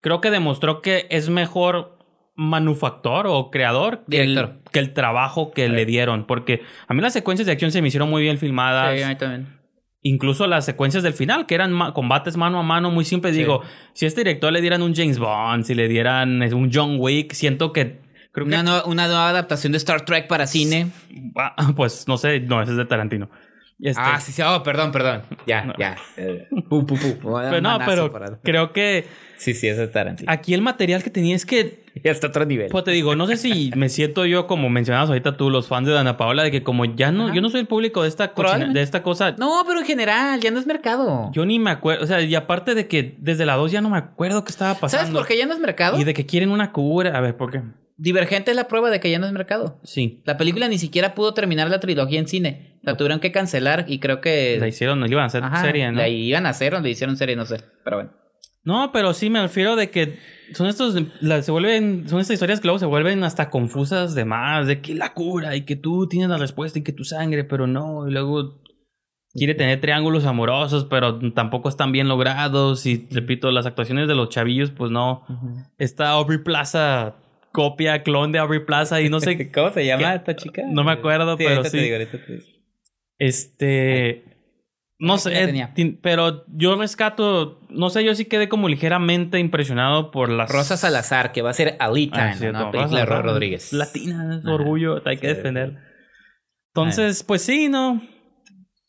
creo 0.00 0.20
que 0.20 0.30
demostró 0.30 0.80
que 0.82 1.06
es 1.10 1.28
mejor 1.28 1.96
manufactor 2.34 3.26
o 3.26 3.50
creador 3.50 4.04
que 4.08 4.22
el, 4.22 4.60
que 4.70 4.78
el 4.78 4.92
trabajo 4.94 5.50
que 5.50 5.68
le 5.68 5.84
dieron. 5.86 6.24
Porque 6.24 6.62
a 6.86 6.94
mí 6.94 7.00
las 7.02 7.12
secuencias 7.12 7.46
de 7.46 7.52
acción 7.52 7.72
se 7.72 7.82
me 7.82 7.88
hicieron 7.88 8.08
muy 8.10 8.22
bien 8.22 8.38
filmadas. 8.38 8.96
Sí, 8.96 9.02
a 9.02 9.08
mí 9.08 9.16
también. 9.16 9.58
Incluso 10.02 10.46
las 10.46 10.64
secuencias 10.64 11.02
del 11.02 11.14
final, 11.14 11.46
que 11.46 11.56
eran 11.56 11.72
ma- 11.72 11.92
combates 11.92 12.36
mano 12.36 12.60
a 12.60 12.62
mano 12.62 12.92
muy 12.92 13.04
simples. 13.04 13.34
Sí. 13.34 13.40
Digo, 13.40 13.62
si 13.92 14.04
a 14.04 14.08
este 14.08 14.20
director 14.20 14.52
le 14.52 14.60
dieran 14.60 14.82
un 14.82 14.94
James 14.94 15.18
Bond, 15.18 15.64
si 15.64 15.74
le 15.74 15.88
dieran 15.88 16.40
un 16.54 16.70
John 16.72 16.96
Wick, 17.00 17.32
siento 17.32 17.72
que... 17.72 17.98
Creo 18.44 18.48
que 18.48 18.60
Una, 18.60 18.84
una 18.84 19.06
nueva 19.06 19.28
adaptación 19.30 19.72
de 19.72 19.78
Star 19.78 20.02
Trek 20.04 20.26
para 20.26 20.46
cine. 20.46 20.88
Ah, 21.36 21.72
pues 21.76 22.06
no 22.08 22.16
sé, 22.16 22.40
no, 22.40 22.62
ese 22.62 22.72
es 22.72 22.76
de 22.78 22.84
Tarantino. 22.84 23.28
Este- 23.80 24.02
Ah, 24.04 24.18
sí, 24.18 24.32
sí. 24.32 24.42
Oh, 24.42 24.60
perdón, 24.64 24.90
perdón. 24.90 25.22
Ya, 25.46 25.72
ya. 25.78 25.96
Eh, 26.16 26.48
pu, 26.68 26.84
pu, 26.84 26.96
pu. 26.98 27.14
Voy 27.22 27.40
a 27.40 27.42
dar 27.44 27.50
pero 27.52 27.62
no, 27.62 27.78
pero 27.86 28.10
para- 28.10 28.36
creo 28.42 28.72
que 28.72 29.06
Sí, 29.36 29.54
sí, 29.54 29.68
ese 29.68 29.84
es 29.84 29.92
Tarantino. 29.92 30.32
aquí 30.32 30.52
el 30.52 30.62
material 30.62 31.04
que 31.04 31.10
tenía 31.10 31.36
es 31.36 31.46
que 31.46 31.86
Ya 32.04 32.10
está 32.12 32.26
otro 32.28 32.44
nivel. 32.44 32.68
Pues 32.70 32.82
te 32.84 32.90
digo, 32.92 33.14
no 33.16 33.26
sé 33.28 33.36
si 33.36 33.70
me 33.76 33.88
siento 33.88 34.24
yo 34.26 34.46
como 34.48 34.68
mencionabas 34.68 35.08
ahorita 35.10 35.36
tú, 35.36 35.48
los 35.50 35.66
fans 35.68 35.86
de 35.86 35.92
Dana 35.92 36.16
Paola, 36.16 36.42
de 36.44 36.50
que 36.52 36.62
como 36.64 36.84
ya 36.84 37.10
no, 37.12 37.26
Ajá. 37.26 37.34
yo 37.34 37.40
no 37.40 37.50
soy 37.50 37.60
el 37.60 37.66
público 37.68 38.02
de 38.02 38.08
esta 38.08 38.32
de 38.72 38.82
esta 38.82 39.02
cosa, 39.04 39.32
No, 39.38 39.62
pero 39.66 39.80
en 39.80 39.86
general, 39.86 40.40
ya 40.40 40.50
no 40.52 40.58
es 40.60 40.66
mercado. 40.66 41.30
yo 41.32 41.44
ni 41.46 41.58
me 41.60 41.70
acuerdo, 41.70 42.02
o 42.04 42.06
sea, 42.06 42.20
y 42.20 42.34
aparte 42.36 42.74
de 42.76 42.86
que 42.88 43.16
desde 43.18 43.46
la 43.46 43.54
2 43.56 43.70
ya 43.72 43.80
no 43.80 43.90
me 43.90 43.98
acuerdo 43.98 44.44
qué 44.44 44.50
estaba 44.50 44.74
pasando. 44.74 45.06
¿Sabes 45.06 45.16
por 45.20 45.26
qué 45.28 45.36
ya 45.38 45.46
no 45.46 45.54
es 45.54 45.60
mercado? 45.60 45.98
Y 46.00 46.04
de 46.04 46.14
que 46.14 46.24
quieren 46.26 46.50
una 46.50 46.70
cura, 46.72 47.16
a 47.16 47.20
ver, 47.20 47.36
¿por 47.36 47.50
qué? 47.52 47.62
Divergente 48.00 48.52
es 48.52 48.56
la 48.56 48.68
prueba 48.68 48.90
de 48.90 49.00
que 49.00 49.10
ya 49.10 49.18
no 49.18 49.26
es 49.26 49.32
mercado. 49.32 49.80
Sí. 49.82 50.22
La 50.24 50.36
película 50.36 50.68
ni 50.68 50.78
siquiera 50.78 51.14
pudo 51.14 51.34
terminar 51.34 51.68
la 51.68 51.80
trilogía 51.80 52.20
en 52.20 52.28
cine. 52.28 52.78
La 52.82 52.96
tuvieron 52.96 53.18
que 53.18 53.32
cancelar 53.32 53.86
y 53.88 53.98
creo 53.98 54.20
que... 54.20 54.56
La 54.60 54.68
hicieron, 54.68 55.00
no 55.00 55.06
le 55.06 55.12
iban 55.12 55.24
a 55.24 55.26
hacer 55.26 55.42
Ajá, 55.42 55.62
serie, 55.62 55.90
¿no? 55.90 55.98
La 55.98 56.08
iban 56.08 56.46
a 56.46 56.50
hacer 56.50 56.74
o 56.76 56.80
le 56.80 56.90
hicieron 56.90 57.16
serie, 57.16 57.34
no 57.34 57.44
sé. 57.44 57.56
Pero 57.84 57.96
bueno. 57.96 58.12
No, 58.62 58.92
pero 58.92 59.14
sí 59.14 59.30
me 59.30 59.42
refiero 59.42 59.74
de 59.76 59.90
que 59.90 60.18
son 60.52 60.68
estos, 60.68 60.94
la- 61.20 61.42
se 61.42 61.50
vuelven, 61.50 62.08
son 62.08 62.20
estas 62.20 62.34
historias 62.34 62.60
que 62.60 62.68
luego 62.68 62.78
se 62.78 62.86
vuelven 62.86 63.24
hasta 63.24 63.50
confusas 63.50 64.14
de 64.14 64.24
más, 64.24 64.66
de 64.68 64.80
que 64.80 64.94
la 64.94 65.12
cura 65.12 65.56
y 65.56 65.62
que 65.64 65.74
tú 65.74 66.06
tienes 66.06 66.28
la 66.28 66.36
respuesta 66.38 66.78
y 66.78 66.82
que 66.82 66.92
tu 66.92 67.02
sangre, 67.04 67.42
pero 67.44 67.66
no, 67.66 68.06
y 68.08 68.12
luego 68.12 68.60
quiere 69.32 69.54
tener 69.54 69.80
triángulos 69.80 70.24
amorosos, 70.24 70.84
pero 70.88 71.18
tampoco 71.32 71.68
están 71.68 71.92
bien 71.92 72.08
logrados 72.08 72.86
y 72.86 73.08
repito, 73.10 73.50
las 73.50 73.66
actuaciones 73.66 74.06
de 74.06 74.14
los 74.14 74.28
chavillos, 74.28 74.70
pues 74.70 74.90
no, 74.92 75.24
está 75.78 76.10
Aubrey 76.10 76.38
Plaza, 76.38 77.16
copia, 77.52 78.02
clon 78.02 78.32
de 78.32 78.38
Aubrey 78.38 78.64
Plaza 78.64 79.00
y 79.00 79.08
no 79.08 79.20
sé, 79.20 79.50
¿Cómo 79.52 79.70
se 79.70 79.86
llama 79.86 80.10
¿Qué? 80.10 80.16
esta 80.16 80.36
chica? 80.36 80.62
No 80.68 80.84
me 80.84 80.92
acuerdo, 80.92 81.36
pero 81.36 81.62
te 81.62 81.70
sí. 81.70 81.78
digo, 81.78 81.96
te 81.98 82.38
este... 83.18 84.24
No 85.00 85.16
sé, 85.16 85.30
tenía. 85.30 85.72
tin- 85.74 86.00
pero 86.02 86.44
yo 86.48 86.74
rescato, 86.74 87.60
no 87.70 87.88
sé, 87.88 88.02
yo 88.02 88.16
sí 88.16 88.24
quedé 88.24 88.48
como 88.48 88.68
ligeramente 88.68 89.38
impresionado 89.38 90.10
por 90.10 90.28
las 90.28 90.50
Rosa 90.50 90.76
Salazar, 90.76 91.30
que 91.30 91.40
va 91.40 91.50
a 91.50 91.54
ser 91.54 91.76
Alita 91.78 92.30
Ah, 92.32 92.32
en 92.32 92.52
no, 92.52 92.72
película 92.72 93.04
Rosa 93.04 93.22
Ro- 93.22 93.32
Rodríguez. 93.32 93.72
Latina, 93.72 94.42
orgullo, 94.44 95.00
hay 95.06 95.18
que 95.18 95.28
Sí, 95.28 95.34
defender. 95.34 95.78
Entonces, 96.74 97.22
pues 97.22 97.42
sí, 97.42 97.68
no. 97.68 98.02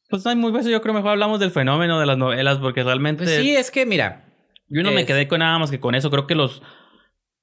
Pues 0.10 0.26
no 0.26 0.32
hay 0.32 0.38
muy 0.38 0.52
veces, 0.52 0.72
yo 0.72 0.82
creo 0.82 0.96
mejor 0.96 1.12
hablamos 1.12 1.40
del 1.40 1.52
fenómeno 1.52 2.00
de 2.00 2.08
las 2.08 2.18
novelas, 2.18 2.58
porque 2.58 2.84
realmente 2.84 3.26
Pues 3.26 3.36
sí, 3.36 3.56
es 3.56 3.70
que 3.70 3.86
mira. 3.86 4.26
yo 4.68 4.82
no 4.82 4.92
me 4.92 5.06
quedé 5.06 5.28
con 5.28 5.40
nada 5.40 5.60
más 5.60 5.70
que 5.70 5.80
con 5.80 5.94
eso. 5.94 6.10
Creo 6.10 6.26
que 6.26 6.34
los 6.34 6.64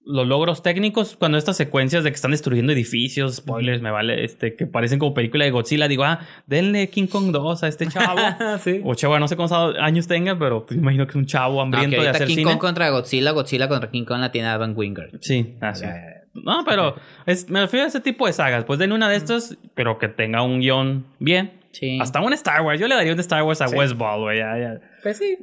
los 0.06 0.26
logros 0.26 0.62
técnicos, 0.62 1.16
cuando 1.16 1.36
estas 1.36 1.56
secuencias 1.56 2.04
de 2.04 2.10
que 2.10 2.14
están 2.14 2.30
destruyendo 2.30 2.72
edificios, 2.72 3.36
spoilers, 3.36 3.82
me 3.82 3.90
vale, 3.90 4.24
este, 4.24 4.54
que 4.54 4.64
parecen 4.66 4.98
como 5.00 5.12
película 5.14 5.44
de 5.44 5.50
Godzilla, 5.50 5.88
digo, 5.88 6.04
ah, 6.04 6.20
denle 6.46 6.88
King 6.90 7.08
Kong 7.08 7.32
2 7.32 7.62
a 7.64 7.68
este 7.68 7.88
chavo. 7.88 8.18
sí. 8.62 8.80
o 8.84 8.94
chavo, 8.94 9.18
no 9.18 9.26
sé 9.26 9.34
cuántos 9.36 9.76
años 9.80 10.06
tenga, 10.06 10.38
pero 10.38 10.64
pues, 10.64 10.78
imagino 10.78 11.06
que 11.06 11.10
es 11.10 11.16
un 11.16 11.26
chavo 11.26 11.60
hambriento 11.60 11.96
Aunque 11.96 12.04
de 12.04 12.08
hacer 12.10 12.28
King 12.28 12.34
cine. 12.36 12.50
Kong 12.52 12.58
contra 12.60 12.88
Godzilla, 12.90 13.32
Godzilla 13.32 13.68
contra 13.68 13.90
King 13.90 14.04
Kong 14.04 14.20
la 14.20 14.30
tiene 14.30 14.48
Adam 14.48 14.72
Wingard. 14.76 15.10
Sí, 15.20 15.56
así. 15.60 15.82
Ya, 15.82 15.88
ya. 15.94 16.22
No, 16.34 16.64
pero 16.64 16.94
es- 17.26 17.48
me 17.50 17.60
refiero 17.62 17.84
a 17.86 17.88
ese 17.88 18.00
tipo 18.00 18.26
de 18.26 18.32
sagas. 18.32 18.64
Pues 18.64 18.78
denle 18.78 18.94
una 18.94 19.08
de 19.08 19.16
estas, 19.16 19.56
pero 19.74 19.98
que 19.98 20.06
tenga 20.08 20.42
un 20.42 20.60
guion 20.60 21.06
bien. 21.18 21.52
Sí. 21.72 21.98
Hasta 22.00 22.20
un 22.20 22.32
Star 22.34 22.62
Wars. 22.62 22.78
Yo 22.80 22.86
le 22.88 22.94
daría 22.94 23.12
un 23.12 23.20
Star 23.20 23.42
Wars 23.42 23.60
a 23.60 23.68
Sí. 23.68 23.74
Westball, 23.76 24.20
güey. 24.20 24.38
ya, 24.38 24.56
ya. 24.58 24.80
Pues 25.02 25.16
sí. 25.18 25.36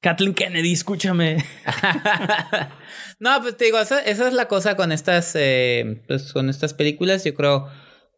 Kathleen 0.00 0.34
Kennedy, 0.34 0.72
escúchame. 0.72 1.38
no, 3.20 3.30
pues 3.42 3.56
te 3.56 3.64
digo, 3.66 3.78
esa, 3.78 4.00
esa 4.00 4.28
es 4.28 4.34
la 4.34 4.46
cosa 4.46 4.76
con 4.76 4.92
estas, 4.92 5.34
eh, 5.36 6.02
pues 6.06 6.32
con 6.32 6.48
estas 6.48 6.74
películas. 6.74 7.24
Yo 7.24 7.34
creo, 7.34 7.68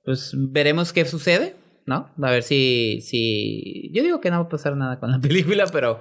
pues 0.04 0.32
veremos 0.36 0.92
qué 0.92 1.04
sucede, 1.04 1.56
¿no? 1.86 2.10
A 2.22 2.30
ver 2.30 2.42
si, 2.42 3.00
si, 3.00 3.90
yo 3.94 4.02
digo 4.02 4.20
que 4.20 4.30
no 4.30 4.38
va 4.40 4.44
a 4.44 4.48
pasar 4.48 4.76
nada 4.76 4.98
con 5.00 5.10
la 5.10 5.18
película, 5.20 5.64
pero 5.72 6.00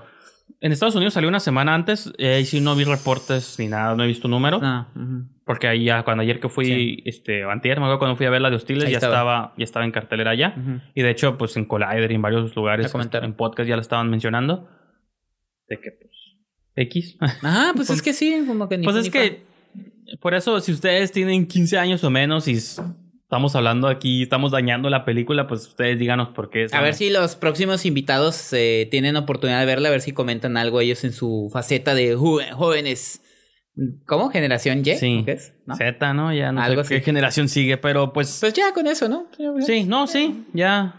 En 0.61 0.71
Estados 0.73 0.95
Unidos 0.95 1.13
salió 1.13 1.29
una 1.29 1.39
semana 1.39 1.73
antes. 1.75 2.11
Y 2.17 2.25
ahí 2.25 2.45
sí 2.45 2.59
no 2.59 2.75
vi 2.75 2.83
reportes 2.83 3.57
ni 3.59 3.67
nada, 3.67 3.95
no 3.95 4.03
he 4.03 4.07
visto 4.07 4.27
números. 4.27 4.61
no. 4.61 4.87
ujú. 4.95 5.29
Porque 5.45 5.67
ahí 5.67 5.85
ya, 5.85 6.03
cuando 6.03 6.21
ayer 6.21 6.39
que 6.39 6.47
fui, 6.47 6.65
Sí. 6.65 7.03
este, 7.05 7.43
antier, 7.43 7.79
me 7.79 7.85
acuerdo 7.85 7.97
cuando 7.97 8.15
fui 8.17 8.27
a 8.27 8.29
ver 8.29 8.39
la 8.39 8.51
de 8.51 8.57
Hostiles, 8.57 8.83
Ahí 8.85 8.91
ya 8.91 8.97
estaba. 8.99 9.15
estaba. 9.15 9.53
ya 9.57 9.63
estaba 9.63 9.83
en 9.85 9.91
cartelera 9.91 10.35
ya. 10.35 10.53
Ujú. 10.55 10.79
Y 10.93 11.01
de 11.01 11.09
hecho, 11.09 11.39
pues 11.39 11.57
en 11.57 11.65
Collider 11.65 12.11
y 12.11 12.15
en 12.15 12.21
varios 12.21 12.55
lugares, 12.55 12.93
en 12.93 13.33
podcast 13.33 13.67
ya 13.67 13.75
la 13.75 13.81
estaban 13.81 14.11
mencionando. 14.11 14.69
De 15.69 15.79
que, 15.79 15.91
pues, 15.91 16.11
X. 16.75 17.17
Ah, 17.43 17.73
pues 17.75 17.89
es 17.89 18.01
que 18.01 18.13
sí, 18.13 18.43
como 18.47 18.67
que 18.67 18.77
ni 18.77 18.83
Pues 18.83 18.95
es 18.95 19.03
ni 19.05 19.11
que, 19.11 19.43
por 20.19 20.33
eso, 20.33 20.59
si 20.59 20.71
ustedes 20.71 21.11
tienen 21.11 21.47
15 21.47 21.77
años 21.77 22.03
o 22.03 22.09
menos 22.09 22.47
y 22.47 22.53
estamos 22.53 23.55
hablando 23.55 23.87
aquí, 23.87 24.23
estamos 24.23 24.51
dañando 24.51 24.89
la 24.89 25.05
película, 25.05 25.47
pues 25.47 25.67
ustedes 25.67 25.99
díganos 25.99 26.29
por 26.29 26.49
qué. 26.49 26.67
fa. 26.67 26.79
A 26.79 26.81
ver 26.81 26.95
si 26.95 27.09
los 27.09 27.35
próximos 27.35 27.85
invitados 27.85 28.51
eh, 28.53 28.87
tienen 28.89 29.15
oportunidad 29.17 29.59
de 29.59 29.65
verla, 29.65 29.89
a 29.89 29.91
ver 29.91 30.01
si 30.01 30.13
comentan 30.13 30.57
algo 30.57 30.81
ellos 30.81 31.03
en 31.03 31.13
su 31.13 31.49
faceta 31.53 31.93
de 31.93 32.15
jóvenes. 32.15 33.21
¿Cómo? 34.05 34.29
¿Generación 34.29 34.81
Y? 34.83 34.95
Sí. 34.95 35.21
¿Qué 35.25 35.33
es? 35.33 35.53
¿No? 35.65 35.75
Z, 35.75 36.13
¿no? 36.13 36.33
Ya 36.33 36.51
no 36.51 36.61
Algo 36.61 36.83
sé 36.83 36.95
qué 36.95 37.01
generación 37.01 37.47
sigue, 37.47 37.77
pero 37.77 38.11
pues... 38.11 38.39
Pues 38.41 38.53
ya 38.53 38.73
con 38.73 38.87
eso, 38.87 39.07
¿no? 39.07 39.27
sí, 39.65 39.83
no, 39.83 40.07
sí, 40.07 40.45
ya... 40.53 40.95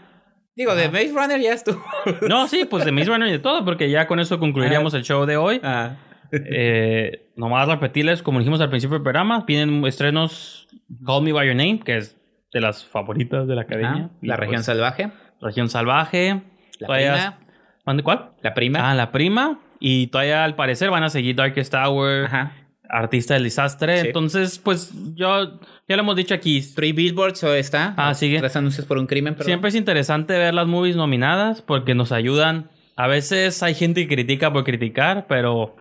Digo, 0.55 0.75
de 0.75 0.89
Maze 0.89 1.11
Runner 1.13 1.39
ya 1.39 1.53
estuvo. 1.53 1.81
No, 2.27 2.47
sí, 2.47 2.65
pues 2.65 2.85
de 2.85 2.91
Maze 2.91 3.07
Runner 3.09 3.27
y 3.29 3.31
de 3.31 3.39
todo, 3.39 3.63
porque 3.65 3.89
ya 3.89 4.07
con 4.07 4.19
eso 4.19 4.37
concluiríamos 4.39 4.93
el 4.93 5.03
show 5.03 5.25
de 5.25 5.37
hoy. 5.37 5.59
Ah. 5.63 5.95
Eh, 6.31 7.31
nomás 7.35 7.67
repetirles, 7.67 8.21
como 8.21 8.39
dijimos 8.39 8.61
al 8.61 8.69
principio 8.69 8.95
del 8.95 9.03
programa, 9.03 9.43
vienen 9.47 9.83
estrenos 9.85 10.67
Call 11.05 11.23
Me 11.23 11.33
By 11.33 11.47
Your 11.47 11.55
Name, 11.55 11.79
que 11.79 11.97
es 11.97 12.17
de 12.53 12.61
las 12.61 12.85
favoritas 12.85 13.47
de 13.47 13.55
la 13.55 13.61
academia. 13.61 14.09
La 14.21 14.35
Y, 14.35 14.37
región 14.37 14.55
pues, 14.57 14.65
salvaje. 14.65 15.11
Región 15.41 15.69
Salvaje. 15.69 16.41
La 16.79 16.87
Todavía- 16.87 17.13
prima. 17.13 17.37
¿Mande 17.85 18.03
cuál? 18.03 18.29
La 18.41 18.53
prima. 18.53 18.91
Ah, 18.91 18.95
la 18.95 19.11
prima. 19.11 19.59
Y 19.79 20.07
todavía 20.07 20.43
al 20.43 20.55
parecer 20.55 20.89
van 20.91 21.03
a 21.03 21.09
seguir 21.09 21.35
Darkest 21.35 21.71
Tower, 21.71 22.25
Ajá. 22.25 22.51
Artista 22.91 23.33
del 23.35 23.43
Desastre. 23.43 24.01
Sí. 24.01 24.07
Entonces, 24.07 24.59
pues 24.59 24.91
yo, 25.15 25.59
ya 25.87 25.95
lo 25.95 26.01
hemos 26.03 26.15
dicho 26.15 26.33
aquí. 26.33 26.61
Three 26.61 26.91
Billboards 26.91 27.43
o 27.43 27.53
está. 27.53 27.93
Ah, 27.97 28.13
sigue. 28.13 28.39
Tres 28.39 28.55
anuncios 28.55 28.85
por 28.85 28.97
un 28.97 29.07
crimen, 29.07 29.33
perdón. 29.33 29.47
Siempre 29.47 29.69
es 29.69 29.75
interesante 29.75 30.37
ver 30.37 30.53
las 30.53 30.67
movies 30.67 30.95
nominadas 30.95 31.61
porque 31.61 31.95
nos 31.95 32.11
ayudan. 32.11 32.69
A 32.95 33.07
veces 33.07 33.63
hay 33.63 33.73
gente 33.73 34.07
que 34.07 34.15
critica 34.15 34.51
por 34.51 34.63
criticar, 34.63 35.25
pero 35.27 35.75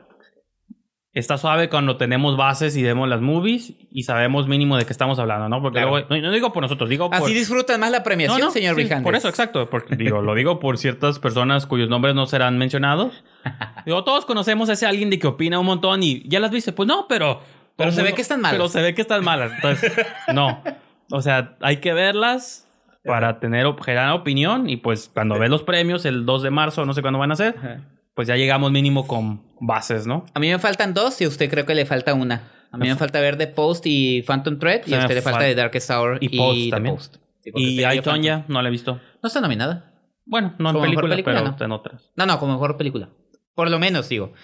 está 1.12 1.38
suave 1.38 1.68
cuando 1.68 1.96
tenemos 1.96 2.36
bases 2.36 2.76
y 2.76 2.82
vemos 2.82 3.08
las 3.08 3.20
movies 3.20 3.74
y 3.90 4.04
sabemos 4.04 4.46
mínimo 4.46 4.76
de 4.76 4.84
qué 4.86 4.92
estamos 4.92 5.18
hablando, 5.18 5.48
¿no? 5.48 5.60
Porque 5.60 5.78
Claro. 5.80 5.90
luego- 5.90 6.06
no, 6.08 6.20
no 6.20 6.30
digo 6.30 6.52
por 6.52 6.62
nosotros, 6.62 6.88
digo 6.88 7.10
por... 7.10 7.18
Así 7.22 7.34
disfrutan 7.34 7.80
más 7.80 7.90
la 7.90 8.02
premiación, 8.04 8.38
No, 8.38 8.46
no, 8.46 8.50
señor 8.52 8.76
sí. 8.76 8.88
Por 9.02 9.16
eso, 9.16 9.28
exacto. 9.28 9.68
Porque, 9.68 9.96
digo, 9.96 10.22
lo 10.22 10.34
digo 10.34 10.60
por 10.60 10.78
ciertas 10.78 11.18
personas 11.18 11.66
cuyos 11.66 11.88
nombres 11.88 12.14
no 12.14 12.26
serán 12.26 12.58
mencionados. 12.58 13.24
Digo, 13.86 14.04
todos 14.04 14.24
conocemos 14.26 14.68
a 14.68 14.74
ese 14.74 14.86
alguien 14.86 15.10
de 15.10 15.18
que 15.18 15.26
opina 15.26 15.58
un 15.58 15.66
montón 15.66 16.02
y 16.02 16.22
ya 16.28 16.38
las 16.38 16.50
viste. 16.50 16.72
Pues 16.72 16.86
no, 16.86 17.06
pero. 17.08 17.40
Pero 17.76 17.90
se 17.92 18.02
ve 18.02 18.12
que 18.12 18.20
están 18.22 18.40
malas. 18.40 18.56
Pero 18.58 18.68
se 18.68 18.82
ve 18.82 18.94
que 18.94 19.00
están 19.00 19.24
malas. 19.24 19.52
Entonces, 19.54 19.92
no. 20.34 20.62
O 21.10 21.22
sea, 21.22 21.56
hay 21.62 21.78
que 21.78 21.92
verlas 21.94 22.68
para 23.04 23.40
tener 23.40 23.66
generar 23.82 24.12
opinión 24.12 24.68
y 24.68 24.76
pues 24.76 25.10
cuando 25.12 25.38
ves 25.38 25.48
los 25.48 25.62
premios 25.62 26.04
el 26.04 26.26
2 26.26 26.42
de 26.42 26.50
marzo, 26.50 26.84
no 26.84 26.92
sé 26.92 27.00
cuándo 27.00 27.18
van 27.18 27.32
a 27.32 27.36
ser, 27.36 27.54
Ajá. 27.58 27.80
Pues 28.20 28.28
ya 28.28 28.36
llegamos 28.36 28.70
mínimo 28.70 29.06
con 29.06 29.42
bases, 29.60 30.06
¿no? 30.06 30.26
A 30.34 30.40
mí 30.40 30.50
me 30.50 30.58
faltan 30.58 30.92
dos 30.92 31.18
y 31.22 31.24
a 31.24 31.28
usted 31.28 31.48
creo 31.48 31.64
que 31.64 31.74
le 31.74 31.86
falta 31.86 32.12
una. 32.12 32.52
A 32.70 32.76
mí 32.76 32.86
me 32.86 32.94
falta 32.96 33.18
ver 33.18 33.38
The 33.38 33.46
Post 33.46 33.84
y 33.86 34.20
Phantom 34.20 34.58
Thread 34.58 34.82
y 34.86 34.92
a 34.92 34.98
usted 34.98 35.14
le 35.14 35.22
falta 35.22 35.38
fal- 35.40 35.48
The 35.48 35.54
Darkest 35.54 35.90
Hour 35.90 36.18
y 36.20 36.26
y, 36.34 36.36
Post 36.38 36.58
The 36.64 36.70
también. 36.70 36.94
Post. 36.96 37.16
Sí, 37.42 37.50
Y 37.54 37.82
I. 37.82 38.00
Tonya, 38.02 38.44
no 38.48 38.60
la 38.60 38.68
he 38.68 38.70
visto. 38.70 39.00
No 39.22 39.26
está 39.26 39.40
nominada. 39.40 39.94
Bueno, 40.26 40.54
no 40.58 40.68
en 40.68 40.74
Como 40.74 40.86
mejor 40.86 41.04
película, 41.04 41.14
película, 41.14 41.56
pero 41.56 41.68
¿no? 41.68 41.74
en 41.74 41.80
otras. 41.80 42.10
No, 42.14 42.26
no, 42.26 42.38
como 42.38 42.52
mejor 42.52 42.76
película. 42.76 43.08
Por 43.54 43.70
lo 43.70 43.78
menos, 43.78 44.06
digo. 44.10 44.34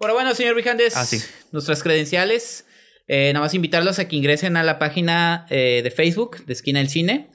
Pero 0.00 0.12
bueno, 0.14 0.34
señor 0.34 0.54
Brijandes, 0.54 0.96
Ah, 0.96 1.04
sí. 1.04 1.18
nuestras 1.52 1.84
credenciales. 1.84 2.66
Eh, 3.06 3.30
nada 3.32 3.44
más 3.44 3.54
invitarlos 3.54 4.00
a 4.00 4.08
que 4.08 4.16
ingresen 4.16 4.56
a 4.56 4.64
la 4.64 4.80
página 4.80 5.46
eh, 5.50 5.82
de 5.84 5.90
Facebook 5.92 6.44
de 6.46 6.52
Esquina 6.52 6.80
del 6.80 6.88
Cine. 6.88 7.30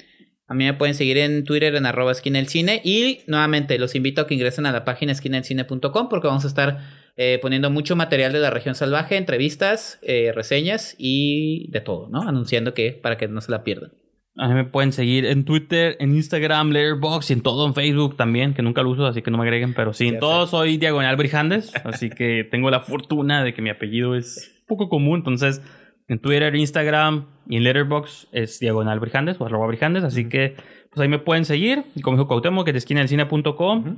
A 0.47 0.53
mí 0.53 0.63
me 0.63 0.73
pueden 0.73 0.93
seguir 0.93 1.17
en 1.17 1.43
Twitter 1.43 1.75
en 1.75 1.85
arroba 1.85 2.11
esquina 2.11 2.37
del 2.37 2.47
cine. 2.47 2.81
Y 2.83 3.19
nuevamente 3.27 3.79
los 3.79 3.95
invito 3.95 4.21
a 4.21 4.27
que 4.27 4.35
ingresen 4.35 4.65
a 4.65 4.71
la 4.71 4.85
página 4.85 5.11
esquinadelcine.com 5.11 6.09
porque 6.09 6.27
vamos 6.27 6.45
a 6.45 6.47
estar 6.47 6.79
eh, 7.17 7.39
poniendo 7.41 7.69
mucho 7.71 7.95
material 7.95 8.33
de 8.33 8.39
la 8.39 8.49
región 8.49 8.75
salvaje, 8.75 9.17
entrevistas, 9.17 9.99
eh, 10.03 10.31
reseñas 10.35 10.95
y 10.97 11.71
de 11.71 11.81
todo, 11.81 12.09
¿no? 12.09 12.27
Anunciando 12.27 12.73
que 12.73 12.91
para 12.91 13.17
que 13.17 13.27
no 13.27 13.41
se 13.41 13.51
la 13.51 13.63
pierdan. 13.63 13.91
A 14.37 14.49
mí 14.49 14.53
me 14.53 14.65
pueden 14.65 14.91
seguir 14.91 15.25
en 15.25 15.45
Twitter, 15.45 15.95
en 16.01 16.13
Instagram, 16.13 16.71
Letterboxd 16.71 17.29
y 17.29 17.33
en 17.33 17.41
todo 17.41 17.65
en 17.65 17.73
Facebook 17.73 18.17
también, 18.17 18.53
que 18.53 18.61
nunca 18.61 18.83
lo 18.83 18.89
uso, 18.89 19.05
así 19.05 19.21
que 19.21 19.31
no 19.31 19.37
me 19.37 19.43
agreguen, 19.45 19.73
pero 19.73 19.93
sí, 19.93 20.09
en 20.09 20.19
todo 20.19 20.45
soy 20.45 20.75
Diagonal 20.75 21.15
Brijandes, 21.15 21.71
así 21.85 22.09
que 22.09 22.43
tengo 22.43 22.69
la 22.69 22.81
fortuna 22.81 23.45
de 23.45 23.53
que 23.53 23.61
mi 23.61 23.69
apellido 23.69 24.13
es 24.13 24.61
poco 24.67 24.89
común, 24.89 25.19
entonces 25.19 25.61
en 26.09 26.19
Twitter, 26.19 26.53
Instagram 26.53 27.27
y 27.47 27.57
en 27.57 27.63
Letterboxd 27.63 28.27
es 28.31 28.59
Diagonal 28.59 28.99
Brijandes 28.99 29.39
o 29.39 29.45
arroba 29.45 29.67
Brijandes, 29.67 30.03
así 30.03 30.27
que 30.29 30.55
pues 30.89 31.01
ahí 31.01 31.07
me 31.07 31.19
pueden 31.19 31.45
seguir, 31.45 31.83
y 31.95 32.01
como 32.01 32.17
dijo 32.17 32.27
Cuauhtémoc, 32.27 32.65
que 32.65 32.71
es 32.71 32.73
de 32.73 32.79
esquinadelcine.com 32.79 33.97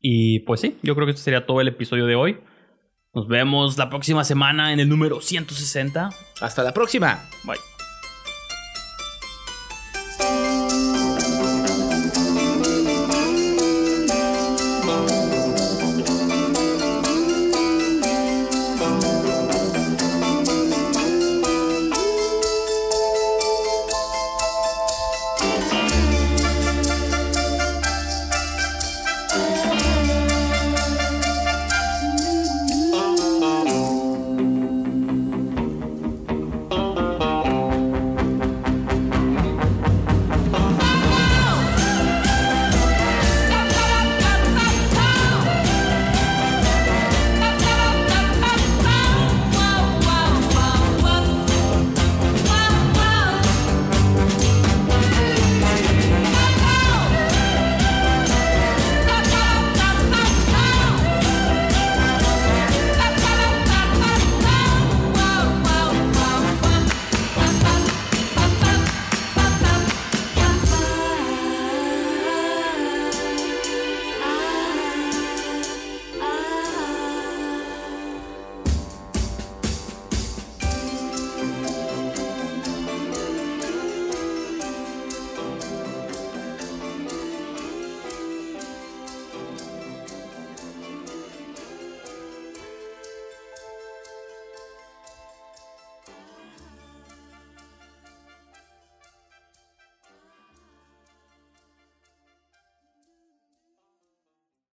y 0.00 0.40
pues 0.40 0.60
sí, 0.60 0.78
yo 0.82 0.94
creo 0.94 1.06
que 1.06 1.12
este 1.12 1.22
sería 1.22 1.46
todo 1.46 1.62
el 1.62 1.68
episodio 1.68 2.04
de 2.06 2.14
hoy. 2.14 2.38
Nos 3.14 3.26
vemos 3.26 3.78
la 3.78 3.88
próxima 3.88 4.22
semana 4.22 4.72
en 4.72 4.80
el 4.80 4.88
número 4.88 5.20
160. 5.20 6.10
Hasta 6.42 6.62
la 6.62 6.74
próxima. 6.74 7.22
Bye. 7.44 7.73